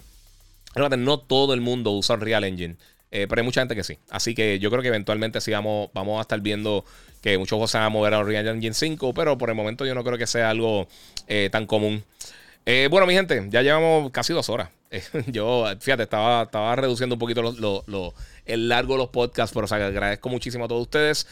No 0.75 1.19
todo 1.19 1.53
el 1.53 1.61
mundo 1.61 1.91
usa 1.91 2.15
Real 2.17 2.43
Engine. 2.43 2.75
Eh, 3.11 3.27
pero 3.27 3.41
hay 3.41 3.45
mucha 3.45 3.61
gente 3.61 3.75
que 3.75 3.83
sí. 3.83 3.97
Así 4.09 4.33
que 4.33 4.57
yo 4.59 4.69
creo 4.69 4.81
que 4.81 4.87
eventualmente 4.87 5.41
sí 5.41 5.51
vamos, 5.51 5.89
vamos 5.93 6.17
a 6.17 6.21
estar 6.21 6.39
viendo 6.39 6.85
que 7.21 7.37
muchos 7.37 7.57
juegos 7.57 7.71
se 7.71 7.77
van 7.77 7.87
a 7.87 7.89
mover 7.89 8.13
a 8.13 8.19
Unreal 8.19 8.47
Engine 8.47 8.73
5, 8.73 9.13
pero 9.13 9.37
por 9.37 9.49
el 9.49 9.55
momento 9.55 9.85
yo 9.85 9.93
no 9.93 10.03
creo 10.03 10.17
que 10.17 10.27
sea 10.27 10.49
algo 10.49 10.87
eh, 11.27 11.49
tan 11.51 11.65
común. 11.65 12.03
Eh, 12.65 12.87
bueno, 12.89 13.05
mi 13.05 13.13
gente, 13.13 13.47
ya 13.49 13.61
llevamos 13.61 14.11
casi 14.11 14.33
dos 14.33 14.49
horas. 14.49 14.69
yo, 15.27 15.65
fíjate, 15.79 16.03
estaba, 16.03 16.43
estaba 16.43 16.75
reduciendo 16.75 17.15
un 17.15 17.19
poquito 17.19 17.41
el 18.45 18.69
largo 18.69 18.93
de 18.93 18.97
los 18.97 19.09
podcasts, 19.09 19.53
pero 19.53 19.65
os 19.65 19.71
agradezco 19.71 20.29
muchísimo 20.29 20.65
a 20.65 20.67
todos 20.67 20.81
ustedes. 20.81 21.27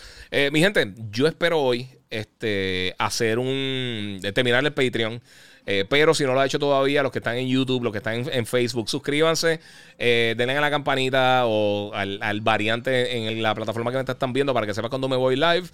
mi 0.51 0.60
gente, 0.60 0.93
yo 1.11 1.27
espero 1.27 1.60
hoy 1.60 1.88
este, 2.10 2.95
hacer 2.97 3.39
un. 3.39 4.19
terminar 4.34 4.65
el 4.65 4.73
Patreon. 4.73 5.22
Eh, 5.71 5.85
pero 5.87 6.15
si 6.15 6.23
no 6.23 6.33
lo 6.33 6.39
ha 6.39 6.47
hecho 6.47 6.57
todavía, 6.57 7.03
los 7.03 7.11
que 7.11 7.19
están 7.19 7.37
en 7.37 7.47
YouTube, 7.47 7.83
los 7.83 7.91
que 7.91 7.99
están 7.99 8.27
en, 8.31 8.45
Facebook, 8.47 8.89
suscríbanse, 8.89 9.59
eh, 9.99 10.33
denle 10.35 10.57
a 10.57 10.61
la 10.61 10.71
campanita 10.71 11.43
o 11.45 11.91
al, 11.93 12.41
variante 12.41 13.15
en 13.15 13.43
la 13.43 13.53
plataforma 13.53 13.91
que 13.91 13.97
me 13.97 14.03
están 14.03 14.33
viendo 14.33 14.51
para 14.51 14.65
que 14.65 14.73
sepa 14.73 14.89
cuando 14.89 15.07
me 15.07 15.15
voy 15.15 15.35
live. 15.35 15.67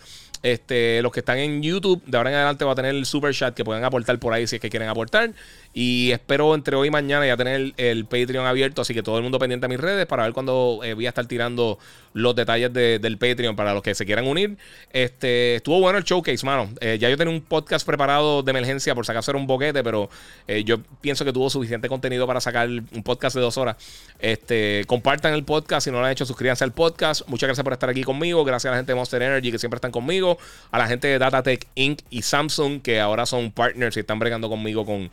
Este, 0.44 1.02
los 1.02 1.14
que 1.14 1.22
están 1.22 1.38
en 1.38 1.64
YouTube, 1.64 2.04
de 2.06 2.18
ahora 2.18 2.30
en 2.30 2.36
adelante 2.36 2.66
va 2.66 2.74
a 2.74 2.76
tener 2.76 2.94
el 2.94 3.06
super 3.06 3.34
chat 3.34 3.56
que 3.56 3.64
pueden 3.64 3.86
aportar 3.86 4.20
por 4.20 4.34
ahí 4.34 4.46
si 4.48 4.58
es 4.58 4.62
que 4.62 4.70
quieren 4.70 4.90
aportar. 4.90 5.32
Y 5.78 6.14
espero 6.14 6.56
entre 6.56 6.78
hoy 6.78 6.88
y 6.88 6.92
mañana 6.92 7.28
ya 7.28 7.36
tener 7.36 7.74
el, 7.76 8.06
Patreon 8.06 8.46
abierto, 8.46 8.82
así 8.82 8.94
que 8.94 9.04
todo 9.04 9.18
el 9.18 9.24
mundo 9.24 9.40
pendiente 9.40 9.66
a 9.66 9.68
mis 9.70 9.78
redes 9.78 10.06
para 10.06 10.24
ver 10.24 10.32
cuando 10.32 10.80
eh, 10.86 10.94
voy 10.94 11.06
a 11.06 11.10
estar 11.10 11.26
tirando 11.26 11.78
los 12.14 12.34
detalles 12.34 12.72
del 12.72 13.18
Patreon 13.18 13.58
para 13.58 13.74
los 13.74 13.84
que 13.84 13.94
se 13.94 14.06
quieran 14.06 14.26
unir. 14.26 14.58
Este, 14.94 15.56
estuvo 15.56 15.82
bueno 15.82 15.98
el 15.98 16.06
showcase, 16.06 16.46
mano. 16.46 16.70
Eh, 16.80 16.98
ya 16.98 17.10
yo 17.10 17.18
tenía 17.18 17.34
un 17.34 17.42
podcast 17.42 17.86
preparado 17.86 18.42
de 18.42 18.52
emergencia 18.52 18.96
por 18.96 19.06
sacar 19.06 19.20
hacer 19.20 19.36
un 19.36 19.48
boquete, 19.48 19.84
pero 19.84 20.10
eh, 20.48 20.64
yo 20.64 20.78
pienso 21.02 21.26
que 21.26 21.34
tuvo 21.34 21.50
suficiente 21.50 21.90
contenido 21.90 22.26
para 22.26 22.40
sacar 22.40 22.70
un 22.70 23.04
podcast 23.04 23.36
de 23.36 23.42
dos 23.42 23.58
horas. 23.58 23.76
Este, 24.18 24.86
compartan 24.88 25.34
el 25.34 25.44
podcast, 25.44 25.84
si 25.84 25.92
no 25.92 26.00
lo 26.00 26.06
han 26.06 26.14
hecho, 26.14 26.26
suscríbanse 26.26 26.64
al 26.64 26.72
podcast. 26.72 27.28
Muchas 27.28 27.48
gracias 27.48 27.66
por 27.66 27.74
estar 27.74 27.90
aquí 27.90 28.04
conmigo. 28.04 28.46
Gracias 28.46 28.70
a 28.70 28.72
la 28.72 28.78
gente 28.78 28.94
de 28.94 28.96
Monster 28.96 29.22
Energy 29.22 29.52
que 29.52 29.60
siempre 29.60 29.76
están 29.76 29.92
conmigo. 29.92 30.38
A 30.72 30.80
la 30.80 30.88
gente 30.88 31.10
de 31.10 31.20
Datatech 31.20 31.68
Inc. 31.76 32.00
y 32.10 32.22
Samsung 32.22 32.82
que 32.82 33.02
ahora 33.02 33.26
son 33.26 33.52
partners 33.52 33.98
y 33.98 34.00
están 34.00 34.20
bregando 34.20 34.48
conmigo 34.48 34.86
con 34.86 35.12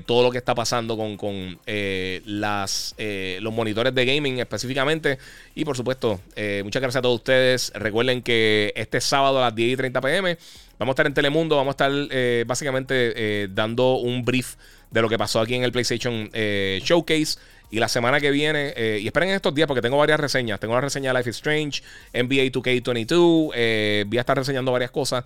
todo 0.00 0.22
lo 0.22 0.30
que 0.30 0.38
está 0.38 0.54
pasando 0.54 0.96
con, 0.96 1.16
con 1.16 1.58
eh, 1.66 2.22
las, 2.24 2.94
eh, 2.98 3.38
los 3.40 3.52
monitores 3.52 3.94
de 3.94 4.04
gaming 4.04 4.38
específicamente. 4.38 5.18
Y 5.54 5.64
por 5.64 5.76
supuesto, 5.76 6.20
eh, 6.34 6.62
muchas 6.64 6.82
gracias 6.82 6.98
a 6.98 7.02
todos 7.02 7.16
ustedes. 7.16 7.72
Recuerden 7.74 8.22
que 8.22 8.72
este 8.76 9.00
sábado 9.00 9.38
a 9.38 9.42
las 9.42 9.54
10 9.54 9.72
y 9.72 9.76
30 9.76 10.00
pm 10.00 10.38
vamos 10.78 10.92
a 10.92 10.94
estar 10.94 11.06
en 11.06 11.14
Telemundo, 11.14 11.56
vamos 11.56 11.76
a 11.78 11.86
estar 11.86 12.46
básicamente 12.46 13.48
dando 13.48 13.96
un 13.96 14.24
brief 14.24 14.56
de 14.90 15.02
lo 15.02 15.08
que 15.08 15.16
pasó 15.16 15.40
aquí 15.40 15.54
en 15.54 15.64
el 15.64 15.72
PlayStation 15.72 16.30
Showcase. 16.32 17.38
Y 17.68 17.80
la 17.80 17.88
semana 17.88 18.20
que 18.20 18.30
viene, 18.30 18.74
y 19.00 19.06
esperen 19.06 19.30
estos 19.30 19.52
días 19.54 19.66
porque 19.66 19.82
tengo 19.82 19.96
varias 19.96 20.20
reseñas. 20.20 20.60
Tengo 20.60 20.74
la 20.74 20.82
reseña 20.82 21.12
de 21.12 21.18
Life 21.18 21.30
is 21.30 21.36
Strange, 21.36 21.82
NBA 22.12 22.52
2K22. 22.52 24.06
voy 24.06 24.18
a 24.18 24.20
estar 24.20 24.36
reseñando 24.36 24.70
varias 24.70 24.90
cosas. 24.90 25.24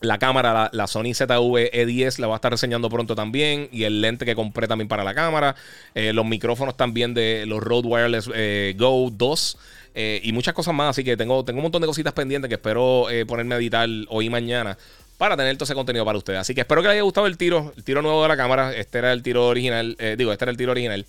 La 0.00 0.18
cámara, 0.18 0.68
la, 0.72 0.86
Sony 0.86 1.14
ZV 1.14 1.70
E10 1.72 2.18
la 2.18 2.26
va 2.26 2.34
a 2.34 2.36
estar 2.36 2.52
reseñando 2.52 2.90
pronto 2.90 3.14
también. 3.14 3.68
Y 3.72 3.84
el 3.84 4.02
lente 4.02 4.26
que 4.26 4.34
compré 4.34 4.68
también 4.68 4.88
para 4.88 5.04
la 5.04 5.14
cámara. 5.14 5.56
Eh, 5.94 6.12
los 6.12 6.26
micrófonos 6.26 6.76
también 6.76 7.14
de 7.14 7.44
los 7.46 7.62
Rode 7.62 7.88
Wireless 7.88 8.30
eh, 8.34 8.74
Go 8.76 9.10
2. 9.10 9.58
Eh, 9.94 10.20
y 10.22 10.32
muchas 10.32 10.52
cosas 10.52 10.74
más. 10.74 10.90
Así 10.90 11.02
que 11.02 11.16
tengo, 11.16 11.44
tengo 11.44 11.58
un 11.58 11.62
montón 11.62 11.80
de 11.80 11.86
cositas 11.86 12.12
pendientes 12.12 12.48
que 12.48 12.56
espero 12.56 13.06
ponerme 13.26 13.54
a 13.54 13.58
editar 13.58 13.88
hoy 14.08 14.26
y 14.26 14.30
mañana. 14.30 14.76
Para 15.16 15.34
tener 15.34 15.56
todo 15.56 15.64
ese 15.64 15.74
contenido 15.74 16.04
para 16.04 16.18
ustedes. 16.18 16.40
Así 16.40 16.54
que 16.54 16.60
espero 16.60 16.82
que 16.82 16.88
les 16.88 16.94
haya 16.96 17.02
gustado 17.02 17.26
el 17.26 17.38
tiro. 17.38 17.72
El 17.74 17.82
tiro 17.82 18.02
nuevo 18.02 18.22
de 18.22 18.28
la 18.28 18.36
cámara. 18.36 18.74
Este 18.76 18.98
era 18.98 19.14
el 19.14 19.22
tiro 19.22 19.46
original. 19.46 19.96
digo, 20.18 20.30
este 20.30 20.44
era 20.44 20.50
el 20.50 20.58
tiro 20.58 20.72
original. 20.72 21.06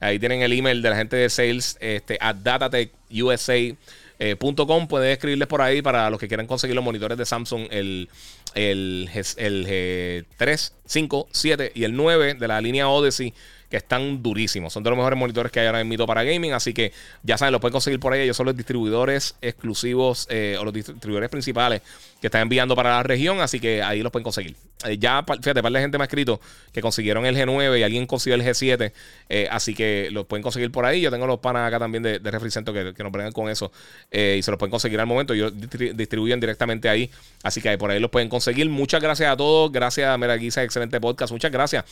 Ahí 0.00 0.18
tienen 0.18 0.42
el 0.42 0.52
email 0.52 0.82
de 0.82 0.90
la 0.90 0.96
gente 0.96 1.16
de 1.16 1.30
sales. 1.30 1.78
Este, 1.80 2.18
at 2.20 2.36
Datatech 2.36 2.92
USA. 3.10 3.74
Eh, 4.18 4.36
.com 4.36 4.88
puede 4.88 5.12
escribirles 5.12 5.48
por 5.48 5.60
ahí 5.60 5.82
para 5.82 6.08
los 6.10 6.18
que 6.18 6.28
quieran 6.28 6.46
conseguir 6.46 6.74
los 6.74 6.84
monitores 6.84 7.18
de 7.18 7.26
Samsung, 7.26 7.66
el, 7.70 8.08
el, 8.54 9.10
el, 9.36 10.26
3, 10.36 10.72
5, 10.86 11.28
7 11.30 11.72
y 11.74 11.84
el 11.84 11.94
9 11.94 12.34
de 12.34 12.48
la 12.48 12.60
línea 12.60 12.88
Odyssey 12.88 13.34
que 13.70 13.76
están 13.76 14.22
durísimos. 14.22 14.72
Son 14.72 14.82
de 14.82 14.90
los 14.90 14.96
mejores 14.96 15.18
monitores 15.18 15.50
que 15.50 15.60
hay 15.60 15.66
ahora 15.66 15.82
mismo 15.82 16.06
para 16.06 16.22
gaming. 16.22 16.52
Así 16.52 16.72
que 16.72 16.92
ya 17.22 17.36
saben, 17.36 17.52
los 17.52 17.60
pueden 17.60 17.72
conseguir 17.72 17.98
por 17.98 18.12
ahí. 18.12 18.20
Ellos 18.20 18.36
son 18.36 18.46
los 18.46 18.56
distribuidores 18.56 19.34
exclusivos 19.42 20.26
eh, 20.30 20.56
o 20.58 20.64
los 20.64 20.72
distribuidores 20.72 21.30
principales 21.30 21.82
que 22.20 22.28
están 22.28 22.42
enviando 22.42 22.74
para 22.74 22.90
la 22.90 23.02
región, 23.02 23.40
así 23.40 23.60
que 23.60 23.82
ahí 23.82 24.02
los 24.02 24.10
pueden 24.10 24.24
conseguir. 24.24 24.56
Eh, 24.84 24.98
ya, 24.98 25.24
fíjate, 25.24 25.62
par 25.62 25.72
de 25.72 25.80
gente 25.80 25.98
me 25.98 26.04
ha 26.04 26.06
escrito 26.06 26.40
que 26.72 26.80
consiguieron 26.80 27.24
el 27.24 27.36
G9 27.36 27.78
y 27.78 27.82
alguien 27.82 28.06
consiguió 28.06 28.34
el 28.36 28.42
G7, 28.42 28.92
eh, 29.28 29.48
así 29.50 29.74
que 29.74 30.08
los 30.12 30.26
pueden 30.26 30.42
conseguir 30.42 30.70
por 30.70 30.84
ahí. 30.84 31.00
Yo 31.00 31.10
tengo 31.10 31.26
los 31.26 31.40
panas 31.40 31.66
acá 31.66 31.78
también 31.78 32.02
de, 32.02 32.18
de 32.18 32.30
que, 32.30 32.94
que 32.94 33.02
nos 33.02 33.12
brindan 33.12 33.32
con 33.32 33.48
eso 33.48 33.72
eh, 34.10 34.36
y 34.38 34.42
se 34.42 34.50
los 34.50 34.58
pueden 34.58 34.70
conseguir 34.70 35.00
al 35.00 35.06
momento. 35.06 35.34
Ellos 35.34 35.52
distribuyen 35.56 36.40
directamente 36.40 36.88
ahí, 36.88 37.10
así 37.42 37.60
que 37.60 37.76
por 37.78 37.90
ahí 37.90 38.00
los 38.00 38.10
pueden 38.10 38.28
conseguir. 38.28 38.68
Muchas 38.68 39.02
gracias 39.02 39.30
a 39.30 39.36
todos. 39.36 39.72
Gracias, 39.72 40.18
Mera 40.18 40.36
Guisa, 40.36 40.62
excelente 40.62 41.00
podcast. 41.00 41.32
Muchas 41.32 41.50
gracias. 41.50 41.84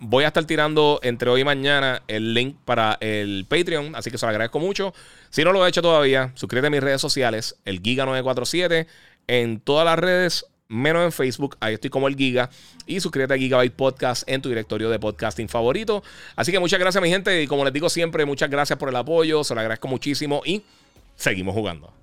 voy 0.00 0.24
a 0.24 0.28
estar 0.28 0.44
tirando 0.44 1.00
entre 1.02 1.30
hoy 1.30 1.40
y 1.40 1.44
mañana 1.44 2.02
el 2.08 2.34
link 2.34 2.56
para 2.64 2.98
el 3.00 3.46
Patreon, 3.48 3.94
así 3.94 4.10
que 4.10 4.18
se 4.18 4.26
lo 4.26 4.30
agradezco 4.30 4.58
mucho. 4.58 4.92
Si 5.30 5.44
no 5.44 5.52
lo 5.52 5.64
he 5.64 5.68
hecho 5.68 5.80
todavía, 5.80 6.32
suscríbete 6.34 6.66
a 6.66 6.70
mis 6.70 6.80
redes 6.80 7.00
sociales, 7.00 7.56
el 7.64 7.80
Giga947 7.82 8.86
en 9.30 9.60
todas 9.60 9.84
las 9.84 9.96
redes, 9.96 10.44
menos 10.66 11.04
en 11.04 11.12
Facebook. 11.12 11.56
Ahí 11.60 11.74
estoy 11.74 11.88
como 11.88 12.08
el 12.08 12.16
Giga. 12.16 12.50
Y 12.84 12.98
suscríbete 12.98 13.34
a 13.34 13.38
Gigabyte 13.38 13.72
Podcast 13.72 14.28
en 14.28 14.42
tu 14.42 14.48
directorio 14.48 14.90
de 14.90 14.98
podcasting 14.98 15.48
favorito. 15.48 16.02
Así 16.34 16.50
que 16.50 16.58
muchas 16.58 16.80
gracias, 16.80 17.00
mi 17.00 17.10
gente. 17.10 17.40
Y 17.40 17.46
como 17.46 17.64
les 17.64 17.72
digo 17.72 17.88
siempre, 17.88 18.24
muchas 18.24 18.50
gracias 18.50 18.76
por 18.76 18.88
el 18.88 18.96
apoyo. 18.96 19.44
Se 19.44 19.54
lo 19.54 19.60
agradezco 19.60 19.86
muchísimo 19.86 20.42
y 20.44 20.62
seguimos 21.14 21.54
jugando. 21.54 21.99